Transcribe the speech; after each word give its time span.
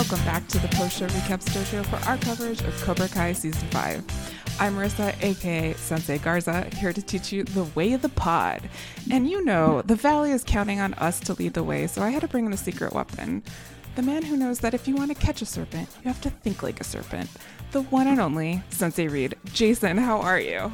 Welcome 0.00 0.24
back 0.24 0.48
to 0.48 0.58
the 0.60 0.68
post 0.68 0.96
show 0.96 1.06
recaps 1.08 1.44
dojo 1.50 1.84
for 1.84 1.96
our 2.08 2.16
coverage 2.16 2.62
of 2.62 2.74
Cobra 2.80 3.06
Kai 3.06 3.34
season 3.34 3.68
5. 3.68 4.56
I'm 4.58 4.74
Marissa, 4.74 5.14
aka 5.22 5.74
Sensei 5.74 6.16
Garza, 6.16 6.66
here 6.76 6.94
to 6.94 7.02
teach 7.02 7.30
you 7.30 7.44
the 7.44 7.64
way 7.74 7.92
of 7.92 8.00
the 8.00 8.08
pod. 8.08 8.62
And 9.10 9.28
you 9.28 9.44
know, 9.44 9.82
the 9.82 9.94
Valley 9.94 10.30
is 10.30 10.42
counting 10.42 10.80
on 10.80 10.94
us 10.94 11.20
to 11.20 11.34
lead 11.34 11.52
the 11.52 11.62
way, 11.62 11.86
so 11.86 12.00
I 12.00 12.08
had 12.08 12.22
to 12.22 12.28
bring 12.28 12.46
in 12.46 12.52
a 12.54 12.56
secret 12.56 12.94
weapon. 12.94 13.42
The 13.94 14.00
man 14.00 14.22
who 14.22 14.38
knows 14.38 14.60
that 14.60 14.72
if 14.72 14.88
you 14.88 14.96
want 14.96 15.10
to 15.10 15.14
catch 15.14 15.42
a 15.42 15.46
serpent, 15.46 15.90
you 16.02 16.08
have 16.08 16.22
to 16.22 16.30
think 16.30 16.62
like 16.62 16.80
a 16.80 16.84
serpent. 16.84 17.28
The 17.72 17.82
one 17.82 18.06
and 18.06 18.22
only 18.22 18.62
Sensei 18.70 19.06
Reed. 19.06 19.36
Jason, 19.52 19.98
how 19.98 20.18
are 20.18 20.40
you? 20.40 20.72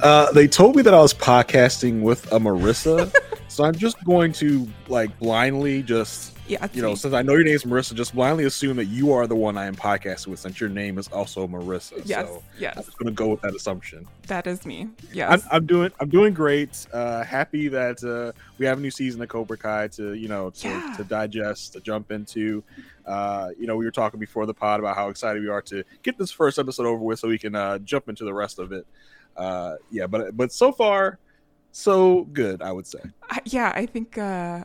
Uh, 0.00 0.32
they 0.32 0.48
told 0.48 0.74
me 0.74 0.80
that 0.80 0.94
I 0.94 1.00
was 1.02 1.12
podcasting 1.12 2.00
with 2.00 2.32
a 2.32 2.38
Marissa, 2.38 3.14
so 3.48 3.62
I'm 3.62 3.74
just 3.74 4.02
going 4.06 4.32
to 4.34 4.66
like 4.88 5.18
blindly 5.18 5.82
just 5.82 6.31
Yeah, 6.52 6.68
you 6.74 6.82
know, 6.82 6.94
since 6.94 7.14
I 7.14 7.22
know 7.22 7.32
your 7.32 7.44
name 7.44 7.54
is 7.54 7.64
Marissa, 7.64 7.94
just 7.94 8.14
blindly 8.14 8.44
assume 8.44 8.76
that 8.76 8.84
you 8.86 9.12
are 9.12 9.26
the 9.26 9.34
one 9.34 9.56
I 9.56 9.64
am 9.66 9.74
podcasting 9.74 10.26
with, 10.28 10.40
since 10.40 10.60
your 10.60 10.68
name 10.68 10.98
is 10.98 11.08
also 11.08 11.46
Marissa. 11.46 12.02
Yes, 12.04 12.26
so 12.28 12.42
yes. 12.58 12.76
I'm 12.76 12.84
just 12.84 12.98
gonna 12.98 13.10
go 13.10 13.28
with 13.28 13.40
that 13.40 13.54
assumption. 13.54 14.06
that 14.26 14.46
is 14.46 14.66
me. 14.66 14.88
I'm, 15.18 15.40
I'm 15.50 15.66
doing 15.66 15.90
I'm 16.00 16.10
doing 16.10 16.34
great. 16.34 16.86
Uh, 16.92 17.24
happy 17.24 17.68
that 17.68 18.02
uh, 18.04 18.38
we 18.58 18.66
have 18.66 18.78
a 18.78 18.80
new 18.82 18.90
season 18.90 19.22
of 19.22 19.28
Cobra 19.28 19.56
Kai 19.56 19.88
to 19.88 20.14
you 20.14 20.28
know 20.28 20.50
to, 20.50 20.68
Yeah. 20.68 20.94
to 20.96 21.04
digest 21.04 21.72
to 21.72 21.80
jump 21.80 22.10
into. 22.12 22.62
Uh, 23.06 23.48
you 23.58 23.66
know, 23.66 23.74
we 23.76 23.84
were 23.84 23.90
talking 23.90 24.20
before 24.20 24.46
the 24.46 24.54
pod 24.54 24.78
about 24.78 24.94
how 24.94 25.08
excited 25.08 25.42
we 25.42 25.48
are 25.48 25.62
to 25.62 25.82
get 26.02 26.18
this 26.18 26.30
first 26.30 26.58
episode 26.58 26.86
over 26.86 27.02
with, 27.02 27.18
so 27.18 27.28
we 27.28 27.38
can 27.38 27.54
uh, 27.54 27.78
jump 27.78 28.08
into 28.08 28.24
the 28.24 28.32
rest 28.34 28.58
of 28.58 28.72
it. 28.72 28.86
Uh, 29.36 29.76
yeah, 29.90 30.06
but 30.06 30.36
but 30.36 30.52
so 30.52 30.70
far, 30.70 31.18
so 31.72 32.24
good, 32.32 32.60
I 32.62 32.70
would 32.72 32.86
say. 32.86 33.00
I, 33.30 33.40
yeah, 33.46 33.72
I 33.74 33.86
think 33.86 34.18
uh, 34.18 34.64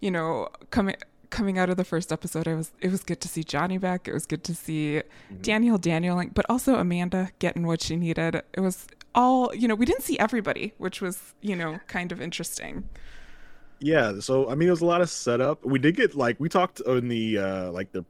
you 0.00 0.10
know 0.10 0.48
coming 0.70 0.94
coming 1.30 1.58
out 1.58 1.70
of 1.70 1.76
the 1.76 1.84
first 1.84 2.12
episode, 2.12 2.48
I 2.48 2.54
was 2.54 2.72
it 2.80 2.90
was 2.90 3.02
good 3.02 3.20
to 3.20 3.28
see 3.28 3.44
Johnny 3.44 3.78
back. 3.78 4.08
It 4.08 4.14
was 4.14 4.26
good 4.26 4.44
to 4.44 4.54
see 4.54 5.02
Daniel 5.42 5.78
Danieling, 5.78 6.34
but 6.34 6.46
also 6.48 6.76
Amanda 6.76 7.30
getting 7.38 7.66
what 7.66 7.82
she 7.82 7.96
needed. 7.96 8.42
It 8.52 8.60
was 8.60 8.86
all 9.14 9.54
you 9.54 9.68
know. 9.68 9.74
We 9.74 9.86
didn't 9.86 10.02
see 10.02 10.18
everybody, 10.18 10.74
which 10.78 11.00
was 11.00 11.34
you 11.40 11.56
know 11.56 11.80
kind 11.86 12.12
of 12.12 12.20
interesting. 12.20 12.88
Yeah, 13.78 14.20
so 14.20 14.48
I 14.48 14.54
mean, 14.54 14.68
it 14.68 14.70
was 14.70 14.80
a 14.80 14.86
lot 14.86 15.02
of 15.02 15.10
setup. 15.10 15.64
We 15.64 15.78
did 15.78 15.96
get 15.96 16.14
like 16.14 16.36
we 16.38 16.48
talked 16.48 16.80
in 16.80 17.08
the 17.08 17.38
uh 17.38 17.72
like 17.72 17.92
the 17.92 18.04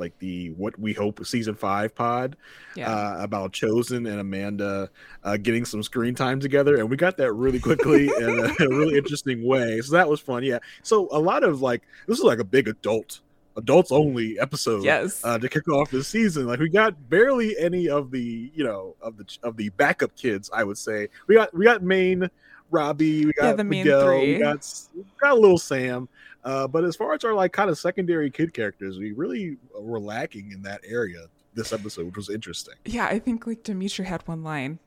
like 0.00 0.18
the 0.18 0.50
what 0.52 0.76
we 0.78 0.92
hope 0.92 1.24
season 1.24 1.54
five 1.54 1.94
pod 1.94 2.36
Yeah, 2.74 2.90
uh, 2.90 3.18
about 3.20 3.52
Chozen 3.52 4.10
and 4.10 4.20
Amanda 4.20 4.90
uh, 5.22 5.36
getting 5.36 5.64
some 5.64 5.82
screen 5.82 6.14
time 6.14 6.40
together, 6.40 6.76
and 6.76 6.90
we 6.90 6.96
got 6.96 7.16
that 7.18 7.32
really 7.32 7.60
quickly 7.60 8.06
in 8.06 8.24
a, 8.24 8.44
in 8.44 8.54
a 8.60 8.68
really 8.68 8.96
interesting 8.96 9.44
way. 9.46 9.80
So 9.82 9.92
that 9.92 10.08
was 10.08 10.20
fun. 10.20 10.42
Yeah. 10.42 10.58
So 10.82 11.08
a 11.12 11.20
lot 11.20 11.44
of 11.44 11.60
like 11.62 11.82
this 12.06 12.18
is 12.18 12.24
like 12.24 12.40
a 12.40 12.44
big 12.44 12.66
adult, 12.66 13.20
adults 13.56 13.92
only 13.92 14.40
episode. 14.40 14.82
Yes. 14.82 15.20
Uh, 15.22 15.38
to 15.38 15.48
kick 15.48 15.68
off 15.68 15.90
this 15.90 16.08
season, 16.08 16.46
like 16.46 16.58
we 16.58 16.68
got 16.68 17.08
barely 17.08 17.56
any 17.58 17.88
of 17.88 18.10
the 18.10 18.50
you 18.54 18.64
know 18.64 18.96
of 19.00 19.16
the 19.16 19.38
of 19.42 19.56
the 19.56 19.68
backup 19.70 20.16
kids. 20.16 20.50
I 20.52 20.64
would 20.64 20.78
say 20.78 21.08
we 21.28 21.36
got 21.36 21.54
we 21.54 21.64
got 21.64 21.82
main 21.82 22.28
Robbie, 22.70 23.26
we 23.26 23.32
got 23.32 23.46
Yeah, 23.46 23.52
the 23.54 23.64
main 23.64 23.84
Miguel, 23.84 24.20
we 24.20 24.38
got 24.38 24.66
we 24.94 25.04
got 25.20 25.38
little 25.38 25.58
Sam. 25.58 26.08
Uh, 26.44 26.66
but 26.66 26.84
as 26.84 26.96
far 26.96 27.12
as 27.14 27.22
our 27.24 27.34
like 27.34 27.52
kind 27.52 27.68
of 27.70 27.78
secondary 27.78 28.30
kid 28.30 28.54
characters, 28.54 28.98
we 28.98 29.12
really 29.12 29.56
were 29.78 30.00
lacking 30.00 30.52
in 30.52 30.62
that 30.62 30.80
area 30.86 31.26
this 31.54 31.72
episode, 31.72 32.06
which 32.06 32.16
was 32.16 32.30
interesting. 32.30 32.74
yeah. 32.84 33.06
I 33.06 33.18
think 33.18 33.46
like 33.46 33.62
Demetri 33.64 34.04
had 34.06 34.26
one 34.28 34.42
line. 34.42 34.78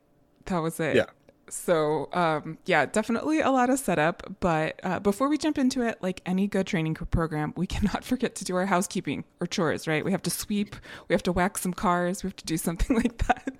That 0.46 0.58
was 0.58 0.80
it. 0.80 0.96
Yeah. 0.96 1.06
So 1.50 2.08
um, 2.14 2.56
yeah, 2.64 2.86
definitely 2.86 3.40
a 3.40 3.50
lot 3.50 3.68
of 3.68 3.78
setup. 3.78 4.36
But 4.40 4.80
uh, 4.82 4.98
before 4.98 5.28
we 5.28 5.36
jump 5.36 5.58
into 5.58 5.82
it, 5.82 5.98
like 6.02 6.22
any 6.24 6.46
good 6.46 6.66
training 6.66 6.94
program, 6.94 7.52
we 7.54 7.66
cannot 7.74 8.02
forget 8.02 8.34
to 8.36 8.44
do 8.44 8.56
our 8.56 8.64
housekeeping 8.66 9.24
or 9.40 9.46
chores. 9.46 9.86
Right? 9.86 10.02
We 10.04 10.10
have 10.10 10.22
to 10.22 10.30
sweep. 10.30 10.74
We 11.08 11.12
have 11.12 11.22
to 11.24 11.32
wax 11.32 11.60
some 11.60 11.74
cars. 11.74 12.24
We 12.24 12.28
have 12.28 12.36
to 12.36 12.46
do 12.46 12.56
something 12.56 12.96
like 13.02 13.18
that. 13.26 13.52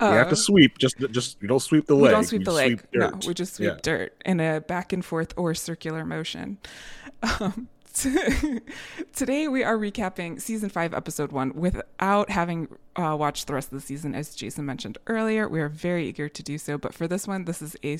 We 0.00 0.06
have 0.06 0.26
Uh, 0.28 0.30
to 0.30 0.36
sweep. 0.36 0.78
Just, 0.78 0.98
just 1.10 1.42
you 1.42 1.48
don't 1.48 1.60
sweep 1.60 1.86
the 1.86 1.94
leg. 1.96 2.02
we 2.04 2.08
don't 2.10 2.24
sweep 2.24 2.40
you 2.42 2.44
the 2.44 2.52
leg. 2.52 2.84
no, 2.94 3.12
we 3.26 3.34
just 3.34 3.54
sweep 3.56 3.70
Yeah. 3.70 3.78
dirt 3.82 4.22
in 4.24 4.38
a 4.40 4.60
back 4.60 4.92
and 4.92 5.04
forth 5.04 5.34
or 5.36 5.52
circular 5.54 6.04
motion. 6.04 6.58
Um, 7.22 7.68
today 9.14 9.48
we 9.48 9.64
are 9.64 9.76
recapping 9.76 10.40
season 10.40 10.68
five, 10.68 10.92
episode 10.92 11.32
one, 11.32 11.54
without 11.54 12.30
having 12.30 12.68
uh, 12.96 13.16
watched 13.18 13.46
the 13.46 13.54
rest 13.54 13.72
of 13.72 13.80
the 13.80 13.86
season. 13.86 14.14
As 14.14 14.34
Jason 14.34 14.66
mentioned 14.66 14.98
earlier, 15.06 15.48
we 15.48 15.60
are 15.60 15.68
very 15.68 16.06
eager 16.08 16.28
to 16.28 16.42
do 16.42 16.58
so. 16.58 16.76
But 16.76 16.92
for 16.92 17.08
this 17.08 17.26
one, 17.26 17.46
this 17.46 17.62
is 17.62 17.76
a 17.82 17.98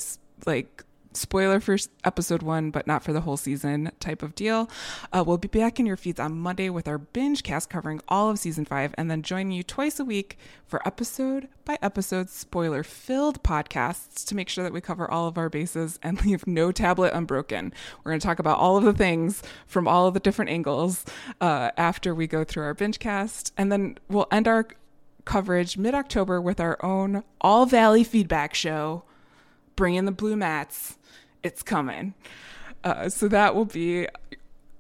like 0.49 0.84
spoiler 1.12 1.61
for 1.61 1.77
episode 2.05 2.43
one, 2.43 2.71
but 2.71 2.87
not 2.87 3.03
for 3.03 3.12
the 3.12 3.22
whole 3.22 3.37
season 3.37 3.91
type 4.00 4.22
of 4.22 4.34
deal. 4.34 4.71
Uh, 5.12 5.25
we'll 5.27 5.39
be 5.39 5.49
back 5.49 5.81
in 5.81 5.87
your 5.87 5.97
feeds 5.97 6.21
on 6.21 6.39
Monday 6.39 6.71
with 6.71 6.89
our 6.89 6.99
binge 6.99 7.43
cast 7.43 7.71
covering 7.71 8.00
all 8.09 8.31
of 8.31 8.39
season 8.39 8.65
five, 8.65 8.94
and 8.99 9.11
then 9.11 9.22
joining 9.22 9.53
you 9.53 9.62
twice 9.62 9.99
a 9.99 10.05
week 10.05 10.39
for 10.67 10.87
episode 10.87 11.49
by 11.65 11.78
episode 11.83 12.28
spoiler 12.28 12.83
filled 12.83 13.43
podcasts 13.43 14.25
to 14.27 14.34
make 14.34 14.49
sure 14.49 14.65
that 14.65 14.72
we 14.72 14.81
cover 14.81 15.11
all 15.11 15.27
of 15.27 15.39
our 15.39 15.49
bases 15.49 15.99
and 16.03 16.21
leave 16.27 16.47
no 16.47 16.72
tablet 16.72 17.12
unbroken. 17.12 17.73
We're 18.05 18.12
going 18.12 18.21
to 18.21 18.27
talk 18.27 18.38
about 18.38 18.59
all 18.59 18.77
of 18.77 18.84
the 18.84 18.93
things 18.93 19.43
from 19.67 19.88
all 19.88 20.06
of 20.06 20.15
the 20.15 20.21
different 20.21 20.50
angles 20.50 21.05
uh, 21.41 21.71
after 21.77 22.15
we 22.15 22.27
go 22.27 22.44
through 22.44 22.65
our 22.65 22.75
binge 22.75 22.99
cast, 22.99 23.53
and 23.56 23.73
then 23.73 23.99
we'll 24.09 24.28
end 24.31 24.49
our 24.49 24.69
coverage 25.25 25.77
mid 25.77 25.94
October 25.94 26.41
with 26.41 26.61
our 26.61 26.83
own 26.84 27.23
All 27.41 27.67
Valley 27.67 28.05
feedback 28.05 28.55
show 28.55 29.05
bring 29.76 29.94
in 29.94 30.04
the 30.04 30.12
blue 30.12 30.37
mats. 30.37 30.98
It's 31.42 31.62
coming. 31.62 32.14
Uh, 32.82 33.09
so 33.09 33.28
that 33.28 33.54
will 33.54 33.64
be 33.64 34.09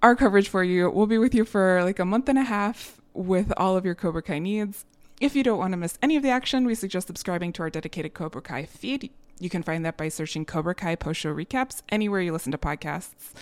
our 0.02 0.16
coverage 0.16 0.48
for 0.48 0.64
you. 0.64 0.90
We'll 0.90 1.06
be 1.06 1.18
with 1.18 1.34
you 1.34 1.44
for 1.44 1.82
like 1.84 1.98
a 1.98 2.04
month 2.04 2.28
and 2.28 2.38
a 2.38 2.44
half 2.44 3.00
with 3.14 3.52
all 3.56 3.76
of 3.76 3.84
your 3.84 3.94
Cobra 3.94 4.22
Kai 4.22 4.38
needs. 4.38 4.84
If 5.20 5.34
you 5.34 5.42
don't 5.42 5.58
want 5.58 5.72
to 5.72 5.78
miss 5.78 5.98
any 6.02 6.16
of 6.16 6.22
the 6.22 6.28
action, 6.28 6.66
we 6.66 6.74
suggest 6.74 7.06
subscribing 7.06 7.52
to 7.54 7.62
our 7.62 7.70
dedicated 7.70 8.14
Cobra 8.14 8.42
Kai 8.42 8.64
feed. 8.64 9.10
You 9.38 9.50
can 9.50 9.62
find 9.62 9.84
that 9.84 9.96
by 9.96 10.08
searching 10.08 10.44
Cobra 10.44 10.74
Kai 10.74 10.94
post 10.94 11.20
show 11.20 11.34
recaps 11.34 11.82
anywhere 11.88 12.20
you 12.20 12.32
listen 12.32 12.52
to 12.52 12.58
podcasts. 12.58 13.32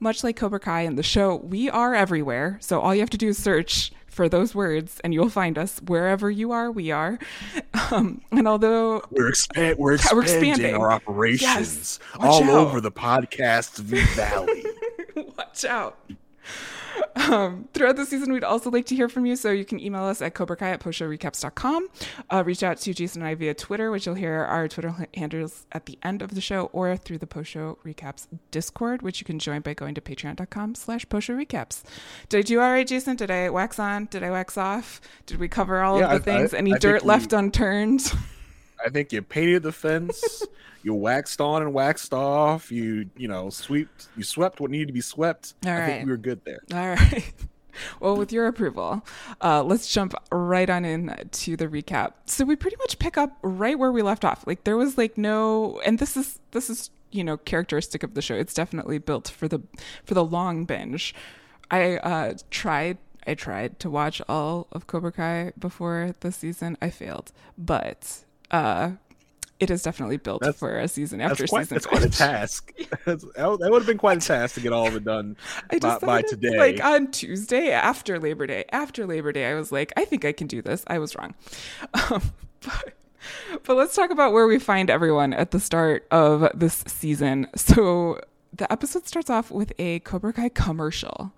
Much 0.00 0.22
like 0.24 0.36
Cobra 0.36 0.60
Kai 0.60 0.82
and 0.82 0.98
the 0.98 1.02
show, 1.02 1.36
we 1.36 1.70
are 1.70 1.94
everywhere. 1.94 2.58
So 2.60 2.80
all 2.80 2.94
you 2.94 3.00
have 3.00 3.10
to 3.10 3.18
do 3.18 3.28
is 3.28 3.42
search 3.42 3.90
for 4.06 4.28
those 4.28 4.54
words 4.54 5.00
and 5.02 5.12
you'll 5.14 5.28
find 5.30 5.56
us 5.58 5.80
wherever 5.86 6.30
you 6.30 6.52
are, 6.52 6.70
we 6.70 6.90
are. 6.90 7.18
Um, 7.90 8.20
and 8.30 8.46
although 8.46 9.02
We're, 9.10 9.28
expand, 9.28 9.78
we're, 9.78 9.94
expanding 9.94 10.16
we're 10.16 10.22
expanding. 10.22 10.74
our 10.76 10.92
operations 10.92 11.42
Yes. 11.42 11.98
All 12.20 12.44
out. 12.44 12.50
over 12.50 12.80
the 12.80 12.92
podcast 12.92 13.78
valley. 13.78 14.64
Watch 15.36 15.64
out. 15.64 15.98
Um, 17.16 17.68
throughout 17.74 17.96
the 17.96 18.04
season, 18.06 18.32
we'd 18.32 18.44
also 18.44 18.70
like 18.70 18.86
to 18.86 18.96
hear 18.96 19.08
from 19.08 19.24
you. 19.26 19.36
So 19.36 19.50
you 19.50 19.64
can 19.64 19.80
email 19.80 20.04
us 20.04 20.20
at 20.20 20.34
cobrakai 20.34 20.62
at 20.62 20.80
postshowrecaps.com. 20.80 21.88
Uh, 22.30 22.42
reach 22.44 22.62
out 22.62 22.78
to 22.78 22.92
Jason 22.92 23.22
and 23.22 23.28
I 23.28 23.34
via 23.34 23.54
Twitter, 23.54 23.90
which 23.90 24.06
you'll 24.06 24.14
hear 24.16 24.34
our 24.44 24.68
Twitter 24.68 24.94
handles 25.14 25.66
at 25.72 25.86
the 25.86 25.98
end 26.02 26.22
of 26.22 26.34
the 26.34 26.40
show, 26.40 26.66
or 26.72 26.96
through 26.96 27.18
the 27.18 27.26
Post 27.26 27.50
Show 27.50 27.78
Recaps 27.84 28.26
Discord, 28.50 29.02
which 29.02 29.20
you 29.20 29.24
can 29.24 29.38
join 29.38 29.60
by 29.60 29.74
going 29.74 29.94
to 29.94 30.00
patreon.com 30.00 30.74
slash 30.74 31.06
recaps. 31.06 31.82
Did 32.28 32.38
I 32.38 32.42
do 32.42 32.60
all 32.60 32.70
right, 32.70 32.86
Jason? 32.86 33.16
Did 33.16 33.30
I 33.30 33.48
wax 33.50 33.78
on? 33.78 34.06
Did 34.06 34.22
I 34.22 34.30
wax 34.30 34.58
off? 34.58 35.00
Did 35.26 35.38
we 35.38 35.48
cover 35.48 35.82
all 35.82 36.00
Yeah, 36.00 36.14
of 36.14 36.24
the 36.24 36.32
I- 36.32 36.36
things? 36.38 36.54
I- 36.54 36.58
Any 36.58 36.74
I 36.74 36.78
dirt 36.78 37.04
left 37.04 37.32
we- 37.32 37.38
unturned? 37.38 38.12
I 38.84 38.90
think 38.90 39.12
you 39.12 39.22
painted 39.22 39.62
the 39.62 39.72
fence, 39.72 40.44
you 40.82 40.94
waxed 40.94 41.40
on 41.40 41.62
and 41.62 41.72
waxed 41.74 42.12
off, 42.12 42.70
you 42.70 43.08
you 43.16 43.28
know 43.28 43.50
swept 43.50 44.08
you 44.16 44.22
swept 44.24 44.60
what 44.60 44.70
needed 44.70 44.88
to 44.88 44.92
be 44.92 45.00
swept. 45.00 45.54
All 45.64 45.72
I 45.72 45.78
right. 45.78 45.86
think 45.86 46.06
we 46.06 46.10
were 46.10 46.16
good 46.16 46.40
there. 46.44 46.60
All 46.72 46.88
right. 46.88 47.32
Well, 47.98 48.16
with 48.16 48.32
your 48.32 48.46
approval, 48.46 49.04
uh, 49.40 49.62
let's 49.64 49.92
jump 49.92 50.14
right 50.30 50.70
on 50.70 50.84
in 50.84 51.12
to 51.30 51.56
the 51.56 51.66
recap. 51.66 52.12
So 52.26 52.44
we 52.44 52.54
pretty 52.56 52.76
much 52.78 53.00
pick 53.00 53.18
up 53.18 53.36
right 53.42 53.76
where 53.76 53.90
we 53.90 54.02
left 54.02 54.24
off. 54.24 54.46
Like 54.46 54.62
there 54.62 54.76
was 54.76 54.96
like 54.96 55.18
no, 55.18 55.80
and 55.84 55.98
this 55.98 56.16
is 56.16 56.38
this 56.52 56.70
is 56.70 56.90
you 57.10 57.24
know 57.24 57.36
characteristic 57.36 58.02
of 58.02 58.14
the 58.14 58.22
show. 58.22 58.34
It's 58.34 58.54
definitely 58.54 58.98
built 58.98 59.28
for 59.28 59.48
the 59.48 59.60
for 60.04 60.14
the 60.14 60.24
long 60.24 60.64
binge. 60.64 61.14
I 61.70 61.96
uh, 61.96 62.34
tried. 62.50 62.98
I 63.26 63.34
tried 63.34 63.78
to 63.80 63.88
watch 63.88 64.20
all 64.28 64.66
of 64.70 64.86
Cobra 64.86 65.10
Kai 65.10 65.52
before 65.58 66.14
the 66.20 66.30
season. 66.30 66.76
I 66.82 66.90
failed, 66.90 67.32
but 67.56 68.24
uh, 68.50 68.92
it 69.60 69.70
is 69.70 69.82
definitely 69.82 70.16
built 70.16 70.40
That's- 70.42 70.58
for 70.58 70.78
a 70.78 70.88
season 70.88 71.20
after 71.20 71.42
That's 71.44 71.50
quite, 71.50 71.62
season. 71.68 71.74
that's 71.76 71.86
quite 71.86 72.04
a 72.04 72.08
task. 72.10 72.72
That 73.04 73.70
would 73.70 73.80
have 73.82 73.86
been 73.86 73.98
quite 73.98 74.18
a 74.22 74.26
task 74.26 74.54
to 74.56 74.60
get 74.60 74.72
all 74.72 74.86
of 74.88 74.96
it 74.96 75.04
done 75.04 75.36
I 75.70 75.78
by, 75.78 75.98
by 75.98 76.22
today. 76.22 76.58
Like 76.58 76.84
on 76.84 77.10
Tuesday 77.10 77.70
after 77.70 78.18
Labor 78.18 78.46
Day, 78.46 78.64
after 78.72 79.06
Labor 79.06 79.32
Day, 79.32 79.46
I 79.50 79.54
was 79.54 79.70
like, 79.72 79.92
I 79.96 80.04
think 80.04 80.24
I 80.24 80.32
can 80.32 80.46
do 80.46 80.60
this. 80.62 80.84
I 80.88 80.98
was 80.98 81.14
wrong. 81.16 81.34
Um, 82.10 82.22
but, 82.60 82.94
but 83.64 83.76
let's 83.76 83.94
talk 83.94 84.10
about 84.10 84.32
where 84.32 84.46
we 84.46 84.58
find 84.58 84.90
everyone 84.90 85.32
at 85.32 85.50
the 85.52 85.60
start 85.60 86.06
of 86.10 86.48
this 86.58 86.82
season. 86.86 87.46
So 87.56 88.20
the 88.52 88.70
episode 88.72 89.06
starts 89.06 89.30
off 89.30 89.50
with 89.50 89.72
a 89.78 90.00
Cobra 90.00 90.32
Kai 90.32 90.48
commercial, 90.48 91.32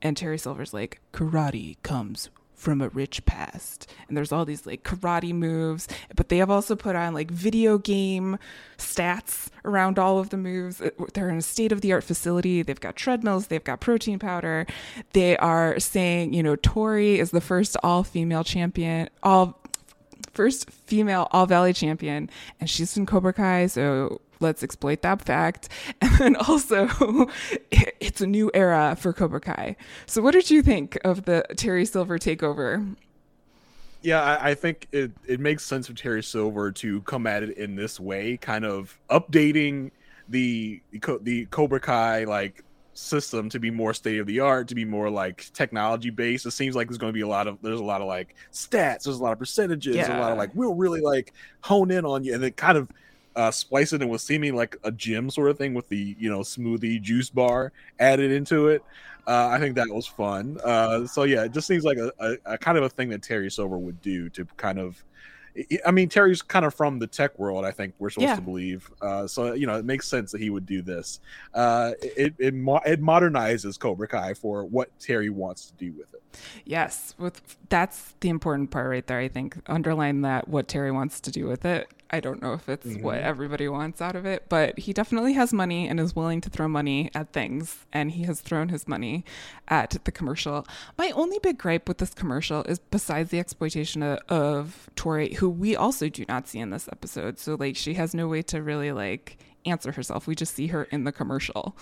and 0.00 0.16
Terry 0.16 0.38
Silver's 0.38 0.72
like, 0.74 1.00
karate 1.12 1.76
comes 1.82 2.28
from 2.62 2.80
a 2.80 2.88
rich 2.90 3.24
past. 3.26 3.90
And 4.06 4.16
there's 4.16 4.30
all 4.30 4.44
these 4.44 4.66
like 4.66 4.84
karate 4.84 5.34
moves, 5.34 5.88
but 6.14 6.28
they 6.28 6.38
have 6.38 6.48
also 6.48 6.76
put 6.76 6.94
on 6.94 7.12
like 7.12 7.28
video 7.28 7.76
game 7.76 8.38
stats 8.78 9.48
around 9.64 9.98
all 9.98 10.20
of 10.20 10.30
the 10.30 10.36
moves. 10.36 10.80
Uh, 10.80 10.90
they're 11.12 11.28
in 11.28 11.38
a 11.38 11.42
state 11.42 11.72
of 11.72 11.80
the 11.80 11.92
art 11.92 12.04
facility. 12.04 12.62
They've 12.62 12.78
got 12.78 12.94
treadmills, 12.94 13.48
they've 13.48 13.64
got 13.64 13.80
protein 13.80 14.20
powder. 14.20 14.64
They 15.12 15.36
are 15.38 15.80
saying, 15.80 16.34
you 16.34 16.42
know, 16.44 16.54
Tori 16.54 17.18
is 17.18 17.32
the 17.32 17.40
first 17.40 17.76
all 17.82 18.04
female 18.04 18.44
champion, 18.44 19.08
all 19.24 19.58
first 20.32 20.70
female 20.70 21.28
All 21.30 21.46
Valley 21.46 21.72
champion, 21.72 22.30
and 22.60 22.68
she's 22.68 22.96
in 22.96 23.06
Cobra 23.06 23.32
Kai, 23.32 23.66
so 23.66 24.20
let's 24.40 24.62
exploit 24.62 25.02
that 25.02 25.22
fact. 25.22 25.68
And 26.00 26.18
then 26.18 26.36
also, 26.36 26.88
it's 28.00 28.20
a 28.20 28.26
new 28.26 28.50
era 28.54 28.96
for 28.98 29.12
Cobra 29.12 29.40
Kai. 29.40 29.76
So, 30.06 30.20
what 30.22 30.32
did 30.32 30.50
you 30.50 30.62
think 30.62 30.98
of 31.04 31.24
the 31.24 31.44
Terry 31.56 31.84
Silver 31.84 32.18
takeover? 32.18 32.96
Yeah, 34.02 34.20
I, 34.20 34.50
I 34.50 34.54
think 34.54 34.88
it, 34.90 35.12
it 35.26 35.38
makes 35.38 35.64
sense 35.64 35.86
for 35.86 35.94
Terry 35.94 36.22
Silver 36.22 36.72
to 36.72 37.02
come 37.02 37.26
at 37.26 37.44
it 37.44 37.56
in 37.56 37.76
this 37.76 38.00
way, 38.00 38.36
kind 38.36 38.64
of 38.64 38.98
updating 39.08 39.92
the 40.28 40.82
the, 40.90 41.18
the 41.22 41.46
Cobra 41.46 41.80
Kai 41.80 42.24
like 42.24 42.64
system 42.94 43.48
to 43.48 43.58
be 43.58 43.70
more 43.70 43.94
state 43.94 44.18
of 44.18 44.26
the 44.26 44.40
art, 44.40 44.68
to 44.68 44.74
be 44.74 44.84
more 44.84 45.10
like 45.10 45.50
technology 45.54 46.10
based. 46.10 46.46
It 46.46 46.50
seems 46.50 46.76
like 46.76 46.88
there's 46.88 46.98
going 46.98 47.12
to 47.12 47.16
be 47.16 47.22
a 47.22 47.28
lot 47.28 47.46
of 47.46 47.58
there's 47.62 47.80
a 47.80 47.84
lot 47.84 48.00
of 48.00 48.06
like 48.06 48.34
stats, 48.52 49.04
there's 49.04 49.18
a 49.18 49.22
lot 49.22 49.32
of 49.32 49.38
percentages, 49.38 49.96
a 49.96 50.18
lot 50.18 50.32
of 50.32 50.38
like 50.38 50.50
we'll 50.54 50.74
really 50.74 51.00
like 51.00 51.32
hone 51.60 51.90
in 51.90 52.04
on 52.04 52.24
you, 52.24 52.34
and 52.34 52.42
then 52.42 52.52
kind 52.52 52.78
of 52.78 52.88
uh, 53.34 53.50
splice 53.50 53.92
it 53.92 54.02
in 54.02 54.08
with 54.08 54.20
seeming 54.20 54.54
like 54.54 54.76
a 54.84 54.92
gym 54.92 55.30
sort 55.30 55.50
of 55.50 55.58
thing 55.58 55.74
with 55.74 55.88
the 55.88 56.16
you 56.18 56.30
know 56.30 56.40
smoothie 56.40 57.00
juice 57.00 57.30
bar 57.30 57.72
added 57.98 58.30
into 58.30 58.68
it. 58.68 58.84
Uh, 59.26 59.48
I 59.48 59.58
think 59.58 59.76
that 59.76 59.88
was 59.88 60.06
fun. 60.06 60.58
Uh, 60.64 61.06
so 61.06 61.22
yeah, 61.22 61.44
it 61.44 61.52
just 61.52 61.66
seems 61.66 61.84
like 61.84 61.96
a, 61.96 62.12
a, 62.18 62.54
a 62.54 62.58
kind 62.58 62.76
of 62.76 62.84
a 62.84 62.88
thing 62.88 63.08
that 63.10 63.22
Terry 63.22 63.50
Silver 63.50 63.78
would 63.78 64.00
do 64.02 64.28
to 64.30 64.44
kind 64.56 64.78
of. 64.78 65.02
I- 65.86 65.90
mean, 65.90 66.08
Terry's 66.08 66.40
kind 66.42 66.64
of 66.64 66.74
from 66.74 66.98
the 66.98 67.06
tech 67.06 67.38
world. 67.38 67.64
I 67.64 67.70
think 67.70 67.94
we're 67.98 68.10
supposed 68.10 68.28
Yeah. 68.28 68.36
to 68.36 68.42
believe. 68.42 68.90
Uh, 69.00 69.26
so 69.26 69.52
you 69.52 69.66
know, 69.66 69.76
it 69.76 69.84
makes 69.84 70.08
sense 70.08 70.32
that 70.32 70.40
he 70.40 70.50
would 70.50 70.66
do 70.66 70.82
this. 70.82 71.20
Uh, 71.54 71.92
it 72.00 72.34
it, 72.38 72.54
mo- 72.54 72.80
it 72.86 73.00
modernizes 73.02 73.78
Cobra 73.78 74.08
Kai 74.08 74.34
for 74.34 74.64
what 74.64 74.88
Terry 74.98 75.28
wants 75.30 75.66
to 75.66 75.74
do 75.74 75.92
with 75.92 76.14
it. 76.14 76.22
Yes, 76.64 77.14
with 77.18 77.42
that's 77.68 78.14
the 78.20 78.30
important 78.30 78.70
part 78.70 78.88
right 78.88 79.06
there. 79.06 79.18
I 79.18 79.28
think 79.28 79.56
underline 79.66 80.22
that 80.22 80.48
what 80.48 80.68
Terry 80.68 80.90
wants 80.90 81.20
to 81.20 81.30
do 81.30 81.46
with 81.46 81.64
it. 81.66 81.88
I 82.14 82.20
don't 82.20 82.42
know 82.42 82.52
if 82.52 82.68
it's 82.68 82.84
what 82.96 83.16
Mm-hmm. 83.16 83.26
everybody 83.26 83.68
wants 83.68 84.02
out 84.02 84.14
of 84.16 84.26
it, 84.26 84.44
but 84.50 84.78
he 84.78 84.92
definitely 84.92 85.32
has 85.32 85.52
money 85.52 85.88
and 85.88 85.98
is 85.98 86.14
willing 86.14 86.40
to 86.42 86.50
throw 86.50 86.68
money 86.68 87.10
at 87.14 87.32
things, 87.32 87.86
and 87.92 88.10
he 88.10 88.24
has 88.24 88.40
thrown 88.42 88.68
his 88.68 88.86
money 88.86 89.24
at 89.68 89.96
the 90.04 90.12
commercial. 90.12 90.66
My 90.98 91.10
only 91.12 91.38
big 91.38 91.56
gripe 91.56 91.88
with 91.88 91.98
this 91.98 92.12
commercial 92.12 92.64
is 92.64 92.78
besides 92.78 93.30
the 93.30 93.38
exploitation 93.38 94.02
of, 94.02 94.18
of 94.28 94.90
Tori, 94.94 95.34
who 95.34 95.48
we 95.48 95.74
also 95.74 96.08
do 96.10 96.24
not 96.28 96.48
see 96.48 96.58
in 96.58 96.68
this 96.70 96.86
episode. 96.92 97.38
So 97.38 97.56
like 97.58 97.76
she 97.76 97.94
has 97.94 98.14
no 98.14 98.28
way 98.28 98.42
to 98.42 98.62
really 98.62 98.92
like 98.92 99.38
answer 99.64 99.92
herself. 99.92 100.26
We 100.26 100.34
just 100.34 100.54
see 100.54 100.66
her 100.66 100.84
in 100.84 101.04
the 101.04 101.12
commercial. 101.12 101.76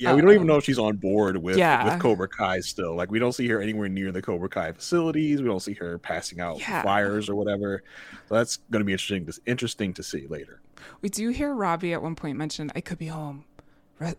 Yeah, 0.00 0.14
we 0.14 0.22
don't 0.22 0.32
even 0.32 0.46
know 0.46 0.56
if 0.56 0.64
she's 0.64 0.78
on 0.78 0.96
board 0.96 1.36
with 1.36 1.58
Yeah. 1.58 1.84
with 1.84 2.00
Cobra 2.00 2.26
Kai 2.26 2.60
still. 2.60 2.94
Like 2.94 3.10
we 3.10 3.18
don't 3.18 3.32
see 3.32 3.46
her 3.48 3.60
anywhere 3.60 3.88
near 3.88 4.10
the 4.12 4.22
Cobra 4.22 4.48
Kai 4.48 4.72
facilities. 4.72 5.42
We 5.42 5.48
don't 5.48 5.60
see 5.60 5.74
her 5.74 5.98
passing 5.98 6.40
out 6.40 6.58
Yeah. 6.58 6.82
flyers 6.82 7.28
or 7.28 7.34
whatever. 7.34 7.82
So 8.28 8.34
that's 8.36 8.56
going 8.70 8.80
to 8.80 8.84
be 8.86 8.92
interesting. 8.92 9.26
To, 9.26 9.38
interesting 9.46 9.92
to 9.94 10.02
see 10.02 10.26
later. 10.26 10.60
We 11.02 11.10
do 11.10 11.28
hear 11.28 11.54
Robbie 11.54 11.92
at 11.92 12.02
one 12.02 12.14
point 12.14 12.38
mention, 12.38 12.72
I 12.74 12.80
could 12.80 12.96
be 12.96 13.08
home, 13.08 13.44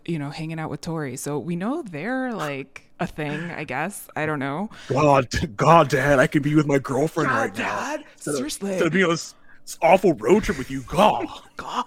you 0.06 0.20
know, 0.20 0.30
hanging 0.30 0.60
out 0.60 0.70
with 0.70 0.82
Tori. 0.82 1.18
So 1.18 1.40
we 1.40 1.56
know 1.56 1.82
they're 1.82 2.32
like 2.32 2.84
a 3.00 3.08
thing, 3.08 3.50
I 3.50 3.64
guess. 3.64 4.08
I 4.16 4.28
don't 4.28 4.38
know. 4.40 4.70
God, 4.88 5.28
God, 5.58 5.90
Dad, 5.90 6.20
I 6.20 6.28
could 6.28 6.44
be 6.44 6.54
with 6.54 6.68
my 6.68 6.78
girlfriend 6.78 7.32
right 7.32 7.58
now. 7.58 7.98
Dad, 7.98 8.04
seriously. 8.18 8.78
of 8.80 8.92
being 8.92 9.06
on 9.06 9.12
this, 9.12 9.34
this 9.66 9.80
awful 9.82 10.14
road 10.14 10.44
trip 10.44 10.60
with 10.60 10.70
you. 10.70 10.84
God. 10.84 11.26
God. 11.58 11.86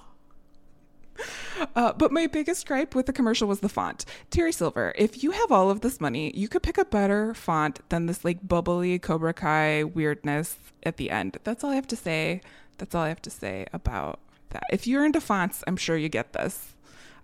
Uh, 1.76 1.92
but 1.92 2.12
my 2.12 2.26
biggest 2.26 2.66
gripe 2.66 2.94
with 2.94 3.06
the 3.06 3.12
commercial 3.12 3.48
was 3.48 3.60
the 3.60 3.68
font. 3.68 4.04
Terry 4.30 4.52
Silver, 4.52 4.92
if 4.96 5.22
you 5.22 5.32
have 5.32 5.52
all 5.52 5.70
of 5.70 5.80
this 5.80 6.00
money, 6.00 6.32
you 6.34 6.48
could 6.48 6.62
pick 6.62 6.78
a 6.78 6.84
better 6.84 7.34
font 7.34 7.80
than 7.88 8.06
this 8.06 8.24
like 8.24 8.46
bubbly 8.46 8.98
Cobra 8.98 9.32
Kai 9.32 9.84
weirdness 9.84 10.56
at 10.82 10.96
the 10.96 11.10
end. 11.10 11.38
That's 11.44 11.64
all 11.64 11.70
I 11.70 11.76
have 11.76 11.88
to 11.88 11.96
say. 11.96 12.40
That's 12.78 12.94
all 12.94 13.02
I 13.02 13.08
have 13.08 13.22
to 13.22 13.30
say 13.30 13.66
about 13.72 14.20
that. 14.50 14.64
If 14.70 14.86
you're 14.86 15.04
into 15.04 15.20
fonts, 15.20 15.62
I'm 15.66 15.76
sure 15.76 15.96
you 15.96 16.08
get 16.08 16.32
this. 16.32 16.73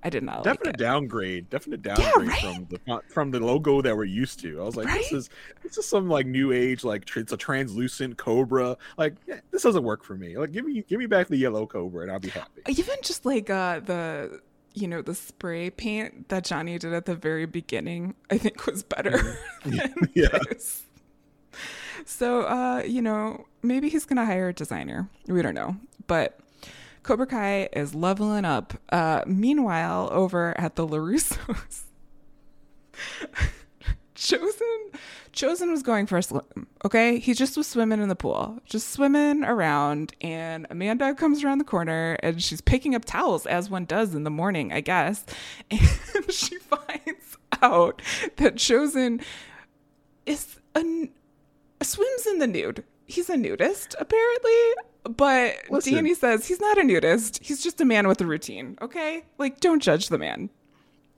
I 0.03 0.09
did 0.11 0.23
not 0.23 0.45
Definite 0.45 0.67
like 0.67 0.75
it. 0.75 0.79
downgrade. 0.79 1.51
Definite 1.51 1.83
downgrade 1.83 2.29
right? 2.29 2.41
from 2.41 2.67
the 2.71 3.03
from 3.09 3.31
the 3.31 3.41
logo 3.41 3.83
that 3.83 3.97
we're 3.97 4.05
used 4.05 4.41
to. 4.41 4.61
I 4.61 4.65
was 4.65 4.77
like, 4.77 4.87
this 4.89 5.13
is 5.13 5.31
this 5.63 5.77
is 5.79 5.87
some 5.87 6.09
like 6.09 6.27
new 6.27 6.53
age 6.53 6.85
like 6.85 7.05
tr- 7.05 7.21
it's 7.21 7.33
a 7.33 7.37
translucent 7.37 8.17
cobra. 8.17 8.77
Like 8.97 9.15
yeah, 9.27 9.41
this 9.51 9.63
doesn't 9.63 9.85
work 9.85 10.03
for 10.05 10.15
me. 10.15 10.39
Like 10.39 10.53
give 10.53 10.65
me 10.65 10.83
give 10.89 10.99
me 10.99 11.07
back 11.07 11.29
the 11.29 11.37
yellow 11.37 11.67
cobra 11.67 12.03
and 12.05 12.13
I'll 12.13 12.19
be 12.21 12.31
happy. 12.31 12.63
even 12.69 12.97
just 13.03 13.27
like 13.27 13.51
uh 13.51 13.81
the 13.81 14.41
you 14.73 14.87
know 14.89 15.03
the 15.03 15.17
spray 15.17 15.69
paint 15.69 16.29
that 16.29 16.45
johnny 16.45 16.79
did 16.79 16.93
at 16.93 17.05
the 17.05 17.15
very 17.17 17.45
beginning 17.45 18.15
i 18.31 18.39
think 18.39 18.65
was 18.67 18.85
better 18.85 19.37
than 19.65 19.93
Yeah. 20.15 20.29
this. 20.49 20.85
so 22.05 22.43
uh 22.43 22.83
you 22.87 23.03
know 23.03 23.47
maybe 23.63 23.89
he's 23.89 24.05
gonna 24.07 24.25
hire 24.25 24.49
a 24.49 24.53
designer 24.53 25.09
we 25.27 25.43
don't 25.43 25.55
know 25.57 25.77
but 26.07 26.39
cobra 27.03 27.27
kai 27.27 27.69
is 27.73 27.95
leveling 27.95 28.45
up. 28.45 28.75
Uh 28.91 29.23
meanwhile 29.27 30.09
over 30.13 30.59
at 30.59 30.77
the 30.77 30.87
larussos 30.87 31.83
Chozen 34.15 34.95
Chozen 35.33 35.71
was 35.71 35.83
going 35.83 36.07
for 36.07 36.19
a 36.19 36.23
swim 36.23 36.67
okay? 36.85 37.19
He 37.19 37.33
just 37.35 37.57
was 37.57 37.67
swimming 37.67 38.01
in 38.01 38.09
the 38.09 38.17
pool 38.17 38.59
just 38.67 38.91
swimming 38.91 39.45
around 39.45 40.15
and 40.21 40.67
amanda 40.71 41.15
comes 41.15 41.43
around 41.43 41.59
the 41.59 41.65
corner 41.65 42.19
and 42.23 42.43
she's 42.43 42.61
picking 42.61 42.95
up 42.95 43.05
towels 43.05 43.47
as 43.47 43.71
one 43.71 43.85
does 43.87 44.15
in 44.15 44.25
the 44.25 44.31
morning 44.31 44.73
i 44.73 44.81
guess. 44.81 45.25
And 45.71 46.31
she 46.33 46.57
finds 46.59 47.39
out 47.63 48.03
that 48.37 48.57
Chozen 48.57 49.23
is 50.27 50.59
a, 50.75 51.09
swims 51.83 52.27
in 52.27 52.39
the 52.39 52.47
nude. 52.47 52.85
He's 53.07 53.31
a 53.31 53.37
nudist 53.37 53.95
apparently 53.99 54.51
but 55.17 55.55
Listen. 55.71 55.95
danny 55.95 56.15
says 56.15 56.47
he's 56.47 56.61
not 56.61 56.79
a 56.79 56.85
nudist 56.85 57.43
he's 57.43 57.63
just 57.63 57.81
a 57.81 57.85
man 57.85 58.07
with 58.07 58.21
a 58.21 58.27
routine 58.27 58.77
okay 58.83 59.25
like 59.39 59.61
don't 59.61 59.83
judge 59.83 60.09
the 60.09 60.19
man 60.19 60.51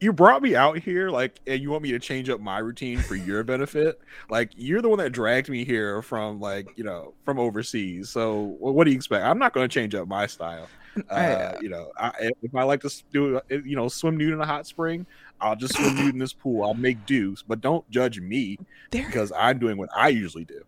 You 0.01 0.13
brought 0.13 0.43
me 0.43 0.57
out 0.57 0.79
here 0.79 1.11
like 1.11 1.39
and 1.47 1.61
you 1.61 1.71
want 1.71 1.85
me 1.85 1.93
to 1.93 2.01
change 2.01 2.29
up 2.29 2.41
my 2.41 2.59
routine 2.59 2.99
for 2.99 3.15
your 3.15 3.45
benefit. 3.53 4.01
Like 4.29 4.51
you're 4.57 4.83
the 4.83 4.89
one 4.89 4.99
that 4.99 5.11
dragged 5.11 5.49
me 5.49 5.65
here 5.65 6.03
from 6.03 6.41
like, 6.41 6.77
you 6.77 6.83
know, 6.83 7.15
from 7.25 7.39
overseas. 7.39 8.11
So 8.11 8.57
what 8.59 8.83
do 8.83 8.91
you 8.91 8.97
expect? 8.97 9.25
I'm 9.25 9.39
not 9.39 9.53
going 9.53 9.69
to 9.69 9.73
change 9.73 9.95
up 9.95 10.09
my 10.09 10.27
style. 10.27 10.67
Uh, 11.09 11.55
you 11.63 11.69
know, 11.69 11.93
I, 11.97 12.33
if 12.43 12.53
I 12.55 12.65
like 12.65 12.81
to 12.81 12.91
do, 13.13 13.41
you 13.49 13.77
know, 13.77 13.87
swim 13.87 14.17
nude 14.17 14.33
in 14.35 14.41
a 14.41 14.45
hot 14.47 14.67
spring, 14.67 15.07
I'll 15.41 15.57
just 15.57 15.75
swim 15.75 15.95
nude 15.95 16.15
in 16.15 16.19
this 16.19 16.33
pool. 16.33 16.65
I'll 16.65 16.75
make 16.75 17.07
dues, 17.07 17.45
but 17.47 17.61
don't 17.61 17.89
judge 17.89 18.21
me 18.21 18.59
There 18.91 19.07
because 19.07 19.33
I'm 19.39 19.59
doing 19.59 19.77
what 19.79 19.89
I 19.97 20.09
usually 20.09 20.45
do. 20.45 20.65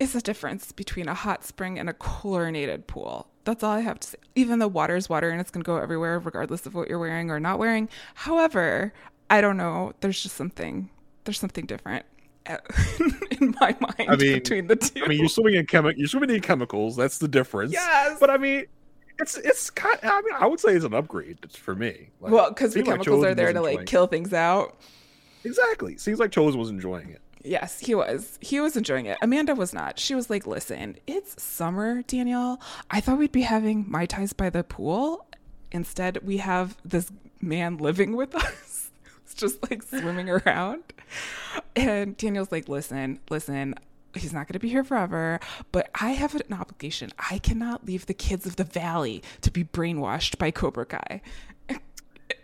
Is 0.00 0.14
a 0.14 0.20
difference 0.20 0.72
between 0.72 1.08
a 1.08 1.14
hot 1.14 1.44
spring 1.44 1.78
and 1.78 1.88
a 1.88 1.92
chlorinated 1.92 2.86
pool. 2.86 3.28
That's 3.44 3.62
all 3.62 3.72
I 3.72 3.80
have 3.80 4.00
to 4.00 4.08
say. 4.08 4.16
Even 4.34 4.58
though 4.58 4.66
water 4.68 4.96
is 4.96 5.08
water 5.08 5.28
and 5.30 5.40
it's 5.40 5.50
going 5.50 5.62
to 5.62 5.66
go 5.66 5.76
everywhere, 5.76 6.18
regardless 6.18 6.64
of 6.66 6.74
what 6.74 6.88
you're 6.88 6.98
wearing 6.98 7.30
or 7.30 7.38
not 7.38 7.58
wearing. 7.58 7.88
However, 8.14 8.92
I 9.28 9.40
don't 9.42 9.56
know. 9.58 9.92
There's 10.00 10.22
just 10.22 10.36
something. 10.36 10.88
There's 11.24 11.38
something 11.38 11.66
different 11.66 12.06
uh, 12.46 12.56
in 13.40 13.54
my 13.60 13.76
mind 13.78 14.10
I 14.10 14.16
mean- 14.16 14.32
between 14.34 14.66
the 14.68 14.76
two. 14.76 15.04
I 15.04 15.08
mean, 15.08 15.18
you're 15.20 15.28
swimming 15.28 15.54
in 15.56 15.66
chemi- 15.66 15.96
you're 15.96 16.08
swimming 16.08 16.30
in 16.30 16.40
chemicals. 16.40 16.96
That's 16.96 17.18
the 17.18 17.28
difference. 17.28 17.72
yes, 17.72 18.18
But 18.18 18.30
I 18.30 18.38
mean, 18.38 18.64
it's 19.18 19.36
it's 19.36 19.68
kind. 19.70 19.98
I 20.02 20.22
mean, 20.22 20.34
I 20.34 20.46
would 20.46 20.60
say 20.60 20.70
it's 20.74 20.84
an 20.84 20.94
upgrade 20.94 21.38
for 21.52 21.74
me. 21.74 22.08
Like, 22.20 22.32
well, 22.32 22.48
because 22.48 22.72
the 22.72 22.78
seems 22.78 22.88
like 22.88 23.00
chemicals 23.00 23.24
are 23.24 23.34
there 23.34 23.52
to 23.52 23.60
like 23.60 23.84
kill 23.86 24.06
things 24.06 24.32
out. 24.32 24.76
Exactly. 25.44 25.96
Seems 25.98 26.18
like 26.18 26.30
Chozen 26.30 26.56
was 26.56 26.70
enjoying 26.70 27.10
it. 27.10 27.20
Yes, 27.42 27.80
he 27.80 27.94
was. 27.94 28.38
He 28.40 28.60
was 28.60 28.76
enjoying 28.76 29.06
it. 29.06 29.16
Amanda 29.22 29.54
was 29.54 29.72
not. 29.72 29.98
She 29.98 30.14
was 30.14 30.28
like, 30.28 30.46
"Listen, 30.46 30.96
it's 31.06 31.42
summer, 31.42 32.02
Danielle. 32.02 32.60
I 32.90 33.00
thought 33.00 33.18
we'd 33.18 33.32
be 33.32 33.42
having 33.42 33.86
mai 33.90 34.06
tais 34.06 34.32
by 34.32 34.50
the 34.50 34.62
pool. 34.62 35.26
Instead, 35.72 36.18
we 36.22 36.38
have 36.38 36.76
this 36.84 37.10
man 37.40 37.78
living 37.78 38.14
with 38.16 38.34
us, 38.44 38.90
who's 39.04 39.34
just 39.34 39.70
like 39.70 39.82
swimming 39.82 40.28
around." 40.28 40.82
And 41.74 42.16
Danielle's 42.16 42.52
like, 42.52 42.68
"Listen, 42.68 43.20
listen." 43.30 43.74
He's 44.12 44.32
not 44.32 44.48
going 44.48 44.54
to 44.54 44.58
be 44.58 44.68
here 44.68 44.82
forever, 44.82 45.38
but 45.70 45.88
I 45.94 46.10
have 46.10 46.34
an 46.34 46.52
obligation. 46.52 47.10
I 47.30 47.38
cannot 47.38 47.86
leave 47.86 48.06
the 48.06 48.12
kids 48.14 48.44
of 48.44 48.56
the 48.56 48.64
valley 48.64 49.22
to 49.42 49.52
be 49.52 49.62
brainwashed 49.62 50.36
by 50.36 50.50
Cobra 50.50 50.84
Kai. 50.84 51.22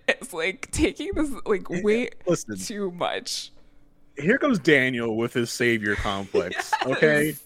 It's 0.09 0.33
like 0.33 0.71
taking 0.71 1.11
this 1.15 1.29
like 1.45 1.69
way 1.69 2.11
Listen. 2.25 2.57
too 2.57 2.93
much. 2.93 3.51
Here 4.19 4.39
comes 4.39 4.59
Daniel 4.59 5.17
with 5.17 5.33
his 5.33 5.51
savior 5.51 5.95
complex. 5.97 6.73
Yes. 6.87 6.97
Okay. 6.97 7.37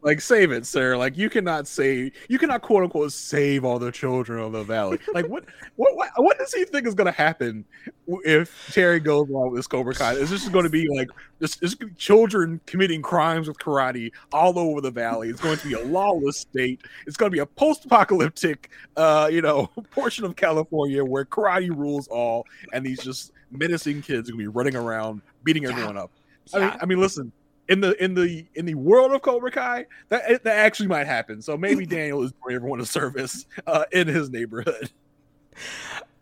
Like 0.00 0.20
save 0.20 0.52
it, 0.52 0.64
sir. 0.64 0.96
Like 0.96 1.18
you 1.18 1.28
cannot 1.28 1.66
save, 1.66 2.12
you 2.28 2.38
cannot 2.38 2.62
quote 2.62 2.84
unquote 2.84 3.12
save 3.12 3.64
all 3.64 3.80
the 3.80 3.90
children 3.90 4.40
of 4.40 4.52
the 4.52 4.62
valley. 4.62 4.98
Like 5.12 5.26
what, 5.26 5.44
what, 5.74 5.96
what, 5.96 6.10
what 6.16 6.38
does 6.38 6.54
he 6.54 6.64
think 6.64 6.86
is 6.86 6.94
going 6.94 7.06
to 7.06 7.12
happen 7.12 7.64
if 8.24 8.70
Terry 8.72 9.00
goes 9.00 9.28
along 9.28 9.50
with 9.50 9.58
this 9.58 9.66
Cobra 9.66 9.94
Kai? 9.94 10.12
Is 10.12 10.30
this 10.30 10.48
going 10.48 10.62
to 10.62 10.70
be 10.70 10.88
like 10.88 11.08
just, 11.40 11.60
just 11.60 11.82
children 11.96 12.60
committing 12.66 13.02
crimes 13.02 13.48
with 13.48 13.58
karate 13.58 14.12
all 14.32 14.56
over 14.56 14.80
the 14.80 14.92
valley? 14.92 15.30
It's 15.30 15.40
going 15.40 15.58
to 15.58 15.66
be 15.66 15.74
a 15.74 15.84
lawless 15.84 16.38
state. 16.38 16.80
It's 17.06 17.16
going 17.16 17.32
to 17.32 17.34
be 17.34 17.40
a 17.40 17.46
post-apocalyptic, 17.46 18.70
uh, 18.96 19.28
you 19.32 19.42
know, 19.42 19.66
portion 19.90 20.24
of 20.24 20.36
California 20.36 21.04
where 21.04 21.24
karate 21.24 21.76
rules 21.76 22.06
all, 22.06 22.46
and 22.72 22.86
these 22.86 23.00
just 23.00 23.32
menacing 23.50 24.02
kids 24.02 24.28
to 24.30 24.36
be 24.36 24.46
running 24.46 24.76
around 24.76 25.22
beating 25.44 25.66
everyone 25.66 25.96
up. 25.96 26.10
I 26.54 26.58
mean, 26.58 26.72
I 26.82 26.86
mean, 26.86 27.00
listen. 27.00 27.32
In 27.68 27.82
the 27.82 28.02
in 28.02 28.14
the 28.14 28.46
in 28.54 28.64
the 28.64 28.74
world 28.74 29.12
of 29.12 29.20
Cobra 29.20 29.50
Kai, 29.50 29.84
that 30.08 30.42
that 30.42 30.56
actually 30.56 30.86
might 30.86 31.06
happen. 31.06 31.42
So 31.42 31.54
maybe 31.58 31.84
Daniel 31.86 32.22
is 32.22 32.32
doing 32.42 32.56
everyone 32.56 32.80
a 32.80 32.86
service 32.86 33.44
uh, 33.66 33.84
in 33.92 34.08
his 34.08 34.30
neighborhood. 34.30 34.90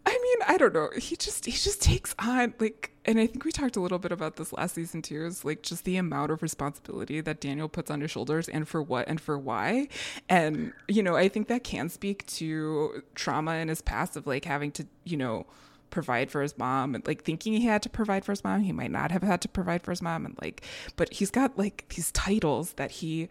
I 0.04 0.10
mean, 0.10 0.36
I 0.48 0.56
don't 0.56 0.74
know. 0.74 0.90
He 0.96 1.14
just 1.14 1.44
he 1.44 1.52
just 1.52 1.80
takes 1.80 2.16
on 2.18 2.52
like 2.58 2.96
and 3.06 3.20
I 3.20 3.26
think 3.26 3.44
we 3.44 3.52
talked 3.52 3.76
a 3.76 3.80
little 3.80 4.00
bit 4.00 4.10
about 4.10 4.36
this 4.36 4.52
last 4.52 4.74
season 4.74 5.00
too, 5.00 5.24
is 5.24 5.44
like 5.44 5.62
just 5.62 5.84
the 5.84 5.96
amount 5.96 6.32
of 6.32 6.42
responsibility 6.42 7.20
that 7.20 7.40
Daniel 7.40 7.68
puts 7.68 7.90
on 7.90 8.00
his 8.00 8.10
shoulders 8.10 8.48
and 8.48 8.66
for 8.66 8.82
what 8.82 9.06
and 9.08 9.20
for 9.20 9.38
why. 9.38 9.88
And, 10.28 10.72
you 10.88 11.02
know, 11.04 11.14
I 11.14 11.28
think 11.28 11.46
that 11.46 11.62
can 11.62 11.88
speak 11.88 12.26
to 12.26 13.04
trauma 13.14 13.54
in 13.56 13.68
his 13.68 13.80
past 13.80 14.16
of 14.16 14.26
like 14.26 14.44
having 14.44 14.72
to, 14.72 14.86
you 15.04 15.16
know, 15.16 15.46
provide 15.90 16.30
for 16.30 16.42
his 16.42 16.56
mom 16.58 16.94
and 16.94 17.06
like 17.06 17.22
thinking 17.22 17.54
he 17.54 17.66
had 17.66 17.82
to 17.82 17.88
provide 17.88 18.24
for 18.24 18.32
his 18.32 18.44
mom. 18.44 18.60
He 18.60 18.72
might 18.72 18.90
not 18.90 19.10
have 19.10 19.22
had 19.22 19.40
to 19.42 19.48
provide 19.48 19.82
for 19.82 19.92
his 19.92 20.02
mom 20.02 20.26
and 20.26 20.36
like 20.40 20.62
but 20.96 21.12
he's 21.12 21.30
got 21.30 21.58
like 21.58 21.86
these 21.94 22.10
titles 22.12 22.72
that 22.74 22.90
he 22.90 23.28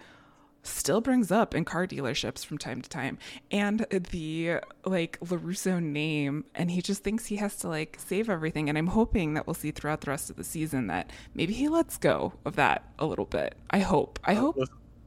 still 0.63 1.00
brings 1.00 1.31
up 1.31 1.53
in 1.53 1.63
car 1.63 1.85
dealerships 1.85 2.45
from 2.45 2.57
time 2.57 2.81
to 2.81 2.89
time. 2.89 3.17
And 3.51 3.85
the 3.89 4.59
like 4.85 5.19
larusso 5.19 5.81
name 5.81 6.45
and 6.55 6.71
he 6.71 6.81
just 6.81 7.03
thinks 7.03 7.27
he 7.27 7.35
has 7.38 7.55
to 7.57 7.67
like 7.67 7.97
save 8.00 8.29
everything 8.29 8.69
and 8.69 8.77
i'm 8.77 8.88
hoping 8.88 9.33
that 9.35 9.45
we'll 9.47 9.53
see 9.53 9.71
throughout 9.71 10.01
the 10.01 10.12
rest 10.12 10.29
of 10.29 10.35
the 10.35 10.43
season 10.43 10.88
that 10.88 11.12
maybe 11.33 11.53
he 11.53 11.67
lets 11.67 11.97
go 11.97 12.33
of 12.45 12.55
that 12.55 12.83
a 13.00 13.05
little 13.05 13.25
bit. 13.25 13.55
I 13.69 13.79
hope. 13.79 14.19
I 14.24 14.33
hope. 14.33 14.57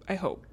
i 0.09 0.15
hope. 0.15 0.45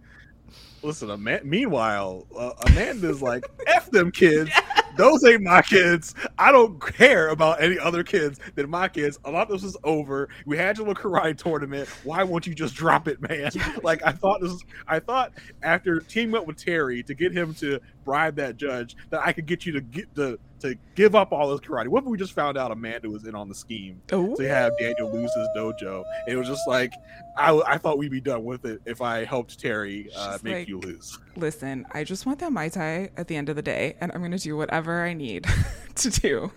Listen, 0.83 1.23
meanwhile, 1.43 2.27
uh, 2.37 2.51
Amanda's 2.67 3.19
like, 3.19 3.43
"F 3.65 3.89
them 3.89 4.11
kids. 4.11 4.51
Those 4.97 5.23
ain't 5.25 5.41
my 5.43 5.61
kids. 5.61 6.15
I 6.37 6.51
don't 6.51 6.79
care 6.79 7.29
about 7.29 7.61
any 7.61 7.77
other 7.77 8.03
kids 8.03 8.39
than 8.55 8.69
my 8.69 8.87
kids. 8.87 9.19
A 9.25 9.31
lot 9.31 9.49
of 9.49 9.61
this 9.61 9.63
is 9.63 9.77
over. 9.83 10.29
We 10.45 10.57
had 10.57 10.77
your 10.77 10.87
little 10.87 11.01
karate 11.01 11.37
tournament. 11.37 11.89
Why 12.03 12.23
won't 12.23 12.47
you 12.47 12.55
just 12.55 12.75
drop 12.75 13.07
it, 13.07 13.21
man? 13.21 13.51
Like 13.83 14.01
I 14.05 14.11
thought 14.11 14.41
this. 14.41 14.63
I 14.87 14.99
thought 14.99 15.33
after 15.61 15.99
teaming 15.99 16.35
up 16.35 16.47
with 16.47 16.57
Terry 16.57 17.03
to 17.03 17.13
get 17.13 17.31
him 17.31 17.53
to 17.55 17.79
bribe 18.03 18.35
that 18.37 18.57
judge 18.57 18.95
that 19.09 19.21
I 19.25 19.31
could 19.31 19.45
get 19.45 19.65
you 19.65 19.73
to 19.73 19.81
get 19.81 20.13
to 20.15 20.39
to 20.61 20.75
give 20.95 21.15
up 21.15 21.31
all 21.31 21.49
this 21.51 21.59
karate. 21.59 21.87
What 21.87 22.03
if 22.03 22.09
we 22.09 22.17
just 22.17 22.33
found 22.33 22.57
out 22.57 22.71
Amanda 22.71 23.09
was 23.09 23.25
in 23.25 23.35
on 23.35 23.49
the 23.49 23.55
scheme? 23.55 24.01
Oh 24.11 24.35
to 24.35 24.47
have 24.47 24.71
Daniel 24.79 25.11
lose 25.11 25.31
his 25.33 25.47
dojo? 25.55 26.03
And 26.25 26.33
It 26.33 26.37
was 26.37 26.47
just 26.47 26.67
like 26.67 26.93
I, 27.37 27.51
I 27.67 27.77
thought 27.77 27.97
we'd 27.97 28.11
be 28.11 28.21
done 28.21 28.43
with 28.45 28.65
it 28.65 28.81
if 28.85 29.01
I 29.01 29.25
helped 29.25 29.59
Terry 29.59 30.09
uh, 30.15 30.37
make 30.43 30.53
like- 30.53 30.67
you 30.67 30.79
lose. 30.79 31.17
listen 31.35 31.85
i 31.93 32.03
just 32.03 32.25
want 32.25 32.39
that 32.39 32.51
mai 32.51 32.69
tai 32.69 33.09
at 33.17 33.27
the 33.27 33.35
end 33.35 33.49
of 33.49 33.55
the 33.57 33.61
day 33.61 33.95
and 33.99 34.09
i'm 34.13 34.21
gonna 34.21 34.37
do 34.37 34.55
whatever 34.55 35.03
i 35.03 35.11
need 35.13 35.45
to 35.95 36.09
do. 36.09 36.51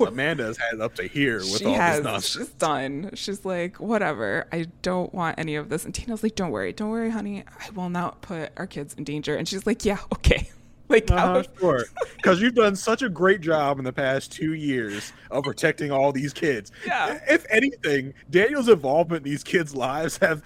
Amanda's 0.00 0.58
had 0.58 0.80
up 0.80 0.94
to 0.96 1.04
here 1.06 1.38
with 1.38 1.58
she 1.58 1.66
all 1.66 1.74
has. 1.74 1.96
This 1.98 2.04
nonsense. 2.04 2.46
she's 2.48 2.54
done. 2.56 3.10
She's 3.14 3.44
like 3.44 3.78
whatever. 3.78 4.46
I 4.52 4.66
don't 4.82 5.14
want 5.14 5.38
any 5.38 5.54
of 5.54 5.68
this. 5.68 5.84
And 5.84 5.94
tina's 5.94 6.22
like 6.24 6.34
don't 6.34 6.50
worry. 6.50 6.72
Don't 6.72 6.90
worry 6.90 7.10
honey. 7.10 7.44
I 7.46 7.70
will 7.70 7.90
not 7.90 8.20
put 8.20 8.50
our 8.56 8.66
kids 8.66 8.94
in 8.94 9.04
danger. 9.04 9.36
And 9.36 9.46
she's 9.48 9.66
like 9.66 9.84
yeah 9.84 9.98
okay 10.14 10.48
like 10.88 11.10
Uh-huh, 11.10 11.34
was- 11.38 11.48
sure. 11.58 11.84
Because 12.16 12.40
you've 12.40 12.54
done 12.54 12.76
such 12.76 13.02
a 13.02 13.08
great 13.08 13.40
job 13.40 13.78
in 13.78 13.84
the 13.84 13.92
past 13.92 14.32
two 14.32 14.54
years 14.54 15.12
of 15.30 15.42
protecting 15.44 15.90
all 15.90 16.12
these 16.12 16.32
kids. 16.32 16.70
Yeah. 16.86 17.20
If 17.28 17.44
anything, 17.50 18.14
Daniel's 18.30 18.68
involvement 18.68 19.26
in 19.26 19.30
these 19.32 19.42
kids' 19.44 19.74
lives 19.74 20.16
have 20.18 20.42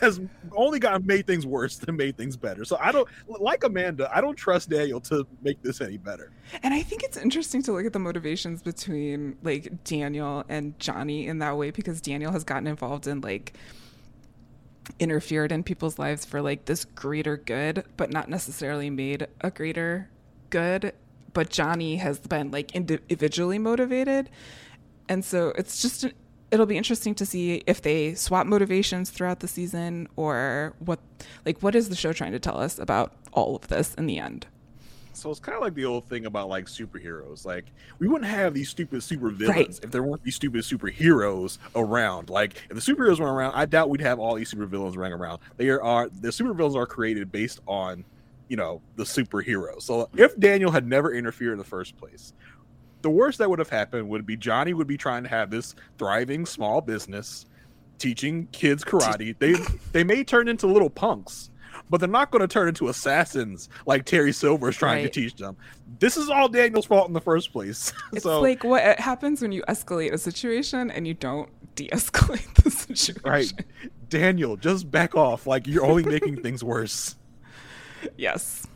has 0.00 0.20
only 0.52 0.78
gotten 0.78 1.06
made 1.06 1.26
things 1.26 1.46
worse 1.46 1.76
than 1.78 1.96
made 1.96 2.16
things 2.16 2.36
better. 2.36 2.64
So 2.66 2.76
I 2.80 2.92
don't 2.92 3.08
like 3.26 3.64
Amanda. 3.64 4.10
I 4.14 4.20
don't 4.20 4.36
trust 4.36 4.68
Daniel 4.68 5.00
to 5.02 5.26
make 5.42 5.62
this 5.62 5.80
any 5.80 5.96
better. 5.96 6.30
And 6.62 6.74
I 6.74 6.82
think 6.82 7.02
it's 7.02 7.16
interesting 7.16 7.62
to 7.62 7.72
look 7.72 7.86
at 7.86 7.92
the 7.94 7.98
motivations 7.98 8.62
between 8.62 9.36
like 9.42 9.84
Daniel 9.84 10.44
and 10.48 10.78
Johnny 10.78 11.26
in 11.26 11.38
that 11.38 11.56
way 11.56 11.70
because 11.70 12.00
Daniel 12.00 12.30
has 12.32 12.44
gotten 12.44 12.66
involved 12.66 13.06
in 13.06 13.20
like 13.22 13.54
interfered 14.98 15.52
in 15.52 15.62
people's 15.62 15.98
lives 15.98 16.24
for 16.24 16.42
like 16.42 16.64
this 16.64 16.84
greater 16.84 17.36
good, 17.36 17.84
but 17.96 18.12
not 18.12 18.28
necessarily 18.28 18.90
made 18.90 19.26
a 19.40 19.50
greater 19.50 20.08
good. 20.50 20.92
But 21.32 21.50
Johnny 21.50 21.96
has 21.96 22.18
been 22.18 22.50
like 22.50 22.74
individually 22.74 23.58
motivated. 23.58 24.30
And 25.08 25.24
so 25.24 25.52
it's 25.56 25.80
just, 25.82 26.06
it'll 26.50 26.66
be 26.66 26.76
interesting 26.76 27.14
to 27.16 27.26
see 27.26 27.62
if 27.66 27.82
they 27.82 28.14
swap 28.14 28.46
motivations 28.46 29.10
throughout 29.10 29.40
the 29.40 29.48
season 29.48 30.08
or 30.16 30.74
what, 30.78 31.00
like, 31.44 31.62
what 31.62 31.74
is 31.74 31.88
the 31.88 31.96
show 31.96 32.12
trying 32.12 32.32
to 32.32 32.38
tell 32.38 32.58
us 32.58 32.78
about 32.78 33.12
all 33.32 33.56
of 33.56 33.68
this 33.68 33.94
in 33.94 34.06
the 34.06 34.18
end? 34.18 34.46
So 35.12 35.30
it's 35.30 35.40
kind 35.40 35.56
of 35.56 35.62
like 35.62 35.74
the 35.74 35.84
old 35.84 36.04
thing 36.06 36.26
about 36.26 36.48
like 36.48 36.66
superheroes. 36.66 37.44
Like 37.44 37.66
we 37.98 38.08
wouldn't 38.08 38.30
have 38.30 38.54
these 38.54 38.68
stupid 38.68 39.02
super 39.02 39.28
villains 39.30 39.56
Right. 39.56 39.80
if 39.84 39.90
there 39.90 40.02
weren't 40.02 40.22
these 40.24 40.36
stupid 40.36 40.62
superheroes 40.62 41.58
around. 41.74 42.30
Like 42.30 42.54
if 42.70 42.76
the 42.76 42.80
superheroes 42.92 43.18
weren't 43.20 43.36
around, 43.36 43.54
I 43.54 43.66
doubt 43.66 43.90
we'd 43.90 44.00
have 44.00 44.18
all 44.18 44.34
these 44.34 44.52
supervillains 44.52 44.96
running 44.96 45.18
around. 45.18 45.40
They 45.56 45.68
are, 45.68 45.82
are 45.82 46.08
the 46.08 46.28
supervillains 46.28 46.74
are 46.76 46.86
created 46.86 47.30
based 47.30 47.60
on, 47.66 48.04
you 48.48 48.56
know, 48.56 48.80
the 48.96 49.04
superheroes. 49.04 49.82
So 49.82 50.08
if 50.16 50.38
Daniel 50.38 50.70
had 50.70 50.86
never 50.86 51.12
interfered 51.12 51.52
in 51.52 51.58
the 51.58 51.64
first 51.64 51.96
place, 51.96 52.32
the 53.02 53.10
worst 53.10 53.38
that 53.38 53.48
would 53.50 53.58
have 53.58 53.70
happened 53.70 54.08
would 54.08 54.26
be 54.26 54.36
Johnny 54.36 54.74
would 54.74 54.86
be 54.86 54.96
trying 54.96 55.22
to 55.24 55.28
have 55.28 55.50
this 55.50 55.74
thriving 55.98 56.46
small 56.46 56.80
business 56.80 57.46
teaching 57.98 58.46
kids 58.52 58.84
karate. 58.84 59.36
They 59.38 59.54
they 59.92 60.04
may 60.04 60.24
turn 60.24 60.48
into 60.48 60.66
little 60.66 60.88
punks, 60.90 61.49
but 61.90 61.98
they're 62.00 62.08
not 62.08 62.30
going 62.30 62.40
to 62.40 62.48
turn 62.48 62.68
into 62.68 62.88
assassins 62.88 63.68
like 63.84 64.04
Terry 64.06 64.32
Silver 64.32 64.68
is 64.70 64.76
trying 64.76 65.02
Right. 65.02 65.12
to 65.12 65.20
teach 65.20 65.34
them. 65.34 65.56
This 65.98 66.16
is 66.16 66.30
all 66.30 66.48
Daniel's 66.48 66.86
fault 66.86 67.08
in 67.08 67.12
the 67.14 67.20
first 67.20 67.52
place. 67.52 67.92
It's 68.12 68.22
so 68.22 68.40
like 68.40 68.64
what 68.64 68.98
happens 68.98 69.42
when 69.42 69.52
you 69.52 69.62
escalate 69.68 70.12
a 70.12 70.18
situation 70.18 70.90
and 70.90 71.06
you 71.06 71.14
don't 71.14 71.50
de-escalate 71.74 72.54
the 72.62 72.70
situation. 72.70 73.16
right, 73.24 73.52
Daniel, 74.08 74.56
just 74.56 74.90
back 74.90 75.14
off. 75.14 75.46
Like 75.46 75.66
you're 75.66 75.84
only 75.84 76.04
making 76.04 76.42
things 76.42 76.62
worse. 76.64 77.16
Yes. 78.16 78.66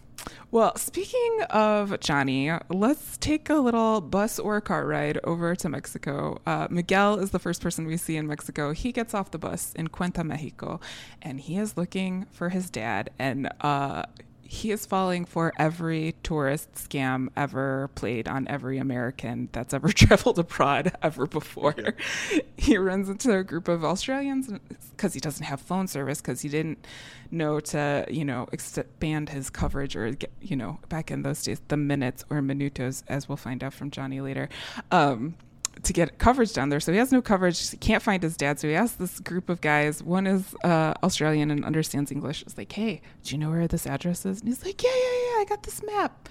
Well, 0.54 0.76
speaking 0.76 1.42
of 1.50 1.98
Johnny, 1.98 2.48
let's 2.68 3.16
take 3.16 3.50
a 3.50 3.56
little 3.56 4.00
bus 4.00 4.38
or 4.38 4.60
car 4.60 4.86
ride 4.86 5.18
over 5.24 5.56
to 5.56 5.68
Mexico. 5.68 6.40
Uh, 6.46 6.68
Miguel 6.70 7.18
is 7.18 7.32
the 7.32 7.40
first 7.40 7.60
person 7.60 7.88
we 7.88 7.96
see 7.96 8.16
in 8.16 8.28
Mexico. 8.28 8.72
He 8.72 8.92
gets 8.92 9.14
off 9.14 9.32
the 9.32 9.38
bus 9.38 9.72
in 9.74 9.88
Cuenta, 9.88 10.24
Mexico, 10.24 10.78
and 11.20 11.40
he 11.40 11.56
is 11.56 11.76
looking 11.76 12.26
for 12.30 12.50
his 12.50 12.70
dad. 12.70 13.10
And 13.18 13.50
uh, 13.62 14.04
he 14.54 14.70
is 14.70 14.86
falling 14.86 15.24
for 15.24 15.52
every 15.58 16.14
tourist 16.22 16.72
scam 16.74 17.26
ever 17.36 17.90
played 17.96 18.28
on 18.28 18.46
every 18.46 18.78
American 18.78 19.48
that's 19.50 19.74
ever 19.74 19.88
traveled 19.92 20.38
abroad 20.38 20.92
ever 21.02 21.26
before. 21.26 21.74
Yeah. 21.76 22.40
He 22.56 22.78
runs 22.78 23.08
into 23.08 23.36
a 23.36 23.42
group 23.42 23.66
of 23.66 23.84
Australians 23.84 24.52
because 24.90 25.12
he 25.12 25.18
doesn't 25.18 25.44
have 25.44 25.60
phone 25.60 25.88
service 25.88 26.20
because 26.20 26.40
he 26.42 26.48
didn't 26.48 26.86
know 27.32 27.58
to, 27.58 28.06
you 28.08 28.24
know, 28.24 28.46
expand 28.52 29.30
his 29.30 29.50
coverage 29.50 29.96
or, 29.96 30.12
get, 30.12 30.30
you 30.40 30.54
know, 30.54 30.78
back 30.88 31.10
in 31.10 31.22
those 31.22 31.42
days, 31.42 31.60
the 31.66 31.76
minutes 31.76 32.24
or 32.30 32.40
minutos, 32.40 33.02
as 33.08 33.28
we'll 33.28 33.36
find 33.36 33.64
out 33.64 33.74
from 33.74 33.90
Johnny 33.90 34.20
later. 34.20 34.48
Um, 34.92 35.34
to 35.82 35.92
get 35.92 36.18
coverage 36.18 36.52
down 36.52 36.68
there. 36.68 36.80
So 36.80 36.92
he 36.92 36.98
has 36.98 37.12
no 37.12 37.20
coverage. 37.20 37.70
He 37.70 37.76
can't 37.76 38.02
find 38.02 38.22
his 38.22 38.36
dad. 38.36 38.60
So 38.60 38.68
he 38.68 38.74
asks 38.74 38.96
this 38.96 39.20
group 39.20 39.48
of 39.48 39.60
guys. 39.60 40.02
One 40.02 40.26
is 40.26 40.54
uh, 40.64 40.94
Australian 41.02 41.50
and 41.50 41.64
understands 41.64 42.10
English. 42.10 42.42
It's 42.42 42.56
like, 42.56 42.72
hey, 42.72 43.02
do 43.22 43.34
you 43.34 43.38
know 43.38 43.50
where 43.50 43.66
this 43.66 43.86
address 43.86 44.24
is? 44.24 44.40
And 44.40 44.48
he's 44.48 44.64
like, 44.64 44.82
yeah, 44.82 44.94
yeah, 44.94 45.34
yeah. 45.34 45.40
I 45.40 45.44
got 45.48 45.62
this 45.62 45.82
map. 45.82 46.28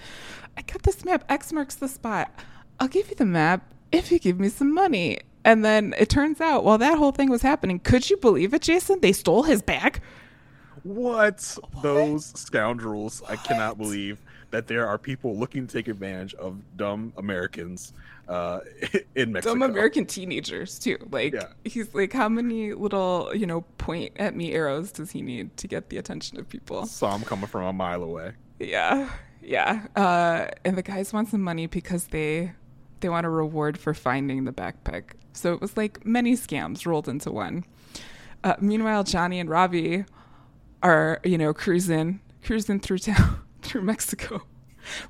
I 0.58 0.62
got 0.62 0.84
this 0.84 1.04
map. 1.06 1.26
X 1.30 1.52
marks 1.52 1.76
the 1.76 1.88
spot. 1.88 2.32
I'll 2.80 2.88
give 2.88 3.10
you 3.10 3.16
the 3.16 3.26
map 3.26 3.74
if 3.92 4.12
you 4.12 4.20
give 4.20 4.40
me 4.40 4.50
some 4.50 4.74
money. 4.74 5.20
And 5.46 5.64
then 5.64 5.94
it 5.98 6.10
turns 6.10 6.40
out, 6.40 6.64
while 6.64 6.78
that 6.78 6.98
whole 6.98 7.12
thing 7.12 7.30
was 7.30 7.42
happening, 7.42 7.80
could 7.80 8.10
you 8.10 8.18
believe 8.18 8.54
it, 8.54 8.62
Jason? 8.62 9.02
They 9.02 9.12
stole 9.12 9.44
his 9.44 9.62
bag. 9.62 10.02
What? 10.84 11.58
what? 11.72 11.84
Those 11.84 12.26
scoundrels. 12.40 13.22
What? 13.22 13.32
I 13.32 13.36
cannot 13.36 13.78
believe 13.78 14.22
that 14.52 14.68
there 14.68 14.88
are 14.88 14.98
people 14.98 15.38
looking 15.38 15.68
to 15.68 15.74
take 15.74 15.88
advantage 15.88 16.34
of 16.36 16.62
dumb 16.78 17.12
Americans 17.18 17.94
uh, 18.28 18.60
in 19.16 19.32
Mexico. 19.32 19.54
Dumb 19.56 19.64
American 19.64 20.06
teenagers 20.06 20.80
too. 20.80 20.98
Like 21.12 21.34
yeah. 21.34 21.48
he's 21.64 21.94
like, 21.94 22.14
how 22.14 22.30
many 22.30 22.74
little 22.74 23.32
you 23.34 23.46
know 23.46 23.62
point 23.78 24.14
at 24.18 24.36
me 24.36 24.54
arrows 24.54 24.92
does 24.92 25.12
he 25.12 25.22
need 25.22 25.56
to 25.58 25.68
get 25.68 25.90
the 25.90 25.98
attention 25.98 26.40
of 26.40 26.50
people? 26.50 26.86
Saw 26.86 27.16
him 27.16 27.24
coming 27.24 27.48
from 27.48 27.64
a 27.64 27.74
mile 27.74 28.04
away. 28.04 28.34
Yeah, 28.60 29.10
yeah. 29.42 29.88
Uh, 29.96 30.48
and 30.64 30.78
the 30.78 30.84
guys 30.84 31.14
want 31.14 31.30
some 31.30 31.42
money 31.42 31.68
because 31.68 32.08
they 32.08 32.54
they 33.00 33.10
want 33.10 33.26
a 33.26 33.30
reward 33.30 33.78
for 33.78 33.94
finding 33.94 34.46
the 34.46 34.54
backpack. 34.54 35.12
So 35.34 35.54
it 35.54 35.62
was 35.62 35.76
like 35.76 36.06
many 36.06 36.34
scams 36.34 36.86
rolled 36.86 37.10
into 37.10 37.32
one. 37.32 37.66
Uh, 38.44 38.56
meanwhile, 38.60 39.04
Johnny 39.04 39.40
and 39.40 39.50
Robbie 39.50 40.06
are 40.82 41.20
you 41.24 41.38
know 41.38 41.54
cruising 41.54 42.20
cruising 42.44 42.80
through 42.80 43.00
town 43.00 43.42
through 43.62 43.82
Mexico 43.82 44.44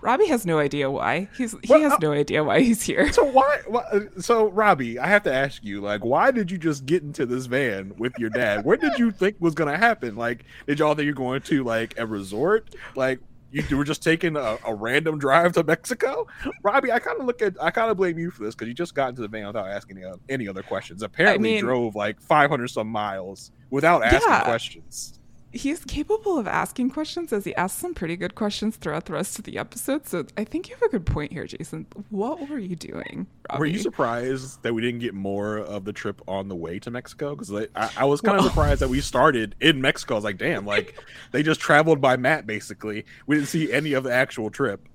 Robbie 0.01 0.27
has 0.27 0.45
no 0.45 0.59
idea 0.59 0.89
why. 0.89 1.29
He's 1.37 1.51
he 1.63 1.69
well, 1.69 1.81
has 1.81 1.93
uh, 1.93 1.97
no 2.01 2.11
idea 2.11 2.43
why 2.43 2.61
he's 2.61 2.81
here. 2.81 3.11
So 3.13 3.23
why, 3.23 3.59
why? 3.67 3.83
So 4.19 4.49
Robbie, 4.49 4.99
I 4.99 5.07
have 5.07 5.23
to 5.23 5.33
ask 5.33 5.63
you, 5.63 5.81
like, 5.81 6.03
why 6.03 6.31
did 6.31 6.51
you 6.51 6.57
just 6.57 6.85
get 6.85 7.03
into 7.03 7.25
this 7.25 7.45
van 7.45 7.93
with 7.97 8.13
your 8.17 8.29
dad? 8.29 8.65
What 8.65 8.81
did 8.81 8.97
you 8.97 9.11
think 9.11 9.37
was 9.39 9.53
gonna 9.53 9.77
happen? 9.77 10.15
Like, 10.15 10.45
did 10.67 10.79
y'all 10.79 10.95
think 10.95 11.05
you're 11.05 11.13
going 11.13 11.41
to 11.41 11.63
like 11.63 11.97
a 11.97 12.05
resort? 12.05 12.75
Like, 12.95 13.19
you, 13.51 13.63
you 13.69 13.77
were 13.77 13.83
just 13.83 14.03
taking 14.03 14.35
a, 14.35 14.57
a, 14.65 14.73
random 14.73 15.19
drive 15.19 15.53
to 15.53 15.63
Mexico? 15.63 16.27
Robbie, 16.63 16.91
I 16.91 16.99
kind 16.99 17.19
of 17.19 17.27
look 17.27 17.41
at, 17.41 17.55
I 17.61 17.69
kind 17.69 17.91
of 17.91 17.97
blame 17.97 18.17
you 18.17 18.31
for 18.31 18.43
this 18.43 18.55
because 18.55 18.67
you 18.67 18.73
just 18.73 18.95
got 18.95 19.09
into 19.09 19.21
the 19.21 19.27
van 19.27 19.45
without 19.45 19.67
asking 19.67 19.99
any, 19.99 20.11
any 20.27 20.47
other 20.47 20.63
questions. 20.63 21.03
Apparently, 21.03 21.51
I 21.51 21.53
mean, 21.53 21.61
drove 21.61 21.95
like 21.95 22.19
500 22.19 22.67
some 22.67 22.87
miles 22.87 23.51
without 23.69 24.03
asking 24.03 24.21
yeah. 24.27 24.43
questions 24.43 25.19
he's 25.53 25.85
capable 25.85 26.37
of 26.37 26.47
asking 26.47 26.89
questions 26.89 27.31
as 27.31 27.45
he 27.45 27.55
asks 27.55 27.79
some 27.79 27.93
pretty 27.93 28.17
good 28.17 28.33
questions 28.35 28.75
throughout 28.75 29.05
the 29.05 29.13
rest 29.13 29.37
of 29.37 29.45
the 29.45 29.57
episode. 29.57 30.07
So 30.07 30.25
I 30.35 30.43
think 30.43 30.67
you 30.67 30.75
have 30.75 30.81
a 30.81 30.89
good 30.89 31.05
point 31.05 31.31
here, 31.31 31.45
Jason. 31.45 31.85
What 32.09 32.49
were 32.49 32.57
you 32.57 32.75
doing? 32.75 33.27
Robbie? 33.49 33.59
Were 33.59 33.65
you 33.67 33.79
surprised 33.79 34.63
that 34.63 34.73
we 34.73 34.81
didn't 34.81 34.99
get 34.99 35.13
more 35.13 35.57
of 35.57 35.85
the 35.85 35.93
trip 35.93 36.21
on 36.27 36.47
the 36.47 36.55
way 36.55 36.79
to 36.79 36.91
Mexico? 36.91 37.35
Because 37.35 37.53
I, 37.53 37.89
I, 37.97 38.05
was 38.05 38.19
kind 38.19 38.37
well, 38.37 38.47
of 38.47 38.51
surprised 38.51 38.81
that 38.81 38.89
we 38.89 38.99
started 38.99 39.55
in 39.61 39.79
Mexico. 39.79 40.15
I 40.15 40.17
was 40.17 40.23
like, 40.23 40.37
damn, 40.37 40.65
like 40.65 40.99
they 41.31 41.43
just 41.43 41.61
traveled 41.61 42.01
by 42.01 42.17
map 42.17 42.47
basically. 42.47 43.05
We 43.27 43.35
didn't 43.35 43.49
see 43.49 43.71
any 43.71 43.93
of 43.93 44.03
the 44.03 44.11
actual 44.11 44.49
trip. 44.49 44.87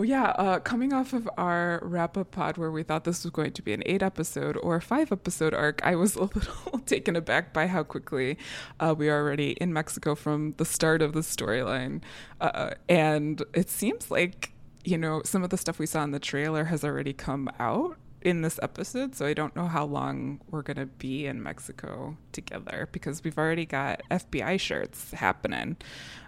Oh 0.00 0.02
yeah, 0.02 0.30
uh, 0.38 0.60
coming 0.60 0.94
off 0.94 1.12
of 1.12 1.28
our 1.36 1.78
wrap 1.82 2.16
up 2.16 2.30
pod 2.30 2.56
where 2.56 2.70
we 2.70 2.82
thought 2.82 3.04
this 3.04 3.22
was 3.22 3.30
going 3.30 3.52
to 3.52 3.60
be 3.60 3.74
an 3.74 3.82
eight 3.84 4.02
episode 4.02 4.56
or 4.62 4.80
five 4.80 5.12
episode 5.12 5.52
arc, 5.52 5.82
I 5.84 5.94
was 5.94 6.16
a 6.16 6.20
little 6.34 6.78
taken 6.86 7.16
aback 7.16 7.52
by 7.52 7.66
how 7.66 7.82
quickly 7.82 8.38
uh, 8.80 8.94
we 8.96 9.10
are 9.10 9.20
already 9.20 9.50
in 9.60 9.74
Mexico 9.74 10.14
from 10.14 10.54
the 10.56 10.64
start 10.64 11.02
of 11.02 11.12
the 11.12 11.20
storyline. 11.20 12.00
Uh, 12.40 12.70
and 12.88 13.42
it 13.52 13.68
seems 13.68 14.10
like, 14.10 14.54
you 14.84 14.96
know, 14.96 15.20
some 15.22 15.44
of 15.44 15.50
the 15.50 15.58
stuff 15.58 15.78
we 15.78 15.84
saw 15.84 16.02
in 16.02 16.12
the 16.12 16.18
trailer 16.18 16.64
has 16.64 16.82
already 16.82 17.12
come 17.12 17.50
out 17.60 17.98
in 18.22 18.42
this 18.42 18.58
episode, 18.62 19.14
so 19.14 19.26
I 19.26 19.34
don't 19.34 19.56
know 19.56 19.66
how 19.66 19.84
long 19.84 20.40
we're 20.50 20.62
gonna 20.62 20.86
be 20.86 21.26
in 21.26 21.42
Mexico 21.42 22.16
together 22.32 22.88
because 22.92 23.24
we've 23.24 23.38
already 23.38 23.66
got 23.66 24.02
FBI 24.10 24.60
shirts 24.60 25.12
happening. 25.12 25.76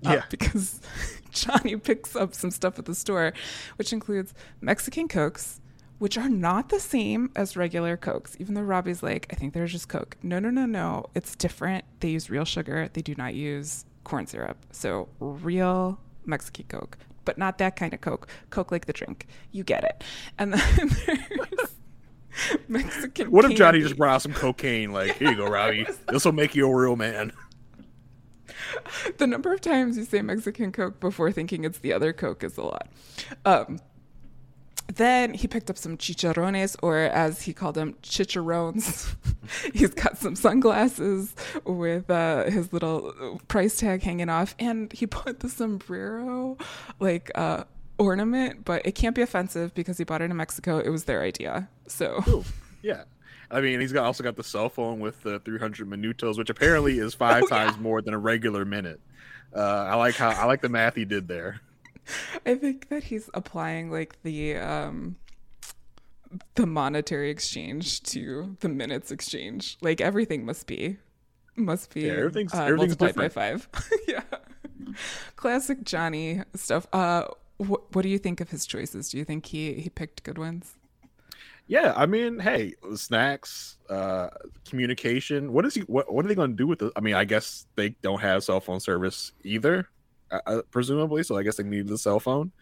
Uh, 0.04 0.14
yeah. 0.14 0.22
because 0.30 0.80
Johnny 1.30 1.76
picks 1.76 2.16
up 2.16 2.34
some 2.34 2.50
stuff 2.50 2.78
at 2.78 2.86
the 2.86 2.94
store, 2.94 3.32
which 3.76 3.92
includes 3.92 4.32
Mexican 4.60 5.08
cokes, 5.08 5.60
which 5.98 6.16
are 6.16 6.28
not 6.28 6.70
the 6.70 6.80
same 6.80 7.30
as 7.36 7.56
regular 7.56 7.96
cokes. 7.96 8.36
Even 8.38 8.54
though 8.54 8.62
Robbie's 8.62 9.02
like, 9.02 9.26
I 9.30 9.36
think 9.36 9.52
they're 9.52 9.66
just 9.66 9.88
coke. 9.88 10.16
No, 10.22 10.38
no, 10.38 10.50
no, 10.50 10.66
no. 10.66 11.06
It's 11.14 11.36
different. 11.36 11.84
They 12.00 12.10
use 12.10 12.30
real 12.30 12.44
sugar. 12.44 12.88
They 12.92 13.02
do 13.02 13.14
not 13.16 13.34
use 13.34 13.84
corn 14.04 14.26
syrup. 14.26 14.58
So 14.72 15.08
real 15.20 16.00
Mexican 16.24 16.66
coke 16.68 16.98
but 17.24 17.38
not 17.38 17.58
that 17.58 17.76
kind 17.76 17.94
of 17.94 18.00
Coke. 18.00 18.28
Coke 18.50 18.72
like 18.72 18.86
the 18.86 18.92
drink. 18.92 19.26
You 19.50 19.64
get 19.64 19.84
it. 19.84 20.04
And 20.38 20.54
then 20.54 20.88
there's 21.06 21.74
Mexican. 22.68 23.30
What 23.30 23.44
if 23.44 23.56
Johnny 23.56 23.80
just 23.80 23.96
brought 23.96 24.14
out 24.14 24.22
some 24.22 24.32
cocaine? 24.32 24.92
Like, 24.92 25.16
here 25.16 25.30
you 25.30 25.36
go, 25.36 25.46
Robbie. 25.50 25.86
This 26.08 26.24
will 26.24 26.32
make 26.32 26.54
you 26.54 26.68
a 26.68 26.74
real 26.74 26.96
man. 26.96 27.32
The 29.18 29.26
number 29.26 29.52
of 29.52 29.60
times 29.60 29.98
you 29.98 30.04
say 30.04 30.22
Mexican 30.22 30.72
Coke 30.72 30.98
before 30.98 31.30
thinking 31.30 31.64
it's 31.64 31.78
the 31.80 31.92
other 31.92 32.14
Coke 32.14 32.42
is 32.42 32.56
a 32.56 32.62
lot. 32.62 32.88
Um, 33.44 33.80
then 34.94 35.34
he 35.34 35.46
picked 35.46 35.70
up 35.70 35.78
some 35.78 35.96
chicharrones, 35.96 36.76
or 36.82 36.98
as 36.98 37.42
he 37.42 37.52
called 37.52 37.74
them, 37.74 37.94
chicharrones. 38.02 39.14
He's 39.74 39.90
got 39.90 40.18
some 40.18 40.36
sunglasses 40.36 41.34
with 41.64 42.10
uh, 42.10 42.44
his 42.44 42.72
little 42.72 43.40
price 43.48 43.76
tag 43.76 44.02
hanging 44.02 44.28
off, 44.28 44.54
and 44.58 44.92
he 44.92 45.06
put 45.06 45.40
the 45.40 45.48
sombrero 45.48 46.56
like 46.98 47.30
uh, 47.34 47.64
ornament, 48.02 48.64
but 48.64 48.84
it 48.84 48.92
can't 48.92 49.14
be 49.14 49.22
offensive 49.22 49.74
because 49.74 49.98
he 49.98 50.04
bought 50.04 50.22
it 50.22 50.30
in 50.30 50.36
Mexico. 50.36 50.78
It 50.78 50.90
was 50.90 51.04
their 51.04 51.22
idea. 51.22 51.68
So, 51.86 52.22
Ooh, 52.28 52.44
yeah. 52.82 53.04
I 53.50 53.60
mean, 53.60 53.80
he's 53.80 53.92
got, 53.92 54.04
also 54.04 54.24
got 54.24 54.36
the 54.36 54.44
cell 54.44 54.68
phone 54.68 54.98
with 54.98 55.22
the 55.22 55.38
300 55.40 55.88
minutos, 55.88 56.38
which 56.38 56.50
apparently 56.50 56.98
is 56.98 57.14
five 57.14 57.42
oh, 57.44 57.46
times 57.46 57.76
yeah. 57.76 57.82
more 57.82 58.02
than 58.02 58.14
a 58.14 58.18
regular 58.18 58.64
minute. 58.64 59.00
Uh, 59.54 59.60
I 59.60 59.94
like 59.96 60.14
how 60.14 60.30
I 60.30 60.46
like 60.46 60.62
the 60.62 60.70
math 60.70 60.94
he 60.94 61.04
did 61.04 61.28
there. 61.28 61.60
I 62.46 62.54
think 62.54 62.88
that 62.88 63.04
he's 63.04 63.28
applying 63.34 63.90
like 63.90 64.20
the 64.22 64.56
um 64.56 65.16
the 66.54 66.66
monetary 66.66 67.30
exchange 67.30 68.02
to 68.04 68.56
the 68.60 68.68
minutes 68.68 69.10
exchange. 69.10 69.76
Like 69.82 70.00
everything 70.00 70.46
must 70.46 70.66
be 70.66 70.96
must 71.54 71.92
be 71.92 72.02
yeah, 72.02 72.12
everything's, 72.12 72.54
uh, 72.54 72.62
everything's 72.62 72.98
multiplied 72.98 73.30
different. 73.30 73.72
by 73.72 73.78
five. 73.78 73.98
yeah. 74.08 74.22
Classic 75.36 75.84
Johnny 75.84 76.42
stuff. 76.54 76.86
Uh 76.92 77.26
what, 77.62 77.94
what 77.94 78.02
do 78.02 78.08
you 78.08 78.18
think 78.18 78.40
of 78.40 78.50
his 78.50 78.66
choices? 78.66 79.10
Do 79.10 79.18
you 79.18 79.24
think 79.24 79.46
he 79.46 79.74
he 79.74 79.88
picked 79.88 80.22
good 80.22 80.38
ones? 80.38 80.74
Yeah, 81.66 81.94
I 81.96 82.06
mean, 82.06 82.40
hey, 82.40 82.74
snacks, 82.96 83.78
uh, 83.88 84.28
communication. 84.68 85.52
What 85.52 85.64
is 85.64 85.74
he? 85.74 85.82
What 85.82 86.12
What 86.12 86.24
are 86.24 86.28
they 86.28 86.34
going 86.34 86.50
to 86.50 86.56
do 86.56 86.66
with 86.66 86.82
it? 86.82 86.92
I 86.96 87.00
mean, 87.00 87.14
I 87.14 87.24
guess 87.24 87.66
they 87.76 87.90
don't 88.02 88.20
have 88.20 88.44
cell 88.44 88.60
phone 88.60 88.80
service 88.80 89.32
either, 89.44 89.88
uh, 90.30 90.40
uh, 90.46 90.62
presumably. 90.70 91.22
So 91.22 91.36
I 91.36 91.42
guess 91.42 91.56
they 91.56 91.62
need 91.62 91.86
the 91.86 91.98
cell 91.98 92.20
phone. 92.20 92.52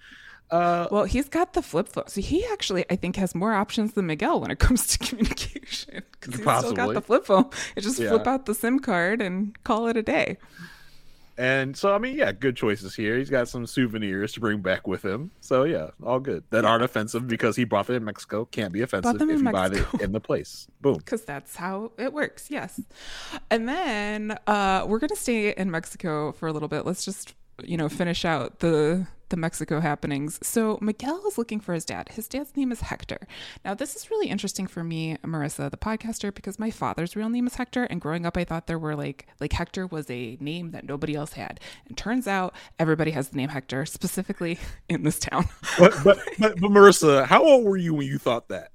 Uh, 0.50 0.88
well, 0.90 1.04
he's 1.04 1.28
got 1.28 1.52
the 1.52 1.62
flip 1.62 1.88
phone, 1.88 2.08
so 2.08 2.20
he 2.20 2.44
actually, 2.46 2.84
I 2.90 2.96
think, 2.96 3.14
has 3.16 3.36
more 3.36 3.54
options 3.54 3.92
than 3.92 4.06
Miguel 4.06 4.40
when 4.40 4.50
it 4.50 4.58
comes 4.66 4.86
to 4.88 4.98
communication 4.98 6.02
because 6.12 6.34
he's 6.34 6.44
possibly. 6.44 6.74
still 6.74 6.86
got 6.86 6.94
the 6.94 7.00
flip 7.00 7.24
phone. 7.24 7.48
You 7.76 7.82
just 7.82 7.98
yeah. 8.00 8.08
flip 8.08 8.26
out 8.26 8.46
the 8.46 8.54
SIM 8.54 8.80
card 8.80 9.22
and 9.22 9.60
call 9.62 9.86
it 9.86 9.96
a 9.96 10.02
day. 10.02 10.38
And 11.40 11.74
so, 11.74 11.94
I 11.94 11.98
mean, 11.98 12.18
yeah, 12.18 12.32
good 12.32 12.54
choices 12.54 12.94
here. 12.94 13.16
He's 13.16 13.30
got 13.30 13.48
some 13.48 13.66
souvenirs 13.66 14.32
to 14.34 14.40
bring 14.40 14.60
back 14.60 14.86
with 14.86 15.02
him. 15.02 15.30
So, 15.40 15.64
yeah, 15.64 15.88
all 16.04 16.20
good. 16.20 16.44
That 16.50 16.66
aren't 16.66 16.84
offensive 16.84 17.26
because 17.26 17.56
he 17.56 17.64
brought 17.64 17.86
them 17.86 17.96
in 17.96 18.04
Mexico. 18.04 18.44
Can't 18.44 18.74
be 18.74 18.82
offensive 18.82 19.14
if 19.14 19.22
you 19.22 19.38
Mexico. 19.38 19.52
buy 19.52 19.94
it 19.94 20.02
in 20.02 20.12
the 20.12 20.20
place. 20.20 20.68
Boom. 20.82 20.96
Because 20.98 21.24
that's 21.24 21.56
how 21.56 21.92
it 21.96 22.12
works. 22.12 22.50
Yes. 22.50 22.78
And 23.50 23.66
then 23.66 24.36
uh, 24.46 24.84
we're 24.86 24.98
going 24.98 25.08
to 25.08 25.16
stay 25.16 25.52
in 25.52 25.70
Mexico 25.70 26.32
for 26.32 26.46
a 26.46 26.52
little 26.52 26.68
bit. 26.68 26.84
Let's 26.84 27.06
just, 27.06 27.34
you 27.64 27.76
know, 27.76 27.88
finish 27.88 28.24
out 28.24 28.60
the 28.60 29.06
the 29.30 29.36
Mexico 29.36 29.80
happenings. 29.80 30.38
So 30.42 30.78
Miguel 30.80 31.22
is 31.26 31.38
looking 31.38 31.60
for 31.60 31.72
his 31.72 31.84
dad. 31.84 32.08
His 32.10 32.28
dad's 32.28 32.56
name 32.56 32.70
is 32.70 32.80
Hector. 32.80 33.18
Now, 33.64 33.74
this 33.74 33.96
is 33.96 34.10
really 34.10 34.28
interesting 34.28 34.66
for 34.66 34.84
me, 34.84 35.16
Marissa, 35.24 35.70
the 35.70 35.76
podcaster, 35.76 36.34
because 36.34 36.58
my 36.58 36.70
father's 36.70 37.16
real 37.16 37.28
name 37.28 37.46
is 37.46 37.54
Hector, 37.54 37.84
and 37.84 38.00
growing 38.00 38.26
up, 38.26 38.36
I 38.36 38.44
thought 38.44 38.66
there 38.66 38.78
were 38.78 38.96
like 38.96 39.28
like 39.40 39.52
Hector 39.52 39.86
was 39.86 40.10
a 40.10 40.36
name 40.40 40.72
that 40.72 40.84
nobody 40.84 41.14
else 41.14 41.32
had. 41.32 41.60
And 41.88 41.96
turns 41.96 42.26
out 42.26 42.54
everybody 42.78 43.12
has 43.12 43.30
the 43.30 43.36
name 43.36 43.48
Hector, 43.48 43.86
specifically 43.86 44.58
in 44.88 45.04
this 45.04 45.18
town. 45.18 45.48
but, 45.78 45.94
but, 46.04 46.18
but, 46.38 46.60
but 46.60 46.70
Marissa, 46.70 47.26
how 47.26 47.44
old 47.44 47.64
were 47.64 47.76
you 47.76 47.94
when 47.94 48.06
you 48.06 48.18
thought 48.18 48.48
that? 48.48 48.72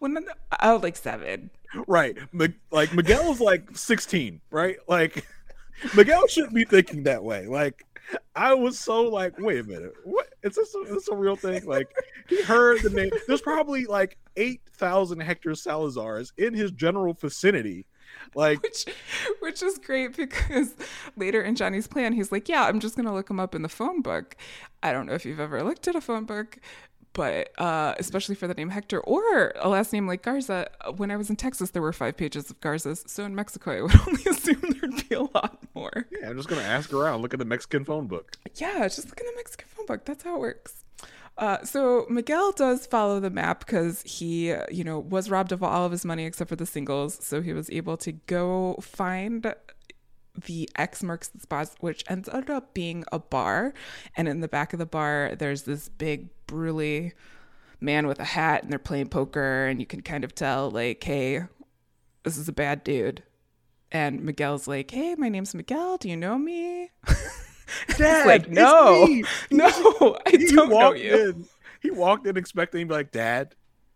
When 0.00 0.18
I 0.50 0.72
was 0.72 0.82
like 0.82 0.96
seven. 0.96 1.50
Right. 1.86 2.16
Like 2.70 2.94
Miguel 2.94 3.28
was 3.28 3.40
like 3.40 3.76
16, 3.76 4.40
right? 4.50 4.76
Like 4.88 5.24
Miguel 5.96 6.26
shouldn't 6.26 6.54
be 6.54 6.64
thinking 6.64 7.04
that 7.04 7.22
way. 7.22 7.46
Like 7.46 7.84
I 8.34 8.54
was 8.54 8.78
so 8.78 9.02
like, 9.02 9.38
wait 9.38 9.60
a 9.60 9.64
minute, 9.64 9.92
what 10.04 10.28
is 10.42 10.54
this? 10.54 10.74
A, 10.74 10.80
is 10.82 10.90
this 10.90 11.08
a 11.08 11.14
real 11.16 11.36
thing? 11.36 11.64
Like, 11.66 11.88
he 12.28 12.42
heard 12.42 12.82
the 12.82 12.90
name. 12.90 13.10
There's 13.26 13.40
probably 13.40 13.86
like 13.86 14.16
eight 14.36 14.60
thousand 14.72 15.20
Hector 15.20 15.50
Salazars 15.50 16.32
in 16.38 16.54
his 16.54 16.70
general 16.70 17.14
vicinity. 17.14 17.86
Like, 18.34 18.62
which, 18.62 18.86
which 19.40 19.62
is 19.62 19.78
great 19.78 20.16
because 20.16 20.74
later 21.16 21.42
in 21.42 21.54
Johnny's 21.56 21.86
plan, 21.86 22.12
he's 22.12 22.32
like, 22.32 22.48
"Yeah, 22.48 22.64
I'm 22.64 22.80
just 22.80 22.96
gonna 22.96 23.14
look 23.14 23.28
him 23.30 23.40
up 23.40 23.54
in 23.54 23.62
the 23.62 23.68
phone 23.68 24.00
book." 24.00 24.36
I 24.82 24.92
don't 24.92 25.06
know 25.06 25.14
if 25.14 25.26
you've 25.26 25.40
ever 25.40 25.62
looked 25.62 25.88
at 25.88 25.96
a 25.96 26.00
phone 26.00 26.24
book, 26.24 26.58
but 27.12 27.50
uh, 27.60 27.94
especially 27.98 28.34
for 28.34 28.46
the 28.46 28.54
name 28.54 28.70
Hector 28.70 29.00
or 29.00 29.52
a 29.56 29.68
last 29.68 29.92
name 29.92 30.06
like 30.06 30.22
Garza. 30.22 30.68
When 30.96 31.10
I 31.10 31.16
was 31.16 31.30
in 31.30 31.36
Texas, 31.36 31.70
there 31.70 31.82
were 31.82 31.92
five 31.92 32.16
pages 32.16 32.50
of 32.50 32.60
Garzas. 32.60 33.08
So 33.08 33.24
in 33.24 33.34
Mexico, 33.34 33.72
I 33.72 33.82
would 33.82 34.00
only 34.08 34.22
assume 34.28 34.62
there'd 34.80 35.08
be 35.08 35.14
a 35.14 35.22
lot 35.22 35.58
more. 35.74 36.06
Yeah, 36.10 36.30
I'm 36.30 36.36
just 36.36 36.48
gonna 36.48 36.62
ask 36.62 36.92
around. 36.92 37.22
Look 37.22 37.32
at 37.34 37.38
the 37.38 37.44
Mexican 37.44 37.84
phone 37.84 38.06
book. 38.06 38.36
Yeah, 38.56 38.82
just 38.88 39.08
look 39.08 39.20
in 39.20 39.26
the 39.26 39.36
Mexican 39.36 39.68
phone 39.68 39.86
book. 39.86 40.04
That's 40.04 40.22
how 40.22 40.36
it 40.36 40.40
works. 40.40 40.84
Uh, 41.36 41.64
so 41.64 42.04
Miguel 42.10 42.50
does 42.50 42.84
follow 42.86 43.20
the 43.20 43.30
map 43.30 43.64
because 43.64 44.02
he, 44.02 44.48
you 44.70 44.82
know, 44.82 44.98
was 44.98 45.30
robbed 45.30 45.52
of 45.52 45.62
all 45.62 45.86
of 45.86 45.92
his 45.92 46.04
money 46.04 46.24
except 46.24 46.48
for 46.48 46.56
the 46.56 46.66
singles. 46.66 47.24
So 47.24 47.40
he 47.40 47.52
was 47.52 47.70
able 47.70 47.96
to 47.98 48.12
go 48.12 48.76
find 48.80 49.54
the 50.46 50.68
X 50.76 51.02
marks 51.02 51.28
the 51.28 51.40
spot, 51.40 51.70
which 51.80 52.04
ends 52.08 52.28
up 52.28 52.74
being 52.74 53.04
a 53.12 53.18
bar. 53.20 53.72
And 54.16 54.28
in 54.28 54.40
the 54.40 54.48
back 54.48 54.72
of 54.72 54.80
the 54.80 54.86
bar, 54.86 55.34
there's 55.38 55.62
this 55.62 55.88
big, 55.88 56.28
burly 56.48 57.12
man 57.80 58.08
with 58.08 58.18
a 58.18 58.24
hat, 58.24 58.64
and 58.64 58.72
they're 58.72 58.78
playing 58.80 59.08
poker. 59.08 59.66
And 59.66 59.78
you 59.78 59.86
can 59.86 60.00
kind 60.02 60.24
of 60.24 60.34
tell, 60.34 60.68
like, 60.72 61.04
hey, 61.04 61.42
this 62.24 62.36
is 62.36 62.48
a 62.48 62.52
bad 62.52 62.82
dude. 62.82 63.22
And 63.92 64.22
Miguel's 64.24 64.66
like, 64.66 64.90
hey, 64.90 65.14
my 65.14 65.28
name's 65.28 65.54
Miguel. 65.54 65.96
Do 65.96 66.08
you 66.08 66.16
know 66.16 66.36
me? 66.36 66.90
Dad, 67.96 68.26
like, 68.26 68.50
no, 68.50 69.06
no, 69.50 70.18
I 70.26 70.30
he 70.30 70.46
don't 70.54 70.68
know 70.70 70.92
you. 70.94 71.28
in. 71.30 71.44
He 71.80 71.90
walked 71.90 72.26
in 72.26 72.36
expecting 72.36 72.80
to 72.80 72.86
be 72.86 72.92
like, 72.94 73.12
Dad, 73.12 73.54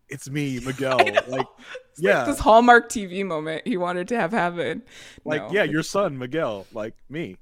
it's 0.09 0.29
me, 0.29 0.59
Miguel. 0.65 0.97
Like, 1.27 1.45
It's 1.91 1.99
yeah, 2.01 2.19
like 2.19 2.27
this 2.27 2.39
Hallmark 2.39 2.89
TV 2.89 3.25
moment 3.25 3.67
he 3.67 3.77
wanted 3.77 4.07
to 4.09 4.19
have 4.19 4.31
happen. 4.31 4.83
like, 5.25 5.41
No. 5.43 5.51
yeah, 5.51 5.63
your 5.63 5.83
son, 5.83 6.17
Miguel, 6.17 6.65
like 6.73 6.93
me. 7.09 7.37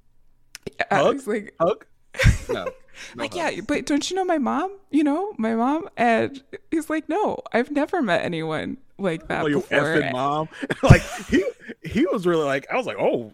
I 0.89 0.95
hug? 0.97 1.27
like, 1.27 1.53
Hug? 1.59 1.85
No. 2.49 2.67
No 3.15 3.23
like 3.23 3.35
yeah, 3.35 3.61
but 3.67 3.85
don't 3.85 4.09
you 4.09 4.15
know 4.15 4.25
my 4.25 4.37
mom? 4.37 4.77
You 4.89 5.03
know 5.03 5.33
my 5.37 5.55
mom, 5.55 5.89
and 5.97 6.41
he's 6.69 6.89
like, 6.89 7.07
no, 7.09 7.39
I've 7.53 7.71
never 7.71 8.01
met 8.01 8.23
anyone 8.23 8.77
like 8.97 9.27
that 9.29 9.43
Oh, 9.43 9.47
you 9.47 9.61
before. 9.61 9.79
effing 9.79 10.11
mom. 10.13 10.49
like 10.83 11.01
he 11.27 11.43
he 11.83 12.05
was 12.05 12.27
really 12.27 12.45
like 12.45 12.67
I 12.71 12.75
was 12.77 12.85
like, 12.85 12.97
oh, 12.99 13.31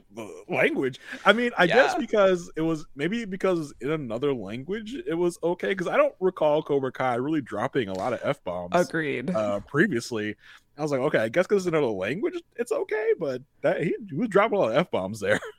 language. 0.48 1.00
I 1.26 1.34
mean, 1.34 1.52
I 1.58 1.68
guess 1.68 1.96
because 1.96 2.50
it 2.56 2.62
was 2.62 2.86
maybe 2.96 3.26
because 3.26 3.74
in 3.82 3.92
another 3.92 4.34
language 4.34 4.96
it 5.06 5.14
was 5.16 5.38
okay 5.44 5.70
because 5.70 5.88
I 5.88 5.98
don't 5.98 6.16
recall 6.20 6.64
Cobra 6.64 6.92
Kai 6.92 7.16
really 7.16 7.42
dropping 7.42 7.90
a 7.90 7.94
lot 7.94 8.14
of 8.14 8.20
f 8.24 8.44
bombs 8.44 8.72
Agreed. 8.74 9.30
uh, 9.32 9.60
previously. 9.62 10.36
I 10.78 10.84
was 10.84 10.92
like, 10.92 11.02
okay, 11.02 11.18
I 11.18 11.30
guess 11.30 11.48
because 11.48 11.66
it's 11.66 11.76
another 11.76 11.88
language, 11.92 12.36
it's 12.56 12.72
okay, 12.72 13.14
but 13.20 13.42
that 13.62 13.82
he, 13.82 13.96
he 14.10 14.16
was 14.16 14.30
dropping 14.30 14.58
a 14.60 14.62
lot 14.62 14.72
of 14.72 14.78
f 14.78 14.92
bombs 14.92 15.20
there. 15.20 15.40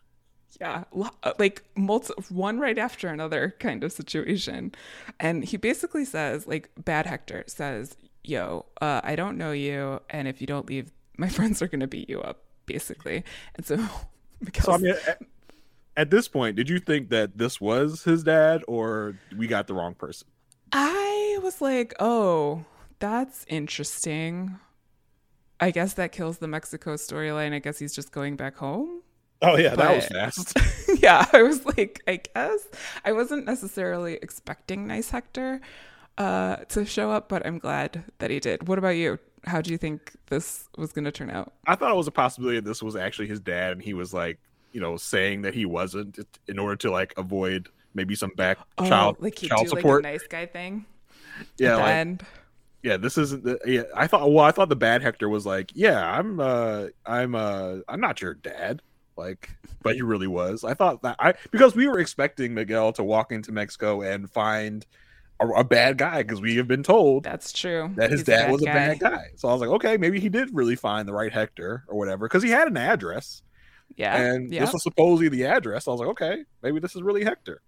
yeah, 0.60 0.84
uh, 1.22 1.32
like 1.38 1.64
multi- 1.76 2.14
one 2.28 2.58
right 2.58 2.78
after 2.78 3.08
another 3.08 3.54
kind 3.58 3.84
of 3.84 3.92
situation, 3.92 4.72
and 5.20 5.44
he 5.44 5.56
basically 5.56 6.04
says, 6.04 6.46
like, 6.46 6.70
bad 6.76 7.06
Hector 7.06 7.44
says, 7.46 7.96
"Yo, 8.24 8.66
uh, 8.80 9.00
I 9.04 9.16
don't 9.16 9.36
know 9.36 9.52
you, 9.52 10.00
and 10.10 10.26
if 10.26 10.40
you 10.40 10.46
don't 10.46 10.66
leave, 10.68 10.90
my 11.16 11.28
friends 11.36 11.62
are 11.62 11.68
gonna 11.68 11.86
beat 11.86 12.08
you 12.08 12.20
up." 12.20 12.42
Basically, 12.66 13.24
and 13.54 13.66
so. 13.66 13.76
Miguel's 14.40 14.66
So 14.66 14.72
I 14.72 14.78
mean, 14.78 14.94
at, 15.08 15.20
at 15.96 16.10
this 16.10 16.28
point, 16.28 16.54
did 16.54 16.68
you 16.68 16.78
think 16.78 17.08
that 17.10 17.36
this 17.36 17.60
was 17.60 18.04
his 18.04 18.22
dad, 18.22 18.62
or 18.68 19.16
we 19.36 19.48
got 19.48 19.66
the 19.66 19.74
wrong 19.74 19.94
person? 19.94 20.28
I 20.72 21.38
was 21.42 21.60
like, 21.60 21.94
oh, 21.98 22.64
that's 22.98 23.44
interesting. 23.48 24.58
I 25.60 25.70
guess 25.70 25.94
that 25.94 26.12
kills 26.12 26.38
the 26.38 26.48
Mexico 26.48 26.94
storyline. 26.94 27.52
I 27.52 27.58
guess 27.58 27.78
he's 27.78 27.94
just 27.94 28.12
going 28.12 28.36
back 28.36 28.56
home. 28.56 29.02
Oh 29.42 29.56
yeah, 29.56 29.74
that 29.76 29.94
was 29.96 30.06
But- 30.08 30.12
fast. 30.16 30.58
yeah, 31.02 31.24
I 31.32 31.42
was 31.42 31.64
like, 31.64 32.02
I 32.08 32.20
guess. 32.34 32.66
I 33.04 33.12
wasn't 33.12 33.44
necessarily 33.46 34.14
expecting 34.14 34.86
Nice 34.86 35.10
Hector 35.10 35.60
uh, 36.16 36.56
to 36.70 36.84
show 36.84 37.10
up, 37.12 37.28
but 37.28 37.46
I'm 37.46 37.58
glad 37.58 38.04
that 38.18 38.30
he 38.30 38.40
did. 38.40 38.66
What 38.66 38.78
about 38.78 38.96
you? 38.96 39.18
How 39.44 39.60
do 39.60 39.70
you 39.70 39.78
think 39.78 40.16
this 40.26 40.68
was 40.76 40.92
going 40.92 41.04
to 41.04 41.12
turn 41.12 41.30
out? 41.30 41.52
I 41.66 41.76
thought 41.76 41.92
it 41.92 41.96
was 41.96 42.08
a 42.08 42.12
possibility 42.12 42.58
that 42.58 42.64
this 42.68 42.82
was 42.82 42.96
actually 42.96 43.28
his 43.28 43.38
dad, 43.38 43.72
and 43.72 43.82
he 43.82 43.94
was 43.94 44.12
like, 44.12 44.38
you 44.72 44.80
know, 44.80 44.96
saying 44.96 45.42
that 45.42 45.54
he 45.54 45.64
wasn't 45.64 46.18
in 46.48 46.58
order 46.58 46.74
to 46.76 46.90
like 46.90 47.14
avoid 47.16 47.68
maybe 47.94 48.14
some 48.16 48.30
back 48.36 48.58
child 48.80 49.16
Oh, 49.20 49.22
like 49.24 49.38
he'd 49.38 49.48
child 49.48 49.62
do 49.62 49.68
support. 49.68 50.02
like 50.02 50.10
a 50.10 50.12
nice 50.18 50.26
guy 50.26 50.46
thing. 50.46 50.84
yeah, 51.56 51.68
at 51.68 51.76
the 51.76 51.82
like 51.82 51.94
end. 51.94 52.22
yeah, 52.82 52.96
this 52.96 53.16
isn't. 53.16 53.44
The, 53.44 53.58
yeah, 53.64 53.82
I 53.96 54.08
thought. 54.08 54.30
Well, 54.32 54.44
I 54.44 54.50
thought 54.50 54.68
the 54.68 54.76
bad 54.76 55.00
Hector 55.02 55.28
was 55.28 55.46
like, 55.46 55.70
yeah, 55.74 56.04
I'm, 56.18 56.40
uh, 56.40 56.86
I'm, 57.06 57.36
uh, 57.36 57.76
I'm 57.88 58.00
not 58.00 58.20
your 58.20 58.34
dad. 58.34 58.82
Like, 59.18 59.50
but 59.82 59.96
he 59.96 60.02
really 60.02 60.26
was. 60.26 60.64
I 60.64 60.74
thought 60.74 61.02
that 61.02 61.16
I 61.18 61.34
because 61.50 61.74
we 61.74 61.86
were 61.88 61.98
expecting 61.98 62.54
Miguel 62.54 62.92
to 62.94 63.04
walk 63.04 63.32
into 63.32 63.52
Mexico 63.52 64.00
and 64.00 64.30
find 64.30 64.86
a, 65.40 65.46
a 65.48 65.64
bad 65.64 65.98
guy 65.98 66.22
because 66.22 66.40
we 66.40 66.56
have 66.56 66.68
been 66.68 66.82
told 66.82 67.24
That's 67.24 67.52
true. 67.52 67.90
that 67.96 68.10
his 68.10 68.20
He's 68.20 68.26
dad 68.26 68.44
bad 68.44 68.52
was 68.52 68.62
a 68.62 68.66
bad 68.66 68.98
guy. 69.00 69.26
So 69.36 69.48
I 69.48 69.52
was 69.52 69.60
like, 69.60 69.70
okay, 69.70 69.96
maybe 69.96 70.20
he 70.20 70.28
did 70.28 70.54
really 70.54 70.76
find 70.76 71.06
the 71.06 71.12
right 71.12 71.32
Hector 71.32 71.84
or 71.88 71.98
whatever 71.98 72.26
because 72.26 72.42
he 72.42 72.50
had 72.50 72.68
an 72.68 72.76
address 72.76 73.42
Yeah. 73.96 74.16
and 74.16 74.50
yeah. 74.52 74.60
this 74.60 74.72
was 74.72 74.82
supposedly 74.82 75.28
the 75.28 75.44
address. 75.46 75.86
I 75.86 75.92
was 75.92 76.00
like, 76.00 76.08
okay, 76.10 76.44
maybe 76.62 76.80
this 76.80 76.96
is 76.96 77.02
really 77.02 77.24
Hector. 77.24 77.60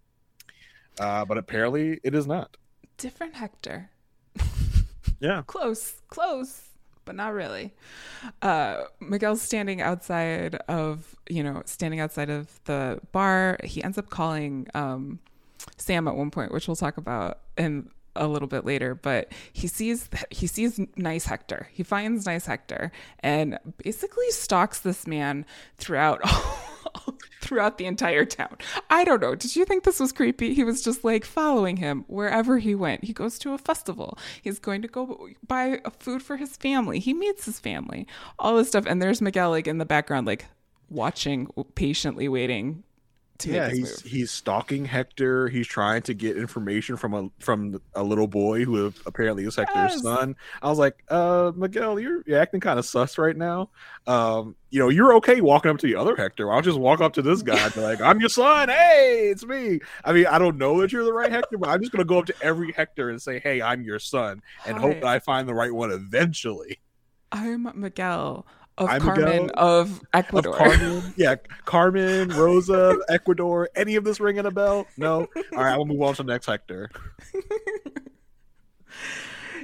Uh, 0.99 1.25
but 1.25 1.39
apparently 1.39 2.01
it 2.03 2.15
is 2.15 2.27
not. 2.27 2.57
Different 2.97 3.35
Hector. 3.35 3.91
Yeah. 5.21 5.43
close, 5.47 6.03
close, 6.09 6.70
but 7.11 7.17
not 7.17 7.35
really. 7.35 7.73
Uh, 8.41 8.85
Miguel's 9.01 9.43
standing 9.43 9.83
outside 9.83 10.55
of, 10.69 11.17
you 11.29 11.43
know, 11.43 11.61
standing 11.65 11.99
outside 11.99 12.31
of 12.31 12.63
the 12.67 13.01
bar. 13.11 13.59
He 13.65 13.83
ends 13.83 13.99
up 13.99 14.11
calling 14.11 14.69
um, 14.75 15.19
Sam 15.77 16.07
at 16.07 16.15
one 16.15 16.31
point, 16.31 16.53
which 16.53 16.69
we'll 16.69 16.77
talk 16.77 16.99
about 16.99 17.41
in 17.59 17.91
a 18.15 18.29
little 18.29 18.47
bit 18.47 18.65
later. 18.65 18.95
But 18.95 19.33
he 19.53 19.67
sees 19.67 20.09
he 20.31 20.47
sees 20.47 20.81
nice 20.95 21.25
Hector. 21.25 21.67
He 21.73 21.83
finds 21.83 22.27
nice 22.27 22.47
Hector 22.47 22.93
and 23.19 23.59
basically 23.83 24.31
stalks 24.31 24.79
this 24.79 25.05
man 25.05 25.45
throughout. 25.79 26.21
throughout 27.41 27.79
the 27.79 27.87
entire 27.87 28.25
town. 28.25 28.57
I 28.89 29.05
don't 29.05 29.21
know. 29.21 29.35
Did 29.35 29.57
you 29.57 29.65
think 29.65 29.85
this 29.85 30.01
was 30.01 30.13
creepy? 30.13 30.55
He 30.55 30.65
was 30.65 30.83
just 30.83 31.05
like 31.05 31.25
following 31.25 31.77
him 31.77 32.05
wherever 32.09 32.59
he 32.59 32.75
went. 32.75 33.05
He 33.05 33.13
goes 33.13 33.39
to 33.41 33.55
a 33.55 33.59
festival. 33.59 34.19
He's 34.43 34.59
going 34.59 34.83
to 34.83 34.89
go 34.89 35.29
buy 35.47 35.81
food 35.99 36.23
for 36.23 36.37
his 36.37 36.57
family. 36.57 36.99
He 36.99 37.15
meets 37.15 37.45
his 37.45 37.61
family. 37.61 38.07
All 38.39 38.57
this 38.57 38.69
stuff. 38.69 38.87
And 38.87 39.01
there's 39.01 39.21
Miguel 39.21 39.51
like 39.51 39.67
in 39.67 39.79
the 39.79 39.87
background, 39.87 40.27
like 40.27 40.47
watching, 40.89 41.49
patiently 41.75 42.29
waiting 42.29 42.85
to 43.41 43.51
Yeah, 43.51 43.69
he's 43.71 43.81
move. 44.05 44.13
he's 44.13 44.31
stalking 44.31 44.85
Hector. 44.85 45.49
He's 45.49 45.67
trying 45.67 46.03
to 46.03 46.15
get 46.15 46.37
information 46.37 46.97
from 46.97 47.15
a 47.15 47.29
from 47.41 47.81
a 47.95 48.03
little 48.03 48.27
boy 48.27 48.65
who 48.65 48.93
apparently 49.07 49.45
is 49.45 49.57
Hector's 49.57 49.93
Yes. 49.93 50.03
son. 50.03 50.37
I 50.63 50.69
was 50.69 50.79
like, 50.79 51.03
uh, 51.09 51.53
Miguel, 51.57 51.99
you're, 52.01 52.23
you're 52.27 52.41
acting 52.41 52.61
kind 52.61 52.79
of 52.79 52.85
sus 52.87 53.19
right 53.19 53.37
now. 53.37 53.71
Um, 54.07 54.57
you 54.71 54.79
know, 54.79 54.89
you're 54.89 55.15
okay 55.17 55.41
walking 55.41 55.71
up 55.71 55.79
to 55.79 55.87
the 55.87 55.97
other 55.97 56.15
Hector. 56.17 56.53
I'll 56.53 56.63
just 56.63 56.79
walk 56.79 57.01
up 57.01 57.13
to 57.15 57.23
this 57.23 57.43
guy 57.43 57.59
and 57.65 57.75
be 57.75 57.81
like, 57.81 58.01
I'm 58.01 58.21
your 58.21 58.29
son. 58.29 58.69
Hey, 58.69 59.29
it's 59.33 59.45
me. 59.45 59.81
I 60.05 60.13
mean, 60.13 60.27
I 60.27 60.39
don't 60.39 60.57
know 60.59 60.81
that 60.81 60.93
you're 60.93 61.05
the 61.05 61.13
right 61.13 61.31
Hector, 61.33 61.59
but 61.59 61.69
I'm 61.69 61.81
just 61.81 61.93
gonna 61.93 62.05
go 62.05 62.19
up 62.21 62.27
to 62.27 62.35
every 62.43 62.73
Hector 62.73 63.11
and 63.11 63.21
say, 63.21 63.41
Hey, 63.41 63.61
I'm 63.61 63.83
your 63.83 63.99
son, 63.99 64.43
and 64.67 64.79
hope 64.79 64.95
that 65.01 65.05
I 65.07 65.19
find 65.19 65.49
the 65.49 65.55
right 65.55 65.73
one 65.73 65.91
eventually. 65.91 66.79
I'm 67.33 67.71
Miguel 67.75 68.45
of 68.81 69.01
Carmen 69.01 69.51
of 69.51 69.91
Of 69.91 70.03
Ecuador. 70.13 70.55
Carmen, 70.57 71.15
yeah, 71.17 71.37
Carmen, 71.65 72.31
Rosa, 72.31 72.99
Ecuador. 73.09 73.69
Any 73.77 73.97
of 73.97 74.05
this 74.05 74.19
ringing 74.21 74.47
a 74.47 74.51
bell? 74.51 74.87
No. 74.97 75.29
All 75.53 75.63
right, 75.63 75.77
we'll 75.77 75.87
move 75.87 76.03
on 76.03 76.15
to 76.15 76.23
the 76.23 76.33
next 76.33 76.47
Hector. 76.47 76.91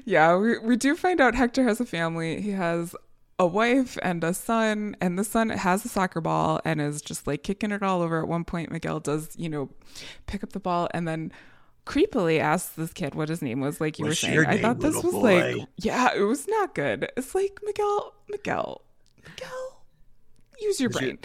Yeah, 0.07 0.37
we, 0.37 0.57
we 0.59 0.77
do 0.77 0.95
find 0.95 1.21
out 1.21 1.35
Hector 1.35 1.65
has 1.65 1.81
a 1.81 1.85
family. 1.85 2.41
He 2.41 2.53
has 2.53 2.95
a 3.41 3.47
wife 3.47 3.99
and 4.03 4.23
a 4.23 4.33
son, 4.33 4.97
and 5.01 5.19
the 5.19 5.25
son 5.25 5.51
has 5.51 5.85
a 5.85 5.89
soccer 5.89 6.21
ball 6.21 6.61
and 6.65 6.81
is 6.81 7.03
just 7.03 7.27
like 7.27 7.43
kicking 7.43 7.73
it 7.73 7.83
all 7.83 8.03
over. 8.03 8.21
At 8.21 8.29
one 8.29 8.45
point, 8.45 8.71
Miguel 8.71 9.01
does, 9.01 9.31
you 9.37 9.49
know, 9.49 9.69
pick 10.27 10.45
up 10.45 10.53
the 10.53 10.61
ball 10.61 10.89
and 10.95 11.09
then 11.09 11.33
creepily 11.87 12.39
asks 12.39 12.71
this 12.77 12.93
kid 12.93 13.17
what 13.17 13.29
his 13.29 13.43
name 13.43 13.61
was, 13.61 13.81
like 13.81 13.99
you 13.99 14.05
What's 14.05 14.23
were 14.23 14.29
saying. 14.29 14.47
I 14.47 14.63
thought 14.63 14.79
this 14.79 14.95
was 14.95 15.13
little 15.13 15.23
like, 15.23 15.57
yeah, 15.77 16.11
it 16.15 16.23
was 16.23 16.47
not 16.47 16.77
good. 16.77 17.11
It's 17.17 17.35
like, 17.35 17.59
Miguel, 17.65 18.15
Miguel, 18.29 18.83
Miguel, 19.29 19.83
use 20.61 20.81
your 20.81 20.91
your- 20.91 21.01
brain. 21.01 21.19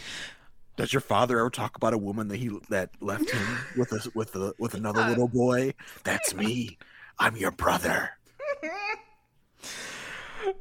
Does 0.77 0.93
your 0.93 1.01
father 1.01 1.39
ever 1.39 1.49
talk 1.49 1.75
about 1.75 1.93
a 1.93 1.97
woman 1.97 2.27
that 2.29 2.37
he 2.37 2.49
that 2.69 2.89
left 3.01 3.29
him 3.29 3.57
with 3.77 3.91
a 3.91 4.09
with 4.15 4.35
a 4.35 4.53
with 4.57 4.73
another 4.73 5.01
Yeah. 5.01 5.09
little 5.09 5.27
boy? 5.27 5.73
That's 6.03 6.33
me. 6.33 6.77
I'm 7.19 7.35
your 7.37 7.51
brother. 7.51 8.11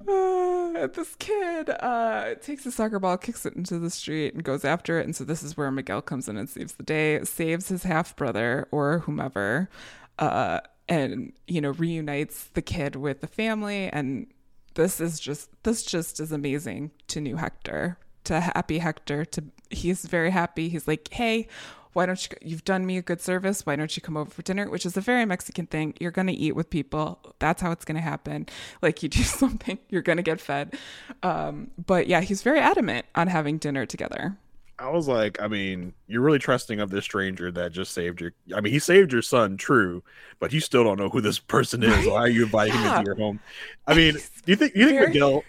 Uh, 0.07 0.87
this 0.89 1.15
kid 1.19 1.71
uh, 1.71 2.35
takes 2.43 2.67
a 2.67 2.71
soccer 2.71 2.99
ball, 2.99 3.17
kicks 3.17 3.47
it 3.47 3.55
into 3.55 3.79
the 3.79 3.89
street, 3.91 4.35
and 4.35 4.45
goes 4.45 4.63
after 4.65 4.99
it. 5.01 5.07
And 5.07 5.17
so 5.17 5.25
this 5.25 5.43
is 5.43 5.57
where 5.57 5.71
Miguel 5.71 6.03
comes 6.03 6.29
in 6.29 6.37
and 6.37 6.49
saves 6.49 6.75
the 6.75 6.83
day, 6.83 7.23
saves 7.25 7.69
his 7.69 7.83
half 7.85 8.15
brother 8.15 8.69
or 8.71 8.99
whomever, 9.01 9.71
uh, 10.19 10.61
and 10.89 11.33
you 11.47 11.61
know 11.63 11.71
reunites 11.71 12.45
the 12.53 12.61
kid 12.63 12.95
with 12.97 13.21
the 13.23 13.27
family. 13.27 13.89
And 13.89 14.27
this 14.75 15.01
is 15.01 15.21
just 15.21 15.51
this 15.63 15.83
just 15.83 16.21
is 16.21 16.33
amazing 16.33 16.91
to 17.09 17.21
new 17.21 17.37
Hector, 17.37 17.99
to 18.25 18.41
happy 18.41 18.79
Hector. 18.79 19.25
To 19.25 19.45
he's 19.71 20.05
very 20.05 20.31
happy. 20.31 20.69
He's 20.69 20.87
like, 20.87 21.09
hey, 21.13 21.49
why 21.93 22.07
don't 22.07 22.23
you 22.23 22.37
you've 22.41 22.65
done 22.65 22.87
me 22.87 22.97
a 22.97 23.03
good 23.03 23.21
service. 23.21 23.67
Why 23.67 23.77
don't 23.77 23.97
you 23.97 24.03
come 24.03 24.17
over 24.17 24.31
for 24.31 24.43
dinner? 24.43 24.71
Which 24.71 24.87
is 24.87 24.97
a 24.97 25.01
very 25.01 25.25
mexican 25.25 25.67
thing. 25.67 25.95
You're 26.01 26.13
to 26.29 26.33
eat 26.33 26.55
with 26.55 26.71
people. 26.71 27.35
That's 27.39 27.63
how 27.63 27.73
it's 27.73 27.85
to 27.97 28.03
happen. 28.03 28.47
Like 28.83 29.03
you 29.03 29.09
do 29.09 29.23
something 29.25 29.79
you're 29.89 30.03
to 30.19 30.23
get 30.23 30.41
fed. 30.41 30.75
Um, 31.23 31.71
but 31.85 32.07
yeah 32.07 32.21
he's 32.21 32.43
very 32.43 32.61
adamant 32.61 33.07
on 33.15 33.29
having 33.29 33.59
dinner 33.59 33.87
together 33.87 34.37
I 34.81 34.89
was 34.89 35.07
like, 35.07 35.41
I 35.43 35.47
mean, 35.47 35.93
you're 36.07 36.23
really 36.23 36.39
trusting 36.39 36.81
of 36.81 36.89
this 36.89 37.05
stranger 37.05 37.53
that 37.53 37.71
just 37.71 37.93
saved 37.93 38.23
your. 38.23 38.33
I 38.55 38.63
mean, 38.63 38.73
he 38.73 38.79
saved 38.79 39.13
your 39.13 39.21
son, 39.21 39.59
true, 39.59 40.03
but 40.39 40.55
you 40.55 40.61
still 40.61 40.83
don't 40.85 40.99
know 40.99 41.11
who 41.11 41.21
this 41.21 41.39
person 41.39 41.83
is 41.83 42.07
Why 42.07 42.15
are 42.15 42.29
you 42.29 42.45
inviting 42.45 42.75
yeah. 42.75 42.93
him 42.93 42.99
into 43.01 43.09
your 43.09 43.17
home. 43.17 43.41
I 43.87 43.95
mean, 43.95 44.15
do 44.15 44.21
you 44.47 44.57
think 44.57 44.75
you 44.75 44.87
think 44.87 44.99
very... 44.99 45.13
Miguel? 45.13 45.41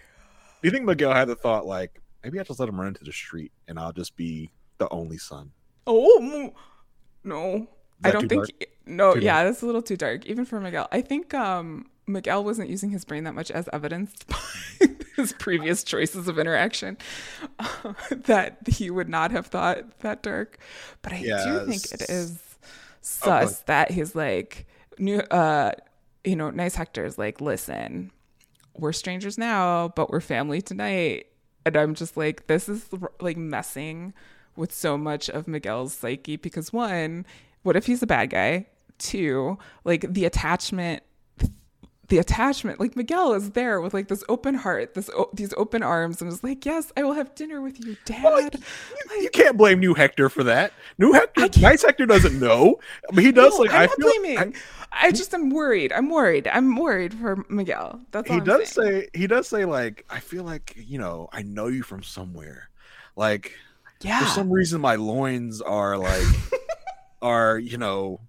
Do 0.62 0.68
you 0.68 0.72
think 0.72 0.84
Miguel 0.84 1.14
had 1.14 1.30
the 1.30 1.36
thought 1.36 1.66
like 1.66 2.02
maybe 2.24 2.42
I 2.42 2.44
just 2.44 2.60
let 2.60 2.68
him 2.68 2.78
run 2.78 2.90
into 2.90 3.06
the 3.06 3.14
street 3.14 3.54
and 3.70 3.80
I'll 3.80 3.94
just 3.94 4.18
be 4.18 4.52
the 4.80 4.90
only 4.90 5.18
son? 5.18 5.52
Oh 5.88 6.52
no, 7.24 7.68
I 8.04 8.12
don't 8.12 8.28
think. 8.28 8.48
Dark? 8.48 8.70
No, 8.86 9.14
too 9.14 9.22
yeah, 9.22 9.44
dark? 9.44 9.48
that's 9.54 9.64
a 9.64 9.66
little 9.66 9.82
too 9.82 9.96
dark, 9.96 10.26
even 10.26 10.44
for 10.44 10.60
Miguel. 10.60 10.90
I 10.92 11.00
think 11.00 11.34
um, 11.34 11.90
Miguel 12.12 12.44
wasn't 12.44 12.70
using 12.70 12.90
his 12.90 13.06
brain 13.06 13.24
that 13.24 13.34
much, 13.34 13.52
as 13.52 13.70
evidenced 13.74 14.28
by 14.28 14.38
his 15.16 15.34
previous 15.34 15.84
choices 15.84 16.28
of 16.28 16.38
interaction. 16.40 16.98
Uh, 17.60 17.94
that 18.12 18.58
he 18.68 18.90
would 18.90 19.10
not 19.10 19.32
have 19.32 19.48
thought 19.48 20.00
that 20.00 20.22
dark, 20.24 20.58
but 21.02 21.14
I 21.14 21.18
yes. 21.18 21.46
do 21.46 21.66
think 21.66 22.02
it 22.02 22.10
is 22.10 22.40
sus 23.02 23.60
oh, 23.60 23.64
that 23.66 23.92
he's 23.92 24.16
like 24.16 24.68
new. 24.98 25.20
Uh, 25.20 25.72
you 26.24 26.36
know, 26.36 26.50
nice 26.52 26.76
Hector's 26.76 27.18
like, 27.18 27.42
listen, 27.42 28.12
we're 28.78 28.94
strangers 28.94 29.38
now, 29.38 29.90
but 29.90 30.10
we're 30.10 30.22
family 30.22 30.62
tonight. 30.62 31.28
And 31.66 31.76
I'm 31.76 31.96
just 31.96 32.18
like, 32.18 32.48
this 32.48 32.70
is 32.70 32.90
like 33.20 33.38
messing 33.38 34.14
with 34.56 34.74
so 34.74 34.98
much 34.98 35.30
of 35.30 35.48
Miguel's 35.48 35.94
psyche 35.94 36.36
because 36.36 36.74
one, 36.74 37.26
what 37.64 37.76
if 37.76 37.86
he's 37.86 38.04
a 38.04 38.08
bad 38.08 38.32
guy? 38.32 38.68
Two, 38.98 39.58
like 39.84 40.12
the 40.14 40.26
attachment 40.26 41.04
the 42.12 42.18
attachment 42.18 42.78
like 42.78 42.98
miguel 42.98 43.34
is 43.34 43.52
there 43.52 43.80
with 43.80 43.94
like 43.94 44.10
this 44.10 44.22
open 44.28 44.54
heart 44.54 44.96
this 44.96 45.10
o- 45.12 45.30
these 45.34 45.54
open 45.56 45.82
arms 45.82 46.22
and 46.22 46.30
is 46.30 46.44
like 46.44 46.66
yes 46.66 46.92
i 46.98 47.04
will 47.04 47.14
have 47.14 47.34
dinner 47.36 47.62
with 47.62 47.84
you 47.84 47.96
dad. 48.04 48.22
Well, 48.22 48.44
like, 48.44 48.54
you, 48.54 49.22
you, 49.22 49.30
can't 49.30 49.56
blame 49.56 49.80
new 49.80 49.94
hector 49.94 50.28
for 50.28 50.44
that. 50.44 50.74
New 50.98 51.14
hector 51.14 51.48
nice 51.62 51.84
hector 51.84 52.06
doesn't 52.06 52.38
know. 52.38 52.80
Mean, 53.14 53.26
he 53.26 53.32
does 53.32 53.54
no, 53.54 53.60
like 53.62 53.72
I'm 53.72 53.78
i 53.78 53.86
not 53.86 53.96
feel 53.96 54.12
blaming. 54.22 54.56
I, 54.92 55.08
I, 55.08 55.12
just 55.12 55.34
am 55.34 55.52
worried. 55.52 55.94
I'm 55.94 56.10
worried. 56.10 56.50
I'm 56.50 56.76
worried 56.76 57.14
for 57.14 57.46
miguel. 57.48 58.02
That's 58.12 58.28
he 58.28 58.36
I'm 58.36 58.44
does 58.44 58.70
saying. 58.70 59.04
say 59.04 59.10
he 59.14 59.28
does 59.28 59.48
say 59.48 59.64
like 59.64 60.06
i 60.10 60.20
feel 60.20 60.44
like 60.44 60.74
you 60.76 61.00
know 61.00 61.30
i 61.32 61.42
know 61.42 61.68
you 61.68 61.82
from 61.82 62.04
somewhere. 62.04 62.70
Like 63.16 63.54
yeah. 64.02 64.20
For 64.20 64.26
some 64.26 64.52
reason, 64.52 64.82
my 64.82 64.96
loins 64.96 65.62
are 65.62 65.98
like 65.98 66.28
are 67.22 67.58
you 67.58 67.78
know 67.78 68.20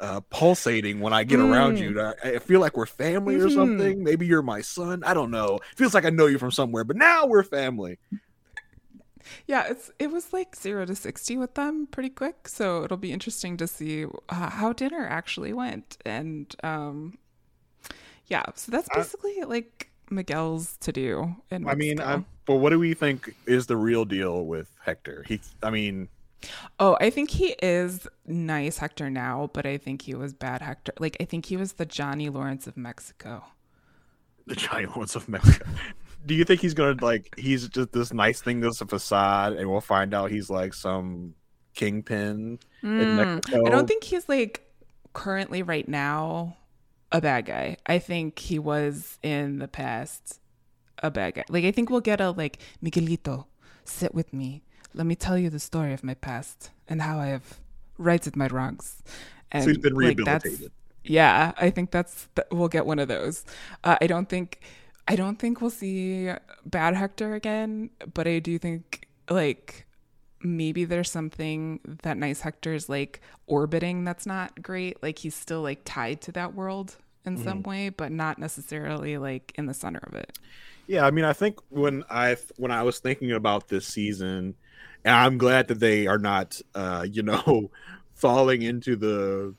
uh, 0.00 0.20
pulsating 0.30 1.00
when 1.00 1.12
I 1.12 1.24
get 1.24 1.38
mm. 1.38 1.50
around 1.50 1.78
you. 1.78 1.92
Mm. 1.92 2.14
I, 2.24 2.30
I, 2.30 2.38
feel 2.38 2.60
like 2.60 2.76
we're 2.76 2.86
family 2.86 3.36
mm-hmm. 3.36 3.46
or 3.46 3.50
something. 3.50 4.02
Maybe 4.02 4.26
you're 4.26 4.42
my 4.42 4.60
son. 4.60 5.04
I 5.04 5.14
don't 5.14 5.30
know. 5.30 5.60
It 5.72 5.78
feels 5.78 5.94
like 5.94 6.04
I 6.04 6.10
know 6.10 6.26
you 6.26 6.38
from 6.38 6.50
somewhere, 6.50 6.84
but 6.84 6.96
now 6.96 7.26
we're 7.26 7.44
family. 7.44 7.98
Yeah, 9.46 9.68
it's 9.68 9.90
it 9.98 10.10
was 10.10 10.32
like 10.32 10.54
zero 10.54 10.84
to 10.84 10.94
sixty 10.94 11.38
with 11.38 11.54
them 11.54 11.86
pretty 11.90 12.10
quick, 12.10 12.46
so 12.46 12.84
it'll 12.84 12.98
be 12.98 13.12
interesting 13.12 13.56
to 13.56 13.66
see 13.66 14.04
uh, 14.28 14.50
how 14.50 14.72
dinner 14.72 15.06
actually 15.06 15.52
went. 15.52 15.96
And 16.04 16.54
um, 16.62 17.18
yeah, 18.26 18.44
so 18.54 18.70
that's 18.70 18.88
basically 18.94 19.40
I, 19.40 19.44
like 19.44 19.90
Miguel's 20.10 20.76
to 20.78 20.92
do. 20.92 21.36
I 21.50 21.74
mean, 21.74 21.98
but 22.46 22.56
what 22.56 22.70
do 22.70 22.78
we 22.78 22.94
think 22.94 23.34
is 23.46 23.66
the 23.66 23.76
real 23.76 24.04
deal 24.04 24.44
with 24.44 24.68
Hector? 24.84 25.24
He, 25.26 25.40
I 25.62 25.70
mean, 25.70 26.08
oh, 26.78 26.96
I 27.00 27.10
think 27.10 27.30
he 27.30 27.54
is 27.62 28.06
nice 28.26 28.78
Hector 28.78 29.10
now, 29.10 29.50
but 29.52 29.66
I 29.66 29.76
think 29.76 30.02
he 30.02 30.14
was 30.14 30.32
bad 30.32 30.62
Hector. 30.62 30.92
Like, 30.98 31.16
I 31.20 31.24
think 31.24 31.46
he 31.46 31.56
was 31.56 31.74
the 31.74 31.86
Johnny 31.86 32.28
Lawrence 32.28 32.66
of 32.66 32.76
Mexico. 32.76 33.44
The 34.46 34.56
Johnny 34.56 34.86
Lawrence 34.86 35.16
of 35.16 35.28
Mexico. 35.28 35.66
do 36.26 36.34
you 36.34 36.44
think 36.44 36.60
he's 36.60 36.74
gonna 36.74 36.96
like? 37.04 37.34
He's 37.36 37.68
just 37.68 37.92
this 37.92 38.12
nice 38.12 38.40
thing 38.40 38.60
that's 38.60 38.80
a 38.80 38.86
facade, 38.86 39.54
and 39.54 39.70
we'll 39.70 39.80
find 39.80 40.14
out 40.14 40.30
he's 40.30 40.50
like 40.50 40.74
some 40.74 41.34
kingpin 41.74 42.58
mm, 42.82 43.02
in 43.02 43.16
Mexico. 43.16 43.66
I 43.66 43.70
don't 43.70 43.86
think 43.86 44.04
he's 44.04 44.28
like 44.28 44.62
currently 45.12 45.62
right 45.62 45.88
now 45.88 46.56
a 47.12 47.20
bad 47.20 47.46
guy. 47.46 47.76
I 47.86 47.98
think 47.98 48.38
he 48.38 48.58
was 48.58 49.18
in 49.22 49.58
the 49.58 49.68
past 49.68 50.40
a 51.02 51.10
bad 51.10 51.34
guy. 51.34 51.44
Like 51.48 51.64
I 51.64 51.70
think 51.70 51.90
we'll 51.90 52.00
get 52.00 52.20
a 52.20 52.30
like 52.30 52.58
Miguelito, 52.82 53.46
sit 53.84 54.14
with 54.14 54.32
me. 54.32 54.62
Let 54.94 55.06
me 55.06 55.14
tell 55.16 55.36
you 55.36 55.50
the 55.50 55.58
story 55.58 55.92
of 55.92 56.04
my 56.04 56.14
past 56.14 56.70
and 56.88 57.02
how 57.02 57.18
I 57.18 57.26
have 57.26 57.58
righted 57.98 58.36
my 58.36 58.46
wrongs. 58.46 59.02
And 59.50 59.64
so 59.64 59.70
he's 59.70 59.78
been 59.78 59.94
rehabilitated. 59.94 60.62
Like, 60.62 60.72
yeah, 61.04 61.52
I 61.56 61.70
think 61.70 61.90
that's 61.90 62.28
we'll 62.50 62.68
get 62.68 62.86
one 62.86 62.98
of 62.98 63.08
those. 63.08 63.44
Uh, 63.82 63.96
I 64.00 64.06
don't 64.06 64.28
think 64.28 64.60
I 65.06 65.16
don't 65.16 65.38
think 65.38 65.60
we'll 65.60 65.70
see 65.70 66.30
bad 66.64 66.94
Hector 66.94 67.34
again, 67.34 67.90
but 68.12 68.26
I 68.26 68.38
do 68.38 68.58
think 68.58 69.08
like 69.28 69.86
maybe 70.42 70.84
there's 70.84 71.10
something 71.10 71.80
that 72.02 72.16
nice 72.16 72.40
Hector 72.40 72.74
is 72.74 72.88
like 72.88 73.20
orbiting 73.46 74.04
that's 74.04 74.26
not 74.26 74.62
great. 74.62 75.02
Like 75.02 75.18
he's 75.18 75.34
still 75.34 75.62
like 75.62 75.80
tied 75.84 76.20
to 76.22 76.32
that 76.32 76.54
world 76.54 76.96
in 77.24 77.34
mm-hmm. 77.34 77.44
some 77.44 77.62
way, 77.62 77.90
but 77.90 78.12
not 78.12 78.38
necessarily 78.38 79.18
like 79.18 79.52
in 79.56 79.66
the 79.66 79.74
center 79.74 80.00
of 80.04 80.14
it. 80.14 80.38
Yeah, 80.86 81.06
I 81.06 81.10
mean, 81.10 81.24
I 81.24 81.32
think 81.32 81.58
when 81.70 82.04
I 82.10 82.36
when 82.56 82.70
I 82.70 82.82
was 82.82 82.98
thinking 82.98 83.32
about 83.32 83.68
this 83.68 83.86
season, 83.86 84.54
and 85.04 85.14
I'm 85.14 85.38
glad 85.38 85.68
that 85.68 85.80
they 85.80 86.06
are 86.06 86.18
not, 86.18 86.60
uh, 86.74 87.06
you 87.10 87.22
know, 87.22 87.70
falling 88.14 88.62
into 88.62 88.96
the 88.96 89.54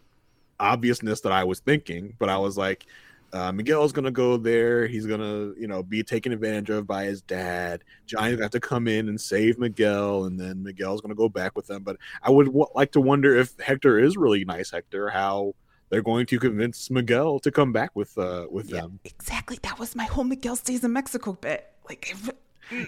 obviousness 0.60 1.22
that 1.22 1.32
I 1.32 1.44
was 1.44 1.60
thinking. 1.60 2.16
But 2.18 2.30
I 2.30 2.38
was 2.38 2.58
like, 2.58 2.86
uh, 3.34 3.52
Miguel's 3.52 3.92
gonna 3.92 4.12
go 4.12 4.38
there. 4.38 4.88
He's 4.88 5.06
gonna, 5.06 5.54
you 5.58 5.68
know, 5.68 5.84
be 5.84 6.04
taken 6.04 6.32
advantage 6.32 6.70
of 6.70 6.88
by 6.88 7.06
his 7.06 7.22
dad. 7.22 7.84
Johnny's 8.06 8.40
got 8.40 8.54
to 8.54 8.60
come 8.60 8.88
in 8.88 9.10
and 9.10 9.20
save 9.20 9.60
Miguel, 9.60 10.26
and 10.26 10.40
then 10.40 10.64
Miguel's 10.64 11.02
gonna 11.02 11.16
go 11.16 11.28
back 11.28 11.56
with 11.56 11.68
them. 11.68 11.84
But 11.84 11.98
I 12.24 12.32
would 12.32 12.48
w- 12.48 12.66
like 12.74 12.92
to 12.94 13.02
wonder 13.02 13.36
if 13.36 13.60
Hector 13.60 14.00
is 14.00 14.16
really 14.16 14.46
nice. 14.46 14.72
Hector, 14.72 15.10
how 15.10 15.54
they're 15.90 16.02
going 16.02 16.26
to 16.28 16.40
convince 16.40 16.90
Miguel 16.90 17.40
to 17.40 17.52
come 17.52 17.72
back 17.72 17.92
with 17.94 18.18
uh 18.18 18.48
with 18.50 18.70
yeah, 18.70 18.82
them. 18.82 19.00
Exactly. 19.04 19.60
That 19.64 19.80
was 19.80 19.96
my 19.96 20.06
whole 20.06 20.24
Miguel 20.24 20.56
stays 20.56 20.84
in 20.84 20.94
Mexico 20.94 21.34
bit. 21.34 21.70
Like 21.88 22.16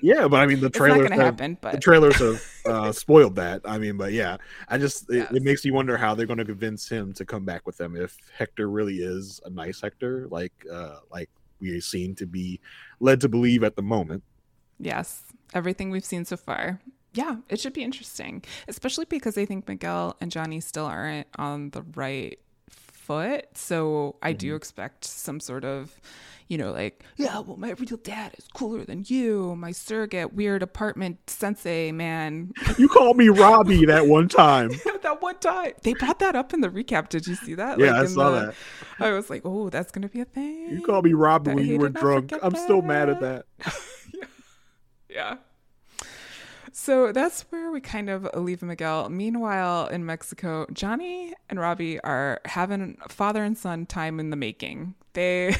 yeah, 0.01 0.27
but 0.27 0.37
I 0.37 0.45
mean 0.45 0.59
the 0.59 0.69
trailers 0.69 1.09
have, 1.09 1.19
happen, 1.19 1.57
but... 1.59 1.73
the 1.73 1.79
trailers 1.79 2.15
have 2.17 2.43
uh, 2.65 2.91
spoiled 2.91 3.35
that. 3.35 3.61
I 3.65 3.77
mean, 3.77 3.97
but 3.97 4.13
yeah, 4.13 4.37
I 4.67 4.77
just 4.77 5.05
yes. 5.09 5.29
it, 5.31 5.37
it, 5.37 5.43
makes 5.43 5.63
me 5.65 5.71
wonder 5.71 5.97
how 5.97 6.15
they're 6.15 6.25
going 6.25 6.39
to 6.39 6.45
convince 6.45 6.87
him 6.87 7.13
to 7.13 7.25
come 7.25 7.45
back 7.45 7.65
with 7.65 7.77
them 7.77 7.95
if 7.95 8.17
Hector 8.37 8.69
really 8.69 8.97
is 8.97 9.41
a 9.45 9.49
nice 9.49 9.81
Hector, 9.81 10.27
like 10.29 10.53
uh, 10.71 10.97
like 11.11 11.29
we 11.59 11.79
seem 11.79 12.15
to 12.15 12.25
be 12.25 12.59
led 12.99 13.21
to 13.21 13.29
believe 13.29 13.63
at 13.63 13.75
the 13.75 13.81
moment. 13.81 14.23
Yes, 14.79 15.23
everything 15.53 15.89
we've 15.89 16.05
seen 16.05 16.25
so 16.25 16.37
far. 16.37 16.79
Yeah, 17.13 17.37
it 17.49 17.59
should 17.59 17.73
be 17.73 17.83
interesting, 17.83 18.43
especially 18.67 19.05
because 19.05 19.37
I 19.37 19.45
think 19.45 19.67
Miguel 19.67 20.15
and 20.21 20.31
Johnny 20.31 20.59
still 20.59 20.85
aren't 20.85 21.27
on 21.37 21.71
the 21.71 21.81
right 21.81 22.39
foot. 22.69 23.45
So 23.57 24.17
I 24.21 24.31
mm-hmm. 24.31 24.37
do 24.37 24.55
expect 24.55 25.05
some 25.05 25.39
sort 25.39 25.63
of, 25.65 25.99
you 26.47 26.57
know, 26.57 26.71
like, 26.71 27.03
yeah, 27.17 27.37
oh, 27.37 27.41
well, 27.41 27.57
my 27.57 27.71
real 27.71 27.97
dad 27.97 28.33
is 28.37 28.47
cooler 28.53 28.85
than 28.85 29.03
you, 29.07 29.55
my 29.55 29.71
surrogate 29.71 30.33
weird 30.33 30.63
apartment 30.63 31.17
sensei 31.27 31.91
man. 31.91 32.53
You 32.77 32.87
called 32.87 33.17
me 33.17 33.29
Robbie 33.29 33.85
that 33.87 34.07
one 34.07 34.29
time. 34.29 34.69
that 35.01 35.21
one 35.21 35.37
time. 35.39 35.73
They 35.83 35.93
brought 35.93 36.19
that 36.19 36.35
up 36.35 36.53
in 36.53 36.61
the 36.61 36.69
recap. 36.69 37.09
Did 37.09 37.27
you 37.27 37.35
see 37.35 37.55
that? 37.55 37.79
Yeah, 37.79 37.91
like 37.91 38.03
I 38.03 38.05
saw 38.05 38.31
the, 38.31 38.39
that. 38.47 38.55
I 38.99 39.11
was 39.11 39.29
like, 39.29 39.41
oh, 39.45 39.69
that's 39.69 39.91
going 39.91 40.03
to 40.03 40.09
be 40.09 40.21
a 40.21 40.25
thing. 40.25 40.69
You 40.69 40.81
called 40.81 41.05
me 41.05 41.13
Robbie 41.13 41.53
when 41.53 41.65
you 41.65 41.77
were 41.77 41.89
drunk. 41.89 42.33
I'm 42.41 42.51
that. 42.51 42.63
still 42.63 42.81
mad 42.81 43.09
at 43.09 43.19
that. 43.21 43.45
yeah. 44.13 44.25
yeah. 45.09 45.35
So 46.87 47.11
that's 47.11 47.41
where 47.49 47.69
we 47.69 47.81
kind 47.81 48.09
of 48.09 48.29
leave 48.33 48.61
Miguel. 48.61 49.09
Meanwhile, 49.09 49.87
in 49.87 50.05
Mexico, 50.05 50.65
Johnny 50.71 51.33
and 51.49 51.59
Robbie 51.59 51.99
are 51.99 52.39
having 52.45 52.95
father 53.09 53.43
and 53.43 53.57
son 53.57 53.85
time 53.85 54.21
in 54.21 54.29
the 54.29 54.37
making. 54.37 54.95
They, 55.11 55.57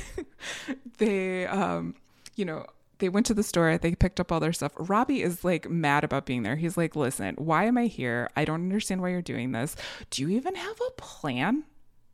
they, 0.99 1.45
um, 1.47 1.95
you 2.37 2.45
know, 2.45 2.65
they 2.99 3.09
went 3.09 3.25
to 3.25 3.33
the 3.33 3.43
store, 3.43 3.77
they 3.77 3.93
picked 3.93 4.21
up 4.21 4.31
all 4.31 4.39
their 4.39 4.53
stuff. 4.53 4.71
Robbie 4.77 5.21
is 5.21 5.43
like 5.43 5.69
mad 5.69 6.05
about 6.05 6.25
being 6.25 6.43
there. 6.43 6.55
He's 6.55 6.77
like, 6.77 6.95
listen, 6.95 7.35
why 7.37 7.65
am 7.65 7.77
I 7.77 7.87
here? 7.87 8.29
I 8.37 8.45
don't 8.45 8.61
understand 8.61 9.01
why 9.01 9.09
you're 9.09 9.21
doing 9.21 9.51
this. 9.51 9.75
Do 10.09 10.21
you 10.21 10.29
even 10.29 10.55
have 10.55 10.79
a 10.79 10.91
plan? 10.91 11.65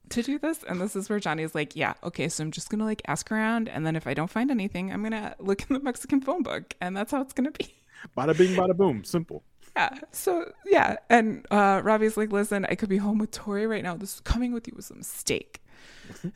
to 0.09 0.21
do 0.21 0.37
this. 0.37 0.63
And 0.63 0.81
this 0.81 0.95
is 0.95 1.09
where 1.09 1.19
Johnny's 1.19 1.55
like, 1.55 1.75
yeah, 1.75 1.93
okay, 2.03 2.29
so 2.29 2.43
I'm 2.43 2.51
just 2.51 2.69
gonna 2.69 2.83
like 2.83 3.01
ask 3.07 3.31
around, 3.31 3.69
and 3.69 3.85
then 3.85 3.95
if 3.95 4.05
I 4.05 4.13
don't 4.13 4.29
find 4.29 4.51
anything, 4.51 4.91
I'm 4.91 5.01
gonna 5.01 5.35
look 5.39 5.61
in 5.61 5.73
the 5.75 5.79
Mexican 5.79 6.19
phone 6.19 6.43
book, 6.43 6.75
and 6.81 6.95
that's 6.95 7.11
how 7.11 7.21
it's 7.21 7.33
gonna 7.33 7.51
be. 7.51 7.82
Bada 8.17 8.37
bing, 8.37 8.55
bada 8.55 8.75
boom. 8.75 9.03
Simple. 9.03 9.43
Yeah. 9.75 9.97
So 10.11 10.51
yeah, 10.65 10.97
and 11.09 11.45
uh, 11.49 11.81
Robbie's 11.83 12.17
like, 12.17 12.31
listen, 12.31 12.65
I 12.65 12.75
could 12.75 12.89
be 12.89 12.97
home 12.97 13.17
with 13.17 13.31
Tori 13.31 13.65
right 13.65 13.83
now. 13.83 13.95
This 13.95 14.19
coming 14.19 14.53
with 14.53 14.67
you 14.67 14.73
was 14.75 14.91
a 14.91 14.95
mistake. 14.95 15.61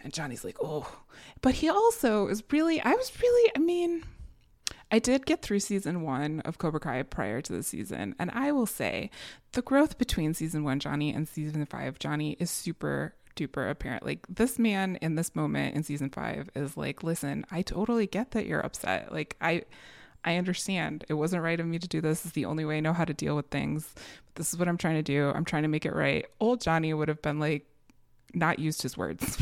And 0.04 0.14
Johnny's 0.14 0.44
like, 0.44 0.58
oh, 0.62 1.02
but 1.42 1.56
he 1.56 1.70
also 1.70 2.28
is 2.28 2.44
really. 2.52 2.82
I 2.82 2.92
was 2.92 3.12
really. 3.22 3.52
I 3.56 3.60
mean. 3.60 4.04
I 4.90 5.00
did 5.00 5.26
get 5.26 5.42
through 5.42 5.60
season 5.60 6.02
one 6.02 6.40
of 6.42 6.60
Cobra 6.60 6.80
Kai 6.80 7.04
prior 7.04 7.42
to 7.42 7.52
the 7.52 7.62
season, 7.62 8.16
and 8.20 8.32
I 8.32 8.54
will 8.54 8.66
say 8.66 9.10
the 9.52 9.62
growth 9.62 9.98
between 9.98 10.34
season 10.34 10.64
one 10.64 10.80
Johnny 10.80 11.12
and 11.14 11.28
season 11.28 11.66
five 11.66 12.00
Johnny 12.00 12.38
is 12.40 12.50
super 12.50 13.14
duper 13.36 13.70
apparent. 13.70 14.06
Like 14.06 14.26
this 14.30 14.58
man 14.58 14.98
in 15.02 15.16
this 15.16 15.36
moment 15.36 15.76
in 15.76 15.84
season 15.84 16.10
five 16.10 16.50
is 16.56 16.78
like, 16.78 17.04
listen, 17.04 17.46
I 17.52 17.64
totally 17.64 18.08
get 18.08 18.32
that 18.32 18.46
you're 18.46 18.66
upset. 18.66 19.12
Like 19.12 19.36
I 19.42 19.64
I 20.24 20.36
understand. 20.38 21.06
It 21.10 21.14
wasn't 21.14 21.44
right 21.44 21.60
of 21.60 21.66
me 21.66 21.80
to 21.80 21.88
do 21.88 22.02
this. 22.02 22.26
It's 22.26 22.34
the 22.34 22.46
only 22.46 22.66
way 22.66 22.78
I 22.78 22.80
know 22.80 22.94
how 22.94 23.06
to 23.06 23.14
deal 23.14 23.36
with 23.36 23.48
things. 23.48 23.94
But 23.96 24.36
this 24.36 24.54
is 24.54 24.60
what 24.60 24.68
I'm 24.68 24.78
trying 24.78 24.96
to 24.96 25.04
do. 25.04 25.32
I'm 25.34 25.46
trying 25.46 25.64
to 25.64 25.70
make 25.70 25.86
it 25.86 25.94
right. 25.94 26.26
Old 26.40 26.62
Johnny 26.62 26.94
would 26.94 27.08
have 27.08 27.22
been 27.22 27.40
like 27.40 27.66
not 28.34 28.60
used 28.60 28.82
his 28.82 28.98
words. 28.98 29.38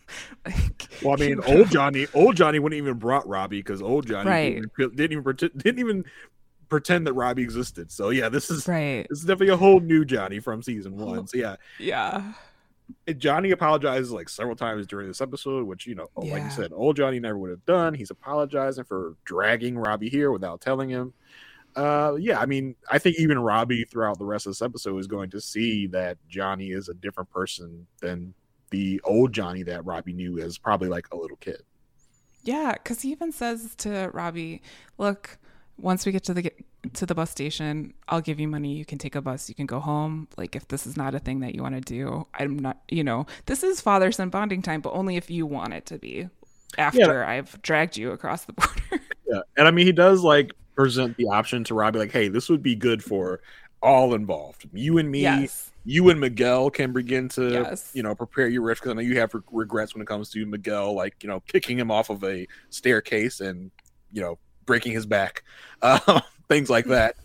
like, 0.46 0.88
well, 1.02 1.14
I 1.14 1.16
mean, 1.16 1.40
old 1.46 1.70
Johnny, 1.70 2.06
old 2.14 2.36
Johnny 2.36 2.58
wouldn't 2.58 2.78
even 2.78 2.94
brought 2.94 3.28
Robbie 3.28 3.58
because 3.58 3.82
old 3.82 4.06
Johnny 4.06 4.30
right. 4.30 4.62
didn't, 4.76 4.96
didn't 4.96 5.12
even 5.12 5.24
pretend, 5.24 5.52
didn't 5.58 5.78
even 5.78 6.04
pretend 6.68 7.06
that 7.06 7.12
Robbie 7.12 7.42
existed. 7.42 7.90
So 7.90 8.10
yeah, 8.10 8.28
this 8.28 8.50
is 8.50 8.66
right. 8.66 9.06
This 9.10 9.18
is 9.18 9.24
definitely 9.24 9.54
a 9.54 9.56
whole 9.56 9.80
new 9.80 10.04
Johnny 10.04 10.40
from 10.40 10.62
season 10.62 10.96
one. 10.96 11.26
So 11.26 11.36
yeah, 11.36 11.56
yeah. 11.78 12.32
Johnny 13.18 13.50
apologizes 13.50 14.12
like 14.12 14.28
several 14.28 14.56
times 14.56 14.86
during 14.86 15.08
this 15.08 15.20
episode, 15.20 15.66
which 15.66 15.86
you 15.86 15.94
know, 15.94 16.08
yeah. 16.22 16.32
like 16.32 16.42
you 16.44 16.50
said, 16.50 16.72
old 16.72 16.96
Johnny 16.96 17.20
never 17.20 17.38
would 17.38 17.50
have 17.50 17.64
done. 17.64 17.94
He's 17.94 18.10
apologizing 18.10 18.84
for 18.84 19.16
dragging 19.24 19.76
Robbie 19.76 20.08
here 20.08 20.30
without 20.30 20.60
telling 20.60 20.88
him. 20.88 21.12
Uh, 21.76 22.16
yeah, 22.18 22.40
I 22.40 22.46
mean, 22.46 22.74
I 22.90 22.98
think 22.98 23.18
even 23.18 23.38
Robbie 23.38 23.84
throughout 23.84 24.18
the 24.18 24.24
rest 24.24 24.46
of 24.46 24.50
this 24.50 24.62
episode 24.62 24.98
is 24.98 25.06
going 25.06 25.30
to 25.30 25.40
see 25.40 25.86
that 25.88 26.18
Johnny 26.28 26.70
is 26.70 26.88
a 26.88 26.94
different 26.94 27.30
person 27.30 27.86
than 28.00 28.34
the 28.70 29.00
old 29.04 29.32
Johnny 29.32 29.62
that 29.64 29.84
Robbie 29.84 30.12
knew 30.12 30.38
as 30.38 30.58
probably 30.58 30.88
like 30.88 31.06
a 31.12 31.16
little 31.16 31.36
kid. 31.36 31.62
Yeah, 32.42 32.72
because 32.72 33.02
he 33.02 33.10
even 33.10 33.32
says 33.32 33.74
to 33.78 34.10
Robbie, 34.12 34.62
"Look, 34.98 35.38
once 35.80 36.06
we 36.06 36.12
get 36.12 36.24
to 36.24 36.34
the 36.34 36.52
to 36.94 37.06
the 37.06 37.14
bus 37.14 37.30
station, 37.30 37.94
I'll 38.08 38.20
give 38.20 38.38
you 38.38 38.48
money. 38.48 38.74
You 38.74 38.84
can 38.84 38.98
take 38.98 39.14
a 39.14 39.20
bus. 39.20 39.48
You 39.48 39.54
can 39.54 39.66
go 39.66 39.80
home. 39.80 40.28
Like 40.36 40.54
if 40.54 40.68
this 40.68 40.86
is 40.86 40.96
not 40.96 41.14
a 41.14 41.18
thing 41.18 41.40
that 41.40 41.54
you 41.54 41.62
want 41.62 41.74
to 41.74 41.80
do, 41.80 42.26
I'm 42.34 42.58
not. 42.58 42.80
You 42.88 43.04
know, 43.04 43.26
this 43.46 43.62
is 43.62 43.80
father 43.80 44.12
son 44.12 44.28
bonding 44.30 44.62
time, 44.62 44.80
but 44.80 44.92
only 44.92 45.16
if 45.16 45.30
you 45.30 45.46
want 45.46 45.74
it 45.74 45.86
to 45.86 45.98
be. 45.98 46.28
After 46.78 46.98
yeah. 46.98 47.28
I've 47.28 47.60
dragged 47.62 47.96
you 47.96 48.12
across 48.12 48.44
the 48.44 48.52
border. 48.54 49.04
yeah, 49.26 49.40
and 49.56 49.66
I 49.66 49.70
mean 49.70 49.86
he 49.86 49.92
does 49.92 50.22
like 50.22 50.52
present 50.74 51.16
the 51.16 51.26
option 51.26 51.64
to 51.64 51.74
Robbie, 51.74 51.98
like, 51.98 52.12
hey, 52.12 52.28
this 52.28 52.48
would 52.48 52.62
be 52.62 52.74
good 52.74 53.02
for 53.02 53.40
all 53.82 54.14
involved. 54.14 54.68
You 54.72 54.98
and 54.98 55.10
me. 55.10 55.22
Yes 55.22 55.66
you 55.86 56.10
and 56.10 56.20
Miguel 56.20 56.68
can 56.68 56.92
begin 56.92 57.26
to, 57.30 57.50
yes. 57.50 57.90
you 57.94 58.02
know, 58.02 58.14
prepare 58.14 58.48
your 58.48 58.60
risk. 58.60 58.82
Because 58.82 58.90
I 58.90 58.94
know 58.96 59.00
you 59.00 59.18
have 59.18 59.32
re- 59.32 59.40
regrets 59.50 59.94
when 59.94 60.02
it 60.02 60.06
comes 60.06 60.28
to 60.30 60.44
Miguel, 60.44 60.94
like 60.94 61.22
you 61.22 61.28
know, 61.28 61.40
kicking 61.40 61.78
him 61.78 61.90
off 61.90 62.10
of 62.10 62.22
a 62.22 62.46
staircase 62.68 63.40
and 63.40 63.70
you 64.12 64.20
know 64.20 64.38
breaking 64.66 64.92
his 64.92 65.06
back, 65.06 65.44
uh, 65.82 66.20
things 66.48 66.70
like 66.70 66.86
that. 66.86 67.16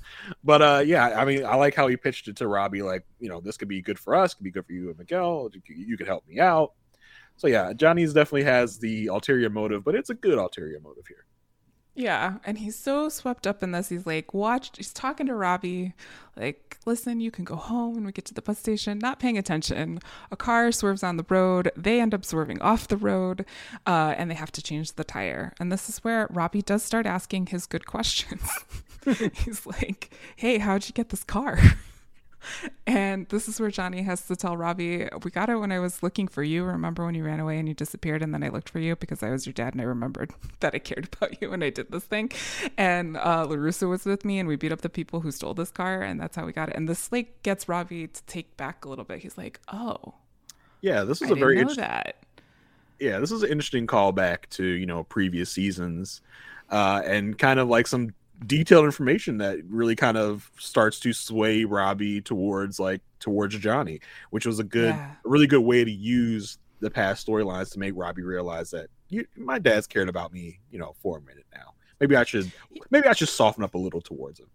But 0.43 0.61
uh, 0.61 0.83
yeah, 0.85 1.19
I 1.19 1.25
mean, 1.25 1.45
I 1.45 1.55
like 1.55 1.75
how 1.75 1.87
he 1.87 1.97
pitched 1.97 2.27
it 2.27 2.35
to 2.37 2.47
Robbie, 2.47 2.81
like 2.81 3.05
you 3.19 3.29
know, 3.29 3.39
this 3.39 3.57
could 3.57 3.67
be 3.67 3.81
good 3.81 3.99
for 3.99 4.15
us, 4.15 4.33
could 4.33 4.43
be 4.43 4.51
good 4.51 4.65
for 4.65 4.73
you 4.73 4.89
and 4.89 4.97
Miguel. 4.97 5.49
You 5.67 5.97
could 5.97 6.07
help 6.07 6.27
me 6.27 6.39
out. 6.39 6.73
So 7.37 7.47
yeah, 7.47 7.73
Johnny's 7.73 8.13
definitely 8.13 8.43
has 8.43 8.79
the 8.79 9.07
ulterior 9.07 9.49
motive, 9.49 9.83
but 9.83 9.95
it's 9.95 10.09
a 10.09 10.13
good 10.13 10.37
ulterior 10.37 10.79
motive 10.79 11.05
here. 11.07 11.25
Yeah, 11.95 12.35
and 12.45 12.57
he's 12.57 12.75
so 12.75 13.07
swept 13.07 13.47
up 13.47 13.63
in 13.63 13.71
this. 13.71 13.87
He's 13.87 14.05
like, 14.05 14.33
watch. 14.33 14.71
He's 14.75 14.91
talking 14.91 15.27
to 15.27 15.33
Robbie, 15.33 15.93
like, 16.35 16.77
listen, 16.85 17.21
you 17.21 17.31
can 17.31 17.45
go 17.45 17.55
home 17.55 17.95
when 17.95 18.05
we 18.05 18.11
get 18.11 18.25
to 18.25 18.33
the 18.33 18.41
bus 18.41 18.59
station. 18.59 18.99
Not 18.99 19.19
paying 19.19 19.37
attention. 19.37 19.99
A 20.29 20.35
car 20.35 20.71
swerves 20.73 21.03
on 21.03 21.15
the 21.15 21.25
road. 21.29 21.71
They 21.77 22.01
end 22.01 22.13
up 22.13 22.25
swerving 22.25 22.61
off 22.61 22.89
the 22.89 22.97
road, 22.97 23.45
uh, 23.87 24.13
and 24.17 24.29
they 24.29 24.35
have 24.35 24.51
to 24.53 24.61
change 24.61 24.93
the 24.93 25.05
tire. 25.05 25.53
And 25.57 25.71
this 25.71 25.87
is 25.87 25.99
where 25.99 26.27
Robbie 26.29 26.61
does 26.61 26.83
start 26.83 27.05
asking 27.05 27.47
his 27.47 27.65
good 27.65 27.85
questions. 27.87 28.47
he's 29.33 29.65
like, 29.65 30.11
hey, 30.35 30.57
how'd 30.57 30.87
you 30.87 30.93
get 30.93 31.09
this 31.09 31.23
car? 31.23 31.59
and 32.87 33.27
this 33.29 33.47
is 33.47 33.59
where 33.59 33.71
Johnny 33.71 34.01
has 34.03 34.27
to 34.27 34.35
tell 34.35 34.57
Robbie, 34.57 35.07
We 35.23 35.31
got 35.31 35.49
it 35.49 35.55
when 35.55 35.71
I 35.71 35.79
was 35.79 36.03
looking 36.03 36.27
for 36.27 36.43
you. 36.43 36.63
Remember 36.63 37.05
when 37.05 37.15
you 37.15 37.23
ran 37.23 37.39
away 37.39 37.57
and 37.59 37.67
you 37.67 37.73
disappeared? 37.73 38.21
And 38.21 38.33
then 38.33 38.43
I 38.43 38.49
looked 38.49 38.69
for 38.69 38.79
you 38.79 38.95
because 38.95 39.23
I 39.23 39.29
was 39.29 39.45
your 39.45 39.53
dad 39.53 39.73
and 39.73 39.81
I 39.81 39.85
remembered 39.85 40.31
that 40.59 40.75
I 40.75 40.79
cared 40.79 41.09
about 41.13 41.41
you 41.41 41.53
and 41.53 41.63
I 41.63 41.69
did 41.69 41.91
this 41.91 42.03
thing. 42.03 42.31
And 42.77 43.17
uh, 43.17 43.45
LaRusso 43.47 43.89
was 43.89 44.05
with 44.05 44.25
me 44.25 44.39
and 44.39 44.47
we 44.47 44.55
beat 44.55 44.71
up 44.71 44.81
the 44.81 44.89
people 44.89 45.21
who 45.21 45.31
stole 45.31 45.53
this 45.53 45.71
car. 45.71 46.01
And 46.01 46.19
that's 46.19 46.35
how 46.35 46.45
we 46.45 46.51
got 46.51 46.69
it. 46.69 46.75
And 46.75 46.87
this 46.87 47.11
like 47.11 47.41
gets 47.43 47.67
Robbie 47.67 48.07
to 48.07 48.23
take 48.23 48.55
back 48.57 48.85
a 48.85 48.89
little 48.89 49.05
bit. 49.05 49.19
He's 49.19 49.37
like, 49.37 49.59
Oh, 49.71 50.15
yeah, 50.85 51.03
this 51.03 51.21
is 51.21 51.31
I 51.31 51.33
a 51.33 51.35
very 51.35 51.57
interesting. 51.57 51.83
That. 51.83 52.17
Yeah, 52.99 53.19
this 53.19 53.31
is 53.31 53.43
an 53.43 53.49
interesting 53.49 53.87
callback 53.87 54.47
to 54.51 54.63
you 54.63 54.85
know 54.85 55.03
previous 55.03 55.49
seasons, 55.49 56.21
uh, 56.69 57.01
and 57.03 57.37
kind 57.37 57.59
of 57.59 57.67
like 57.67 57.87
some 57.87 58.13
detailed 58.45 58.85
information 58.85 59.37
that 59.37 59.59
really 59.65 59.95
kind 59.95 60.17
of 60.17 60.49
starts 60.57 60.99
to 61.01 61.13
sway 61.13 61.63
Robbie 61.63 62.21
towards 62.21 62.79
like 62.79 63.01
towards 63.19 63.57
Johnny, 63.57 63.99
which 64.29 64.45
was 64.45 64.59
a 64.59 64.63
good, 64.63 64.93
yeah. 64.95 65.11
a 65.25 65.29
really 65.29 65.47
good 65.47 65.61
way 65.61 65.83
to 65.83 65.91
use 65.91 66.57
the 66.79 66.89
past 66.89 67.25
storylines 67.25 67.71
to 67.73 67.79
make 67.79 67.93
Robbie 67.95 68.23
realize 68.23 68.71
that 68.71 68.87
you, 69.09 69.25
my 69.35 69.59
dad's 69.59 69.87
cared 69.87 70.09
about 70.09 70.33
me, 70.33 70.59
you 70.71 70.79
know, 70.79 70.93
for 71.01 71.17
a 71.17 71.21
minute 71.21 71.45
now. 71.53 71.73
Maybe 71.99 72.15
I 72.15 72.23
should, 72.23 72.51
maybe 72.89 73.07
I 73.07 73.13
should 73.13 73.29
soften 73.29 73.63
up 73.63 73.73
a 73.73 73.77
little 73.77 74.01
towards 74.01 74.39
him. 74.39 74.47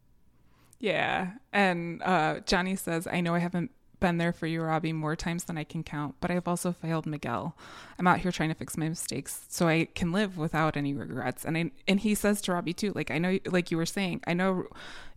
Yeah, 0.79 1.33
and 1.53 2.03
uh, 2.03 2.41
Johnny 2.41 2.75
says, 2.75 3.07
"I 3.07 3.21
know 3.21 3.35
I 3.35 3.39
haven't 3.39 3.71
been 4.01 4.19
there 4.19 4.33
for 4.33 4.47
you, 4.47 4.63
Robbie, 4.63 4.93
more 4.93 5.15
times 5.15 5.45
than 5.45 5.57
I 5.57 5.65
can 5.65 5.85
count, 5.85 6.17
but 6.21 6.31
I've 6.31 6.49
also 6.49 6.73
failed 6.73 7.07
Miguel. 7.07 7.57
I'm 7.99 8.07
out 8.07 8.21
here 8.21 8.33
trying 8.33 8.49
to 8.49 8.55
fix 8.55 8.77
my 8.77 8.89
mistakes 8.89 9.45
so 9.49 9.69
I 9.69 9.89
can 9.95 10.13
live 10.13 10.37
without 10.39 10.77
any 10.77 10.95
regrets. 10.95 11.45
And 11.45 11.57
I, 11.57 11.71
and 11.87 12.01
he 12.01 12.15
says 12.15 12.41
to 12.43 12.53
Robbie 12.53 12.73
too, 12.73 12.93
like 12.95 13.11
I 13.11 13.19
know, 13.19 13.39
like 13.47 13.71
you 13.71 13.77
were 13.77 13.87
saying, 13.87 14.23
I 14.27 14.33
know, 14.33 14.67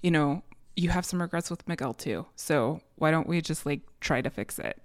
you 0.01 0.11
know, 0.11 0.43
you 0.75 0.89
have 0.89 1.05
some 1.05 1.21
regrets 1.21 1.49
with 1.49 1.67
Miguel 1.67 1.93
too. 1.93 2.25
So 2.35 2.81
why 2.95 3.11
don't 3.11 3.27
we 3.27 3.41
just 3.41 3.65
like 3.65 3.81
try 4.01 4.21
to 4.21 4.29
fix 4.29 4.59
it? 4.59 4.81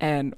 And 0.00 0.34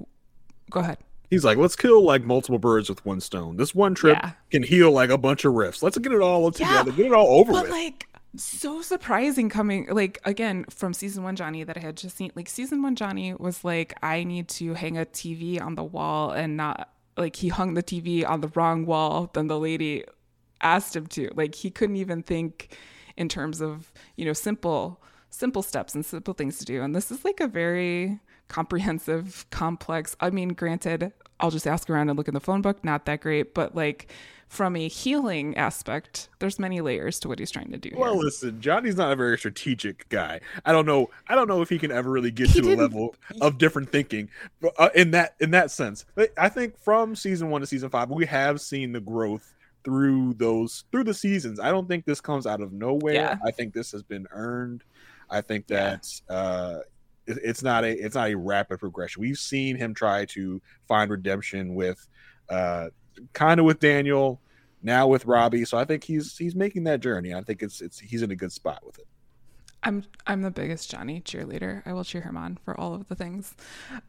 go 0.70 0.80
ahead. 0.80 0.98
He's 1.28 1.44
like, 1.44 1.58
let's 1.58 1.74
kill 1.74 2.04
like 2.04 2.22
multiple 2.22 2.58
birds 2.58 2.88
with 2.88 3.04
one 3.04 3.20
stone. 3.20 3.56
This 3.56 3.74
one 3.74 3.94
trip 3.94 4.16
yeah. 4.22 4.32
can 4.50 4.62
heal 4.62 4.92
like 4.92 5.10
a 5.10 5.18
bunch 5.18 5.44
of 5.44 5.54
rifts. 5.54 5.82
Let's 5.82 5.98
get 5.98 6.12
it 6.12 6.20
all 6.20 6.52
together, 6.52 6.90
yeah. 6.90 6.96
get 6.96 7.06
it 7.06 7.12
all 7.12 7.40
over 7.40 7.52
but, 7.52 7.62
with. 7.64 7.72
Like, 7.72 8.05
so 8.36 8.82
surprising 8.82 9.48
coming 9.48 9.86
like 9.90 10.18
again 10.24 10.64
from 10.68 10.92
season 10.92 11.22
one 11.22 11.36
johnny 11.36 11.64
that 11.64 11.76
i 11.76 11.80
had 11.80 11.96
just 11.96 12.16
seen 12.16 12.30
like 12.34 12.48
season 12.48 12.82
one 12.82 12.94
johnny 12.94 13.32
was 13.34 13.64
like 13.64 13.94
i 14.02 14.24
need 14.24 14.46
to 14.48 14.74
hang 14.74 14.98
a 14.98 15.04
tv 15.04 15.60
on 15.60 15.74
the 15.74 15.84
wall 15.84 16.30
and 16.30 16.56
not 16.56 16.92
like 17.16 17.36
he 17.36 17.48
hung 17.48 17.74
the 17.74 17.82
tv 17.82 18.28
on 18.28 18.40
the 18.40 18.48
wrong 18.54 18.84
wall 18.84 19.30
than 19.32 19.46
the 19.46 19.58
lady 19.58 20.04
asked 20.60 20.96
him 20.96 21.06
to. 21.06 21.30
Like 21.34 21.54
he 21.54 21.70
couldn't 21.70 21.96
even 21.96 22.22
think 22.22 22.76
in 23.16 23.28
terms 23.28 23.60
of 23.60 23.92
you 24.16 24.24
know 24.24 24.32
simple 24.32 25.02
simple 25.30 25.62
steps 25.62 25.94
and 25.94 26.04
simple 26.04 26.34
things 26.34 26.58
to 26.58 26.64
do. 26.64 26.82
And 26.82 26.94
this 26.94 27.10
is 27.10 27.24
like 27.24 27.40
a 27.40 27.46
very 27.46 28.20
comprehensive 28.48 29.44
complex 29.50 30.14
i 30.20 30.30
mean 30.30 30.50
granted 30.50 31.12
i'll 31.40 31.50
just 31.50 31.66
ask 31.66 31.90
around 31.90 32.08
and 32.08 32.16
look 32.16 32.28
in 32.28 32.34
the 32.34 32.38
phone 32.38 32.62
book 32.62 32.84
not 32.84 33.04
that 33.04 33.20
great 33.20 33.54
but 33.54 33.74
like 33.74 34.08
from 34.48 34.76
a 34.76 34.88
healing 34.88 35.56
aspect, 35.56 36.28
there's 36.38 36.58
many 36.58 36.80
layers 36.80 37.18
to 37.20 37.28
what 37.28 37.38
he's 37.38 37.50
trying 37.50 37.70
to 37.72 37.78
do. 37.78 37.90
Well, 37.96 38.14
here. 38.14 38.22
listen, 38.22 38.60
Johnny's 38.60 38.96
not 38.96 39.12
a 39.12 39.16
very 39.16 39.36
strategic 39.38 40.08
guy. 40.08 40.40
I 40.64 40.72
don't 40.72 40.86
know. 40.86 41.10
I 41.28 41.34
don't 41.34 41.48
know 41.48 41.62
if 41.62 41.68
he 41.68 41.78
can 41.78 41.90
ever 41.90 42.10
really 42.10 42.30
get 42.30 42.50
he 42.50 42.60
to 42.60 42.74
a 42.74 42.76
level 42.76 43.14
of 43.40 43.58
different 43.58 43.90
thinking 43.90 44.28
uh, 44.78 44.90
in 44.94 45.10
that 45.12 45.34
in 45.40 45.50
that 45.50 45.70
sense. 45.70 46.04
I 46.38 46.48
think 46.48 46.78
from 46.78 47.16
season 47.16 47.50
one 47.50 47.60
to 47.60 47.66
season 47.66 47.90
five, 47.90 48.10
we 48.10 48.26
have 48.26 48.60
seen 48.60 48.92
the 48.92 49.00
growth 49.00 49.54
through 49.84 50.34
those 50.34 50.84
through 50.90 51.04
the 51.04 51.14
seasons. 51.14 51.60
I 51.60 51.70
don't 51.70 51.88
think 51.88 52.04
this 52.04 52.20
comes 52.20 52.46
out 52.46 52.60
of 52.60 52.72
nowhere. 52.72 53.14
Yeah. 53.14 53.36
I 53.44 53.50
think 53.50 53.72
this 53.72 53.92
has 53.92 54.02
been 54.02 54.26
earned. 54.30 54.84
I 55.28 55.40
think 55.40 55.66
that 55.68 56.08
yeah. 56.30 56.36
uh, 56.36 56.80
it's 57.26 57.62
not 57.62 57.84
a 57.84 57.90
it's 57.90 58.14
not 58.14 58.30
a 58.30 58.36
rapid 58.36 58.78
progression. 58.78 59.20
We've 59.20 59.38
seen 59.38 59.76
him 59.76 59.94
try 59.94 60.24
to 60.26 60.60
find 60.86 61.10
redemption 61.10 61.74
with 61.74 62.06
uh, 62.48 62.88
kind 63.32 63.60
of 63.60 63.66
with 63.66 63.80
Daniel, 63.80 64.40
now 64.82 65.06
with 65.06 65.26
Robbie. 65.26 65.64
So 65.64 65.78
I 65.78 65.84
think 65.84 66.04
he's 66.04 66.36
he's 66.36 66.54
making 66.54 66.84
that 66.84 67.00
journey. 67.00 67.34
I 67.34 67.42
think 67.42 67.62
it's 67.62 67.80
it's 67.80 67.98
he's 67.98 68.22
in 68.22 68.30
a 68.30 68.36
good 68.36 68.52
spot 68.52 68.84
with 68.84 68.98
it. 68.98 69.06
I'm 69.82 70.04
I'm 70.26 70.42
the 70.42 70.50
biggest 70.50 70.90
Johnny 70.90 71.20
cheerleader. 71.20 71.82
I 71.86 71.92
will 71.92 72.04
cheer 72.04 72.22
him 72.22 72.36
on 72.36 72.58
for 72.64 72.78
all 72.78 72.94
of 72.94 73.06
the 73.08 73.14
things. 73.14 73.54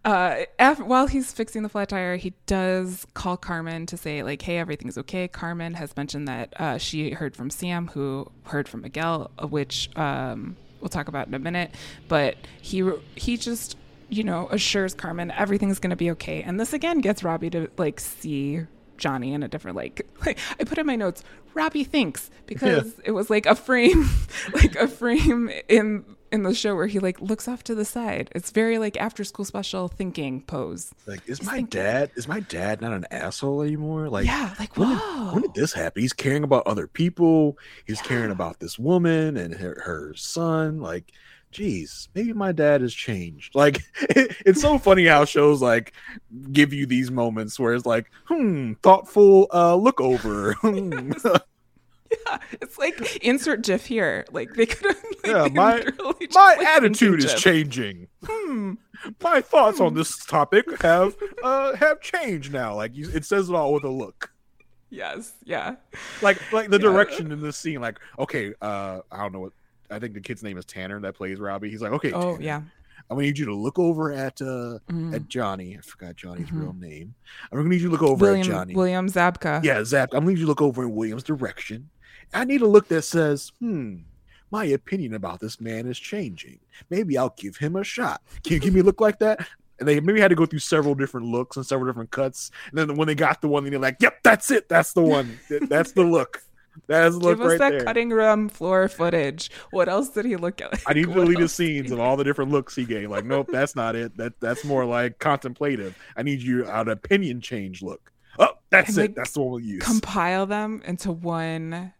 Uh, 0.04 0.43
after, 0.58 0.84
while 0.84 1.06
he's 1.06 1.32
fixing 1.32 1.62
the 1.62 1.70
flat 1.70 1.89
tire, 1.89 2.15
he 2.17 2.34
does 2.48 3.06
call 3.13 3.38
Carmen 3.38 3.86
to 3.88 3.98
say 3.98 4.24
like, 4.24 4.41
"Hey, 4.41 4.58
everything's 4.58 4.98
okay." 4.98 5.28
Carmen 5.28 5.76
has 5.76 5.95
mentioned 5.95 6.28
that 6.28 6.53
uh, 6.60 6.78
she 6.78 7.12
heard 7.12 7.36
from 7.36 7.49
Sam, 7.49 7.88
who 7.89 8.32
heard 8.43 8.68
from 8.68 8.82
Miguel, 8.82 9.30
which 9.49 9.89
um, 9.95 10.55
we'll 10.82 10.89
talk 10.89 11.08
about 11.08 11.28
in 11.28 11.34
a 11.34 11.39
minute. 11.39 11.72
But 12.08 12.38
he 12.62 12.89
he 13.16 13.38
just 13.38 13.78
you 14.10 14.24
know, 14.24 14.47
assures 14.51 14.93
Carmen 14.93 15.32
everything's 15.32 15.80
going 15.80 15.89
to 15.89 15.97
be 15.97 16.12
okay. 16.12 16.41
And 16.41 16.60
this 16.60 16.74
again 16.74 16.99
gets 16.99 17.24
Robbie 17.24 17.49
to 17.49 17.70
like 17.78 17.99
see 17.99 18.62
Johnny 18.98 19.34
in 19.34 19.43
a 19.43 19.48
different 19.48 19.78
like, 19.78 20.08
like 20.26 20.38
I 20.60 20.64
put 20.64 20.78
in 20.78 20.86
my 20.86 20.95
notes 20.95 21.24
Robbie 21.54 21.84
thinks 21.84 22.30
because 22.45 22.86
yeah. 22.86 23.04
it 23.06 23.12
was 23.12 23.30
like 23.30 23.45
a 23.45 23.56
frame 23.56 24.10
like 24.54 24.76
a 24.76 24.88
frame 24.88 25.50
in 25.68 26.06
in 26.32 26.43
the 26.43 26.54
show 26.54 26.76
where 26.76 26.88
he 26.88 27.00
like 27.00 27.20
looks 27.22 27.48
off 27.48 27.64
to 27.64 27.76
the 27.76 27.86
side. 27.86 28.30
It's 28.36 28.52
very 28.52 28.78
like 28.78 28.98
after 28.98 29.24
school 29.24 29.45
special 29.45 29.88
thinking 29.88 30.41
pose. 30.41 30.93
Like, 31.06 31.22
is 31.28 31.39
He's 31.39 31.48
my 31.48 31.56
thinking. 31.56 31.82
dad 31.82 32.12
is 32.16 32.28
my 32.28 32.41
dad 32.41 32.82
not 32.82 32.93
an 32.93 33.06
asshole 33.12 33.62
anymore? 33.62 34.10
Like, 34.10 34.26
yeah, 34.26 34.54
like 34.60 34.78
when 34.78 34.89
did, 34.89 35.34
when 35.34 35.41
did, 35.41 35.54
this 35.54 35.74
happen? 35.74 36.02
He's 36.02 36.14
caring 36.14 36.43
about 36.43 36.68
other 36.68 36.88
people. 36.88 37.58
He's 37.86 37.98
yeah. 37.98 38.08
caring 38.08 38.32
about 38.32 38.60
this 38.60 38.78
woman 38.78 39.38
and 39.38 39.54
her, 39.56 39.82
her 39.86 40.14
son. 40.16 40.80
Like, 40.80 41.12
geez, 41.52 42.10
maybe 42.14 42.34
my 42.34 42.52
dad 42.52 42.82
has 42.82 42.93
changed. 42.93 43.56
Like, 43.56 43.82
it, 44.02 44.36
it's 44.45 44.62
so 44.62 44.78
funny 44.78 45.06
how 45.06 45.26
shows 45.26 45.62
like 45.62 45.93
give 46.52 46.74
you 46.74 46.86
these 46.86 47.12
moments 47.12 47.60
where 47.60 47.74
it's 47.74 47.86
like, 47.86 48.10
hmm, 48.26 48.74
thoughtful 48.84 49.48
uh 49.54 49.76
look 49.76 50.02
over. 50.02 50.54
Hmm. 50.62 51.12
Yeah, 52.26 52.38
it's 52.62 52.78
like 52.78 53.18
insert 53.18 53.64
GIF 53.64 53.86
here. 53.86 54.26
Like 54.32 54.54
they 54.54 54.66
could 54.66 54.95
have. 54.95 55.04
Like, 55.04 55.26
yeah, 55.26 55.48
my 55.54 55.86
my 56.34 56.56
like, 56.58 56.66
attitude 56.66 57.22
is 57.22 57.34
changing. 57.34 58.08
Hmm. 58.24 58.76
My 59.22 59.41
thoughts 59.41 59.82
on 59.82 59.93
this 59.93 60.26
topic 60.26 60.82
have 60.82 61.18
uh 61.43 61.76
have 61.76 62.00
changed 62.00 62.54
now. 62.54 62.76
Like 62.76 62.95
you, 62.95 63.10
it 63.14 63.26
says 63.26 63.50
it 63.50 63.56
all 63.56 63.74
with 63.74 63.84
a 63.84 63.89
look. 63.89 64.32
Yes. 64.89 65.34
Yeah. 65.43 65.76
Like 66.22 66.39
like 66.54 66.70
the 66.70 66.78
yeah. 66.78 66.84
direction 66.84 67.32
in 67.32 67.41
this 67.41 67.58
scene. 67.58 67.82
Like 67.82 68.00
okay, 68.18 68.54
uh, 68.62 69.02
I 69.12 69.18
don't 69.18 69.34
know 69.34 69.39
what. 69.41 69.54
I 69.90 70.00
think 70.00 70.14
the 70.14 70.22
kid's 70.22 70.44
name 70.44 70.58
is 70.58 70.66
Tanner 70.66 71.00
that 71.02 71.16
plays 71.16 71.40
Robbie. 71.40 71.70
He's 71.70 71.82
like, 71.82 71.94
okay. 71.94 72.12
Oh 72.12 72.34
Tanner, 72.34 72.44
yeah. 72.44 72.62
I'm 73.10 73.16
gonna 73.16 73.28
need 73.28 73.38
you 73.38 73.46
to 73.46 73.56
look 73.56 73.80
over 73.80 74.12
at 74.12 74.42
uh 74.42 74.80
mm. 74.90 75.16
at 75.16 75.28
Johnny. 75.28 75.78
I 75.78 75.82
forgot 75.82 76.16
Johnny's 76.16 76.48
mm-hmm. 76.48 76.62
real 76.62 76.74
name. 76.74 77.14
I'm 77.52 77.58
gonna 77.58 77.70
need 77.70 77.82
you 77.82 77.88
to 77.88 77.92
look 77.92 78.04
over 78.04 78.26
William, 78.26 78.42
at 78.42 78.46
Johnny. 78.46 78.76
William 78.76 79.08
Zabka. 79.08 79.64
Yeah, 79.64 79.80
Zabka. 79.80 80.14
I'm 80.14 80.22
gonna 80.22 80.28
need 80.28 80.40
you 80.40 80.46
to 80.46 80.50
look 80.50 80.62
over 80.62 80.84
in 80.84 80.94
William's 80.94 81.24
direction. 81.24 81.90
I 82.34 82.44
need 82.44 82.62
a 82.62 82.68
look 82.68 82.90
that 82.90 83.04
says, 83.04 83.54
hmm, 83.60 83.98
my 84.52 84.66
opinion 84.66 85.14
about 85.14 85.40
this 85.40 85.62
man 85.62 85.88
is 85.88 85.98
changing. 85.98 86.60
Maybe 86.90 87.18
I'll 87.18 87.34
give 87.38 87.56
him 87.56 87.76
a 87.78 87.84
shot. 87.84 88.22
Can 88.44 88.54
you 88.54 88.60
give 88.60 88.74
me 88.74 88.82
a 88.82 88.84
look 88.84 89.00
like 89.00 89.20
that? 89.20 89.48
And 89.80 89.88
they 89.88 90.00
maybe 90.00 90.20
had 90.20 90.30
to 90.30 90.36
go 90.36 90.46
through 90.46 90.60
several 90.60 90.96
different 90.96 91.28
looks 91.28 91.56
and 91.56 91.66
several 91.66 91.88
different 91.88 92.12
cuts. 92.12 92.52
And 92.70 92.78
then 92.78 92.98
when 92.98 93.08
they 93.08 93.16
got 93.16 93.42
the 93.42 93.48
one, 93.48 93.64
they're 93.70 93.80
like, 93.80 93.98
"Yep, 94.02 94.24
that's 94.24 94.50
it. 94.50 94.68
That's 94.68 94.94
the 94.94 95.04
one. 95.04 95.40
That's 95.70 95.92
the 95.92 96.04
look. 96.04 96.42
That's 96.88 97.15
the 97.15 97.21
look 97.21 97.38
Give 97.38 97.45
us 97.45 97.51
right 97.51 97.59
that 97.59 97.69
there. 97.71 97.84
cutting 97.84 98.09
room 98.09 98.49
floor 98.49 98.88
footage. 98.88 99.49
What 99.71 99.89
else 99.89 100.09
did 100.09 100.25
he 100.25 100.36
look 100.36 100.61
at? 100.61 100.71
Like, 100.71 100.84
I 100.86 100.93
need 100.93 101.05
to 101.07 101.13
delete 101.13 101.39
the 101.39 101.49
scenes 101.49 101.91
of 101.91 101.99
all 101.99 102.17
the 102.17 102.23
different 102.23 102.51
looks 102.51 102.75
he 102.75 102.86
gave. 102.86 103.09
Like, 103.09 103.25
nope, 103.25 103.49
that's 103.51 103.75
not 103.75 103.95
it. 103.95 104.15
That 104.17 104.39
that's 104.39 104.63
more 104.63 104.86
like 104.86 105.19
contemplative. 105.19 105.97
I 106.15 106.23
need 106.23 106.41
you 106.41 106.67
an 106.67 106.89
opinion 106.89 107.41
change 107.41 107.82
look. 107.82 108.11
Oh, 108.39 108.49
that's 108.69 108.89
and 108.89 108.97
it. 108.97 109.01
Like, 109.01 109.15
that's 109.15 109.32
the 109.32 109.41
one 109.41 109.49
we'll 109.51 109.59
use. 109.59 109.84
Compile 109.84 110.45
them 110.45 110.82
into 110.86 111.11
one 111.11 111.93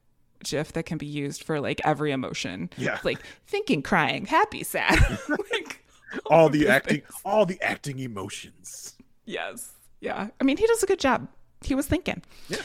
GIF 0.44 0.74
that 0.74 0.86
can 0.86 0.98
be 0.98 1.06
used 1.06 1.44
for 1.44 1.60
like 1.60 1.82
every 1.84 2.12
emotion. 2.12 2.70
Yeah. 2.78 3.00
Like 3.04 3.20
thinking, 3.48 3.82
crying, 3.82 4.26
happy, 4.26 4.64
sad. 4.64 5.00
like 5.30 5.84
all, 6.28 6.42
all 6.44 6.50
the 6.50 6.68
acting 6.68 7.02
things. 7.02 7.22
all 7.26 7.46
the 7.46 7.62
acting 7.62 8.00
emotions. 8.00 8.96
Yes. 9.26 9.72
Yeah. 10.00 10.30
I 10.40 10.44
mean 10.44 10.58
he 10.58 10.68
does 10.68 10.84
a 10.84 10.88
good 10.88 11.00
job. 11.00 11.28
He 11.68 11.76
was 11.76 11.86
thinking. 11.86 12.22
Yeah. 12.50 12.58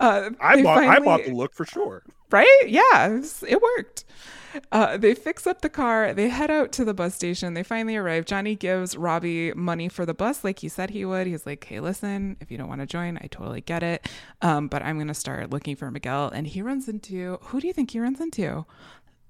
Uh, 0.00 0.30
I 0.40 0.62
bought 0.62 0.76
finally, 0.76 0.96
I 0.96 0.98
bought 1.00 1.24
the 1.24 1.34
look 1.34 1.52
for 1.52 1.64
sure. 1.64 2.02
Right? 2.30 2.62
Yeah. 2.66 3.08
It, 3.08 3.18
was, 3.18 3.44
it 3.46 3.60
worked. 3.60 4.04
Uh, 4.72 4.96
they 4.96 5.14
fix 5.14 5.46
up 5.46 5.60
the 5.60 5.68
car. 5.68 6.14
They 6.14 6.28
head 6.28 6.50
out 6.50 6.72
to 6.72 6.84
the 6.84 6.94
bus 6.94 7.14
station. 7.14 7.54
They 7.54 7.62
finally 7.62 7.96
arrive. 7.96 8.24
Johnny 8.24 8.54
gives 8.54 8.96
Robbie 8.96 9.52
money 9.52 9.88
for 9.88 10.06
the 10.06 10.14
bus, 10.14 10.44
like 10.44 10.60
he 10.60 10.68
said 10.68 10.90
he 10.90 11.04
would. 11.04 11.26
He's 11.26 11.46
like, 11.46 11.64
"Hey, 11.64 11.80
listen, 11.80 12.36
if 12.40 12.50
you 12.50 12.58
don't 12.58 12.68
want 12.68 12.80
to 12.80 12.86
join, 12.86 13.18
I 13.18 13.28
totally 13.30 13.60
get 13.60 13.82
it. 13.82 14.08
Um, 14.42 14.68
but 14.68 14.82
I'm 14.82 14.98
gonna 14.98 15.14
start 15.14 15.50
looking 15.50 15.76
for 15.76 15.90
Miguel." 15.90 16.30
And 16.30 16.46
he 16.46 16.62
runs 16.62 16.88
into 16.88 17.38
who 17.42 17.60
do 17.60 17.66
you 17.66 17.72
think 17.72 17.90
he 17.90 18.00
runs 18.00 18.20
into? 18.20 18.64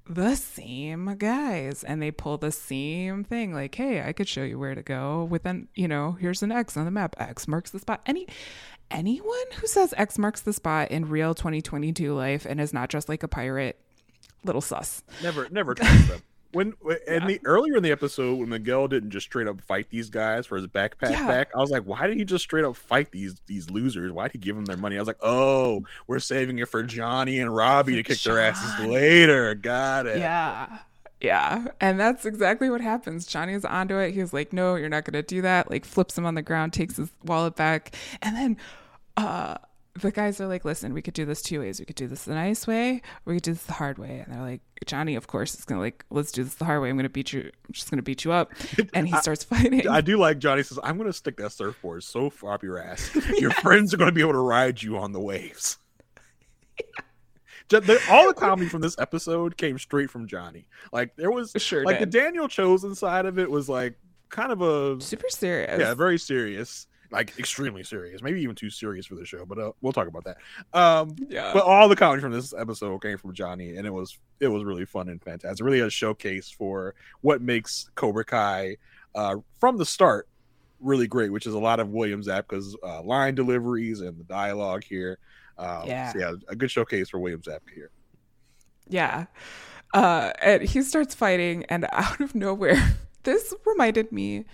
The 0.08 0.36
same 0.36 1.16
guys, 1.18 1.82
and 1.82 2.00
they 2.00 2.12
pull 2.12 2.38
the 2.38 2.52
same 2.52 3.24
thing. 3.24 3.52
Like, 3.52 3.74
"Hey, 3.74 4.02
I 4.02 4.12
could 4.12 4.28
show 4.28 4.44
you 4.44 4.58
where 4.58 4.76
to 4.76 4.82
go." 4.82 5.24
Within, 5.24 5.66
you 5.74 5.88
know, 5.88 6.12
here's 6.12 6.44
an 6.44 6.52
X 6.52 6.76
on 6.76 6.84
the 6.84 6.92
map. 6.92 7.16
X 7.18 7.48
marks 7.48 7.70
the 7.70 7.80
spot. 7.80 8.02
Any 8.06 8.28
anyone 8.90 9.44
who 9.60 9.66
says 9.66 9.94
X 9.96 10.18
marks 10.18 10.40
the 10.40 10.52
spot 10.52 10.90
in 10.90 11.08
real 11.08 11.34
2022 11.34 12.14
life 12.14 12.46
and 12.48 12.60
is 12.60 12.72
not 12.72 12.88
just 12.88 13.08
like 13.08 13.22
a 13.22 13.28
pirate 13.28 13.78
little 14.44 14.60
sus. 14.60 15.02
Never, 15.22 15.48
never 15.50 15.74
trust 15.76 16.08
them. 16.08 16.22
When 16.52 16.74
in 16.86 17.22
yeah. 17.22 17.26
the 17.26 17.40
earlier 17.44 17.76
in 17.76 17.82
the 17.82 17.90
episode 17.90 18.38
when 18.38 18.48
Miguel 18.48 18.88
didn't 18.88 19.10
just 19.10 19.26
straight 19.26 19.46
up 19.46 19.60
fight 19.60 19.90
these 19.90 20.08
guys 20.08 20.46
for 20.46 20.56
his 20.56 20.66
backpack 20.66 21.10
yeah. 21.10 21.26
back, 21.26 21.50
I 21.54 21.58
was 21.58 21.70
like, 21.70 21.82
why 21.82 22.06
did 22.06 22.16
he 22.16 22.24
just 22.24 22.44
straight 22.44 22.64
up 22.64 22.76
fight 22.76 23.10
these 23.10 23.34
these 23.46 23.68
losers? 23.68 24.10
Why 24.10 24.24
did 24.24 24.32
he 24.32 24.38
give 24.38 24.56
them 24.56 24.64
their 24.64 24.76
money? 24.78 24.96
I 24.96 25.00
was 25.00 25.08
like, 25.08 25.18
oh, 25.20 25.84
we're 26.06 26.18
saving 26.18 26.58
it 26.58 26.68
for 26.68 26.82
Johnny 26.82 27.40
and 27.40 27.54
Robbie 27.54 27.96
to 27.96 28.02
kick 28.02 28.18
John. 28.18 28.34
their 28.34 28.42
asses 28.44 28.86
later. 28.86 29.54
Got 29.54 30.06
it. 30.06 30.18
Yeah. 30.18 30.78
Yeah. 31.26 31.66
And 31.80 31.98
that's 31.98 32.24
exactly 32.24 32.70
what 32.70 32.80
happens. 32.80 33.26
Johnny's 33.26 33.64
onto 33.64 33.98
it. 33.98 34.12
He's 34.14 34.32
like, 34.32 34.52
no, 34.52 34.76
you're 34.76 34.88
not 34.88 35.04
going 35.04 35.14
to 35.14 35.22
do 35.22 35.42
that. 35.42 35.68
Like, 35.68 35.84
flips 35.84 36.16
him 36.16 36.24
on 36.24 36.36
the 36.36 36.42
ground, 36.42 36.72
takes 36.72 36.96
his 36.96 37.10
wallet 37.24 37.56
back. 37.56 37.96
And 38.22 38.36
then, 38.36 38.56
uh, 39.16 39.56
the 40.00 40.12
guys 40.12 40.40
are 40.40 40.46
like, 40.46 40.64
listen, 40.64 40.92
we 40.92 41.02
could 41.02 41.14
do 41.14 41.24
this 41.24 41.42
two 41.42 41.60
ways. 41.60 41.80
We 41.80 41.86
could 41.86 41.96
do 41.96 42.06
this 42.06 42.24
the 42.24 42.34
nice 42.34 42.66
way, 42.66 42.96
or 43.24 43.32
we 43.32 43.36
could 43.36 43.42
do 43.44 43.52
this 43.54 43.64
the 43.64 43.72
hard 43.72 43.98
way. 43.98 44.22
And 44.24 44.32
they're 44.34 44.42
like, 44.42 44.60
Johnny, 44.84 45.16
of 45.16 45.26
course, 45.26 45.54
is 45.54 45.64
gonna 45.64 45.80
like, 45.80 46.04
let's 46.10 46.30
do 46.30 46.44
this 46.44 46.54
the 46.54 46.66
hard 46.66 46.82
way. 46.82 46.90
I'm 46.90 46.96
gonna 46.96 47.08
beat 47.08 47.32
you. 47.32 47.40
I'm 47.40 47.72
just 47.72 47.90
gonna 47.90 48.02
beat 48.02 48.24
you 48.24 48.30
up. 48.32 48.52
And 48.94 49.08
he 49.08 49.16
starts 49.16 49.42
fighting. 49.42 49.88
I 49.88 50.02
do 50.02 50.18
like 50.18 50.38
Johnny 50.38 50.62
says, 50.62 50.78
I'm 50.82 50.98
gonna 50.98 51.14
stick 51.14 51.38
that 51.38 51.52
surfboard 51.52 52.04
so 52.04 52.28
far 52.28 52.52
up 52.52 52.62
your 52.62 52.78
ass. 52.78 53.10
Your 53.38 53.50
friends 53.62 53.94
are 53.94 53.96
gonna 53.96 54.12
be 54.12 54.20
able 54.20 54.32
to 54.32 54.38
ride 54.38 54.82
you 54.82 54.98
on 54.98 55.12
the 55.12 55.20
waves. 55.20 55.78
yeah. 56.78 57.04
all 57.72 58.26
the 58.26 58.34
comedy 58.36 58.68
from 58.68 58.80
this 58.80 58.96
episode 58.98 59.56
came 59.56 59.78
straight 59.78 60.10
from 60.10 60.26
Johnny. 60.26 60.66
Like 60.92 61.16
there 61.16 61.30
was 61.30 61.52
sure 61.56 61.84
like 61.84 61.98
did. 61.98 62.10
the 62.10 62.18
Daniel 62.18 62.48
Chozen 62.48 62.96
side 62.96 63.26
of 63.26 63.38
it 63.38 63.50
was 63.50 63.68
like 63.68 63.98
kind 64.28 64.52
of 64.52 64.62
a 64.62 65.00
super 65.00 65.28
serious. 65.28 65.78
Yeah, 65.78 65.94
very 65.94 66.18
serious 66.18 66.86
like 67.10 67.38
extremely 67.38 67.82
serious, 67.82 68.22
maybe 68.22 68.40
even 68.42 68.54
too 68.54 68.70
serious 68.70 69.06
for 69.06 69.14
the 69.14 69.24
show. 69.24 69.44
But 69.44 69.58
uh, 69.58 69.72
we'll 69.80 69.92
talk 69.92 70.08
about 70.08 70.24
that. 70.24 70.36
Um, 70.78 71.16
yeah. 71.28 71.52
But 71.52 71.64
all 71.64 71.88
the 71.88 71.96
comedy 71.96 72.20
from 72.20 72.32
this 72.32 72.52
episode 72.56 73.00
came 73.02 73.18
from 73.18 73.32
Johnny, 73.32 73.76
and 73.76 73.86
it 73.86 73.92
was 73.92 74.18
it 74.40 74.48
was 74.48 74.64
really 74.64 74.84
fun 74.84 75.08
and 75.08 75.22
fantastic. 75.22 75.64
Really 75.64 75.80
a 75.80 75.90
showcase 75.90 76.50
for 76.50 76.94
what 77.20 77.40
makes 77.40 77.90
Cobra 77.94 78.24
Kai 78.24 78.76
uh, 79.14 79.36
from 79.58 79.76
the 79.76 79.86
start 79.86 80.28
really 80.80 81.06
great, 81.06 81.32
which 81.32 81.46
is 81.46 81.54
a 81.54 81.58
lot 81.58 81.80
of 81.80 81.90
William 81.90 82.22
Zabka's 82.22 82.76
uh, 82.82 83.02
line 83.02 83.34
deliveries 83.34 84.00
and 84.00 84.18
the 84.18 84.24
dialogue 84.24 84.84
here. 84.84 85.18
Um, 85.58 85.86
yeah. 85.86 86.12
So 86.12 86.18
yeah, 86.18 86.32
a 86.48 86.56
good 86.56 86.70
showcase 86.70 87.10
for 87.10 87.18
William 87.18 87.40
Zabka 87.40 87.72
here. 87.74 87.90
Yeah. 88.88 89.26
Uh, 89.94 90.32
and 90.42 90.62
he 90.62 90.82
starts 90.82 91.14
fighting, 91.14 91.64
and 91.68 91.86
out 91.92 92.20
of 92.20 92.34
nowhere, 92.34 92.96
this 93.22 93.54
reminded 93.64 94.12
me 94.12 94.44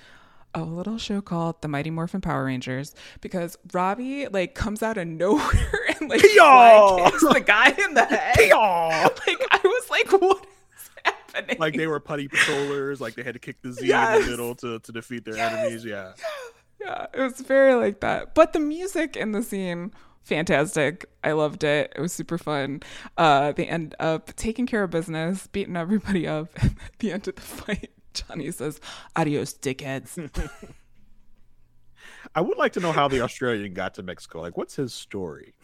of 0.54 0.68
a 0.68 0.70
little 0.70 0.98
show 0.98 1.20
called 1.20 1.62
The 1.62 1.68
Mighty 1.68 1.90
Morphin 1.90 2.20
Power 2.20 2.44
Rangers 2.44 2.94
because 3.20 3.56
Robbie 3.72 4.28
like 4.28 4.54
comes 4.54 4.82
out 4.82 4.98
of 4.98 5.08
nowhere 5.08 5.86
and 5.98 6.10
like 6.10 6.20
kicks 6.20 6.32
the 6.32 7.42
guy 7.44 7.68
in 7.70 7.94
the 7.94 8.04
head. 8.04 8.36
like 9.26 9.42
I 9.50 9.60
was 9.64 9.90
like, 9.90 10.20
what 10.20 10.46
is 10.76 10.90
happening? 11.04 11.56
Like 11.58 11.74
they 11.74 11.86
were 11.86 12.00
putty 12.00 12.28
patrollers, 12.28 13.00
like 13.00 13.14
they 13.14 13.22
had 13.22 13.34
to 13.34 13.40
kick 13.40 13.62
the 13.62 13.72
Z 13.72 13.86
yes. 13.86 14.18
in 14.18 14.24
the 14.24 14.30
middle 14.30 14.54
to, 14.56 14.78
to 14.78 14.92
defeat 14.92 15.24
their 15.24 15.36
yes. 15.36 15.52
enemies. 15.52 15.84
Yeah. 15.84 16.12
Yeah, 16.80 17.06
it 17.14 17.20
was 17.20 17.40
very 17.40 17.74
like 17.74 18.00
that. 18.00 18.34
But 18.34 18.52
the 18.52 18.58
music 18.58 19.16
in 19.16 19.32
the 19.32 19.42
scene 19.42 19.92
fantastic. 20.22 21.06
I 21.22 21.32
loved 21.32 21.64
it. 21.64 21.92
It 21.94 22.00
was 22.00 22.12
super 22.12 22.38
fun. 22.38 22.80
Uh, 23.16 23.52
they 23.52 23.66
end 23.66 23.94
up 24.00 24.34
taking 24.36 24.66
care 24.66 24.82
of 24.82 24.90
business, 24.90 25.46
beating 25.48 25.76
everybody 25.76 26.26
up. 26.38 26.50
And 26.60 26.76
at 26.84 26.98
the 26.98 27.12
end 27.12 27.28
of 27.28 27.36
the 27.36 27.42
fight, 27.42 27.90
Johnny 28.14 28.50
says, 28.50 28.80
"Adios, 29.16 29.54
dickheads." 29.54 30.18
I 32.34 32.40
would 32.40 32.56
like 32.56 32.72
to 32.74 32.80
know 32.80 32.92
how 32.92 33.08
the 33.08 33.20
Australian 33.20 33.74
got 33.74 33.94
to 33.94 34.02
Mexico. 34.02 34.40
Like, 34.40 34.56
what's 34.56 34.76
his 34.76 34.94
story? 34.94 35.54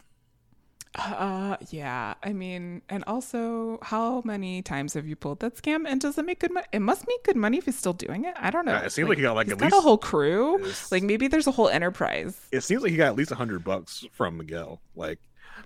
Uh, 0.95 1.55
yeah. 1.69 2.15
I 2.23 2.33
mean, 2.33 2.81
and 2.89 3.03
also, 3.05 3.79
how 3.83 4.21
many 4.25 4.61
times 4.61 4.95
have 4.95 5.07
you 5.07 5.15
pulled 5.15 5.39
that 5.41 5.55
scam? 5.55 5.85
And 5.87 6.01
does 6.01 6.17
it 6.17 6.25
make 6.25 6.39
good 6.39 6.51
money? 6.51 6.65
It 6.71 6.79
must 6.79 7.07
make 7.07 7.23
good 7.23 7.35
money 7.35 7.57
if 7.57 7.65
he's 7.65 7.77
still 7.77 7.93
doing 7.93 8.25
it. 8.25 8.33
I 8.37 8.49
don't 8.49 8.65
know. 8.65 8.73
Yeah, 8.73 8.85
it 8.85 8.91
seems 8.91 9.07
like, 9.07 9.09
like, 9.09 9.17
he 9.19 9.23
got 9.23 9.35
like 9.35 9.49
at 9.49 9.61
least 9.61 9.75
a 9.75 9.81
whole 9.81 9.97
crew. 9.97 10.65
Like 10.91 11.03
maybe 11.03 11.27
there's 11.27 11.47
a 11.47 11.51
whole 11.51 11.69
enterprise. 11.69 12.39
It 12.51 12.61
seems 12.61 12.81
like 12.81 12.91
he 12.91 12.97
got 12.97 13.07
at 13.07 13.15
least 13.15 13.31
a 13.31 13.35
hundred 13.35 13.63
bucks 13.63 14.05
from 14.13 14.37
Miguel. 14.37 14.81
Like 14.95 15.19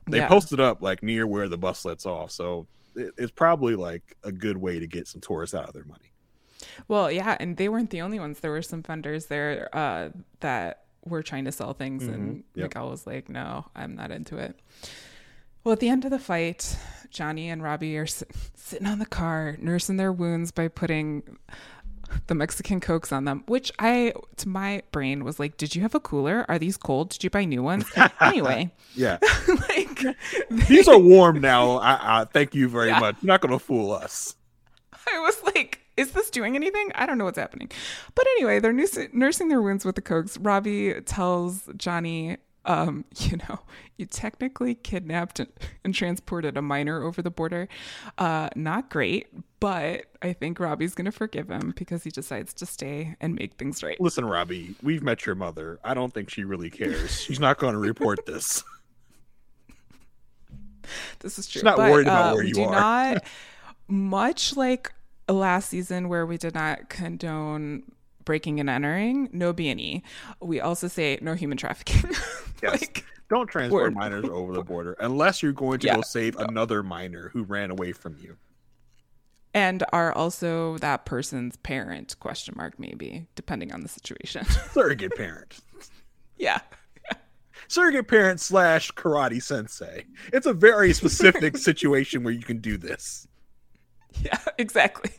they 0.10 0.18
yeah. 0.18 0.28
posted 0.28 0.60
up 0.60 0.82
like 0.82 1.02
near 1.02 1.26
where 1.26 1.48
the 1.48 1.58
bus 1.58 1.86
lets 1.86 2.06
off, 2.06 2.32
so 2.32 2.68
it, 2.96 3.14
it's 3.18 3.32
probably 3.32 3.76
like 3.76 4.18
a 4.24 4.32
good 4.32 4.58
way 4.58 4.80
to 4.80 4.88
get 4.88 5.08
some 5.08 5.22
tourists 5.22 5.56
out 5.56 5.68
of 5.68 5.74
their 5.74 5.86
money. 5.86 6.12
Well, 6.88 7.12
yeah, 7.12 7.38
and 7.40 7.58
they 7.58 7.70
weren't 7.70 7.90
the 7.90 8.02
only 8.02 8.20
ones. 8.20 8.40
There 8.42 8.52
were 8.52 8.62
some 8.62 8.84
vendors 8.84 9.28
there 9.28 9.70
uh, 9.74 10.10
that 10.42 10.84
were 11.06 11.24
trying 11.24 11.46
to 11.46 11.52
sell 11.52 11.74
things, 11.74 12.04
mm-hmm. 12.04 12.14
and 12.14 12.44
yep. 12.56 12.66
Miguel 12.66 12.90
was 12.90 13.08
like, 13.08 13.30
"No, 13.30 13.66
I'm 13.76 13.96
not 13.96 14.12
into 14.12 14.38
it." 14.38 14.60
Well, 15.64 15.74
at 15.74 15.80
the 15.80 15.90
end 15.90 16.04
of 16.06 16.12
the 16.12 16.20
fight, 16.20 16.78
Johnny 17.10 17.50
and 17.50 17.64
Robbie 17.64 17.98
are 17.98 18.06
sitting 18.08 18.88
on 18.88 19.00
the 19.00 19.06
car, 19.06 19.56
nursing 19.60 19.98
their 19.98 20.12
wounds 20.12 20.52
by 20.52 20.68
putting 20.68 21.38
the 22.28 22.36
Mexican 22.36 22.80
Cokes 22.80 23.12
on 23.12 23.26
them, 23.26 23.44
which 23.48 23.72
I, 23.80 24.14
to 24.38 24.50
my 24.50 24.84
brain, 24.92 25.24
was 25.24 25.40
like, 25.40 25.58
did 25.58 25.74
you 25.76 25.82
have 25.84 25.96
a 25.96 26.00
cooler? 26.00 26.46
Are 26.50 26.60
these 26.60 26.78
cold? 26.78 27.10
Did 27.10 27.24
you 27.24 27.30
buy 27.30 27.46
new 27.46 27.64
ones? 27.64 27.86
anyway, 28.22 28.72
Yeah, 28.94 29.18
like, 29.70 30.06
these 30.68 30.88
are 30.88 31.00
warm 31.00 31.40
now. 31.42 31.78
I, 31.78 32.22
I 32.22 32.26
thank 32.26 32.54
you 32.54 32.68
very 32.70 32.90
Yeah. 32.90 33.00
much. 33.00 33.16
You're 33.22 33.28
not 33.30 33.42
gonna 33.42 33.58
fool 33.60 33.92
us. 33.94 34.36
I 35.12 35.20
was 35.20 35.42
like, 35.56 35.80
is 35.98 36.12
this 36.12 36.30
doing 36.30 36.56
anything? 36.56 36.92
I 36.96 37.06
don't 37.06 37.18
know 37.18 37.26
what's 37.26 37.38
happening. 37.40 37.72
But 38.16 38.26
anyway, 38.38 38.60
they're 38.60 38.74
nursing 38.74 39.48
their 39.48 39.62
wounds 39.62 39.84
with 39.86 39.96
the 39.96 40.02
Cokes. 40.02 40.38
Robbie 40.38 40.94
tells 41.06 41.68
Johnny, 41.78 42.38
um, 42.66 43.06
you 43.18 43.38
know, 43.50 43.60
you 43.98 44.06
technically 44.06 44.76
kidnapped 44.76 45.40
and, 45.40 45.94
transported 45.94 46.58
a 46.58 46.62
minor 46.62 47.04
over 47.04 47.22
the 47.22 47.30
border. 47.30 47.68
Uh, 48.18 48.50
not 48.56 48.90
great, 48.90 49.28
but 49.60 50.06
I 50.22 50.34
think 50.34 50.60
Robbie's 50.60 50.96
going 50.96 51.06
to 51.06 51.12
forgive 51.12 51.50
him 51.50 51.74
because 51.76 52.04
he 52.04 52.10
decides 52.10 52.54
to 52.56 52.66
stay 52.66 53.16
and 53.22 53.36
make 53.36 53.54
things 53.56 53.84
right. 53.84 54.00
Listen, 54.00 54.26
Robbie, 54.26 54.76
we've 54.82 55.04
met 55.04 55.26
your 55.26 55.36
mother. 55.36 55.80
I 55.84 55.94
don't 55.94 56.14
think 56.14 56.30
she 56.30 56.44
really 56.44 56.70
cares. 56.70 57.22
She's 57.22 57.40
not 57.40 57.58
going 57.58 57.74
to 57.74 57.80
report 57.80 58.26
this. 58.26 58.64
This 61.20 61.40
is 61.40 61.48
true. 61.48 61.62
not 61.62 61.78
but, 61.78 61.90
worried 61.90 62.08
about 62.08 62.34
uh, 62.34 62.36
where 62.36 62.44
you 62.44 62.54
do 62.54 62.64
are. 62.64 62.72
not, 62.72 63.24
much 63.88 64.58
like 64.58 64.92
last 65.30 65.70
season 65.70 66.10
where 66.10 66.26
we 66.26 66.38
did 66.38 66.54
not 66.54 66.90
condone 66.90 67.84
breaking 68.26 68.60
and 68.60 68.70
entering, 68.70 69.30
no 69.32 69.54
B 69.54 69.70
and 69.70 69.80
E. 69.80 70.04
We 70.42 70.60
also 70.62 70.88
say 70.88 71.18
no 71.22 71.34
human 71.34 71.58
trafficking. 71.58 72.04
Yes. 72.62 72.80
like, 72.80 73.06
Don't 73.30 73.48
transport 73.48 73.84
Word. 73.84 73.94
minors 73.96 74.24
over 74.30 74.54
the 74.54 74.64
border 74.64 74.96
unless 75.02 75.44
you're 75.44 75.52
going 75.52 75.80
to 75.80 75.88
Yeah. 75.88 75.96
go 75.98 76.02
save 76.02 76.38
another 76.38 76.82
minor 76.82 77.28
who 77.34 77.44
ran 77.44 77.72
away 77.72 77.92
from 77.92 78.16
you. 78.22 78.38
and 79.54 79.84
are 79.92 80.14
also 80.14 80.78
that 80.78 81.04
person's 81.06 81.58
parent? 81.58 82.18
Question 82.22 82.54
mark 82.58 82.80
maybe 82.80 83.28
depending 83.36 83.74
on 83.74 83.82
the 83.82 83.90
situation. 83.90 84.46
Surrogate 84.72 85.14
parent. 85.18 85.60
yeah. 86.38 86.60
Surrogate 87.68 88.08
parent 88.08 88.40
slash 88.40 88.92
karate 88.94 89.42
sensei. 89.44 90.06
It's 90.32 90.46
a 90.48 90.54
very 90.54 90.94
specific 90.94 91.58
situation 91.70 92.24
where 92.24 92.34
you 92.34 92.44
can 92.44 92.60
do 92.60 92.78
this. 92.78 93.28
Yeah, 94.22 94.40
exactly. 94.58 95.12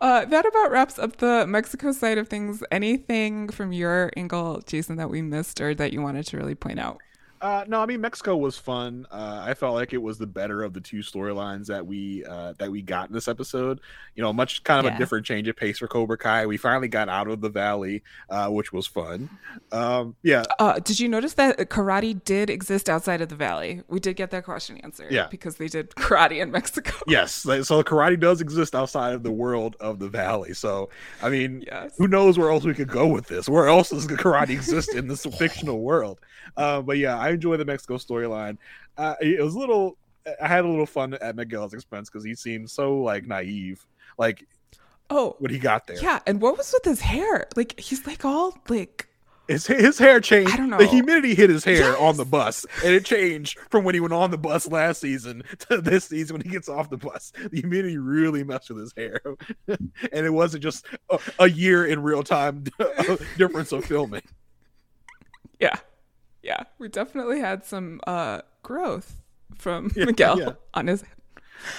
Uh, 0.00 0.24
that 0.26 0.46
about 0.46 0.70
wraps 0.70 0.98
up 0.98 1.16
the 1.16 1.46
Mexico 1.46 1.92
side 1.92 2.18
of 2.18 2.28
things. 2.28 2.62
Anything 2.70 3.48
from 3.48 3.72
your 3.72 4.10
angle, 4.16 4.60
Jason, 4.66 4.96
that 4.96 5.10
we 5.10 5.22
missed 5.22 5.60
or 5.60 5.74
that 5.74 5.92
you 5.92 6.02
wanted 6.02 6.26
to 6.26 6.36
really 6.36 6.54
point 6.54 6.78
out? 6.78 7.00
Uh, 7.40 7.64
no, 7.68 7.80
I 7.82 7.86
mean 7.86 8.00
Mexico 8.00 8.36
was 8.36 8.56
fun. 8.56 9.06
Uh, 9.10 9.42
I 9.44 9.52
felt 9.54 9.74
like 9.74 9.92
it 9.92 10.00
was 10.02 10.16
the 10.16 10.26
better 10.26 10.62
of 10.62 10.72
the 10.72 10.80
two 10.80 10.98
storylines 11.00 11.66
that 11.66 11.84
we 11.86 12.24
uh, 12.24 12.54
that 12.58 12.70
we 12.70 12.80
got 12.80 13.08
in 13.08 13.14
this 13.14 13.28
episode. 13.28 13.80
You 14.14 14.22
know, 14.22 14.32
much 14.32 14.64
kind 14.64 14.78
of 14.86 14.90
Yeah. 14.92 14.96
a 14.96 14.98
different 14.98 15.26
change 15.26 15.46
of 15.48 15.56
pace 15.56 15.78
for 15.78 15.86
Cobra 15.88 16.16
Kai. 16.16 16.46
We 16.46 16.56
finally 16.56 16.88
got 16.88 17.08
out 17.10 17.28
of 17.28 17.40
the 17.42 17.50
valley, 17.50 18.02
uh, 18.30 18.48
which 18.48 18.72
was 18.72 18.86
fun. 18.86 19.28
Um, 19.72 20.16
yeah, 20.22 20.44
Uh, 20.58 20.78
did 20.78 20.98
you 21.00 21.08
notice 21.08 21.34
that 21.34 21.58
karate 21.68 22.22
did 22.24 22.48
exist 22.48 22.88
outside 22.88 23.20
of 23.20 23.28
the 23.28 23.36
valley? 23.36 23.82
We 23.88 24.00
did 24.00 24.16
get 24.16 24.30
that 24.30 24.44
question 24.44 24.78
answered. 24.78 25.12
Yeah. 25.12 25.26
Because 25.30 25.56
they 25.56 25.68
did 25.68 25.90
karate 25.90 26.40
in 26.40 26.50
Mexico. 26.50 26.92
yes. 27.08 27.32
So 27.34 27.82
karate 27.82 28.18
does 28.18 28.40
exist 28.40 28.74
outside 28.74 29.12
of 29.14 29.22
the 29.22 29.32
world 29.32 29.76
of 29.80 29.98
the 29.98 30.08
valley. 30.08 30.54
So 30.54 30.88
I 31.22 31.28
mean, 31.28 31.62
Yes. 31.66 31.94
who 31.98 32.08
knows 32.08 32.38
where 32.38 32.50
else 32.50 32.64
we 32.64 32.72
could 32.74 32.88
go 32.88 33.06
with 33.06 33.26
this? 33.26 33.48
Where 33.48 33.66
else 33.68 33.90
does 33.90 34.06
karate 34.06 34.50
exist 34.50 34.94
in 34.94 35.08
this 35.08 35.26
fictional 35.26 35.80
world? 35.80 36.20
Uh, 36.56 36.80
but 36.82 36.98
yeah, 36.98 37.18
I 37.18 37.33
enjoy 37.34 37.56
the 37.56 37.64
Mexico 37.64 37.96
storyline. 37.96 38.56
Uh, 38.96 39.14
it 39.20 39.42
was 39.42 39.54
a 39.54 39.58
little. 39.58 39.96
I 40.40 40.48
had 40.48 40.64
a 40.64 40.68
little 40.68 40.86
fun 40.86 41.14
at 41.14 41.36
Miguel's 41.36 41.74
expense 41.74 42.08
because 42.08 42.24
he 42.24 42.34
seemed 42.34 42.70
so 42.70 42.98
like 42.98 43.26
naive, 43.26 43.84
like 44.18 44.46
Oh, 45.10 45.36
when 45.38 45.50
he 45.50 45.58
got 45.58 45.86
there. 45.86 45.98
yeah. 46.02 46.20
And 46.26 46.40
what 46.40 46.56
was 46.56 46.72
with 46.72 46.84
his 46.84 47.00
hair? 47.02 47.46
Like, 47.56 47.78
he's 47.78 48.06
like 48.06 48.24
all 48.24 48.56
like, 48.70 49.06
His, 49.48 49.66
his 49.66 49.98
hair 49.98 50.18
changed. 50.22 50.50
I 50.50 50.56
don't 50.56 50.70
know. 50.70 50.78
The 50.78 50.86
humidity 50.86 51.34
hit 51.34 51.50
his 51.50 51.62
hair 51.62 51.94
on 51.98 52.16
the 52.16 52.24
bus, 52.24 52.64
and 52.82 52.94
it 52.94 53.04
changed 53.04 53.58
from 53.68 53.84
when 53.84 53.94
he 53.94 54.00
went 54.00 54.14
on 54.14 54.30
the 54.30 54.38
bus 54.38 54.66
last 54.66 55.02
season 55.02 55.42
to 55.68 55.82
this 55.82 56.06
season 56.06 56.36
when 56.36 56.40
he 56.40 56.48
gets 56.48 56.70
off 56.70 56.88
the 56.88 56.96
bus. 56.96 57.30
The 57.50 57.60
humidity 57.60 57.98
really 57.98 58.42
messed 58.44 58.70
with 58.70 58.78
his 58.78 58.94
hair, 58.96 59.20
and 59.68 59.92
it 60.26 60.32
wasn't 60.32 60.62
just 60.62 60.86
a, 61.10 61.18
a 61.38 61.50
year 61.50 61.84
in 61.84 62.02
real 62.02 62.22
time 62.22 62.64
difference 63.36 63.72
of 63.72 63.84
filming. 63.84 64.22
yeah. 65.60 65.76
Yeah. 66.44 66.64
We 66.78 66.88
definitely 66.88 67.40
had 67.40 67.64
some 67.64 68.00
uh 68.06 68.42
growth 68.62 69.22
from 69.56 69.90
Yeah, 69.96 70.04
Miguel 70.04 70.38
yeah. 70.38 70.52
on 70.74 70.86
his 70.86 71.00
head. 71.02 71.10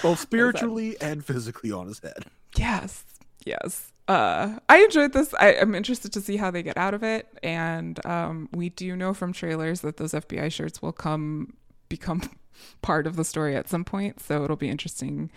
both 0.02 0.18
spiritually 0.20 0.96
and 1.00 1.24
physically 1.24 1.70
on 1.72 1.86
his 1.86 2.00
head. 2.00 2.26
Yes. 2.56 3.04
Yes. 3.44 3.92
Uh, 4.08 4.58
I 4.68 4.78
enjoyed 4.84 5.12
this. 5.12 5.34
I, 5.40 5.54
I'm 5.56 5.74
interested 5.74 6.12
to 6.12 6.20
see 6.20 6.36
how 6.36 6.50
they 6.50 6.62
get 6.62 6.76
out 6.76 6.94
of 6.94 7.02
it. 7.02 7.26
And 7.42 8.04
um, 8.06 8.48
we 8.52 8.68
do 8.70 8.94
know 8.96 9.12
from 9.14 9.32
trailers 9.32 9.80
that 9.82 9.96
those 9.96 10.12
FBI 10.12 10.50
shirts 10.52 10.80
will 10.82 10.92
come 10.92 11.54
become 11.88 12.22
part 12.82 13.06
of 13.06 13.16
the 13.16 13.24
story 13.24 13.56
at 13.56 13.68
some 13.68 13.84
point. 13.84 14.20
So 14.20 14.44
it'll 14.44 14.56
be 14.56 14.68
interesting 14.68 15.30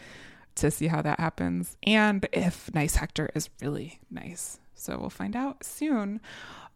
to 0.55 0.69
see 0.71 0.88
how 0.88 1.01
that 1.01 1.19
happens 1.19 1.77
and 1.84 2.27
if 2.34 2.73
Nice 2.73 2.95
Hector 2.95 3.30
is 3.34 3.49
really 3.61 3.99
nice. 4.11 4.59
So 4.75 4.97
we'll 4.99 5.09
find 5.09 5.36
out 5.36 5.63
soon. 5.63 6.19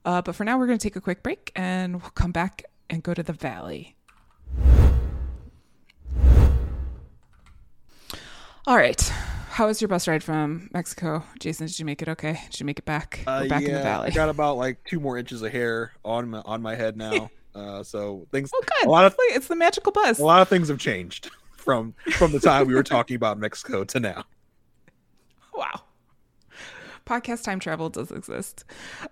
Uh, 0.06 0.22
but 0.22 0.36
for 0.36 0.44
now, 0.44 0.58
we're 0.58 0.68
going 0.68 0.78
to 0.78 0.84
take 0.84 0.96
a 0.96 1.02
quick 1.02 1.24
break 1.24 1.52
and 1.56 2.02
we'll 2.02 2.12
come 2.12 2.32
back 2.32 2.64
and 2.90 3.04
go 3.04 3.14
to 3.14 3.24
the 3.24 3.34
valley. 3.34 3.96
All 8.66 8.78
right. 8.78 9.02
How 9.50 9.68
was 9.68 9.82
your 9.82 9.88
bus 9.88 10.08
ride 10.08 10.24
from 10.24 10.70
Mexico? 10.74 11.24
Jason, 11.40 11.68
did 11.68 11.78
you 11.78 11.86
make 11.86 12.02
it 12.02 12.10
okay? 12.10 12.40
Did 12.50 12.60
you 12.60 12.66
make 12.66 12.80
it 12.80 12.86
back? 12.86 13.24
We're 13.28 13.48
back 13.48 13.62
in 13.64 13.74
the 13.74 13.82
valley. 13.82 14.08
Uh, 14.08 14.12
I 14.12 14.16
got 14.16 14.30
about 14.30 14.58
like 14.58 14.84
two 14.84 15.00
more 15.00 15.18
inches 15.18 15.42
of 15.42 15.52
hair 15.52 15.92
on 16.04 16.30
my 16.30 16.40
on 16.40 16.62
my 16.62 16.74
head 16.74 16.98
now. 16.98 17.30
uh, 17.56 17.84
so 17.84 18.26
things. 18.32 18.50
oh, 18.54 18.64
good. 18.66 18.88
A 18.88 18.90
lot 18.90 19.06
of 19.06 19.16
it's 19.20 19.48
the 19.48 19.56
magical 19.56 19.92
bus. 19.92 20.18
a 20.18 20.24
lot 20.24 20.42
of 20.42 20.48
things 20.48 20.70
have 20.70 20.80
changed 20.80 21.30
from 21.52 21.94
from 22.14 22.32
the 22.32 22.40
time 22.40 22.66
we 22.66 22.74
were 22.74 22.84
talking 22.84 23.16
about 23.16 23.38
Mexico 23.38 23.84
to 23.84 24.00
now. 24.00 24.24
Wow. 25.56 25.82
Podcast 27.06 27.44
time 27.44 27.60
travel 27.60 27.90
does 27.90 28.12
exist. 28.12 28.66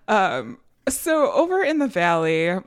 Um, 0.08 0.58
so 0.88 1.30
over 1.32 1.62
in 1.62 1.78
the 1.78 1.86
valley, 1.86 2.58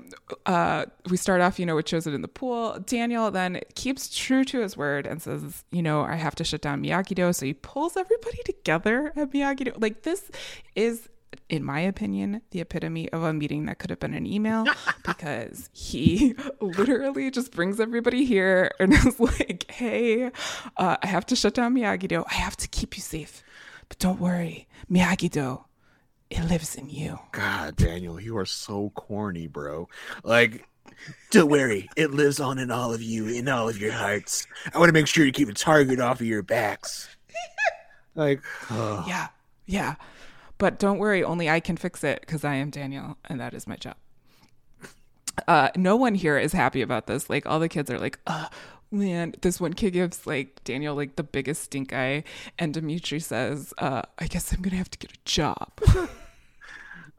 uh, 0.46 0.86
we 1.10 1.18
start 1.18 1.42
off, 1.42 1.60
you 1.60 1.66
know, 1.66 1.76
with 1.76 1.86
chozen 1.86 2.16
in 2.16 2.22
the 2.22 2.28
pool. 2.28 2.80
Daniel 2.86 3.30
then 3.30 3.60
keeps 3.76 4.16
true 4.16 4.44
to 4.46 4.62
his 4.62 4.78
word 4.78 5.06
and 5.06 5.22
says, 5.22 5.64
you 5.72 5.82
know, 5.82 6.02
I 6.02 6.16
have 6.16 6.36
to 6.36 6.44
shut 6.44 6.62
down 6.62 6.82
Miyagi-Do. 6.82 7.34
So 7.34 7.46
he 7.46 7.54
pulls 7.54 7.98
everybody 7.98 8.42
together 8.46 9.12
at 9.16 9.32
Miyagi-Do. 9.32 9.74
Like 9.78 10.04
this 10.04 10.32
is, 10.76 11.10
in 11.50 11.64
my 11.64 11.82
opinion, 11.82 12.42
the 12.52 12.62
epitome 12.62 13.12
of 13.12 13.24
a 13.24 13.34
meeting 13.34 13.66
that 13.66 13.80
could 13.80 13.90
have 13.90 14.00
been 14.00 14.14
an 14.14 14.26
email 14.26 14.66
because 15.06 15.70
he 15.74 16.36
literally 16.62 17.30
just 17.32 17.52
brings 17.52 17.82
everybody 17.82 18.24
here 18.24 18.72
and 18.80 18.94
is 19.06 19.20
like, 19.20 19.70
hey, 19.70 20.32
uh, 20.78 20.96
I 21.02 21.08
have 21.08 21.26
to 21.28 21.36
shut 21.36 21.54
down 21.54 21.76
Miyagi-Do. 21.76 22.24
I 22.30 22.36
have 22.36 22.56
to 22.58 22.68
keep 22.70 22.96
you 22.96 23.02
safe. 23.04 23.44
But 23.90 24.00
don't 24.00 24.20
worry, 24.22 24.68
Miyagi-Do, 24.90 25.65
it 26.36 26.50
lives 26.50 26.76
in 26.76 26.90
you. 26.90 27.20
God, 27.32 27.76
Daniel, 27.76 28.20
you 28.20 28.38
are 28.38 28.46
so 28.46 28.92
corny, 28.96 29.48
bro. 29.48 29.88
Like, 30.24 30.68
don't 31.32 31.50
worry, 31.50 31.90
it 31.96 32.12
lives 32.12 32.40
on 32.40 32.60
in 32.60 32.72
all 32.72 32.94
of 32.94 33.02
you, 33.02 33.28
in 33.28 33.48
all 33.48 33.70
of 33.70 33.80
your 33.80 33.92
hearts. 33.92 34.46
I 34.74 34.78
want 34.78 34.90
to 34.90 34.94
make 34.94 35.08
sure 35.08 35.26
you 35.26 35.32
keep 35.32 35.50
a 35.50 35.54
target 35.54 36.00
off 36.00 36.20
of 36.20 36.28
your 36.28 36.44
backs. 36.44 37.08
like, 38.16 38.42
oh, 38.70 39.04
Yeah, 39.08 39.28
yeah. 39.66 39.96
But 40.58 40.80
don't 40.80 41.00
worry, 41.00 41.24
only 41.24 41.50
I 41.50 41.60
can 41.60 41.76
fix 41.76 42.04
it 42.04 42.22
because 42.22 42.46
I 42.46 42.56
am 42.56 42.70
Daniel 42.70 43.18
and 43.26 43.40
that 43.40 43.54
is 43.54 43.68
my 43.68 43.76
job. 43.76 43.96
Uh, 45.48 45.70
no 45.76 45.98
one 45.98 46.16
here 46.16 46.38
is 46.38 46.54
happy 46.54 46.82
about 46.82 47.08
this. 47.08 47.30
Like 47.30 47.46
all 47.46 47.60
the 47.60 47.68
kids 47.68 47.92
are 47.92 48.00
like, 48.00 48.20
uh, 48.26 48.48
man, 48.90 49.36
this 49.42 49.60
one 49.60 49.74
kid 49.74 49.92
gives 49.92 50.26
like 50.26 50.64
Daniel 50.64 50.96
like 50.96 51.18
the 51.18 51.24
biggest 51.24 51.64
stink 51.64 51.94
eye, 51.94 52.24
and 52.58 52.74
Demetri 52.74 53.20
says, 53.20 53.74
uh, 53.78 54.04
I 54.18 54.28
guess 54.28 54.54
I'm 54.54 54.62
gonna 54.62 54.78
have 54.78 54.92
to 54.92 54.98
get 54.98 55.12
a 55.12 55.20
job. 55.26 55.72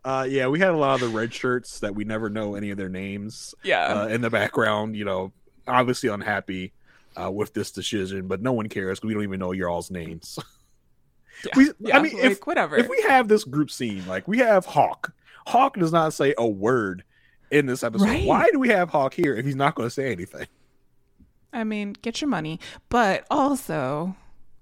uh, 0.07 0.23
yeah, 0.29 0.47
we 0.47 0.59
had 0.61 0.71
a 0.71 0.77
lot 0.77 0.95
of 0.95 1.01
the 1.01 1.09
red 1.17 1.35
shirts 1.35 1.81
that 1.81 1.95
we 1.95 2.05
never 2.05 2.31
know 2.31 2.55
any 2.55 2.71
of 2.71 2.79
their 2.79 2.89
names. 2.89 3.55
Yeah. 3.63 3.85
uh, 4.03 4.07
in 4.09 4.21
the 4.21 4.31
background, 4.31 4.97
you 4.97 5.05
know, 5.05 5.33
obviously 5.67 6.09
unhappy 6.09 6.73
uh, 7.21 7.31
with 7.31 7.53
this 7.55 7.71
decision, 7.73 8.29
but 8.29 8.41
no 8.41 8.53
one 8.53 8.69
cares. 8.69 9.01
'cause 9.01 9.09
We 9.09 9.15
don't 9.15 9.25
even 9.25 9.41
know 9.41 9.53
your 9.53 9.69
all's 9.69 9.91
names. 9.91 10.39
yeah, 11.45 11.51
we- 11.81 11.93
I 11.93 12.01
mean, 12.01 12.15
like 12.15 12.25
if- 12.33 12.41
whatever. 12.47 12.77
if 12.77 12.89
we 12.89 13.03
have 13.03 13.29
this 13.29 13.45
group 13.45 13.71
scene, 13.71 14.07
like 14.07 14.27
we 14.29 14.39
have 14.39 14.65
Hawk, 14.65 15.13
Hawk 15.47 15.77
does 15.77 15.93
not 15.93 16.13
say 16.15 16.35
a 16.39 16.47
word 16.47 17.05
in 17.51 17.67
this 17.67 17.83
episode. 17.83 18.07
Right. 18.07 18.27
Why 18.27 18.49
do 18.53 18.59
we 18.59 18.69
have 18.71 18.91
Hawk 18.91 19.15
here 19.15 19.35
if 19.37 19.45
he's 19.45 19.57
not 19.57 19.75
going 19.75 19.87
to 19.87 19.91
say 19.95 20.13
anything? 20.13 20.47
I 21.53 21.65
mean, 21.65 21.95
get 22.03 22.21
your 22.21 22.29
money. 22.29 22.61
But 22.91 23.27
also, 23.31 24.15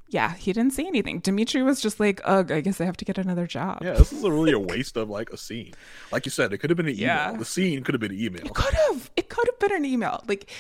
yeah, 0.09 0.34
he 0.34 0.52
didn't 0.52 0.72
say 0.72 0.86
anything. 0.86 1.18
Demetri 1.20 1.62
was 1.62 1.80
just 1.80 1.98
like, 1.98 2.20
ugh, 2.24 2.52
I 2.52 2.61
guess 2.61 2.80
I 2.80 2.84
have 2.84 2.96
to 2.98 3.05
get 3.05 3.18
another 3.18 3.46
job. 3.46 3.78
Yeah, 3.82 3.92
this 3.94 4.12
is 4.12 4.22
a 4.24 4.30
really 4.30 4.52
a 4.52 4.59
waste 4.72 4.96
of 4.96 5.09
like 5.11 5.30
a 5.30 5.36
scene. 5.36 5.72
Like 6.12 6.24
you 6.26 6.30
said, 6.30 6.52
it 6.52 6.59
could 6.59 6.70
have 6.70 6.76
been 6.76 6.86
an 6.86 6.94
email. 6.94 7.07
Yeah. 7.07 7.32
The 7.36 7.44
scene 7.44 7.82
could 7.82 7.94
have 7.94 8.00
been 8.00 8.12
an 8.12 8.20
email. 8.20 8.44
It 8.46 8.55
could 8.55 8.74
have. 8.74 9.11
It 9.16 9.28
could 9.28 9.46
have 9.48 9.59
been 9.59 9.72
an 9.76 9.84
email. 9.84 10.22
Like 10.28 10.50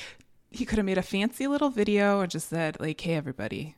he 0.50 0.64
could 0.64 0.78
have 0.78 0.86
made 0.86 0.98
a 0.98 1.02
fancy 1.02 1.46
little 1.46 1.70
video 1.70 2.20
and 2.20 2.30
just 2.30 2.48
said, 2.48 2.78
like, 2.80 3.00
hey 3.00 3.14
everybody, 3.14 3.74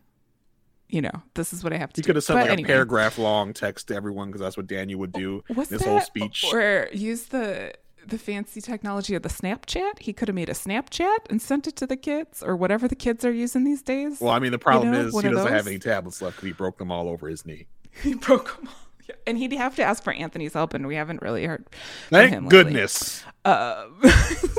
you 0.88 1.00
know, 1.02 1.22
this 1.34 1.52
is 1.52 1.64
what 1.64 1.72
I 1.72 1.78
have 1.78 1.92
to 1.94 1.98
You 1.98 2.02
do. 2.04 2.06
could 2.08 2.16
have 2.16 2.24
sent 2.24 2.36
But 2.38 2.42
like 2.44 2.52
anyway, 2.52 2.68
a 2.68 2.72
paragraph 2.72 3.18
long 3.18 3.52
text 3.52 3.88
to 3.88 3.94
everyone 3.96 4.28
because 4.28 4.40
that's 4.40 4.56
what 4.56 4.66
Daniel 4.66 5.00
would 5.00 5.12
do. 5.12 5.42
Was 5.54 5.70
in 5.72 5.78
his 5.78 5.82
that, 5.84 5.88
whole 5.90 6.00
speech. 6.00 6.44
Or 6.52 6.88
use 6.92 7.24
the 7.24 7.72
the 8.06 8.18
fancy 8.18 8.60
technology 8.60 9.14
of 9.14 9.22
the 9.22 9.28
Snapchat. 9.28 10.00
He 10.00 10.12
could 10.12 10.28
have 10.28 10.34
made 10.34 10.48
a 10.48 10.52
Snapchat 10.54 11.28
and 11.28 11.40
sent 11.42 11.66
it 11.66 11.76
to 11.76 11.86
the 11.86 11.96
kids 11.96 12.42
or 12.42 12.56
whatever 12.56 12.86
the 12.88 12.94
kids 12.94 13.24
are 13.24 13.32
using 13.32 13.64
these 13.64 13.82
days. 13.82 14.20
Well, 14.20 14.32
I 14.32 14.38
mean, 14.38 14.52
the 14.52 14.58
problem 14.58 14.92
know, 14.92 15.00
is 15.06 15.14
he 15.20 15.28
doesn't 15.28 15.52
have 15.52 15.66
any 15.66 15.78
tablets 15.78 16.22
left 16.22 16.36
because 16.36 16.46
he 16.48 16.52
broke 16.52 16.78
them 16.78 16.90
all 16.90 17.08
over 17.08 17.28
his 17.28 17.44
knee. 17.44 17.66
he 18.02 18.14
broke 18.14 18.56
them 18.56 18.68
all. 18.68 18.74
Yeah. 19.08 19.14
And 19.26 19.38
he'd 19.38 19.52
have 19.52 19.76
to 19.76 19.84
ask 19.84 20.02
for 20.02 20.12
Anthony's 20.12 20.54
help, 20.54 20.74
and 20.74 20.86
we 20.86 20.96
haven't 20.96 21.22
really 21.22 21.44
heard 21.46 21.64
from 22.08 22.28
Thank 22.30 22.48
goodness. 22.50 23.22
Uh, 23.44 23.86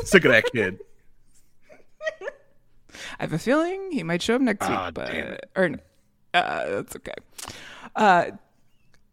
Sick 0.05 0.23
of 0.23 0.31
that 0.31 0.45
kid. 0.53 0.79
I 3.19 3.23
have 3.23 3.33
a 3.33 3.39
feeling 3.39 3.91
he 3.91 4.03
might 4.03 4.21
show 4.21 4.35
up 4.35 4.41
next 4.41 4.65
Ah, 4.69 4.85
week, 4.85 4.93
but 4.93 5.49
or 5.55 5.71
uh, 6.33 6.65
that's 6.69 6.95
okay. 6.95 7.13
Uh, 7.95 8.31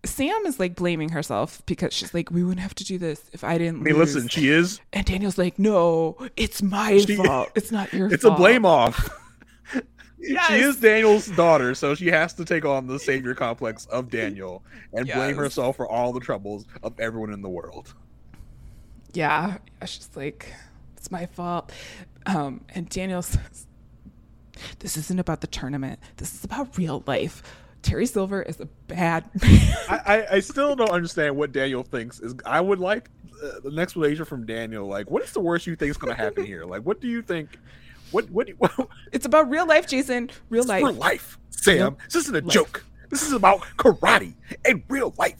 Sam 0.04 0.46
is 0.46 0.58
like 0.60 0.74
blaming 0.74 1.08
herself 1.10 1.62
because 1.66 1.92
she's 1.92 2.12
like, 2.14 2.30
"We 2.30 2.42
wouldn't 2.44 2.60
have 2.60 2.74
to 2.76 2.84
do 2.84 2.98
this 2.98 3.22
if 3.32 3.42
I 3.44 3.58
didn't." 3.58 3.80
I 3.80 3.84
mean, 3.84 3.94
lose." 3.96 4.14
listen, 4.14 4.28
she 4.28 4.48
is. 4.48 4.80
and 4.92 5.04
Daniel's 5.06 5.38
like, 5.38 5.58
"No, 5.58 6.16
it's 6.36 6.62
my 6.62 6.98
She- 6.98 7.16
fault. 7.16 7.50
It's 7.54 7.72
not 7.72 7.92
your 7.92 8.08
fault. 8.08 8.12
It's 8.14 8.22
fault." 8.22 8.34
a 8.34 8.36
blame 8.36 8.64
off. 8.66 9.08
Yes. 10.26 10.46
She 10.48 10.54
is 10.54 10.76
Daniel's 10.78 11.26
daughter, 11.26 11.74
so 11.74 11.94
she 11.94 12.06
has 12.06 12.32
to 12.34 12.46
take 12.46 12.64
on 12.64 12.86
the 12.86 12.98
savior 12.98 13.34
complex 13.34 13.84
of 13.86 14.08
Daniel 14.08 14.62
and 14.94 15.06
blame 15.06 15.36
herself 15.36 15.76
for 15.76 15.86
all 15.86 16.14
the 16.14 16.20
troubles 16.20 16.64
of 16.82 16.98
everyone 16.98 17.30
in 17.30 17.42
the 17.42 17.48
world. 17.50 17.92
Yeah, 19.12 19.58
she's 19.84 20.08
like, 20.14 20.50
"It's 20.96 21.10
my 21.10 21.26
fault." 21.26 21.70
Um, 22.24 22.62
and 22.74 22.88
Daniel 22.88 23.20
says, 23.20 23.66
"This 24.78 24.96
isn't 24.96 25.18
about 25.20 25.42
the 25.42 25.46
tournament. 25.46 26.00
This 26.16 26.32
is 26.34 26.42
about 26.42 26.78
real 26.78 27.02
life." 27.06 27.42
Terry 27.84 28.06
Silver 28.06 28.42
is 28.42 28.58
a 28.60 28.66
bad 28.88 29.24
man. 29.40 29.60
I, 29.88 30.00
I, 30.06 30.26
I 30.36 30.40
still 30.40 30.74
don't 30.74 30.90
understand 30.90 31.36
what 31.36 31.52
Daniel 31.52 31.82
thinks 31.84 32.18
is. 32.20 32.34
I 32.44 32.60
would 32.60 32.80
like 32.80 33.10
uh, 33.42 33.68
an 33.68 33.78
explanation 33.78 34.24
from 34.24 34.46
Daniel. 34.46 34.86
Like, 34.88 35.10
what 35.10 35.22
is 35.22 35.32
the 35.32 35.40
worst 35.40 35.66
you 35.66 35.76
think 35.76 35.90
is 35.90 35.96
going 35.96 36.14
to 36.14 36.20
happen 36.20 36.44
here? 36.44 36.64
Like, 36.64 36.82
what 36.82 37.00
do 37.00 37.08
you 37.08 37.22
think? 37.22 37.58
What 38.10 38.30
what? 38.30 38.48
what 38.58 38.88
it's 39.12 39.26
about 39.26 39.50
real 39.50 39.66
life, 39.66 39.86
Jason. 39.86 40.30
Real 40.48 40.62
It's 40.62 40.68
life. 40.68 40.80
for 40.82 40.92
life, 40.92 41.38
Sam. 41.50 41.76
Yep. 41.76 41.98
This 42.06 42.14
isn't 42.16 42.36
a 42.36 42.40
Life. 42.40 42.52
joke. 42.54 42.84
This 43.10 43.22
is 43.22 43.32
about 43.32 43.60
karate 43.76 44.34
and 44.64 44.82
real 44.88 45.14
life. 45.18 45.38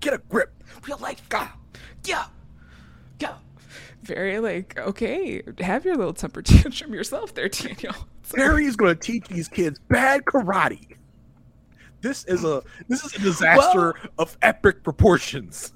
Get 0.00 0.14
a 0.14 0.18
grip. 0.28 0.52
real 0.86 0.98
life. 0.98 1.26
God. 1.28 1.48
Yeah. 2.04 2.26
Yeah. 3.18 3.34
Very 4.02 4.38
like, 4.40 4.78
okay, 4.78 5.42
have 5.58 5.84
your 5.84 5.96
little 5.96 6.12
temper 6.12 6.42
tantrum 6.42 6.92
yourself 6.94 7.34
there, 7.34 7.48
Daniel. 7.48 7.94
Barry 8.34 8.66
is 8.66 8.76
going 8.76 8.94
to 8.94 9.00
teach 9.00 9.26
these 9.28 9.48
kids 9.48 9.80
bad 9.88 10.24
karate. 10.26 10.96
This 12.00 12.24
is 12.24 12.44
a 12.44 12.62
this 12.88 13.04
is 13.04 13.14
a 13.14 13.18
disaster 13.18 13.94
of 14.18 14.36
epic 14.42 14.82
proportions. 14.82 15.72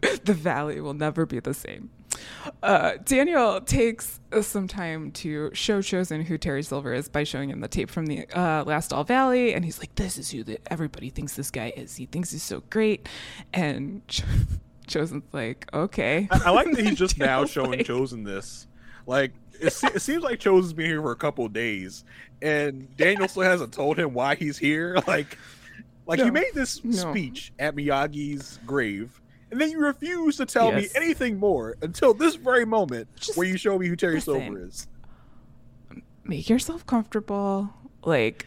the 0.24 0.34
valley 0.34 0.80
will 0.80 0.94
never 0.94 1.26
be 1.26 1.40
the 1.40 1.54
same. 1.54 1.90
Uh, 2.62 2.92
Daniel 3.04 3.60
takes 3.60 4.20
uh, 4.32 4.42
some 4.42 4.66
time 4.68 5.10
to 5.12 5.50
show 5.52 5.80
Chozen 5.80 6.24
who 6.24 6.38
Terry 6.38 6.62
Silver 6.62 6.92
is 6.94 7.08
by 7.08 7.24
showing 7.24 7.50
him 7.50 7.60
the 7.60 7.68
tape 7.68 7.90
from 7.90 8.06
the 8.06 8.26
uh, 8.36 8.64
last 8.64 8.92
All 8.92 9.04
Valley, 9.04 9.54
and 9.54 9.64
he's 9.64 9.78
like, 9.78 9.94
"This 9.96 10.16
is 10.18 10.30
who 10.30 10.42
the, 10.44 10.58
everybody 10.68 11.10
thinks 11.10 11.34
this 11.34 11.50
guy 11.50 11.72
is. 11.76 11.96
He 11.96 12.06
thinks 12.06 12.30
he's 12.30 12.42
so 12.42 12.62
great." 12.70 13.08
And 13.52 14.00
Ch- 14.08 14.22
Chozen's 14.86 15.24
like, 15.32 15.68
"Okay." 15.74 16.28
I, 16.30 16.42
I 16.46 16.50
like 16.50 16.70
that 16.72 16.84
he's 16.86 16.98
just 16.98 17.18
now 17.18 17.44
showing 17.44 17.72
like- 17.72 17.86
Chozen 17.86 18.24
this. 18.24 18.66
Like 19.08 19.32
it, 19.60 19.72
se- 19.72 19.90
it 19.94 20.00
seems 20.02 20.22
like 20.22 20.38
Chozen's 20.38 20.72
been 20.72 20.86
here 20.86 21.02
for 21.02 21.10
a 21.12 21.16
couple 21.16 21.44
of 21.46 21.52
days, 21.52 22.04
and 22.42 22.94
Daniel 22.96 23.26
still 23.26 23.42
hasn't 23.42 23.72
told 23.72 23.98
him 23.98 24.12
why 24.14 24.34
he's 24.36 24.56
here. 24.58 24.96
Like, 25.06 25.36
like 26.06 26.18
No. 26.20 26.26
you 26.26 26.32
made 26.32 26.52
this 26.54 26.84
No. 26.84 26.92
speech 27.10 27.52
at 27.58 27.74
Miyagi's 27.74 28.60
grave, 28.66 29.20
and 29.50 29.60
then 29.60 29.70
you 29.70 29.78
refuse 29.80 30.36
to 30.36 30.46
tell 30.46 30.70
me 30.72 30.88
anything 30.94 31.38
more 31.38 31.76
until 31.82 32.12
this 32.14 32.34
very 32.36 32.64
moment 32.66 33.08
Just 33.16 33.36
where 33.36 33.46
you 33.48 33.56
show 33.56 33.78
me 33.78 33.88
who 33.88 33.96
Terry 33.96 34.14
listen. 34.16 34.34
Silver 34.40 34.64
is. 34.66 34.86
Make 36.24 36.48
yourself 36.48 36.84
comfortable. 36.86 37.70
Like, 38.04 38.46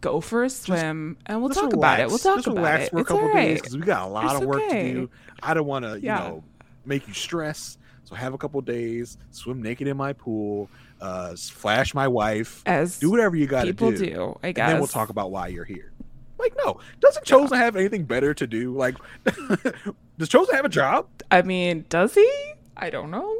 go 0.00 0.20
for 0.20 0.42
a 0.44 0.50
swim, 0.50 1.16
and 1.26 1.40
we'll 1.40 1.48
Just 1.50 1.60
talk 1.60 1.72
about 1.72 2.00
it. 2.00 2.08
We'll 2.08 2.18
talk 2.18 2.36
Just 2.38 2.48
about 2.48 2.56
relax 2.56 2.84
it. 2.86 2.90
for 2.90 2.96
a 2.96 3.00
It's 3.00 3.08
couple 3.08 3.28
all 3.28 3.34
days 3.34 3.60
because 3.60 3.76
we 3.76 3.82
got 3.84 4.08
a 4.08 4.10
lot 4.10 4.24
It's 4.26 4.34
of 4.42 4.48
work 4.48 4.62
okay. 4.62 4.92
to 4.92 5.00
do. 5.02 5.10
I 5.42 5.54
don't 5.54 5.66
want 5.66 5.84
to, 5.84 5.94
you 6.00 6.08
know, 6.08 6.42
make 6.84 7.06
you 7.06 7.14
stress. 7.14 7.78
So 8.10 8.16
have 8.16 8.34
a 8.34 8.38
couple 8.38 8.60
days, 8.60 9.18
swim 9.30 9.62
naked 9.62 9.86
in 9.86 9.96
my 9.96 10.12
pool, 10.12 10.68
uh, 11.00 11.36
flash 11.36 11.94
my 11.94 12.08
wife, 12.08 12.60
As 12.66 12.98
do 12.98 13.08
whatever 13.08 13.36
you 13.36 13.46
got 13.46 13.64
to 13.66 13.72
do. 13.72 13.72
people 13.72 13.92
do. 13.92 14.38
I 14.42 14.48
and 14.48 14.56
guess. 14.56 14.68
then 14.70 14.78
we'll 14.78 14.88
talk 14.88 15.10
about 15.10 15.30
why 15.30 15.46
you're 15.46 15.64
here. 15.64 15.92
Like, 16.36 16.54
no, 16.64 16.80
doesn't 16.98 17.24
Chozen 17.24 17.56
have 17.56 17.76
anything 17.76 18.04
better 18.04 18.34
to 18.34 18.46
do? 18.48 18.74
Like, 18.76 18.96
does 19.24 20.28
Chozen 20.28 20.52
have 20.54 20.64
a 20.64 20.68
job? 20.70 21.06
I 21.30 21.42
mean, 21.42 21.84
does 21.88 22.14
he? 22.14 22.28
I 22.76 22.90
don't 22.90 23.12
know. 23.12 23.32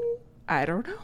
I 0.49 0.64
don't 0.66 0.87
know. 0.87 0.99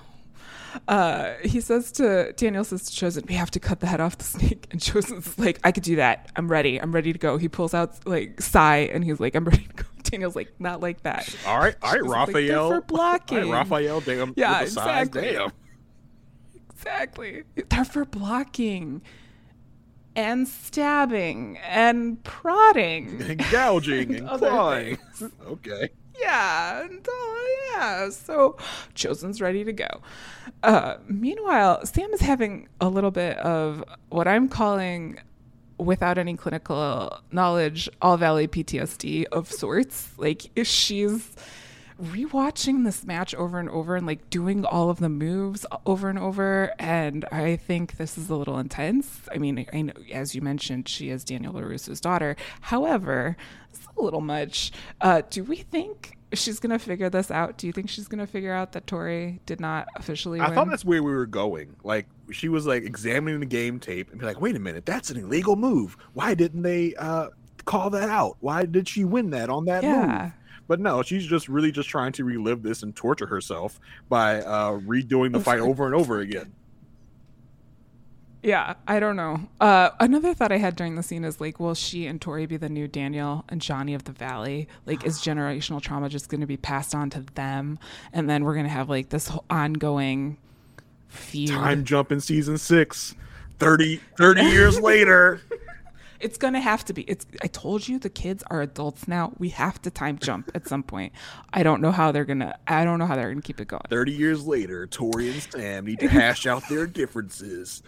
Uh, 0.86 1.32
he 1.42 1.60
says 1.60 1.90
to 1.92 2.32
Daniel 2.34 2.62
says 2.62 2.88
to 2.90 2.92
Chozen, 3.06 3.26
"We 3.26 3.34
have 3.34 3.50
to 3.52 3.58
cut 3.60 3.80
the 3.80 3.86
head 3.86 4.00
off 4.00 4.18
the 4.18 4.24
snake." 4.24 4.68
And 4.70 4.80
Chozen's 4.80 5.38
like, 5.38 5.58
"I 5.64 5.72
could 5.72 5.82
do 5.84 5.96
that. 5.96 6.30
I'm 6.36 6.48
ready. 6.48 6.80
I'm 6.80 6.92
ready 6.92 7.12
to 7.14 7.18
go." 7.18 7.38
He 7.38 7.48
pulls 7.48 7.72
out 7.72 8.06
like 8.06 8.40
Sai, 8.42 8.90
and 8.92 9.02
he's 9.02 9.18
like, 9.18 9.34
"I'm 9.34 9.44
ready 9.46 9.64
to 9.64 9.72
go." 9.82 9.84
Daniel's 10.10 10.36
like, 10.36 10.52
"Not 10.58 10.80
like 10.80 11.02
that." 11.02 11.34
All 11.46 11.58
right, 11.58 11.74
all 11.82 11.92
right, 11.92 12.02
Chozen's 12.02 12.02
like, 12.02 12.28
Raphael. 12.28 12.68
for 12.70 12.80
blocking." 12.82 13.38
All 13.38 13.44
right, 13.44 13.58
Raphael, 13.58 14.00
damn. 14.00 14.34
Yeah, 14.36 14.60
with 14.60 14.68
the 14.74 14.74
size, 14.74 15.06
exactly. 15.08 15.32
damn. 15.32 15.52
Exactly. 16.70 17.42
They're 17.68 17.84
for 17.84 18.04
blocking 18.04 19.02
and 20.14 20.48
stabbing 20.48 21.58
and 21.58 22.22
prodding. 22.24 23.20
And 23.28 23.38
gouging 23.50 24.14
and 24.16 24.28
Other 24.28 24.48
clawing. 24.48 24.98
okay. 25.46 25.90
yeah, 26.18 26.82
and 26.82 27.06
oh 27.08 27.70
yeah. 27.74 28.08
So 28.10 28.56
Chozen's 28.94 29.40
ready 29.40 29.64
to 29.64 29.72
go. 29.72 29.88
Uh, 30.62 30.96
meanwhile, 31.08 31.84
Sam 31.84 32.12
is 32.12 32.20
having 32.20 32.68
a 32.80 32.88
little 32.88 33.10
bit 33.10 33.36
of 33.38 33.84
what 34.08 34.26
I'm 34.26 34.48
calling, 34.48 35.18
without 35.78 36.18
any 36.18 36.36
clinical 36.36 37.18
knowledge, 37.30 37.88
all 38.00 38.16
valley 38.16 38.48
PTSD 38.48 39.26
of 39.32 39.50
sorts. 39.50 40.10
Like 40.18 40.50
she's 40.64 41.34
rewatching 42.00 42.84
this 42.84 43.04
match 43.04 43.34
over 43.34 43.58
and 43.58 43.70
over 43.70 43.96
and 43.96 44.06
like 44.06 44.28
doing 44.28 44.64
all 44.66 44.90
of 44.90 44.98
the 44.98 45.08
moves 45.08 45.64
over 45.86 46.10
and 46.10 46.18
over 46.18 46.70
and 46.78 47.24
i 47.32 47.56
think 47.56 47.96
this 47.96 48.18
is 48.18 48.28
a 48.28 48.34
little 48.34 48.58
intense. 48.58 49.20
I 49.32 49.38
mean 49.38 49.66
i 49.72 49.80
know 49.80 49.94
as 50.12 50.34
you 50.34 50.42
mentioned 50.42 50.90
she 50.90 51.08
is 51.08 51.24
daniel 51.24 51.54
larusso's 51.54 52.00
daughter. 52.00 52.36
However 52.60 53.36
it's 53.72 53.86
a 53.96 54.02
little 54.02 54.20
much. 54.20 54.72
Uh, 55.00 55.22
do 55.30 55.42
we 55.42 55.56
think 55.56 56.15
she's 56.32 56.58
gonna 56.58 56.78
figure 56.78 57.08
this 57.08 57.30
out 57.30 57.56
do 57.56 57.66
you 57.66 57.72
think 57.72 57.88
she's 57.88 58.08
gonna 58.08 58.26
figure 58.26 58.52
out 58.52 58.72
that 58.72 58.86
tori 58.86 59.40
did 59.46 59.60
not 59.60 59.86
officially 59.96 60.40
I 60.40 60.46
win? 60.46 60.54
thought 60.54 60.68
that's 60.68 60.84
where 60.84 61.02
we 61.02 61.12
were 61.12 61.26
going. 61.26 61.76
Like 61.84 62.06
she 62.32 62.48
was 62.48 62.66
like 62.66 62.82
examining 62.82 63.40
the 63.40 63.46
game 63.46 63.78
tape 63.78 64.10
and 64.10 64.18
be 64.18 64.26
like, 64.26 64.40
"Wait 64.40 64.56
a 64.56 64.58
minute, 64.58 64.84
that's 64.84 65.10
an 65.10 65.18
illegal 65.18 65.54
move. 65.56 65.96
Why 66.14 66.34
didn't 66.34 66.62
they 66.62 66.94
uh, 66.96 67.28
call 67.64 67.90
that 67.90 68.08
out? 68.08 68.36
Why 68.40 68.64
did 68.64 68.88
she 68.88 69.04
win 69.04 69.30
that 69.30 69.48
on 69.50 69.64
that 69.66 69.82
Yeah. 69.84 70.22
move?" 70.24 70.32
But 70.68 70.80
no, 70.80 71.02
she's 71.02 71.24
just 71.24 71.48
really 71.48 71.70
just 71.70 71.88
trying 71.88 72.10
to 72.14 72.24
relive 72.24 72.64
this 72.64 72.82
and 72.82 72.94
torture 72.96 73.26
herself 73.26 73.78
by 74.08 74.40
uh, 74.42 74.72
redoing 74.80 75.32
the 75.32 75.38
fight 75.38 75.60
over 75.60 75.86
and 75.86 75.94
over 75.94 76.18
again. 76.18 76.52
Yeah, 78.46 78.74
I 78.86 79.00
don't 79.00 79.16
know. 79.16 79.40
Uh, 79.60 79.90
another 79.98 80.32
thought 80.32 80.52
I 80.52 80.58
had 80.58 80.76
during 80.76 80.94
the 80.94 81.02
scene 81.02 81.24
is 81.24 81.40
like, 81.40 81.58
will 81.58 81.74
she 81.74 82.06
and 82.06 82.20
Tori 82.20 82.46
be 82.46 82.56
the 82.56 82.68
new 82.68 82.86
Daniel 82.86 83.44
and 83.48 83.60
Johnny 83.60 83.92
of 83.92 84.04
the 84.04 84.12
Valley? 84.12 84.68
Like, 84.86 85.04
is 85.04 85.18
generational 85.24 85.82
trauma 85.82 86.08
just 86.08 86.28
going 86.28 86.42
to 86.42 86.46
be 86.46 86.56
passed 86.56 86.94
on 86.94 87.10
to 87.10 87.22
them, 87.34 87.80
and 88.12 88.30
then 88.30 88.44
we're 88.44 88.54
going 88.54 88.66
to 88.66 88.70
have 88.70 88.88
like 88.88 89.08
this 89.08 89.26
whole 89.26 89.44
ongoing 89.50 90.38
feud? 91.08 91.50
Time 91.50 91.84
jump 91.84 92.12
in 92.12 92.20
season 92.20 92.56
six. 92.56 93.16
30, 93.58 93.96
30 94.16 94.42
years 94.42 94.78
later. 94.80 95.40
It's 96.20 96.38
going 96.38 96.54
to 96.54 96.60
have 96.60 96.84
to 96.86 96.92
be. 96.92 97.02
It's. 97.02 97.26
I 97.42 97.46
told 97.46 97.86
you 97.86 97.98
the 97.98 98.10
kids 98.10 98.42
are 98.50 98.62
adults 98.62 99.08
now. 99.08 99.32
We 99.38 99.50
have 99.50 99.80
to 99.82 99.90
time 99.90 100.18
jump 100.18 100.50
at 100.54 100.68
some 100.68 100.82
point. 100.82 101.12
I 101.52 101.62
don't 101.62 101.80
know 101.80 101.92
how 101.92 102.12
they're 102.12 102.24
gonna. 102.24 102.58
I 102.66 102.84
don't 102.84 102.98
know 102.98 103.06
how 103.06 103.16
they're 103.16 103.30
gonna 103.30 103.42
keep 103.42 103.60
it 103.60 103.68
going. 103.68 103.82
30 103.88 104.12
years 104.12 104.46
later, 104.46 104.86
Tori 104.86 105.30
and 105.30 105.42
Sam 105.42 105.86
need 105.86 106.00
to 106.00 106.08
hash 106.08 106.46
out 106.46 106.68
their 106.68 106.86
differences. 106.86 107.82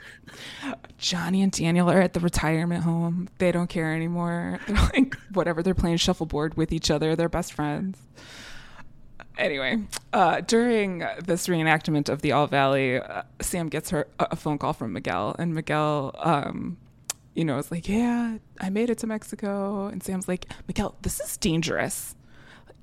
Johnny 0.98 1.42
and 1.42 1.52
Daniel 1.52 1.90
are 1.90 2.00
at 2.00 2.12
the 2.12 2.20
retirement 2.20 2.84
home. 2.84 3.28
They 3.38 3.52
don't 3.52 3.68
care 3.68 3.94
anymore. 3.94 4.60
They're 4.66 4.76
like, 4.76 5.16
whatever. 5.32 5.62
They're 5.62 5.74
playing 5.74 5.98
shuffleboard 5.98 6.56
with 6.56 6.72
each 6.72 6.90
other. 6.90 7.16
They're 7.16 7.28
best 7.28 7.52
friends. 7.52 7.98
Anyway, 9.36 9.78
uh, 10.12 10.40
during 10.40 10.98
this 11.24 11.46
reenactment 11.46 12.08
of 12.08 12.22
the 12.22 12.32
All 12.32 12.48
Valley, 12.48 12.96
uh, 12.96 13.22
Sam 13.40 13.68
gets 13.68 13.90
her 13.90 14.08
a 14.18 14.28
a 14.32 14.36
phone 14.36 14.58
call 14.58 14.72
from 14.72 14.92
Miguel, 14.92 15.36
and 15.38 15.54
Miguel, 15.54 16.12
um, 16.18 16.76
you 17.38 17.44
know, 17.44 17.56
is 17.58 17.70
like, 17.70 17.88
"Yeah, 17.88 18.38
I 18.60 18.68
made 18.68 18.90
it 18.90 18.98
to 18.98 19.06
Mexico." 19.06 19.86
And 19.86 20.02
Sam's 20.02 20.26
like, 20.28 20.46
"Miguel, 20.66 20.96
this 21.02 21.20
is 21.20 21.36
dangerous. 21.36 22.14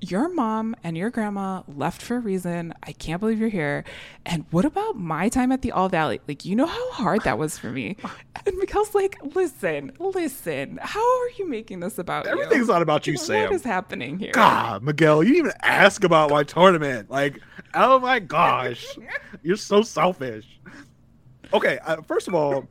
your 0.02 0.28
mom 0.28 0.76
and 0.84 0.96
your 0.96 1.08
grandma 1.10 1.62
left 1.66 2.02
for 2.02 2.16
a 2.16 2.20
reason. 2.20 2.74
I 2.82 2.92
can't 2.92 3.18
believe 3.18 3.40
you're 3.40 3.48
here. 3.48 3.82
And 4.26 4.44
what 4.50 4.66
about 4.66 4.96
my 4.96 5.30
time 5.30 5.50
at 5.52 5.62
the 5.62 5.72
All 5.72 5.88
Valley? 5.88 6.20
Like, 6.28 6.44
you 6.44 6.54
know 6.54 6.66
how 6.66 6.90
hard 6.92 7.22
that 7.24 7.38
was 7.38 7.56
for 7.58 7.70
me. 7.70 7.96
And 8.44 8.56
Miguel's 8.58 8.94
like, 8.94 9.16
listen, 9.34 9.92
listen, 9.98 10.78
how 10.82 11.00
are 11.00 11.30
you 11.38 11.48
making 11.48 11.80
this 11.80 11.98
about 11.98 12.26
Everything's 12.26 12.66
you? 12.68 12.72
not 12.74 12.82
about 12.82 13.06
you, 13.06 13.16
Sam. 13.16 13.44
What 13.44 13.52
is 13.52 13.64
happening 13.64 14.18
here? 14.18 14.32
God, 14.32 14.82
Miguel, 14.82 15.22
you 15.24 15.30
didn't 15.32 15.46
even 15.46 15.58
ask 15.62 16.04
about 16.04 16.30
my 16.30 16.44
tournament. 16.44 17.10
Like, 17.10 17.40
oh 17.74 17.98
my 17.98 18.18
gosh, 18.18 18.86
you're 19.42 19.56
so 19.56 19.80
selfish. 19.82 20.60
Okay, 21.54 21.78
uh, 21.86 22.02
first 22.02 22.28
of 22.28 22.34
all, 22.34 22.68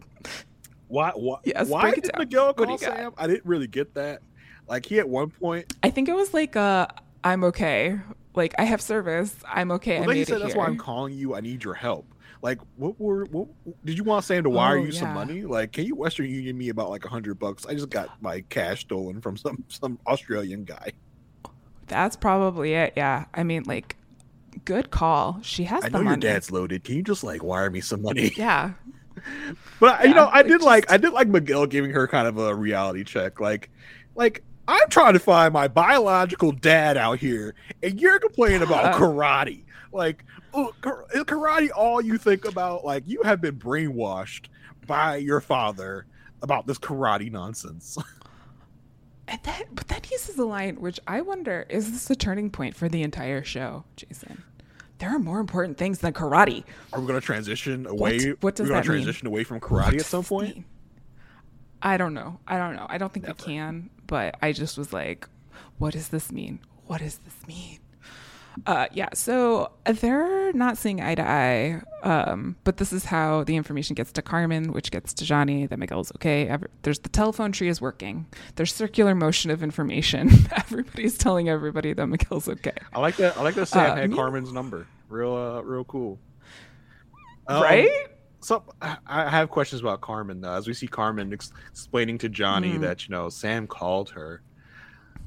why 0.96 1.12
why, 1.16 1.38
Yes, 1.44 1.68
why 1.68 1.94
did 1.94 2.04
down. 2.04 2.20
Miguel 2.20 2.54
call? 2.54 2.78
Sam? 2.78 3.14
I 3.18 3.28
didn't 3.28 3.46
really 3.46 3.68
get 3.68 3.94
that. 3.96 4.22
Like, 4.68 4.86
he 4.86 4.98
at 5.00 5.08
one 5.08 5.30
point, 5.30 5.74
I 5.84 5.90
think 5.90 6.10
it 6.10 6.16
was 6.16 6.34
like, 6.34 6.56
uh, 6.56 6.88
I'm 7.24 7.44
okay. 7.44 8.00
Like, 8.34 8.56
I 8.58 8.64
have 8.64 8.82
service. 8.82 9.36
I'm 9.48 9.72
okay. 9.72 10.00
well, 10.00 10.10
I 10.10 10.14
made 10.14 10.28
said, 10.28 10.38
it 10.38 10.40
"That's 10.40 10.54
here. 10.54 10.62
why 10.62 10.68
I'm 10.68 10.78
calling 10.78 11.14
you. 11.14 11.36
I 11.36 11.42
need 11.42 11.64
your 11.64 11.74
help." 11.76 12.06
Like, 12.42 12.60
what 12.78 13.00
were 13.00 13.26
what 13.26 13.48
did 13.86 13.98
you 13.98 14.04
want 14.04 14.24
Sam 14.26 14.44
to 14.44 14.50
wire 14.50 14.78
Oh, 14.78 14.84
you 14.84 14.92
some 14.92 15.14
money? 15.14 15.44
Like, 15.44 15.72
can 15.72 15.86
you 15.86 15.96
Western 15.96 16.30
Union 16.30 16.58
me 16.58 16.70
about 16.70 16.90
like 16.90 17.06
a 17.06 17.10
hundred 17.10 17.40
bucks? 17.40 17.66
I 17.66 17.74
just 17.74 17.90
got 17.90 18.22
my 18.22 18.42
cash 18.50 18.82
stolen 18.82 19.22
from 19.22 19.38
some 19.38 19.64
some 19.68 20.00
Australian 20.08 20.64
guy. 20.64 20.92
That's 21.88 22.16
probably 22.16 22.74
it. 22.74 22.94
Yeah. 22.96 23.26
I 23.34 23.44
mean, 23.44 23.64
like, 23.64 23.96
good 24.66 24.90
call. 24.92 25.40
She 25.42 25.64
has 25.66 25.86
I 25.86 25.90
know 25.90 26.02
your 26.02 26.18
dad's 26.18 26.52
loaded. 26.52 26.84
Can 26.84 26.96
you 26.96 27.04
just 27.04 27.24
like 27.24 27.44
wire 27.44 27.70
me 27.70 27.82
some 27.82 28.02
money? 28.02 28.32
Yeah. 28.36 28.74
But 29.80 30.08
you 30.08 30.14
know, 30.14 30.30
I 30.32 30.42
did 30.42 30.62
like 30.62 30.90
I 30.90 30.98
did 30.98 31.12
like 31.12 31.28
Miguel 31.28 31.66
giving 31.66 31.92
her 31.92 32.08
kind 32.08 32.28
of 32.28 32.38
a 32.38 32.56
reality 32.56 33.04
check. 33.04 33.42
Like, 33.42 33.70
like 34.16 34.42
I'm 34.68 34.90
trying 34.90 35.14
to 35.14 35.20
find 35.20 35.54
my 35.54 35.68
biological 35.68 36.52
dad 36.54 36.96
out 36.98 37.20
here, 37.20 37.56
and 37.84 38.00
you're 38.00 38.20
complaining 38.20 38.62
about 38.62 38.96
karate. 38.96 39.64
Like, 39.92 40.24
oh, 40.54 40.74
karate 40.82 41.70
all 41.76 42.02
you 42.02 42.18
think 42.18 42.46
about? 42.46 42.86
Like, 42.86 43.04
you 43.06 43.22
have 43.24 43.42
been 43.42 43.58
brainwashed 43.58 44.48
by 44.88 45.18
your 45.18 45.42
father 45.42 46.06
about 46.42 46.68
this 46.68 46.78
karate 46.78 47.32
nonsense. 47.32 47.98
And 49.28 49.40
then, 49.42 49.64
but 49.72 49.88
then 49.88 50.02
he 50.04 50.18
says 50.20 50.38
a 50.38 50.46
line 50.46 50.76
which 50.76 51.00
I 51.08 51.22
wonder 51.22 51.66
is 51.68 51.92
this 51.92 52.12
a 52.12 52.16
turning 52.16 52.52
point 52.52 52.76
for 52.76 52.88
the 52.88 53.02
entire 53.02 53.44
show, 53.44 53.84
Jason? 53.96 54.44
There 54.98 55.10
are 55.14 55.20
more 55.20 55.40
important 55.40 55.78
things 55.78 56.00
than 56.00 56.14
karate. 56.14 56.64
Are 56.94 57.00
we 57.00 57.08
going 57.08 57.20
to 57.20 57.26
transition 57.26 57.86
away? 57.86 58.34
what 58.40 58.56
does 58.56 58.68
that 58.68 58.74
mean? 58.74 58.76
we're 58.76 58.76
that 58.84 58.90
mean? 58.90 59.04
transition 59.04 59.28
away 59.28 59.44
from 59.44 59.60
What 59.60 59.70
karate 59.70 60.00
at 60.00 60.06
some 60.06 60.24
point? 60.24 60.56
mean? 60.56 60.66
I 61.82 61.98
don't 61.98 62.14
know. 62.14 62.40
I 62.48 62.58
don't 62.58 62.76
know. 62.76 62.86
I 62.90 62.98
don't 62.98 63.12
think 63.14 63.26
Never. 63.28 63.38
we 63.38 63.44
can, 63.54 63.90
but 64.08 64.36
I 64.42 64.52
just 64.54 64.78
was 64.78 64.94
like, 64.94 65.28
what 65.78 65.94
does 65.94 66.08
this 66.10 66.32
mean? 66.32 66.60
What 66.88 67.02
does 67.02 67.18
this 67.20 67.36
mean? 67.48 67.80
Uh, 68.66 68.88
yeah, 68.94 69.10
so 69.14 69.72
they're 69.86 70.54
not 70.54 70.78
seeing 70.78 71.02
eye 71.02 71.16
to 71.16 71.28
eye, 71.28 71.82
um, 72.04 72.56
but 72.64 72.78
this 72.78 72.94
is 72.94 73.06
how 73.06 73.44
the 73.44 73.56
information 73.56 73.94
gets 73.96 74.12
to 74.14 74.22
Carmen, 74.22 74.72
which 74.72 74.92
gets 74.92 75.14
to 75.16 75.26
Johnny 75.26 75.66
that 75.68 75.78
Miguel's 75.78 76.12
okay. 76.16 76.50
There's 76.84 77.00
the 77.00 77.10
telephone 77.10 77.52
tree 77.52 77.68
is 77.68 77.82
working. 77.82 78.26
There's 78.56 78.74
circular 78.74 79.14
motion 79.14 79.52
of 79.52 79.62
information. 79.62 80.30
Everybody's 80.56 81.18
telling 81.18 81.50
everybody 81.50 81.94
that 81.94 82.08
Miguel's 82.08 82.48
okay. 82.48 82.72
I 82.94 83.00
like 83.00 83.18
that. 83.18 83.38
I 83.38 83.42
like 83.44 83.56
that 83.56 83.66
Sam 83.68 83.92
Uh, 83.92 83.96
had 83.96 84.10
me- 84.10 84.16
Carmen's 84.16 84.54
number. 84.54 84.88
Real, 85.10 85.36
uh, 85.36 85.62
real 85.62 85.84
cool. 85.84 86.18
Um, 87.48 87.62
right? 87.62 87.90
So 88.40 88.64
I 88.82 89.30
have 89.30 89.50
questions 89.50 89.82
about 89.82 90.02
Carmen 90.02 90.40
though. 90.42 90.54
As 90.54 90.68
we 90.68 90.74
see 90.74 90.88
Carmen 90.88 91.34
ex- 91.34 91.52
explaining 91.72 92.20
to 92.20 92.30
Johnny 92.30 92.74
Mhm. 92.78 92.82
that 92.82 93.08
you 93.08 93.12
know 93.16 93.28
Sam 93.30 93.68
called 93.68 94.12
her. 94.12 94.42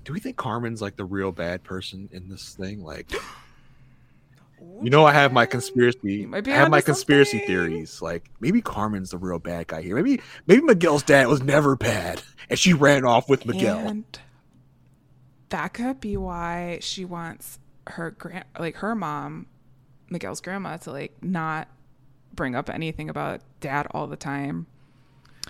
Do 0.09 0.15
we 0.15 0.21
think 0.21 0.39
Carmen's 0.39 0.81
like 0.81 0.97
the 0.97 1.05
real 1.05 1.33
bad 1.33 1.63
person 1.65 2.09
in 2.13 2.31
this 2.31 2.55
thing? 2.55 2.83
Like, 2.83 3.13
you 4.83 4.89
know, 4.89 5.05
I 5.05 5.13
have 5.13 5.35
my 5.35 5.45
conspiracy. 5.45 6.27
I 6.33 6.41
have 6.49 6.71
my 6.71 6.81
conspiracy 6.81 7.33
something. 7.33 7.47
theories. 7.47 8.01
Like, 8.01 8.31
maybe 8.41 8.63
Carmen's 8.63 9.11
the 9.11 9.19
real 9.19 9.39
bad 9.39 9.67
guy 9.67 9.83
here. 9.83 9.95
Maybe, 9.95 10.23
maybe 10.47 10.63
Miguel's 10.63 11.03
dad 11.03 11.29
was 11.29 11.43
never 11.43 11.77
bad, 11.77 12.23
and 12.49 12.59
she 12.59 12.73
ran 12.73 13.05
off 13.05 13.29
with 13.29 13.45
Miguel. 13.45 13.87
And 13.87 14.19
that 15.51 15.75
could 15.75 16.01
be 16.01 16.17
why 16.17 16.79
she 16.81 17.05
wants 17.05 17.59
her 17.89 18.13
grand, 18.13 18.47
like 18.59 18.77
her 18.77 18.95
mom, 18.95 19.45
Miguel's 20.09 20.41
grandma, 20.41 20.79
to 20.79 20.91
like 20.91 21.23
not 21.23 21.69
bring 22.33 22.55
up 22.55 22.71
anything 22.71 23.11
about 23.11 23.43
dad 23.61 23.87
all 23.91 24.07
the 24.07 24.17
time. 24.17 24.69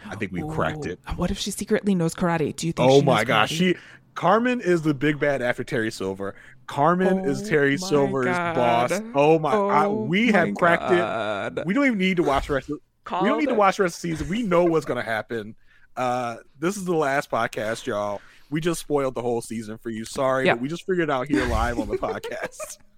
I 0.05 0.17
think 0.17 0.33
we 0.33 0.43
cracked 0.43 0.87
it. 0.87 0.99
What 1.17 1.31
if 1.31 1.39
she 1.39 1.51
secretly 1.51 1.95
knows 1.95 2.15
karate? 2.15 2.55
Do 2.55 2.67
you 2.67 2.73
think? 2.73 2.91
Oh 2.91 3.03
my 3.03 3.25
gosh, 3.25 3.53
karate? 3.53 3.57
she 3.57 3.77
Carmen 4.19 4.61
is 4.61 4.83
the 4.83 4.95
big 4.95 5.21
bad 5.21 5.43
after 5.43 5.63
Terry 5.63 5.93
Silver. 5.93 6.35
Carmen 6.67 7.25
is 7.25 7.41
Oh 7.43 7.49
Terry 7.49 7.79
Silver's 7.79 8.27
God. 8.27 8.57
boss. 8.57 9.01
Oh 9.15 9.39
my! 9.39 9.53
I, 9.53 9.85
Oh 9.87 10.03
we 10.03 10.33
have 10.33 10.49
my 10.49 10.55
cracked 10.55 10.89
God. 10.91 11.59
it. 11.59 11.67
We 11.67 11.73
don't 11.73 11.87
even 11.87 11.99
need 11.99 12.17
to 12.17 12.25
watch 12.25 12.49
the 12.49 12.55
rest. 12.55 12.69
Of, 12.69 12.81
Called 13.05 13.23
we 13.23 13.29
don't 13.29 13.39
need 13.39 13.49
to 13.49 13.55
watch 13.55 13.77
the 13.77 13.85
rest 13.85 13.97
of 13.99 14.03
the 14.03 14.17
season. 14.17 14.29
We 14.29 14.43
know 14.43 14.65
what's 14.65 14.85
gonna 14.87 15.05
happen. 15.05 15.55
Uh, 15.97 16.39
this 16.59 16.77
is 16.77 16.85
the 16.85 16.97
last 16.97 17.31
podcast, 17.31 17.87
y'all. 17.87 18.21
We 18.51 18.61
just 18.61 18.81
spoiled 18.81 19.15
the 19.15 19.23
whole 19.23 19.41
season 19.41 19.79
for 19.79 19.91
you. 19.91 20.05
Sorry, 20.05 20.47
Yeah. 20.47 20.55
but 20.55 20.63
we 20.63 20.69
just 20.69 20.85
figured 20.85 21.09
it 21.09 21.13
out 21.13 21.29
here 21.29 21.45
live 21.47 21.79
on 21.79 21.87
the 21.89 21.97
podcast. 21.97 22.79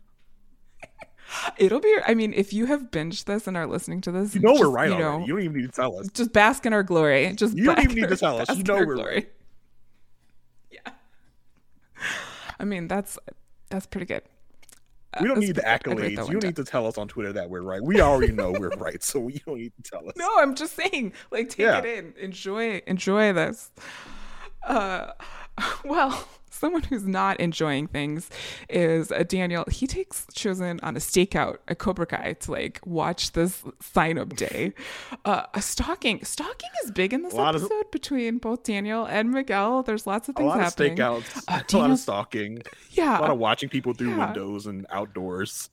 It'll 1.59 1.81
be. 1.81 1.95
I 2.07 2.15
mean, 2.15 2.33
if 2.33 2.53
you 2.55 2.65
have 2.65 2.91
binged 2.91 3.25
this 3.27 3.47
and 3.47 3.59
are 3.59 3.67
listening 3.67 4.01
to 4.03 4.11
this, 4.11 4.35
You 4.35 4.41
know 4.41 4.55
we're 4.55 4.71
right 4.71 4.89
you 4.89 4.95
already. 4.95 5.19
know, 5.21 5.27
You 5.27 5.35
don't 5.35 5.43
even 5.43 5.57
need 5.59 5.67
to 5.67 5.73
tell 5.73 5.99
us. 5.99 6.09
just 6.13 6.33
bask 6.33 6.65
in 6.65 6.73
our 6.73 6.83
glory. 6.83 7.31
Just 7.35 7.57
You 7.59 7.67
don't 7.67 7.79
even 7.79 7.95
need 7.95 8.09
to 8.09 8.17
tell 8.17 8.41
us. 8.41 8.49
You 8.57 8.65
know 8.65 8.77
we're 8.77 8.95
glory. 8.95 9.15
right. 9.15 9.31
I 12.59 12.65
mean, 12.65 12.89
that's 12.89 13.19
that's 13.71 13.87
pretty 13.87 14.07
good. 14.07 14.23
We 15.21 15.27
don't 15.27 15.37
That's 15.37 15.47
need 15.49 15.57
the 15.57 15.63
pretty 15.63 15.79
good. 15.85 15.93
I'd 15.93 16.01
write 16.03 16.13
accolades. 16.13 16.27
You 16.29 16.33
don't 16.35 16.45
need 16.45 16.57
to 16.57 16.65
tell 16.65 16.87
us 16.87 16.97
on 16.97 17.09
Twitter 17.09 17.33
that 17.33 17.51
we're 17.51 17.63
right. 17.63 17.83
We 17.83 18.01
already 18.01 18.33
know 18.33 18.53
we're 18.53 18.69
right, 18.79 19.03
so 19.03 19.27
you 19.27 19.41
don't 19.45 19.59
need 19.59 19.73
to 19.83 19.91
tell 19.91 20.09
us. 20.09 20.15
No, 20.17 20.29
I'm 20.39 20.55
just 20.55 20.77
saying, 20.77 21.15
like, 21.33 21.49
take 21.49 21.59
Yeah. 21.59 21.79
it 21.81 21.85
in, 21.85 22.15
enjoy, 22.17 22.81
enjoy 22.87 23.33
this. 23.33 23.73
Uh, 24.63 25.11
well, 25.85 26.29
someone 26.61 26.83
who's 26.83 27.07
not 27.07 27.41
enjoying 27.41 27.87
things 27.89 28.29
is 28.69 29.09
Daniel. 29.29 29.65
He 29.71 29.87
takes 29.87 30.27
Chozen 30.35 30.79
on 30.83 30.95
a 30.97 31.01
stakeout 31.01 31.57
at 31.69 31.79
Cobra 31.79 32.07
Kai 32.07 32.35
to 32.35 32.53
like 32.53 32.81
watch 32.85 33.33
this 33.33 33.65
sign 33.81 34.19
up 34.19 34.37
day. 34.37 34.73
Uh, 35.25 35.45
a 35.55 35.63
stalking, 35.63 36.23
stalking 36.25 36.69
is 36.85 36.91
big 36.91 37.13
in 37.15 37.23
this 37.23 37.33
A 37.33 37.37
lot 37.37 37.55
of- 37.55 37.63
episode 37.63 37.91
between 37.91 38.39
both 38.39 38.63
Daniel 38.63 39.07
and 39.07 39.31
Miguel. 39.31 39.83
There's 39.83 40.07
lots 40.07 40.29
of 40.29 40.35
A 40.37 40.39
things 40.39 40.49
lot 40.49 40.59
of 40.59 40.65
happening. 40.65 40.97
stakeouts, 40.97 41.45
Uh, 41.49 41.63
a 41.73 41.77
lot 41.79 41.91
of 41.91 41.99
stalking, 41.99 42.63
Yeah, 42.91 43.19
a 43.19 43.23
lot 43.23 43.31
of 43.31 43.39
watching 43.39 43.69
people 43.71 43.95
through 43.95 44.11
Yeah. 44.11 44.27
windows 44.27 44.67
and 44.67 44.87
outdoors. 44.91 45.71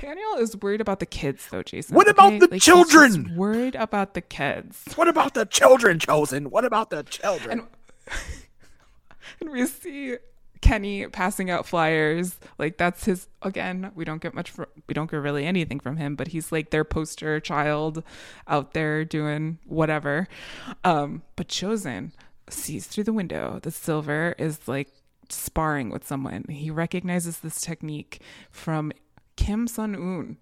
Daniel 0.00 0.34
is 0.36 0.56
worried 0.56 0.80
about 0.80 1.00
the 1.00 1.06
kids, 1.06 1.48
though, 1.50 1.62
Jason. 1.64 1.96
What 1.96 2.08
about 2.08 2.38
the 2.38 2.48
he's 2.52 2.62
just 2.64 2.90
children? 2.90 3.34
worried 3.36 3.74
about 3.74 4.14
the 4.14 4.20
kids. 4.20 4.84
What 4.94 5.08
about 5.08 5.34
the 5.34 5.46
children 5.46 5.98
chozen? 5.98 6.46
What 6.48 6.64
about 6.64 6.90
the 6.90 7.02
children? 7.02 7.60
And 7.60 7.68
and 9.40 9.50
we 9.50 9.66
see 9.66 10.16
Kenny 10.60 11.06
passing 11.08 11.50
out 11.50 11.66
flyers. 11.66 12.38
Like 12.58 12.76
that's 12.76 13.04
his 13.04 13.28
again. 13.42 13.92
We 13.94 14.04
don't 14.04 14.22
get 14.22 14.34
much. 14.34 14.50
From, 14.50 14.66
we 14.86 14.94
don't 14.94 15.10
get 15.10 15.18
really 15.18 15.46
anything 15.46 15.80
from 15.80 15.96
him, 15.96 16.16
but 16.16 16.28
he's 16.28 16.52
like 16.52 16.70
their 16.70 16.84
poster 16.84 17.40
child 17.40 18.02
out 18.46 18.72
there 18.72 19.04
doing 19.04 19.58
whatever. 19.64 20.28
Um, 20.84 21.22
but 21.36 21.48
chozen 21.48 22.12
sees 22.48 22.86
through 22.86 23.04
the 23.04 23.12
window. 23.12 23.58
The 23.62 23.70
silver 23.70 24.34
is 24.38 24.68
like 24.68 24.88
sparring 25.28 25.90
with 25.90 26.06
someone. 26.06 26.44
He 26.48 26.70
recognizes 26.70 27.38
this 27.38 27.60
technique 27.60 28.20
from 28.50 28.92
Kim 29.36 29.66
Sun-Yung. 29.66 30.36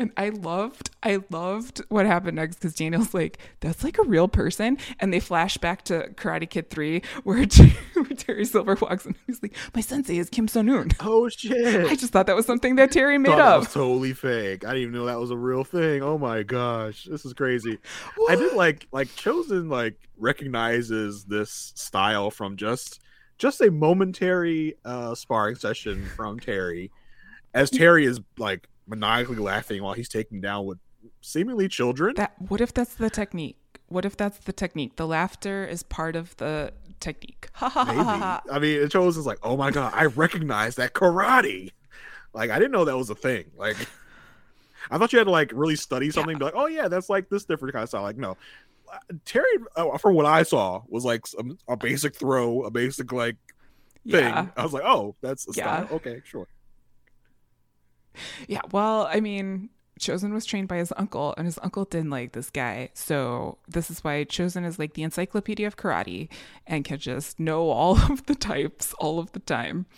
And 0.00 0.12
I 0.16 0.28
loved, 0.28 0.90
I 1.02 1.18
loved 1.30 1.82
what 1.88 2.06
happened 2.06 2.36
next 2.36 2.56
because 2.56 2.74
Daniel's 2.74 3.12
like, 3.14 3.38
that's 3.58 3.82
like 3.82 3.98
a 3.98 4.04
real 4.04 4.28
person. 4.28 4.78
And 5.00 5.12
they 5.12 5.18
flash 5.18 5.58
back 5.58 5.82
to 5.86 6.10
Karate 6.14 6.48
Kid 6.48 6.70
3 6.70 7.02
where, 7.24 7.44
Terry 8.16 8.44
Silver 8.44 8.76
walks 8.80 9.06
in 9.06 9.10
and 9.10 9.20
he's 9.26 9.42
like, 9.42 9.56
my 9.74 9.80
sensei 9.80 10.18
is 10.18 10.30
Kim 10.30 10.46
Sun-Yung. 10.46 10.92
oh 11.00 11.28
shit! 11.28 11.86
I 11.86 11.96
just 11.96 12.12
thought 12.12 12.26
that 12.28 12.36
was 12.36 12.46
something 12.46 12.76
that 12.76 12.92
Terry 12.92 13.18
made 13.18 13.32
up. 13.32 13.60
was 13.60 13.72
totally 13.72 14.12
fake. 14.12 14.64
I 14.64 14.68
didn't 14.68 14.82
even 14.82 14.94
know 14.94 15.06
that 15.06 15.18
was 15.18 15.30
a 15.32 15.36
real 15.36 15.64
thing. 15.64 16.02
Oh 16.02 16.16
my 16.16 16.42
gosh, 16.44 17.04
this 17.10 17.24
is 17.24 17.32
crazy. 17.32 17.78
I 18.28 18.36
did 18.36 18.54
like 18.54 18.86
like 18.92 19.08
chozen 19.08 19.68
like 19.68 19.96
recognizes 20.16 21.24
this 21.24 21.72
style 21.74 22.30
from 22.30 22.56
just 22.56 23.00
just 23.36 23.60
a 23.60 23.70
momentary 23.70 24.74
uh 24.84 25.14
sparring 25.14 25.56
session 25.56 26.04
from 26.16 26.38
Terry, 26.38 26.90
as 27.54 27.70
Terry 27.70 28.04
is 28.06 28.20
like 28.36 28.68
maniacally 28.88 29.36
laughing 29.36 29.82
while 29.82 29.94
he's 29.94 30.08
taking 30.08 30.40
down 30.40 30.66
what 30.66 30.78
seemingly 31.20 31.68
children. 31.68 32.14
That 32.16 32.34
what 32.38 32.60
if 32.60 32.72
that's 32.74 32.94
the 32.94 33.10
technique? 33.10 33.56
What 33.88 34.04
if 34.04 34.16
that's 34.16 34.38
the 34.38 34.52
technique? 34.52 34.96
The 34.96 35.06
laughter 35.06 35.64
is 35.64 35.82
part 35.82 36.16
of 36.16 36.36
the 36.38 36.72
technique. 37.00 37.48
Maybe. 37.62 37.70
I 37.76 38.58
mean, 38.60 38.82
it 38.82 38.92
shows 38.92 39.16
us 39.16 39.24
like, 39.26 39.38
oh 39.42 39.56
my 39.56 39.70
god, 39.70 39.92
I 39.94 40.06
recognize 40.06 40.76
that 40.76 40.92
karate. 40.94 41.70
Like, 42.34 42.50
I 42.50 42.58
didn't 42.58 42.72
know 42.72 42.84
that 42.84 42.96
was 42.96 43.08
a 43.10 43.14
thing. 43.14 43.44
Like, 43.56 43.76
I 44.90 44.98
thought 44.98 45.12
you 45.12 45.18
had 45.18 45.24
to 45.24 45.30
like 45.30 45.50
really 45.54 45.76
study 45.76 46.10
something, 46.10 46.38
be 46.38 46.44
like, 46.44 46.54
oh 46.56 46.66
yeah, 46.66 46.88
that's 46.88 47.08
like 47.08 47.28
this 47.28 47.44
different 47.44 47.72
kind 47.74 47.82
of 47.82 47.88
style. 47.88 48.02
Like, 48.02 48.18
no, 48.18 48.36
Terry, 49.24 49.46
uh, 49.76 49.96
from 49.98 50.14
what 50.14 50.26
I 50.26 50.42
saw, 50.42 50.82
was 50.88 51.04
like 51.04 51.26
some, 51.26 51.58
a 51.68 51.76
basic 51.76 52.14
throw, 52.14 52.62
a 52.64 52.70
basic 52.70 53.12
like 53.12 53.36
Yeah. 54.04 54.46
I 54.56 54.62
was 54.62 54.72
like, 54.72 54.84
oh, 54.84 55.14
that's 55.22 55.46
a 55.48 55.52
Yeah. 55.54 55.84
style. 55.84 55.96
Okay, 55.96 56.20
sure. 56.24 56.46
Yeah, 58.48 58.60
well, 58.72 59.08
I 59.10 59.20
mean, 59.20 59.70
Chozen 60.00 60.32
was 60.32 60.46
trained 60.46 60.68
by 60.68 60.76
his 60.76 60.92
uncle, 60.96 61.34
and 61.36 61.44
his 61.46 61.58
uncle 61.62 61.84
didn't 61.84 62.10
like 62.10 62.32
this 62.32 62.50
guy. 62.50 62.90
So 62.94 63.58
this 63.66 63.90
is 63.90 64.04
why 64.04 64.24
Chozen 64.24 64.64
is 64.64 64.78
like 64.78 64.94
the 64.94 65.02
encyclopedia 65.02 65.66
of 65.66 65.76
karate 65.76 66.28
and 66.66 66.84
can 66.84 66.98
just 66.98 67.40
know 67.40 67.68
all 67.70 67.96
of 68.10 68.24
the 68.26 68.34
types 68.36 68.94
all 69.00 69.18
of 69.18 69.32
the 69.32 69.40
time. 69.40 69.86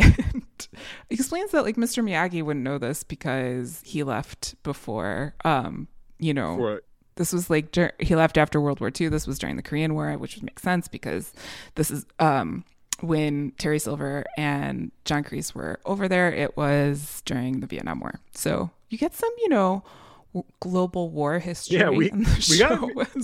And 0.00 0.68
he 1.08 1.14
explains 1.14 1.52
that 1.52 1.62
like 1.64 1.76
Mr. 1.76 2.02
Miyagi 2.04 2.42
wouldn't 2.42 2.64
know 2.64 2.78
this 2.78 3.02
because 3.04 3.80
he 3.84 4.02
left 4.02 4.54
before, 4.62 5.34
um, 5.44 5.86
you 6.18 6.34
know, 6.34 6.56
Right. 6.56 6.80
this 7.16 7.32
was 7.32 7.48
like 7.50 7.70
dur- 7.72 7.92
he 8.00 8.14
left 8.16 8.36
after 8.38 8.60
World 8.60 8.80
War 8.80 8.90
II. 8.98 9.08
This 9.08 9.26
was 9.26 9.38
during 9.38 9.56
the 9.56 9.62
Korean 9.62 9.94
War, 9.94 10.12
which 10.18 10.34
would 10.36 10.44
make 10.44 10.58
sense 10.58 10.88
because 10.88 11.32
this 11.76 11.90
is 11.90 12.06
um, 12.18 12.64
when 13.00 13.52
Terry 13.58 13.78
Silver 13.78 14.24
and 14.36 14.90
John 15.04 15.22
Kreese 15.24 15.54
were 15.54 15.78
over 15.86 16.08
there. 16.08 16.32
It 16.32 16.56
was 16.56 17.22
during 17.24 17.60
the 17.60 17.66
Vietnam 17.66 18.00
War, 18.00 18.20
so 18.34 18.70
you 18.90 18.98
get 18.98 19.14
some, 19.14 19.30
you 19.38 19.48
know, 19.48 19.84
global 20.60 21.10
war 21.10 21.38
history. 21.38 21.78
Yeah, 21.78 21.90
we 21.90 22.10
we 22.10 22.24
as 22.26 22.48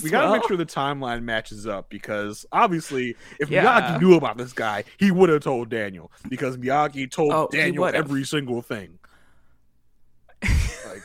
we 0.03 0.11
gotta 0.11 0.33
make 0.33 0.47
sure 0.49 0.57
the 0.57 0.65
timeline 0.67 1.23
matches 1.23 1.67
up 1.67 1.89
because 1.91 2.47
obviously, 2.53 3.15
if 3.39 3.51
Yeah. 3.51 3.65
Miyagi 3.81 4.01
knew 4.01 4.15
about 4.15 4.39
this 4.39 4.53
guy, 4.53 4.85
he 4.99 5.11
would 5.11 5.29
have 5.29 5.43
told 5.43 5.69
Daniel 5.69 6.11
because 6.29 6.57
Miyagi 6.57 7.11
told 7.11 7.33
Oh, 7.33 7.49
Daniel 7.51 7.87
every 7.87 8.25
single 8.25 8.63
thing. 8.63 8.99
like, 10.43 11.03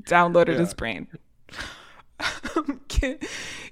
downloaded 0.00 0.54
Yeah. 0.54 0.58
his 0.58 0.74
brain. 0.74 1.08
Um, 2.56 2.80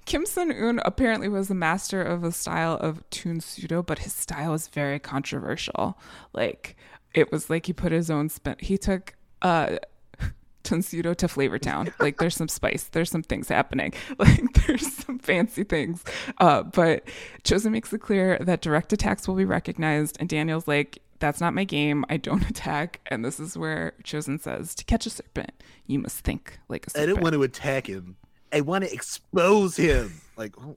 Kim, 0.05 0.27
Sun-Yung 0.27 0.81
apparently 0.85 1.29
was 1.29 1.49
the 1.49 1.55
master 1.55 2.03
of 2.03 2.23
the 2.23 2.33
style 2.33 2.75
of 2.81 3.09
Tang 3.11 3.41
Soo 3.41 3.67
Do, 3.69 3.83
but 3.83 4.01
his 4.01 4.13
style 4.13 4.53
was 4.53 4.69
very 4.69 4.99
controversial. 4.99 5.99
Like 6.33 6.77
it 7.15 7.31
was 7.31 7.49
like 7.49 7.67
he 7.67 7.73
put 7.73 7.93
his 7.93 8.11
own 8.11 8.29
spin. 8.29 8.57
He 8.59 8.77
took 8.79 9.15
uh 9.43 9.77
Tang 10.65 10.83
Soo 10.83 11.03
Do 11.03 11.15
to 11.15 11.29
Flavor 11.29 11.59
Town. 11.59 11.93
Like 12.01 12.19
there's 12.19 12.37
some 12.37 12.49
spice, 12.49 12.85
there's 12.85 13.11
some 13.11 13.23
things 13.23 13.49
happening. 13.49 13.93
Like 14.19 14.53
there's 14.67 14.93
some 14.93 15.19
fancy 15.19 15.65
things. 15.65 16.05
Uh, 16.39 16.63
but 16.65 17.05
Chozen 17.45 17.71
makes 17.71 17.93
it 17.93 17.99
clear 18.01 18.39
that 18.41 18.61
direct 18.61 18.93
attacks 18.93 19.29
will 19.29 19.37
be 19.37 19.45
recognized, 19.45 20.17
and 20.19 20.29
Daniel's 20.29 20.67
like, 20.67 20.99
"That's 21.21 21.41
not 21.41 21.55
my 21.55 21.65
game. 21.65 22.05
I 22.09 22.17
don't 22.17 22.49
attack." 22.51 23.01
And 23.07 23.25
this 23.25 23.39
is 23.39 23.57
where 23.57 23.93
Chozen 24.03 24.41
says, 24.41 24.75
"To 24.77 24.85
catch 24.85 25.07
a 25.07 25.11
serpent, 25.11 25.53
you 25.87 26.01
must 26.01 26.21
think 26.21 26.59
like 26.69 26.87
a 26.87 26.91
serpent." 26.91 27.03
I 27.03 27.07
didn't 27.07 27.23
want 27.23 27.35
to 27.35 27.43
attack 27.43 27.87
him. 27.87 28.17
I 28.53 28.61
want 28.61 28.85
to 28.85 28.93
expose 28.93 29.77
him. 29.77 30.21
Like, 30.37 30.55
oh, 30.61 30.77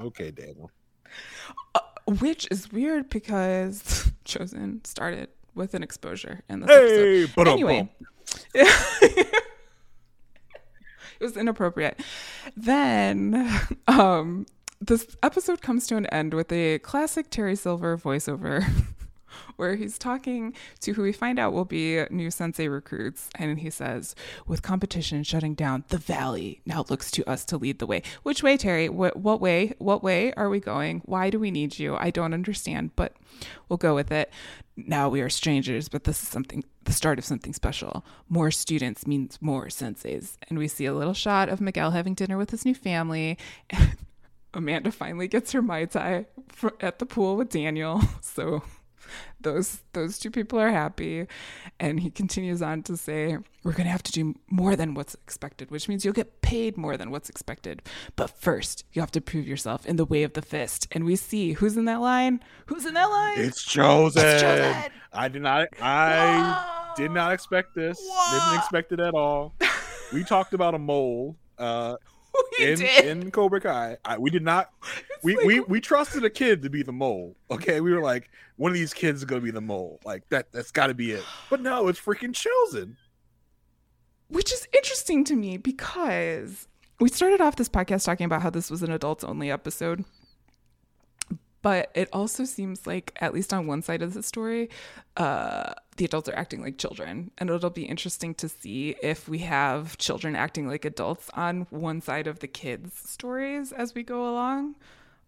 okay, 0.00 0.30
Daniel. 0.30 0.70
Which 2.20 2.46
is 2.50 2.70
weird 2.70 3.08
because 3.08 4.12
Chozen 4.24 4.86
started 4.86 5.28
with 5.54 5.74
an 5.74 5.82
exposure 5.82 6.42
in 6.48 6.60
this 6.60 6.70
episode. 6.70 7.26
Hey, 7.26 7.32
but 7.34 7.48
anyway, 7.48 7.88
it 8.54 9.42
was 11.20 11.36
inappropriate. 11.36 12.00
Then, 12.56 13.50
um, 13.88 14.46
this 14.80 15.16
episode 15.22 15.62
comes 15.62 15.86
to 15.88 15.96
an 15.96 16.06
end 16.06 16.34
with 16.34 16.52
a 16.52 16.78
classic 16.80 17.30
Terry 17.30 17.56
Silver 17.56 17.96
voiceover. 17.96 18.64
Where 19.56 19.76
he's 19.76 19.98
talking 19.98 20.54
to 20.80 20.92
who 20.92 21.02
we 21.02 21.12
find 21.12 21.38
out 21.38 21.52
will 21.52 21.64
be 21.64 22.04
new 22.10 22.30
sensei 22.30 22.68
recruits, 22.68 23.28
and 23.36 23.58
he 23.58 23.70
says, 23.70 24.14
"With 24.46 24.62
competition 24.62 25.22
shutting 25.22 25.54
down, 25.54 25.84
the 25.88 25.98
valley 25.98 26.60
now 26.64 26.84
looks 26.88 27.10
to 27.12 27.28
us 27.28 27.44
to 27.46 27.56
lead 27.56 27.78
the 27.78 27.86
way. 27.86 28.02
Which 28.22 28.42
way, 28.42 28.56
Terry? 28.56 28.88
What, 28.88 29.16
what 29.16 29.40
way? 29.40 29.74
What 29.78 30.02
way 30.02 30.32
are 30.34 30.48
we 30.48 30.60
going? 30.60 31.02
Why 31.04 31.30
do 31.30 31.38
we 31.38 31.50
need 31.50 31.78
you? 31.78 31.96
I 31.96 32.10
don't 32.10 32.34
understand, 32.34 32.90
but 32.96 33.14
we'll 33.68 33.76
go 33.76 33.94
with 33.94 34.12
it. 34.12 34.32
Now 34.76 35.08
we 35.08 35.20
are 35.22 35.30
strangers, 35.30 35.88
but 35.88 36.04
this 36.04 36.22
is 36.22 36.28
something 36.28 36.62
the 36.84 36.92
start 36.92 37.18
of 37.18 37.24
something 37.24 37.52
special. 37.52 38.04
More 38.28 38.50
students 38.50 39.06
means 39.06 39.38
more 39.40 39.66
senseis. 39.66 40.36
And 40.48 40.58
we 40.58 40.68
see 40.68 40.86
a 40.86 40.94
little 40.94 41.14
shot 41.14 41.48
of 41.48 41.60
Miguel 41.60 41.90
having 41.90 42.14
dinner 42.14 42.38
with 42.38 42.50
his 42.50 42.64
new 42.64 42.74
family. 42.74 43.38
And 43.70 43.96
Amanda 44.54 44.92
finally 44.92 45.28
gets 45.28 45.52
her 45.52 45.62
Mai 45.62 45.84
Tai 45.86 46.26
at 46.80 46.98
the 46.98 47.06
pool 47.06 47.36
with 47.36 47.50
Daniel. 47.50 48.00
So 48.22 48.62
those 49.40 49.82
those 49.92 50.18
two 50.18 50.30
people 50.30 50.58
are 50.58 50.70
happy 50.70 51.26
and 51.80 52.00
he 52.00 52.10
continues 52.10 52.62
on 52.62 52.82
to 52.82 52.96
say 52.96 53.36
we're 53.62 53.72
going 53.72 53.84
to 53.84 53.90
have 53.90 54.02
to 54.02 54.12
do 54.12 54.34
more 54.50 54.76
than 54.76 54.94
what's 54.94 55.14
expected 55.14 55.70
which 55.70 55.88
means 55.88 56.04
you'll 56.04 56.14
get 56.14 56.40
paid 56.42 56.76
more 56.76 56.96
than 56.96 57.10
what's 57.10 57.28
expected 57.28 57.82
but 58.16 58.30
first 58.30 58.84
you 58.92 59.00
have 59.00 59.10
to 59.10 59.20
prove 59.20 59.46
yourself 59.46 59.84
in 59.86 59.96
the 59.96 60.04
way 60.04 60.22
of 60.22 60.32
the 60.34 60.42
fist 60.42 60.86
and 60.92 61.04
we 61.04 61.16
see 61.16 61.52
who's 61.52 61.76
in 61.76 61.84
that 61.84 62.00
line 62.00 62.40
who's 62.66 62.84
in 62.86 62.94
that 62.94 63.06
line 63.06 63.38
It's 63.38 63.64
chozen. 63.64 64.16
It's 64.16 64.42
chozen. 64.42 64.90
I 65.12 65.28
did 65.28 65.42
not. 65.42 65.68
I 65.80 66.92
Whoa. 66.94 66.94
did 67.02 67.10
not 67.10 67.32
expect 67.32 67.74
this. 67.74 67.98
Whoa. 68.00 68.38
Didn't 68.38 68.58
expect 68.58 68.92
it 68.92 69.00
at 69.00 69.14
all. 69.14 69.54
we 70.12 70.24
talked 70.24 70.52
about 70.52 70.74
a 70.74 70.78
mole. 70.78 71.36
Uh, 71.58 71.96
we 72.58 72.64
in 72.72 72.78
did 72.78 73.04
in 73.06 73.30
Cobra 73.30 73.60
Kai. 73.60 73.96
I, 74.04 74.18
we 74.18 74.30
did 74.30 74.42
not. 74.42 74.70
We, 75.22 75.36
like- 75.36 75.46
we 75.46 75.60
we 75.60 75.80
trusted 75.80 76.24
a 76.24 76.30
kid 76.30 76.62
to 76.62 76.70
be 76.70 76.82
the 76.82 76.92
mole. 76.92 77.36
Okay, 77.50 77.80
we 77.80 77.92
were 77.92 78.02
like, 78.02 78.30
one 78.56 78.70
of 78.70 78.74
these 78.74 78.92
kids 78.94 79.18
is 79.20 79.24
gonna 79.24 79.40
be 79.40 79.50
the 79.50 79.60
mole. 79.60 80.00
Like 80.04 80.28
that. 80.30 80.52
That's 80.52 80.70
got 80.70 80.88
to 80.88 80.94
be 80.94 81.12
it. 81.12 81.24
But 81.50 81.60
no, 81.60 81.88
it's 81.88 82.00
freaking 82.00 82.32
chozen. 82.32 82.96
which 84.28 84.52
is 84.52 84.66
interesting 84.74 85.24
to 85.24 85.36
me 85.36 85.56
because 85.56 86.66
we 87.00 87.08
started 87.08 87.40
off 87.40 87.56
this 87.56 87.68
podcast 87.68 88.04
talking 88.04 88.24
about 88.24 88.42
how 88.42 88.50
this 88.50 88.70
was 88.70 88.82
an 88.82 88.90
adults 88.90 89.22
only 89.24 89.50
episode 89.50 90.04
but 91.66 91.90
it 91.94 92.08
also 92.12 92.44
seems 92.44 92.86
like 92.86 93.06
at 93.20 93.34
least 93.34 93.52
on 93.52 93.66
one 93.66 93.82
side 93.82 94.00
of 94.00 94.14
the 94.14 94.22
story 94.22 94.70
uh, 95.16 95.72
the 95.96 96.04
adults 96.04 96.28
are 96.28 96.36
acting 96.36 96.62
like 96.62 96.78
children 96.78 97.32
and 97.38 97.50
it'll 97.50 97.70
be 97.70 97.82
interesting 97.94 98.32
to 98.34 98.48
see 98.48 98.94
if 99.02 99.28
we 99.28 99.38
have 99.38 99.98
children 99.98 100.36
acting 100.36 100.68
like 100.68 100.84
adults 100.84 101.28
on 101.34 101.66
one 101.70 102.00
side 102.00 102.28
of 102.28 102.38
the 102.38 102.46
kids 102.46 102.94
stories 102.94 103.72
as 103.72 103.96
we 103.96 104.04
go 104.04 104.30
along 104.30 104.76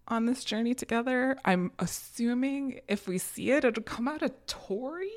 on 0.07 0.27
this 0.27 0.45
journey 0.45 0.75
together 0.75 1.37
i'm 1.45 1.73
assuming 1.81 2.79
if 2.87 3.09
we 3.09 3.19
see 3.19 3.51
it 3.51 3.65
it'll 3.65 3.83
come 3.83 4.07
out 4.07 4.23
of 4.23 4.31
tori 4.47 5.11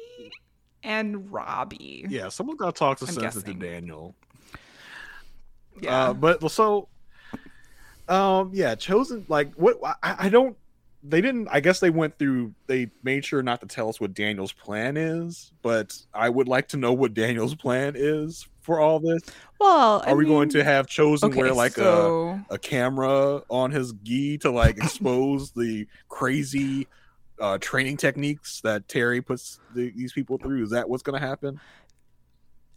and 0.83 1.31
robbie 1.31 2.03
Yeah, 2.09 2.29
someone 2.29 2.57
got 2.57 2.73
to 2.73 2.79
talk 2.79 2.97
to 2.97 3.05
sense 3.05 3.43
to. 3.43 3.53
Daniel. 3.53 4.15
yeah 5.79 6.09
Uh, 6.09 6.13
but 6.13 6.49
so, 6.49 6.87
um, 8.09 8.49
yeah, 8.53 8.73
chozen. 8.75 9.29
Like, 9.29 9.53
what? 9.53 9.77
I, 10.01 10.25
I 10.25 10.29
don't. 10.29 10.57
They 11.03 11.21
didn't. 11.21 11.47
I 11.51 11.59
guess 11.59 11.79
they 11.79 11.89
went 11.89 12.17
through. 12.19 12.53
They 12.67 12.91
made 13.03 13.25
sure 13.25 13.41
not 13.41 13.61
to 13.61 13.67
tell 13.67 13.89
us 13.89 13.99
what 13.99 14.13
Daniel's 14.13 14.53
plan 14.53 14.97
is. 14.97 15.51
But 15.61 15.97
I 16.13 16.29
would 16.29 16.47
like 16.47 16.67
to 16.69 16.77
know 16.77 16.93
what 16.93 17.13
Daniel's 17.13 17.55
plan 17.55 17.93
is 17.95 18.47
for 18.61 18.79
all 18.79 18.99
this. 18.99 19.23
well 19.59 20.03
Are 20.05 20.15
we 20.15 20.25
going 20.25 20.49
to 20.49 20.63
have 20.63 20.85
chozen 20.85 21.25
okay, 21.25 21.37
wear 21.37 21.53
like 21.53 21.73
so, 21.73 22.39
a 22.49 22.53
a 22.53 22.57
camera 22.59 23.41
on 23.49 23.71
his 23.71 23.93
gi 24.03 24.37
to 24.39 24.51
like 24.51 24.77
expose 24.83 25.51
the 25.51 25.87
crazy 26.09 26.87
uh, 27.39 27.57
training 27.57 27.97
techniques 27.97 28.61
that 28.61 28.87
Terry 28.87 29.21
puts 29.21 29.59
the, 29.73 29.91
these 29.95 30.13
people 30.13 30.37
through? 30.37 30.63
Is 30.63 30.69
that 30.69 30.87
what's 30.87 31.03
going 31.03 31.19
to 31.19 31.27
happen? 31.27 31.59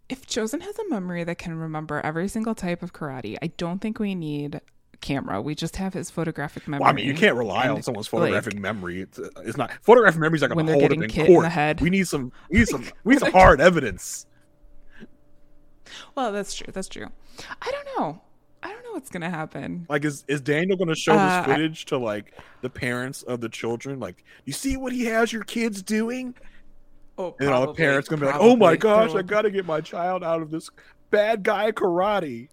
if 0.09 0.27
chozen 0.27 0.61
has 0.61 0.79
a 0.79 0.89
memory 0.89 1.25
that 1.25 1.39
can 1.39 1.55
remember 1.55 2.01
every 2.05 2.29
single 2.29 2.55
type 2.55 2.83
of 2.83 2.93
karate 2.93 3.37
i 3.43 3.47
don't 3.57 3.81
think 3.81 3.99
we 3.99 4.15
need 4.15 4.61
camera 5.01 5.41
we 5.41 5.55
just 5.55 5.77
have 5.77 5.93
his 5.95 6.11
photographic 6.11 6.67
memory 6.69 6.83
Well, 6.83 6.91
I 6.91 6.93
mean, 6.95 7.07
you 7.07 7.15
can't 7.15 7.37
rely 7.37 7.69
on 7.69 7.77
And, 7.77 7.85
someone's 7.85 8.13
like, 8.13 8.21
photographic 8.23 8.59
memory. 8.59 9.03
It's, 9.03 9.19
uh, 9.19 9.29
it's 9.45 9.57
not 9.57 9.73
photographic 9.83 10.21
memory 10.21 10.37
is 10.37 10.43
not 10.43 10.55
when 10.55 10.67
going 10.67 10.67
to 10.67 10.73
they're 10.73 10.81
hold 10.81 10.91
getting 10.91 11.03
it 11.05 11.11
hit 11.13 11.29
in 11.29 11.37
in 11.37 11.43
the 11.43 11.49
head. 11.49 11.81
We 11.81 11.91
need 11.91 12.07
some. 12.09 12.33
We 12.51 12.59
need 12.61 12.69
some. 12.69 12.85
We 13.05 13.15
need 13.15 13.21
some 13.21 13.33
hard 13.41 13.61
evidence. 13.61 14.27
well 16.15 16.33
that's 16.33 16.55
true 16.55 16.67
that's 16.73 16.89
true 16.89 17.07
i 17.63 17.71
don't 17.71 17.87
know 17.99 18.21
i 18.63 18.69
don't 18.73 18.83
know 18.85 18.93
what's 18.93 19.11
gonna 19.11 19.31
happen 19.31 19.87
Like, 19.89 20.05
is 20.05 20.25
is 20.29 20.41
Daniel 20.41 20.77
to 20.79 20.95
show 20.95 21.13
Uh, 21.13 21.39
this 21.43 21.47
footage 21.47 21.85
to 21.87 21.99
like 21.99 22.33
the 22.63 22.71
parents 22.71 23.23
of 23.23 23.41
the 23.41 23.49
children? 23.49 24.01
Like, 24.01 24.25
you 24.45 24.53
see 24.53 24.77
what 24.77 24.93
he 24.93 25.05
has 25.07 25.33
your 25.33 25.45
kids 25.45 25.83
doing? 25.83 26.35
oh 27.19 27.37
And 27.39 27.51
all 27.51 27.67
the 27.67 27.75
parents 27.75 28.09
to 28.09 28.17
be 28.17 28.25
like, 28.27 28.37
"Oh 28.39 28.57
my 28.57 28.75
gosh, 28.77 29.15
I 29.15 29.23
got 29.23 29.43
to 29.43 29.51
get 29.51 29.67
my 29.67 29.81
child 29.81 30.25
out 30.25 30.41
of 30.43 30.51
this 30.51 30.71
bad 31.11 31.43
guy 31.43 31.71
karate." 31.73 32.49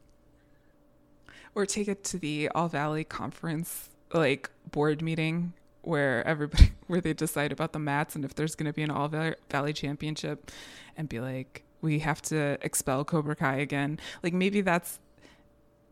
Or 1.55 1.65
take 1.65 1.87
it 1.87 2.03
to 2.03 2.17
the 2.17 2.49
all 2.49 2.67
valley 2.67 3.03
conference 3.03 3.89
like 4.13 4.49
board 4.71 5.01
meeting 5.01 5.53
where 5.81 6.25
everybody 6.27 6.71
where 6.87 7.01
they 7.01 7.13
decide 7.13 7.51
about 7.51 7.73
the 7.73 7.79
mats 7.79 8.15
and 8.15 8.25
if 8.25 8.35
there's 8.35 8.55
going 8.55 8.67
to 8.67 8.73
be 8.73 8.83
an 8.83 8.91
all 8.91 9.09
valley 9.49 9.73
championship 9.73 10.51
and 10.97 11.09
be 11.09 11.19
like 11.19 11.63
we 11.81 11.99
have 11.99 12.21
to 12.21 12.57
expel 12.61 13.03
cobra 13.03 13.35
kai 13.35 13.55
again 13.55 13.99
like 14.23 14.33
maybe 14.33 14.61
that's 14.61 14.99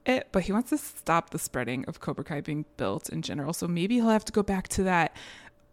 it 0.05 0.27
but 0.31 0.43
he 0.43 0.51
wants 0.51 0.69
to 0.69 0.77
stop 0.77 1.31
the 1.31 1.39
spreading 1.39 1.83
of 1.85 1.99
cobra 1.99 2.23
kai 2.23 2.41
being 2.41 2.65
built 2.77 3.09
in 3.09 3.21
general 3.21 3.53
so 3.53 3.67
maybe 3.67 3.95
he'll 3.95 4.09
have 4.09 4.25
to 4.25 4.33
go 4.33 4.43
back 4.43 4.67
to 4.67 4.83
that 4.83 5.15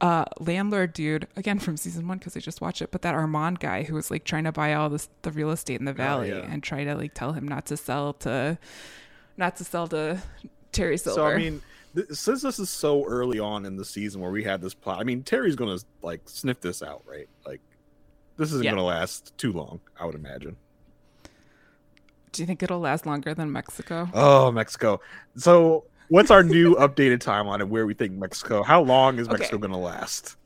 uh 0.01 0.25
landlord 0.41 0.93
dude 0.93 1.27
again 1.37 1.59
from 1.59 1.77
season 1.77 2.07
one 2.07 2.19
because 2.19 2.37
i 2.37 2.41
just 2.41 2.61
watched 2.61 2.83
it 2.83 2.91
but 2.91 3.03
that 3.03 3.15
armand 3.15 3.61
guy 3.61 3.83
who 3.83 3.95
was 3.95 4.11
like 4.11 4.25
trying 4.25 4.45
to 4.45 4.53
buy 4.53 4.75
all 4.75 4.91
this 4.91 5.09
the 5.23 5.31
real 5.31 5.51
estate 5.51 5.79
in 5.79 5.87
the 5.87 5.93
valley 5.93 6.29
yeah. 6.29 6.47
and 6.51 6.63
try 6.63 6.85
to 6.85 6.95
like 6.95 7.15
tell 7.15 7.33
him 7.33 7.49
not 7.49 7.65
to 7.65 7.77
sell 7.77 8.13
to 8.13 8.59
not 9.37 9.57
to 9.57 9.65
sell 9.65 9.87
to 9.89 10.21
Terry 10.73 10.97
Silver. 10.99 11.21
So 11.21 11.27
I 11.27 11.37
mean, 11.37 11.63
th- 11.95 12.09
since 12.13 12.43
this 12.43 12.59
is 12.59 12.71
so 12.71 13.05
early 13.05 13.39
on 13.39 13.65
in 13.67 13.77
the 13.77 13.85
season 13.85 14.21
where 14.21 14.31
we 14.31 14.45
had 14.45 14.61
this 14.61 14.75
plot, 14.75 15.01
I 15.01 15.05
mean, 15.05 15.23
Terry's 15.23 15.57
gonna 15.57 15.79
like 16.03 16.21
sniff 16.27 16.61
this 16.61 16.83
out, 16.83 17.03
right? 17.07 17.29
Like, 17.47 17.61
this 18.37 18.51
isn't 18.53 18.65
Yeah. 18.65 18.73
gonna 18.73 18.85
last 18.85 19.37
too 19.39 19.53
long, 19.53 19.81
I 19.99 20.05
would 20.07 20.15
imagine. 20.15 20.57
Do 22.33 22.43
you 22.43 22.47
think 22.47 22.63
it'll 22.63 22.81
last 22.81 23.07
longer 23.07 23.33
than 23.35 23.51
Mexico? 23.51 24.09
Oh, 24.13 24.51
Mexico. 24.53 25.01
So, 25.37 25.85
what's 26.09 26.31
our 26.31 26.43
new 26.43 26.75
updated 26.77 27.19
timeline 27.19 27.63
of 27.63 27.71
where 27.71 27.87
we 27.87 27.95
think 27.95 28.13
Mexico? 28.13 28.63
How 28.63 28.83
long 28.83 29.19
is 29.19 29.27
Okay. 29.29 29.39
Mexico 29.39 29.59
gonna 29.59 29.79
last? 29.79 30.37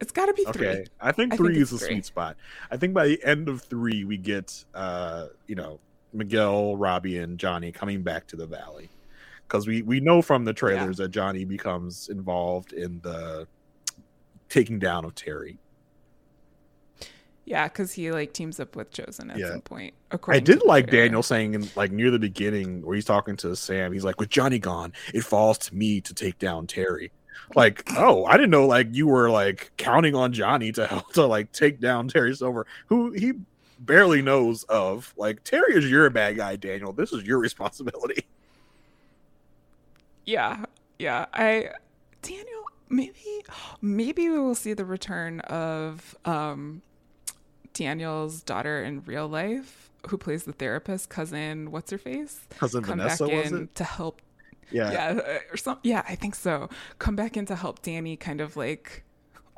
It's 0.00 0.12
got 0.12 0.26
to 0.26 0.34
be 0.34 0.44
three. 0.52 0.66
Okay, 0.66 0.84
I 1.00 1.12
think 1.12 1.32
I 1.32 1.36
three 1.36 1.54
think 1.54 1.62
is 1.62 1.70
the 1.70 1.78
sweet 1.78 2.04
spot. 2.04 2.36
I 2.70 2.76
think 2.76 2.92
by 2.92 3.06
the 3.06 3.24
end 3.24 3.48
of 3.48 3.62
three, 3.62 4.04
we 4.04 4.18
get, 4.18 4.64
uh, 4.74 5.28
you 5.46 5.54
know, 5.54 5.78
Miguel, 6.14 6.76
Robbie, 6.76 7.18
and 7.18 7.38
Johnny 7.38 7.72
coming 7.72 8.02
back 8.02 8.26
to 8.28 8.36
the 8.36 8.46
valley 8.46 8.88
because 9.46 9.66
we 9.66 9.82
we 9.82 10.00
know 10.00 10.22
from 10.22 10.44
the 10.44 10.52
trailers 10.52 10.96
that 10.98 11.08
Johnny 11.08 11.44
becomes 11.44 12.08
involved 12.08 12.72
in 12.72 13.00
the 13.02 13.46
taking 14.48 14.78
down 14.78 15.04
of 15.04 15.14
Terry. 15.14 15.58
Yeah, 17.46 17.68
because 17.68 17.92
he 17.92 18.10
like 18.10 18.32
teams 18.32 18.58
up 18.58 18.74
with 18.74 18.90
Chozen 18.90 19.30
at 19.30 19.36
Yeah. 19.38 19.50
some 19.50 19.60
point. 19.60 19.92
I 20.28 20.40
did 20.40 20.62
like 20.64 20.86
trailer. 20.88 21.04
Daniel 21.04 21.22
saying, 21.22 21.54
in, 21.54 21.68
like 21.76 21.92
near 21.92 22.10
the 22.10 22.18
beginning, 22.18 22.80
where 22.82 22.94
he's 22.94 23.04
talking 23.04 23.36
to 23.38 23.54
Sam. 23.54 23.92
He's 23.92 24.04
like, 24.04 24.18
"With 24.18 24.30
Johnny 24.30 24.58
gone, 24.58 24.94
it 25.12 25.24
falls 25.24 25.58
to 25.58 25.74
me 25.74 26.00
to 26.00 26.14
take 26.14 26.38
down 26.38 26.66
Terry." 26.66 27.12
Like, 27.54 27.82
oh, 27.98 28.24
I 28.24 28.36
didn't 28.38 28.50
know 28.50 28.66
like 28.66 28.88
you 28.92 29.06
were 29.08 29.28
like 29.28 29.72
counting 29.76 30.14
on 30.14 30.32
Johnny 30.32 30.72
to 30.72 30.86
help 30.86 31.12
to 31.14 31.26
like 31.26 31.52
take 31.52 31.80
down 31.80 32.08
Terry 32.08 32.34
Silver, 32.34 32.66
who 32.86 33.12
he 33.12 33.32
barely 33.84 34.22
knows 34.22 34.64
of. 34.64 35.12
Like, 35.16 35.44
Terry 35.44 35.74
is 35.74 35.90
your 35.90 36.08
bad 36.10 36.36
guy, 36.36 36.56
Daniel. 36.56 36.92
This 36.92 37.12
is 37.12 37.24
your 37.24 37.38
responsibility. 37.48 38.24
Yeah, 40.26 40.64
yeah. 40.98 41.26
I 41.34 41.70
Daniel, 42.22 42.64
maybe 42.88 43.44
maybe 43.82 44.28
we 44.28 44.38
will 44.38 44.54
see 44.54 44.72
the 44.72 44.84
return 44.84 45.40
of 45.40 46.16
um 46.24 46.82
Daniel's 47.74 48.42
daughter 48.42 48.82
in 48.82 49.02
real 49.04 49.28
life, 49.28 49.90
who 50.08 50.16
plays 50.16 50.44
the 50.44 50.52
therapist 50.52 51.08
cousin. 51.10 51.70
What's 51.70 51.90
her 51.90 51.98
face? 51.98 52.46
Cousin 52.58 52.82
Come 52.82 52.98
Vanessa, 52.98 53.26
back 53.26 53.46
in 53.46 53.68
to 53.74 53.84
help. 53.84 54.20
Yeah. 54.70 54.92
Yeah, 54.92 55.38
or 55.52 55.56
some. 55.56 55.78
Yeah, 55.82 56.02
I 56.08 56.14
think 56.14 56.34
so. 56.34 56.70
Come 56.98 57.16
back 57.16 57.36
in 57.36 57.44
to 57.46 57.56
help 57.56 57.82
Danny, 57.82 58.16
kind 58.16 58.40
of 58.40 58.56
like 58.56 59.04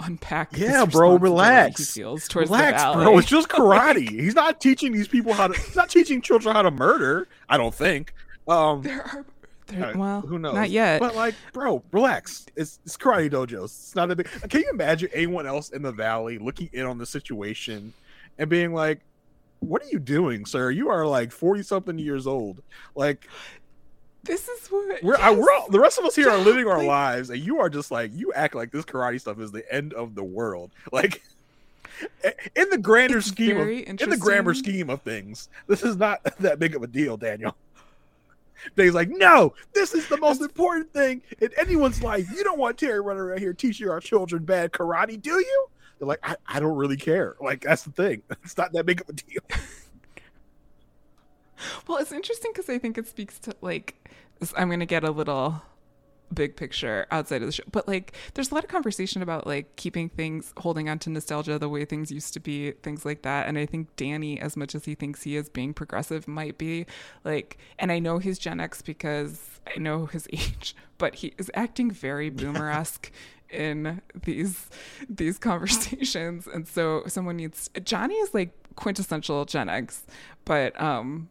unpack. 0.01 0.51
this 0.51 0.61
Yeah, 0.61 0.85
bro, 0.85 1.17
relax. 1.17 1.79
He 1.95 2.01
feels 2.01 2.29
towards 2.29 2.51
Relax, 2.51 2.83
bro. 2.95 3.19
It's 3.19 3.29
just 3.29 3.49
karate. 3.49 4.09
he's 4.09 4.35
not 4.35 4.61
teaching 4.61 4.93
these 4.93 5.09
people 5.09 5.33
how 5.33 5.49
to. 5.49 5.59
He's 5.59 5.77
not 5.77 5.91
teaching 5.91 6.21
children 6.21 6.55
how 6.55 6.63
to 6.63 6.71
murder. 6.71 7.29
I 7.49 7.57
don't 7.57 7.75
think. 7.75 8.13
Um, 8.49 8.83
There 8.83 9.03
are. 9.03 9.25
There, 9.67 9.95
well, 9.97 10.21
who 10.21 10.39
knows? 10.39 10.55
Not 10.55 10.71
yet. 10.71 11.01
But 11.01 11.17
like, 11.17 11.35
bro, 11.53 11.83
relax. 11.91 12.47
It's 12.55 12.79
it's 12.85 12.97
karate 12.97 13.31
dojos. 13.31 13.65
It's 13.65 13.95
not 13.97 14.11
a 14.11 14.17
big. 14.17 14.29
Can 14.49 14.61
you 14.61 14.71
imagine 14.71 15.09
anyone 15.13 15.47
else 15.47 15.71
in 15.71 15.83
the 15.83 15.91
valley 15.91 16.39
looking 16.39 16.71
in 16.73 16.87
on 16.87 16.99
the 16.99 17.07
situation 17.07 17.93
and 18.39 18.49
being 18.49 18.73
like, 18.73 19.01
"What 19.59 19.83
are 19.83 19.89
you 19.89 19.99
doing, 19.99 20.47
sir? 20.47 20.71
You 20.71 20.89
are 20.89 21.05
like 21.05 21.33
forty 21.33 21.65
something 21.65 21.99
years 21.99 22.29
old. 22.29 22.63
Like, 22.95 23.27
this 24.27 24.49
is 24.49 24.68
what 24.68 25.03
we're 25.03 25.16
I, 25.16 25.31
we're 25.33 25.53
all, 25.53 25.68
the 25.70 25.81
rest 25.81 25.99
of 25.99 26.05
us 26.05 26.14
here 26.14 26.31
are 26.31 26.39
living 26.45 26.66
our 26.66 26.83
lives, 26.83 27.31
and 27.31 27.41
you 27.41 27.61
are 27.61 27.68
just 27.68 27.91
like 27.91 28.11
you 28.14 28.33
act 28.33 28.55
like 28.55 28.70
this 28.70 28.85
karate 28.85 29.20
stuff 29.20 29.41
is 29.41 29.53
the 29.53 29.70
end 29.72 29.93
of 29.95 30.14
the 30.14 30.24
world. 30.24 30.70
Like." 30.93 31.22
In 32.55 32.68
the 32.68 32.77
grander 32.77 33.18
It's 33.18 33.29
scheme, 33.29 33.57
of, 33.57 33.68
in 33.68 33.97
the 33.97 34.18
interesting. 34.18 34.55
scheme 34.55 34.91
of 34.91 35.01
things, 35.01 35.49
this 35.66 35.83
is 35.83 35.97
not 35.97 36.22
that 36.41 36.59
big 36.59 36.77
of 36.77 36.83
a 36.83 36.87
deal, 36.87 37.16
Daniel. 37.16 37.57
Dave's 38.77 38.95
like, 38.95 39.09
no, 39.09 39.55
this 39.72 39.95
is 39.95 40.07
the 40.09 40.18
most 40.18 40.43
important 40.43 40.93
thing 40.93 41.22
in 41.41 41.49
anyone's 41.57 42.03
life. 42.03 42.31
You 42.31 42.45
don't 42.45 42.59
want 42.59 42.77
Terry 42.77 43.01
running 43.01 43.22
around 43.22 43.39
here 43.39 43.55
teaching 43.55 43.89
our 43.89 44.01
children 44.01 44.45
bad 44.45 44.72
karate, 44.72 45.20
do 45.20 45.39
you? 45.39 45.66
They're 45.99 46.09
like, 46.09 46.20
I, 46.22 46.37
I 46.47 46.61
don't 46.61 46.77
really 46.77 46.97
care. 46.97 47.37
Like, 47.41 47.62
that's 47.62 47.85
the 47.85 47.93
thing. 47.93 48.22
It's 48.45 48.59
not 48.59 48.72
that 48.72 48.85
big 48.85 49.01
of 49.01 49.09
a 49.09 49.12
deal. 49.12 49.41
Well, 51.87 51.99
it's 51.99 52.13
interesting 52.13 52.53
because 52.53 52.69
I 52.69 52.79
think 52.79 52.99
it 52.99 53.07
speaks 53.09 53.39
to 53.41 53.55
like 53.61 53.95
I'm 54.57 54.69
gonna 54.71 54.87
get 54.87 55.05
a 55.05 55.11
little 55.11 55.63
big 56.35 56.57
picture 56.57 57.07
outside 57.11 57.41
of 57.43 57.49
the 57.49 57.53
show, 57.53 57.63
but 57.71 57.87
like 57.87 58.13
there's 58.35 58.51
a 58.51 58.55
lot 58.55 58.65
of 58.65 58.71
conversation 58.71 59.23
about 59.23 59.47
like 59.47 59.77
keeping 59.77 60.09
things, 60.09 60.53
holding 60.59 60.89
on 60.89 60.99
to 61.01 61.11
nostalgia, 61.11 61.59
the 61.59 61.69
way 61.69 61.85
things 61.85 62.11
used 62.11 62.35
to 62.35 62.41
be, 62.41 62.73
things 62.73 63.05
like 63.05 63.23
that. 63.23 63.47
And 63.47 63.57
I 63.59 63.67
think 63.67 63.95
Danny, 63.97 64.41
as 64.41 64.57
much 64.57 64.75
as 64.75 64.85
he 64.85 64.95
thinks 64.95 65.23
he 65.23 65.37
is 65.37 65.49
being 65.49 65.73
progressive, 65.73 66.27
might 66.27 66.59
be 66.59 66.87
like, 67.25 67.59
and 67.79 67.93
I 67.93 67.99
know 67.99 68.19
he's 68.19 68.39
Gen 68.39 68.61
X 68.61 68.83
because 68.83 69.61
I 69.75 69.79
know 69.79 70.07
his 70.07 70.27
age, 70.33 70.75
but 70.99 71.17
he 71.17 71.33
is 71.39 71.51
acting 71.55 71.91
very 71.91 72.31
boomer 72.41 72.71
esque. 72.71 73.11
in 73.49 74.03
these 74.25 74.69
these 75.09 75.39
conversations 75.39 76.49
and 76.49 76.67
so 76.67 77.05
someone 77.07 77.37
needs 77.37 77.71
Johnny 77.85 78.17
is 78.17 78.35
like 78.35 78.51
quintessential 78.75 79.45
Gen 79.45 79.69
X 79.69 80.05
but 80.45 80.79
um 80.81 81.29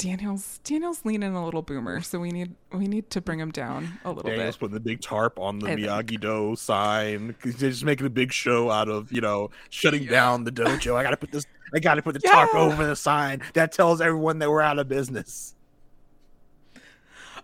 Daniel's 0.00 0.58
Daniel's 0.64 1.04
leaning 1.04 1.34
a 1.34 1.44
little 1.44 1.62
boomer, 1.62 2.00
so 2.00 2.18
we 2.18 2.30
need 2.30 2.54
we 2.72 2.86
need 2.86 3.10
to 3.10 3.20
bring 3.20 3.38
him 3.38 3.50
down 3.50 3.98
a 4.04 4.10
little 4.10 4.30
Daniel's 4.30 4.56
bit. 4.56 4.60
putting 4.60 4.74
the 4.74 4.80
big 4.80 5.00
tarp 5.02 5.38
on 5.38 5.58
the 5.58 5.68
I. 5.70 5.76
Miyagi 5.76 6.18
Do 6.20 6.56
sign. 6.56 7.34
'cause 7.40 7.56
They're 7.56 7.70
just 7.70 7.84
making 7.84 8.06
a 8.06 8.10
big 8.10 8.32
show 8.32 8.70
out 8.70 8.88
of, 8.88 9.12
you 9.12 9.20
know, 9.20 9.50
shutting 9.68 10.06
down 10.06 10.44
the 10.44 10.52
dojo. 10.52 10.96
I 10.96 11.02
gotta 11.02 11.16
put 11.18 11.30
this 11.32 11.44
I 11.74 11.80
gotta 11.80 12.00
put 12.02 12.14
the 12.14 12.20
tarp 12.20 12.54
over 12.54 12.86
the 12.86 12.96
sign 12.96 13.42
that 13.54 13.72
tells 13.72 14.00
everyone 14.00 14.38
that 14.38 14.48
we're 14.50 14.62
out 14.62 14.78
of 14.78 14.88
business. 14.88 15.54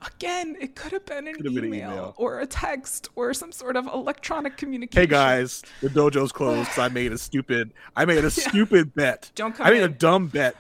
Again, 0.07 0.57
it 0.61 0.77
could 0.77 0.93
have 0.93 1.07
been 1.07 1.27
an, 1.27 1.35
Could 1.37 1.47
have 1.47 1.55
email, 1.55 1.71
been 1.71 1.73
an 1.83 1.91
email. 1.95 2.15
or 2.19 2.41
a 2.41 2.47
text 2.47 3.09
or 3.17 3.33
some 3.33 3.51
sort 3.51 3.77
of 3.77 3.87
electronic 3.87 4.57
communication. 4.59 5.01
Hey 5.01 5.07
guys, 5.07 5.63
the 5.81 5.89
dojo's 5.89 6.33
closed 6.33 6.69
because 6.69 6.79
I 6.79 6.89
made 6.89 7.13
a 7.13 7.19
stupid 7.29 7.73
I 7.97 8.05
made 8.05 8.25
a 8.25 8.31
stupid 8.43 8.95
bet. 8.95 9.31
Don't 9.35 9.55
come 9.55 9.67
I 9.67 9.71
made 9.71 9.83
a 9.83 9.89
dumb 9.89 10.27
bet 10.29 10.55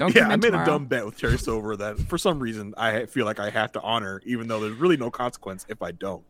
Don't 0.00 0.14
yeah, 0.14 0.28
I 0.28 0.36
made 0.36 0.44
tomorrow. 0.44 0.62
a 0.62 0.66
dumb 0.66 0.86
bet 0.86 1.04
with 1.04 1.18
Terry 1.18 1.36
Silver 1.36 1.76
that 1.76 1.98
for 2.08 2.16
some 2.16 2.40
reason 2.40 2.72
I 2.78 3.04
feel 3.04 3.26
like 3.26 3.38
I 3.38 3.50
have 3.50 3.70
to 3.72 3.82
honor, 3.82 4.22
even 4.24 4.48
though 4.48 4.58
there's 4.58 4.78
really 4.78 4.96
no 4.96 5.10
consequence 5.10 5.66
if 5.68 5.82
I 5.82 5.92
don't. 5.92 6.24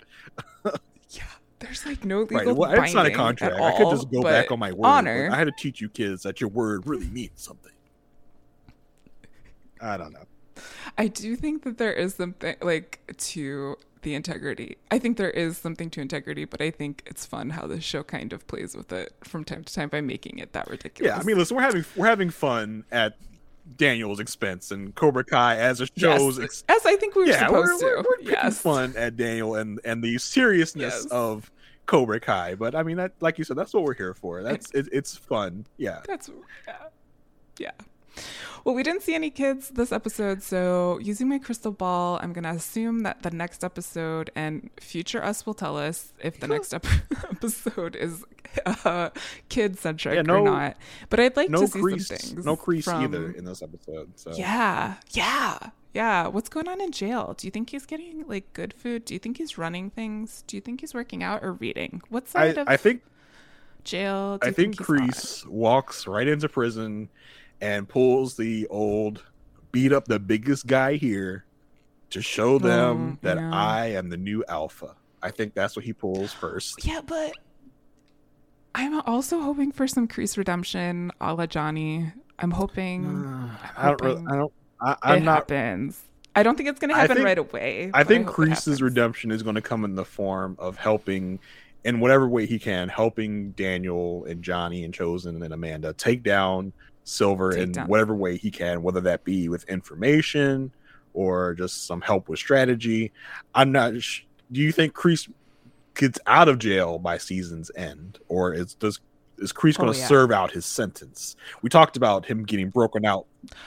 Yeah, 1.12 1.22
there's 1.58 1.84
like 1.86 2.04
no 2.04 2.20
legal 2.20 2.36
Right? 2.36 2.56
Well, 2.56 2.84
it's 2.84 2.94
not 2.94 3.06
a 3.06 3.10
contract. 3.10 3.56
at 3.56 3.60
I 3.60 3.76
could 3.76 3.90
just 3.90 4.10
go 4.12 4.22
back 4.22 4.52
on 4.52 4.60
my 4.60 4.70
word. 4.70 4.86
Honor. 4.86 5.28
I 5.32 5.36
had 5.36 5.44
to 5.44 5.52
teach 5.56 5.80
you 5.80 5.88
kids 5.88 6.22
that 6.22 6.40
your 6.40 6.50
word 6.50 6.86
really 6.86 7.08
means 7.08 7.42
something. 7.42 7.72
I 9.80 9.96
don't 9.96 10.12
know. 10.12 10.24
I 10.96 11.08
do 11.08 11.34
think 11.34 11.64
that 11.64 11.78
there 11.78 11.92
is 11.92 12.14
something 12.14 12.54
like 12.60 13.00
to 13.16 13.76
the 14.02 14.14
integrity. 14.14 14.78
I 14.92 14.98
think 15.00 15.16
there 15.16 15.30
is 15.30 15.58
something 15.58 15.90
to 15.90 16.00
integrity, 16.00 16.44
but 16.44 16.60
I 16.60 16.70
think 16.70 17.02
it's 17.06 17.26
fun 17.26 17.50
how 17.50 17.66
the 17.66 17.80
show 17.80 18.04
kind 18.04 18.32
of 18.32 18.46
plays 18.46 18.76
with 18.76 18.92
it 18.92 19.14
from 19.24 19.44
time 19.44 19.64
to 19.64 19.74
time 19.74 19.88
by 19.88 20.00
making 20.00 20.38
it 20.38 20.52
that 20.52 20.68
ridiculous. 20.68 21.12
Yeah, 21.12 21.20
I 21.20 21.24
mean, 21.24 21.38
listen, 21.38 21.56
we're 21.56 21.62
having 21.62 21.84
we're 21.96 22.06
having 22.06 22.30
fun 22.30 22.84
at 22.92 23.16
Daniel's 23.76 24.20
expense 24.20 24.70
and 24.70 24.94
Cobra 24.94 25.24
Kai 25.24 25.56
as 25.56 25.80
a 25.80 25.86
show's 25.96 26.38
yes, 26.38 26.44
ex- 26.44 26.64
as 26.68 26.86
I 26.86 26.96
think 26.96 27.14
we 27.14 27.22
were 27.22 27.28
yeah, 27.28 27.50
we're, 27.50 27.66
supposed 27.66 27.82
we're, 27.84 28.02
to. 28.02 28.08
we're 28.08 28.16
picking 28.18 28.32
yes, 28.32 28.60
fun 28.60 28.94
at 28.96 29.16
Daniel 29.16 29.54
and 29.56 29.80
and 29.84 30.02
the 30.02 30.18
seriousness 30.18 30.94
Yes. 31.02 31.06
of 31.06 31.50
Cobra 31.86 32.20
Kai. 32.20 32.54
But 32.54 32.74
I 32.74 32.82
mean, 32.82 32.96
that 32.96 33.12
like 33.20 33.38
you 33.38 33.44
said, 33.44 33.56
that's 33.56 33.72
what 33.74 33.82
we're 33.84 33.94
here 33.94 34.14
for. 34.14 34.42
That's 34.42 34.70
it, 34.72 34.88
it's 34.92 35.16
fun. 35.16 35.66
Yeah. 35.76 36.00
That's 36.06 36.30
yeah. 36.66 36.74
yeah. 37.58 37.70
Well, 38.64 38.74
we 38.74 38.82
didn't 38.82 39.02
see 39.02 39.14
any 39.14 39.30
kids 39.30 39.70
this 39.70 39.90
episode, 39.92 40.42
so 40.42 40.98
using 40.98 41.28
my 41.28 41.38
crystal 41.38 41.72
ball, 41.72 42.18
I'm 42.22 42.32
gonna 42.32 42.50
assume 42.50 43.00
that 43.00 43.22
the 43.22 43.30
next 43.30 43.64
episode 43.64 44.30
and 44.34 44.68
future 44.80 45.22
us 45.24 45.46
will 45.46 45.54
tell 45.54 45.78
us 45.78 46.12
if 46.22 46.40
the 46.40 46.46
next 46.48 46.74
ep- 46.74 46.86
episode 47.30 47.96
is 47.96 48.24
uh, 48.66 49.11
kid 49.48 49.78
centric 49.78 50.14
Yeah, 50.16 50.22
no- 50.22 50.40
or 50.40 50.44
not. 50.44 50.76
But 51.08 51.20
I'd 51.20 51.36
like 51.36 51.48
No 51.50 51.61
to 51.62 51.66
see 51.68 51.78
Kreese, 51.80 52.06
some 52.06 52.16
things. 52.34 52.44
no 52.46 52.56
Kreese 52.56 52.84
from- 52.84 53.02
either 53.04 53.30
in 53.32 53.44
this 53.44 53.62
episode. 53.62 54.11
So 54.16 54.32
Yeah, 54.34 54.96
yeah, 55.11 55.58
yeah. 55.94 56.26
What's 56.26 56.48
going 56.50 56.68
on 56.68 56.80
in 56.80 56.92
jail? 56.92 57.34
Do 57.38 57.46
you 57.46 57.50
think 57.50 57.70
he's 57.70 57.86
getting 57.86 58.26
like 58.28 58.52
good 58.52 58.74
food? 58.74 59.04
Do 59.06 59.14
you 59.14 59.20
think 59.20 59.38
he's 59.38 59.56
running 59.56 59.88
things? 59.90 60.44
Do 60.46 60.56
you 60.56 60.61
think 60.61 60.80
he's 60.82 60.92
working 60.94 61.22
out 61.22 61.42
or 61.42 61.54
reading? 61.54 62.02
What 62.11 62.24
I, 62.34 62.48
side 62.52 62.58
of 62.58 62.68
I 62.68 62.76
think 62.76 63.02
jail? 63.84 64.36
Do 64.38 64.48
I 64.48 64.52
think 64.52 64.78
he's? 64.78 64.86
Kreese 64.86 65.46
walks 65.46 66.06
right 66.06 66.28
into 66.28 66.48
prison 66.48 67.08
and 67.61 67.88
pulls 67.88 68.36
the 68.36 68.66
old 68.68 69.24
beat 69.72 69.92
up 69.92 70.06
the 70.06 70.18
biggest 70.18 70.66
guy 70.66 70.94
here 70.94 71.44
to 72.11 72.20
show 72.20 72.54
oh, 72.54 72.58
them 72.58 73.12
Oh, 73.12 73.18
that 73.22 73.38
yeah. 73.38 73.50
I 73.52 73.86
am 73.88 74.08
the 74.08 74.16
new 74.16 74.44
alpha. 74.48 74.96
I 75.22 75.30
think 75.30 75.54
that's 75.54 75.76
what 75.76 75.84
he 75.84 75.92
pulls 75.92 76.32
first. 76.32 76.84
Yeah, 76.84 77.00
but 77.04 77.32
I'm 78.74 79.00
also 79.02 79.40
hoping 79.40 79.72
for 79.72 79.86
some 79.86 80.08
Kreese 80.08 80.36
redemption 80.36 81.12
a 81.20 81.34
la 81.34 81.46
Johnny. 81.46 82.12
I'm 82.38 82.50
hoping 82.50 83.26
uh, 83.26 83.56
I 83.76 83.88
don't 83.88 84.02
really, 84.02 84.24
I 84.28 84.36
don't 84.36 84.52
I, 84.80 84.92
it 84.92 84.98
I'm 85.02 85.24
not 85.24 85.50
happens. 85.50 86.02
I 86.34 86.42
don't 86.42 86.56
think 86.56 86.68
it's 86.68 86.78
going 86.78 86.90
to 86.90 86.96
happen 86.96 87.16
think- 87.16 87.26
right 87.26 87.38
away. 87.38 87.90
I 87.92 88.04
think 88.04 88.26
hope 88.26 88.36
Kreese's 88.36 88.80
redemption 88.80 89.30
is 89.30 89.42
going 89.42 89.56
to 89.56 89.61
come 89.61 89.84
in 89.84 89.94
the 89.94 90.04
form 90.04 90.56
of 90.58 90.76
helping 90.76 91.40
in 91.84 92.00
whatever 92.00 92.28
way 92.28 92.46
he 92.46 92.58
can, 92.58 92.88
helping 92.88 93.50
Daniel 93.52 94.24
and 94.26 94.42
Johnny 94.42 94.84
and 94.84 94.94
Chozen 94.94 95.42
and 95.42 95.52
Amanda 95.52 95.92
take 95.94 96.22
down 96.22 96.72
Silver 97.11 97.52
Take 97.52 97.62
in 97.62 97.72
down- 97.72 97.88
whatever 97.88 98.14
way 98.14 98.36
he 98.36 98.50
can, 98.50 98.82
whether 98.82 99.00
that 99.02 99.24
be 99.24 99.48
with 99.48 99.64
information 99.68 100.72
or 101.12 101.54
just 101.54 101.86
some 101.86 102.00
help 102.00 102.28
with 102.28 102.38
strategy. 102.38 103.12
I'm 103.54 103.72
not. 103.72 104.00
Sh- 104.00 104.22
do 104.52 104.61
you 104.61 104.72
think 104.72 104.94
Kreese 104.94 105.30
gets 105.94 106.18
out 106.26 106.48
of 106.48 106.58
jail 106.58 106.98
by 106.98 107.18
season's 107.18 107.70
end, 107.76 108.18
or 108.28 108.54
is 108.54 108.74
does 108.74 109.00
is 109.38 109.52
Kreese 109.52 109.78
going 109.78 109.92
to 109.92 109.98
oh, 109.98 110.00
yeah. 110.00 110.06
serve 110.06 110.30
out 110.30 110.50
his 110.52 110.66
sentence? 110.66 111.36
We 111.62 111.70
talked 111.70 111.96
about 111.96 112.26
him 112.26 112.44
getting 112.44 112.70
broken 112.70 113.04
out. 113.04 113.26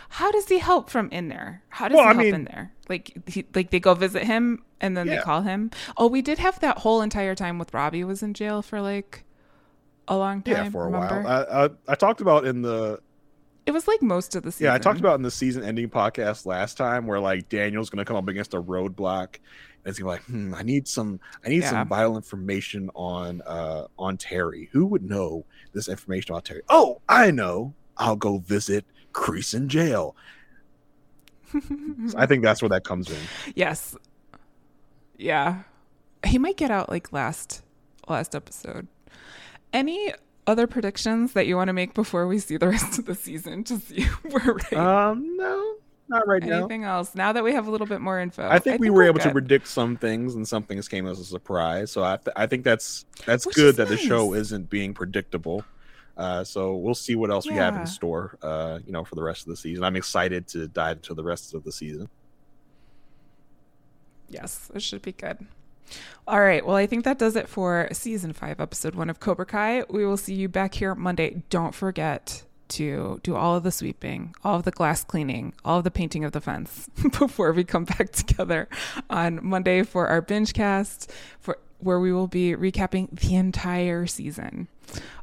How 0.10 0.32
does 0.32 0.48
he 0.48 0.60
help 0.60 0.90
from 0.90 1.10
in 1.10 1.30
there? 1.30 1.64
How 1.70 1.88
does 1.88 1.96
well, 1.96 2.06
he 2.06 2.10
I 2.10 2.14
help 2.14 2.26
mean, 2.26 2.36
in 2.36 2.44
there? 2.46 2.74
Like 2.90 3.18
he, 3.28 3.46
like 3.54 3.72
they 3.72 3.80
go 3.80 3.94
visit 3.94 4.24
him 4.24 4.64
and 4.80 4.96
then 4.96 5.08
yeah. 5.08 5.16
they 5.16 5.22
call 5.22 5.42
him. 5.42 5.72
Oh, 5.98 6.08
we 6.08 6.22
did 6.22 6.40
have 6.40 6.60
that 6.60 6.80
whole 6.80 7.02
entire 7.02 7.36
time 7.36 7.60
with 7.60 7.74
Robbie 7.74 8.04
was 8.04 8.22
in 8.24 8.34
jail 8.34 8.62
for 8.62 8.82
like 8.82 9.26
a 10.08 10.18
long 10.18 10.42
time. 10.44 10.54
Yeah, 10.54 10.70
for 10.70 10.84
a 10.84 10.86
remember? 10.86 11.24
while. 11.24 11.48
I, 11.50 11.66
I, 11.66 11.70
I 11.90 11.96
talked 11.96 12.22
about 12.22 12.46
in 12.46 12.62
the 12.62 13.00
it 13.66 13.72
was 13.72 13.88
like 13.88 14.02
most 14.02 14.36
of 14.36 14.44
the 14.44 14.52
season. 14.52 14.66
Yeah, 14.66 14.74
I 14.74 14.78
talked 14.78 15.00
about 15.00 15.16
in 15.16 15.22
the 15.22 15.32
season 15.32 15.64
ending 15.64 15.90
podcast 15.90 16.46
last 16.46 16.78
time 16.78 17.08
where 17.08 17.20
like 17.20 17.50
Daniel's 17.50 17.90
going 17.90 18.04
to 18.04 18.06
come 18.06 18.18
up 18.18 18.28
against 18.28 18.54
a 18.54 18.62
roadblock 18.62 19.38
and 19.84 19.92
it's 19.92 20.00
gonna 20.00 20.12
be 20.12 20.18
like, 20.18 20.24
hmm, 20.26 20.56
I 20.56 20.64
need 20.64 20.88
some, 20.88 21.20
I 21.46 21.50
need 21.50 21.62
yeah. 21.62 21.70
some 21.70 21.88
vital 21.88 22.16
information 22.16 22.90
on 22.96 23.42
uh 23.46 23.88
on 24.00 24.18
Terry. 24.18 24.70
Who 24.72 24.86
would 24.86 25.04
know 25.04 25.46
this 25.74 25.90
information 25.90 26.34
about 26.34 26.46
Terry? 26.46 26.62
Oh, 26.70 27.02
I 27.10 27.32
know. 27.32 27.74
I'll 27.98 28.16
go 28.16 28.38
visit 28.38 28.86
Kreese 29.12 29.54
in 29.54 29.70
jail. 29.70 30.16
so 31.52 31.62
I 32.18 32.26
think 32.26 32.44
that's 32.44 32.62
where 32.62 32.70
that 32.70 32.84
comes 32.84 33.10
in. 33.10 33.18
Yes. 33.56 33.96
Yeah. 35.18 35.64
He 36.26 36.40
might 36.40 36.58
get 36.58 36.72
out 36.72 36.90
like 36.90 37.12
last 37.12 37.62
last 38.08 38.36
episode. 38.36 38.88
Any 39.74 40.14
other 40.46 40.68
predictions 40.68 41.34
that 41.34 41.48
you 41.48 41.56
want 41.56 41.70
to 41.70 41.74
make 41.74 41.94
before 41.94 42.28
we 42.28 42.40
see 42.40 42.58
the 42.58 42.68
rest 42.68 43.00
of 43.00 43.06
the 43.06 43.16
season 43.16 43.64
to 43.64 43.78
see 43.78 44.04
where 44.30 44.54
right? 44.54 44.74
Um 44.74 45.38
no 45.38 45.76
not 46.10 46.28
right 46.28 46.42
Anything 46.42 46.50
now. 46.50 46.66
Anything 46.66 46.84
else? 46.84 47.16
Now 47.16 47.32
that 47.34 47.44
we 47.44 47.54
have 47.54 47.68
a 47.68 47.72
little 47.72 47.88
bit 47.88 48.02
more 48.02 48.20
info, 48.20 48.48
I 48.48 48.60
think 48.60 48.76
I 48.76 48.78
we 48.78 48.90
were 48.90 49.04
able 49.04 49.20
good. 49.20 49.24
to 49.24 49.32
predict 49.32 49.68
some 49.68 49.96
things, 49.96 50.36
and 50.36 50.48
some 50.48 50.64
things 50.64 50.88
came 50.88 51.08
as 51.08 51.20
a 51.20 51.26
surprise. 51.26 51.92
So 51.92 52.04
I, 52.04 52.18
th- 52.18 52.34
I 52.36 52.46
think 52.46 52.64
that's 52.64 53.06
that's 53.26 53.46
Which 53.46 53.56
good 53.56 53.76
that 53.78 53.90
nice. 53.90 54.02
the 54.02 54.08
show 54.08 54.34
isn't 54.34 54.70
being 54.70 54.94
predictable. 54.94 55.64
Uh, 56.16 56.44
so 56.44 56.76
we'll 56.76 56.94
see 56.94 57.16
what 57.16 57.32
else 57.32 57.46
yeah. 57.46 57.54
we 57.54 57.58
have 57.58 57.76
in 57.76 57.88
store, 57.88 58.38
uh, 58.44 58.80
you 58.86 58.92
know, 58.92 59.04
for 59.04 59.16
the 59.16 59.24
rest 59.24 59.42
of 59.42 59.48
the 59.48 59.56
season. 59.58 59.84
I'm 59.84 59.96
excited 59.96 60.48
to 60.50 60.68
dive 60.68 60.98
into 60.98 61.16
the 61.16 61.24
rest 61.24 61.56
of 61.56 61.64
the 61.64 61.72
season. 61.72 62.08
Yes, 64.30 64.70
it 64.76 64.82
should 64.84 65.02
be 65.02 65.14
good. 65.14 65.48
All 66.28 66.40
right. 66.40 66.66
Well, 66.66 66.76
I 66.76 66.88
think 66.88 67.04
that 67.04 67.20
does 67.20 67.36
it 67.36 67.50
for 67.50 67.90
season 67.92 68.34
five, 68.34 68.60
episode 68.62 68.96
one 68.96 69.10
of 69.10 69.20
Cobra 69.20 69.46
Kai. 69.46 69.84
We 69.90 70.06
will 70.06 70.18
see 70.18 70.34
you 70.36 70.48
back 70.48 70.76
here 70.76 70.96
Monday. 70.96 71.44
Don't 71.50 71.76
forget 71.76 72.44
to 72.70 73.20
do 73.24 73.36
all 73.36 73.56
of 73.56 73.64
the 73.64 73.72
sweeping, 73.72 74.34
all 74.44 74.56
of 74.56 74.64
the 74.64 74.72
glass 74.72 75.04
cleaning, 75.04 75.54
all 75.64 75.80
of 75.80 75.84
the 75.84 75.92
painting 75.92 76.24
of 76.24 76.32
the 76.32 76.42
fence 76.42 76.90
before 77.20 77.52
we 77.52 77.64
come 77.64 77.86
back 77.86 78.12
together 78.12 78.68
on 79.10 79.40
Monday 79.46 79.84
for 79.84 80.08
our 80.08 80.22
binge 80.22 80.54
cast, 80.54 81.12
for 81.40 81.58
where 81.80 82.00
we 82.00 82.12
will 82.14 82.28
be 82.28 82.56
recapping 82.56 83.10
the 83.20 83.36
entire 83.36 84.08
season. 84.08 84.68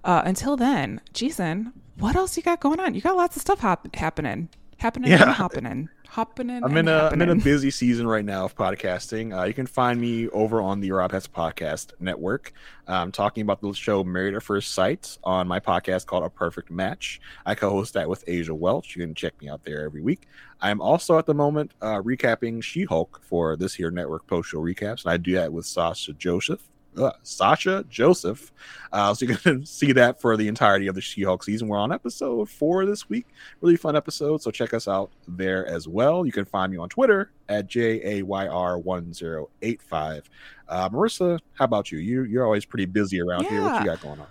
Uh, 0.04 0.22
until 0.24 0.56
then, 0.56 1.00
Jason, 1.12 1.72
what 1.98 2.14
else 2.14 2.36
you 2.36 2.42
got 2.42 2.60
going 2.60 2.78
on? 2.80 2.94
You 2.94 3.00
got 3.00 3.16
lots 3.16 3.36
of 3.36 3.42
stuff 3.42 3.60
hap- 3.60 3.94
happening, 3.96 4.48
happening, 4.78 5.10
yeah. 5.10 5.22
and 5.22 5.88
happening 6.10 6.48
hopping 6.48 6.56
in. 6.56 6.64
I'm 6.64 6.76
in 6.76 6.88
a 6.88 7.10
am 7.12 7.22
in 7.22 7.30
a 7.30 7.42
busy 7.42 7.70
season 7.70 8.06
right 8.06 8.24
now 8.24 8.44
of 8.44 8.56
podcasting. 8.56 9.38
Uh, 9.38 9.44
you 9.44 9.54
can 9.54 9.66
find 9.66 10.00
me 10.00 10.28
over 10.28 10.60
on 10.60 10.80
the 10.80 10.90
Rob 10.92 11.12
Hess 11.12 11.26
Podcast 11.26 11.92
Network. 12.00 12.52
I'm 12.86 13.02
um, 13.02 13.12
talking 13.12 13.42
about 13.42 13.60
the 13.60 13.72
show 13.72 14.02
Married 14.02 14.34
at 14.34 14.42
First 14.42 14.72
Sight 14.74 15.16
on 15.22 15.46
my 15.46 15.60
podcast 15.60 16.06
called 16.06 16.24
A 16.24 16.30
Perfect 16.30 16.70
Match. 16.70 17.20
I 17.46 17.54
co-host 17.54 17.94
that 17.94 18.08
with 18.08 18.24
Asia 18.26 18.54
Welch. 18.54 18.96
You 18.96 19.02
can 19.02 19.14
check 19.14 19.40
me 19.40 19.48
out 19.48 19.64
there 19.64 19.84
every 19.84 20.02
week. 20.02 20.26
I'm 20.60 20.80
also 20.80 21.18
at 21.18 21.26
the 21.26 21.34
moment 21.34 21.72
uh, 21.80 22.02
recapping 22.02 22.62
She-Hulk 22.62 23.20
for 23.22 23.56
this 23.56 23.74
here 23.74 23.90
network 23.90 24.26
post 24.26 24.50
show 24.50 24.58
recaps, 24.58 25.04
and 25.04 25.12
I 25.12 25.16
do 25.16 25.34
that 25.34 25.52
with 25.52 25.66
Sasha 25.66 26.12
Joseph 26.12 26.68
uh, 26.96 27.10
Sasha 27.22 27.84
Joseph. 27.88 28.52
Uh, 28.92 29.14
so 29.14 29.24
you 29.26 29.36
can 29.36 29.64
see 29.66 29.92
that 29.92 30.20
for 30.20 30.36
the 30.36 30.48
entirety 30.48 30.88
of 30.88 30.94
the 30.94 31.00
She 31.00 31.22
Hulk 31.22 31.42
season. 31.44 31.68
We're 31.68 31.78
on 31.78 31.92
episode 31.92 32.50
four 32.50 32.84
this 32.86 33.08
week. 33.08 33.26
Really 33.60 33.76
fun 33.76 33.94
episode. 33.96 34.42
So 34.42 34.50
check 34.50 34.74
us 34.74 34.88
out 34.88 35.12
there 35.28 35.64
as 35.66 35.86
well. 35.86 36.26
You 36.26 36.32
can 36.32 36.44
find 36.44 36.72
me 36.72 36.78
on 36.78 36.88
Twitter 36.88 37.30
at 37.48 37.68
JAYR1085. 37.68 40.22
Uh, 40.68 40.88
Marissa, 40.88 41.38
how 41.54 41.64
about 41.64 41.92
you? 41.92 41.98
you? 41.98 42.24
You're 42.24 42.44
always 42.44 42.64
pretty 42.64 42.86
busy 42.86 43.20
around 43.20 43.44
yeah. 43.44 43.50
here. 43.50 43.62
What 43.62 43.78
you 43.80 43.86
got 43.86 44.00
going 44.00 44.18
on? 44.20 44.26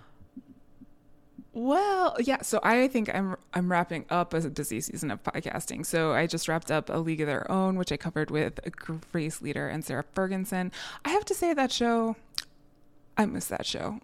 Well, 1.52 2.16
yeah. 2.20 2.42
So 2.42 2.60
I 2.62 2.86
think 2.86 3.12
I'm 3.12 3.34
I'm 3.52 3.68
wrapping 3.70 4.04
up 4.08 4.32
a 4.34 4.40
busy 4.48 4.80
season 4.80 5.10
of 5.10 5.20
podcasting. 5.24 5.84
So 5.84 6.12
I 6.12 6.28
just 6.28 6.46
wrapped 6.46 6.70
up 6.70 6.88
a 6.88 6.98
League 6.98 7.20
of 7.20 7.26
Their 7.26 7.50
Own, 7.50 7.76
which 7.76 7.90
I 7.90 7.96
covered 7.96 8.30
with 8.30 8.60
Grace 9.12 9.42
Leader 9.42 9.68
and 9.68 9.84
Sarah 9.84 10.04
Ferguson. 10.12 10.70
I 11.04 11.10
have 11.10 11.24
to 11.24 11.34
say 11.34 11.52
that 11.52 11.72
show 11.72 12.14
I 13.20 13.26
miss 13.26 13.48
that 13.48 13.66
show. 13.66 14.00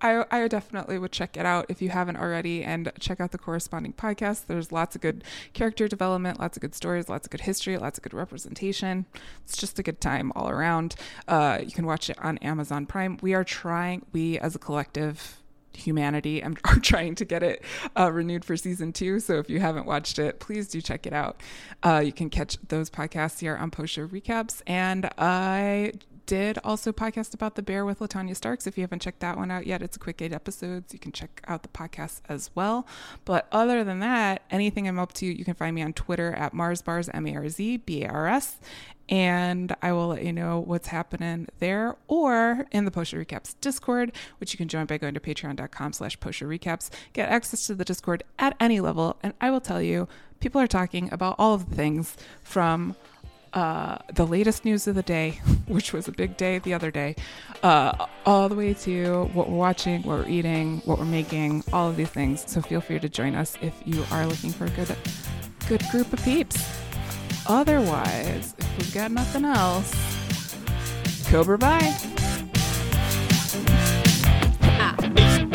I, 0.00 0.24
I 0.30 0.46
definitely 0.46 0.96
would 0.96 1.10
check 1.10 1.36
it 1.36 1.44
out 1.44 1.66
if 1.68 1.82
you 1.82 1.88
haven't 1.88 2.18
already 2.18 2.62
and 2.62 2.90
check 3.00 3.20
out 3.20 3.32
the 3.32 3.38
corresponding 3.38 3.92
podcast. 3.92 4.46
There's 4.46 4.70
lots 4.70 4.94
of 4.94 5.02
good 5.02 5.24
character 5.54 5.88
development, 5.88 6.38
lots 6.38 6.56
of 6.56 6.60
good 6.60 6.76
stories, 6.76 7.08
lots 7.08 7.26
of 7.26 7.32
good 7.32 7.40
history, 7.40 7.76
lots 7.76 7.98
of 7.98 8.04
good 8.04 8.14
representation. 8.14 9.06
It's 9.44 9.56
just 9.56 9.80
a 9.80 9.82
good 9.82 10.00
time 10.00 10.30
all 10.36 10.48
around. 10.48 10.94
Uh, 11.26 11.58
you 11.64 11.72
can 11.72 11.84
watch 11.84 12.08
it 12.08 12.18
on 12.22 12.38
Amazon 12.38 12.86
Prime. 12.86 13.18
We 13.20 13.34
are 13.34 13.42
trying, 13.42 14.06
we 14.12 14.38
as 14.38 14.54
a 14.54 14.60
collective, 14.60 15.40
humanity 15.72 16.42
are 16.44 16.78
trying 16.80 17.16
to 17.16 17.24
get 17.24 17.42
it 17.42 17.64
uh, 17.98 18.12
renewed 18.12 18.44
for 18.44 18.56
season 18.56 18.92
two. 18.92 19.18
So 19.18 19.38
if 19.38 19.50
you 19.50 19.58
haven't 19.58 19.86
watched 19.86 20.20
it, 20.20 20.38
please 20.38 20.68
do 20.68 20.80
check 20.80 21.06
it 21.06 21.12
out. 21.12 21.40
Uh, 21.82 22.02
you 22.04 22.12
can 22.12 22.30
catch 22.30 22.56
those 22.68 22.88
podcasts 22.88 23.40
here 23.40 23.56
on 23.56 23.72
Post 23.72 23.94
Show 23.94 24.06
Recaps. 24.06 24.62
And 24.66 25.10
I 25.18 25.92
did 26.30 26.60
also 26.62 26.92
podcast 26.92 27.34
about 27.34 27.56
the 27.56 27.62
bear 27.62 27.84
with 27.84 27.98
Latanya 27.98 28.36
Starks. 28.36 28.68
If 28.68 28.78
you 28.78 28.84
haven't 28.84 29.02
checked 29.02 29.18
that 29.18 29.36
one 29.36 29.50
out 29.50 29.66
yet, 29.66 29.82
it's 29.82 29.96
a 29.96 29.98
quick 29.98 30.22
eight 30.22 30.32
episodes. 30.32 30.92
You 30.92 31.00
can 31.00 31.10
check 31.10 31.42
out 31.48 31.64
the 31.64 31.68
podcast 31.68 32.20
as 32.28 32.52
well. 32.54 32.86
But 33.24 33.48
other 33.50 33.82
than 33.82 33.98
that, 33.98 34.42
anything 34.48 34.86
I'm 34.86 35.00
up 35.00 35.12
to, 35.14 35.26
you 35.26 35.44
can 35.44 35.54
find 35.54 35.74
me 35.74 35.82
on 35.82 35.92
Twitter 35.92 36.32
at 36.32 36.54
MarzBars, 36.54 37.10
M 37.12 37.26
A 37.26 37.34
R 37.34 37.48
Z 37.48 37.78
B 37.78 38.04
A 38.04 38.08
R 38.08 38.28
S. 38.28 38.60
And 39.08 39.74
I 39.82 39.90
will 39.90 40.06
let 40.06 40.22
you 40.22 40.32
know 40.32 40.60
what's 40.60 40.86
happening 40.86 41.48
there 41.58 41.96
or 42.06 42.64
in 42.70 42.84
the 42.84 42.92
Post 42.92 43.10
Show 43.10 43.16
Recaps 43.16 43.56
Discord, 43.60 44.12
which 44.38 44.52
you 44.54 44.56
can 44.56 44.68
join 44.68 44.86
by 44.86 44.98
going 44.98 45.14
to 45.14 45.20
patreon.com 45.20 45.92
slash 45.94 46.20
Post 46.20 46.38
Show 46.38 46.46
Recaps. 46.46 46.90
Get 47.12 47.28
access 47.28 47.66
to 47.66 47.74
the 47.74 47.84
Discord 47.84 48.22
at 48.38 48.54
any 48.60 48.78
level. 48.78 49.16
And 49.20 49.34
I 49.40 49.50
will 49.50 49.60
tell 49.60 49.82
you, 49.82 50.06
people 50.38 50.60
are 50.60 50.68
talking 50.68 51.12
about 51.12 51.34
all 51.40 51.54
of 51.54 51.70
the 51.70 51.74
things 51.74 52.16
from 52.44 52.94
uh, 53.52 53.98
the 54.12 54.26
latest 54.26 54.64
news 54.64 54.86
of 54.86 54.94
the 54.94 55.02
day, 55.02 55.40
which 55.66 55.92
was 55.92 56.08
a 56.08 56.12
big 56.12 56.36
day 56.36 56.58
the 56.58 56.74
other 56.74 56.90
day, 56.90 57.16
uh, 57.62 58.06
all 58.26 58.48
the 58.48 58.54
way 58.54 58.74
to 58.74 59.24
what 59.32 59.48
we're 59.50 59.56
watching, 59.56 60.02
what 60.02 60.18
we're 60.18 60.28
eating, 60.28 60.78
what 60.84 60.98
we're 60.98 61.04
making, 61.04 61.64
all 61.72 61.88
of 61.88 61.96
these 61.96 62.10
things. 62.10 62.44
So 62.46 62.60
feel 62.60 62.80
free 62.80 62.98
to 62.98 63.08
join 63.08 63.34
us 63.34 63.56
if 63.60 63.74
you 63.84 64.04
are 64.10 64.26
looking 64.26 64.50
for 64.50 64.66
a 64.66 64.70
good, 64.70 64.94
good 65.68 65.82
group 65.90 66.12
of 66.12 66.22
peeps. 66.22 66.62
Otherwise, 67.46 68.54
if 68.58 68.78
we've 68.78 68.94
got 68.94 69.10
nothing 69.10 69.44
else, 69.44 69.92
Cobra 71.30 71.58
bye. 71.58 71.96
Ah. 74.62 75.46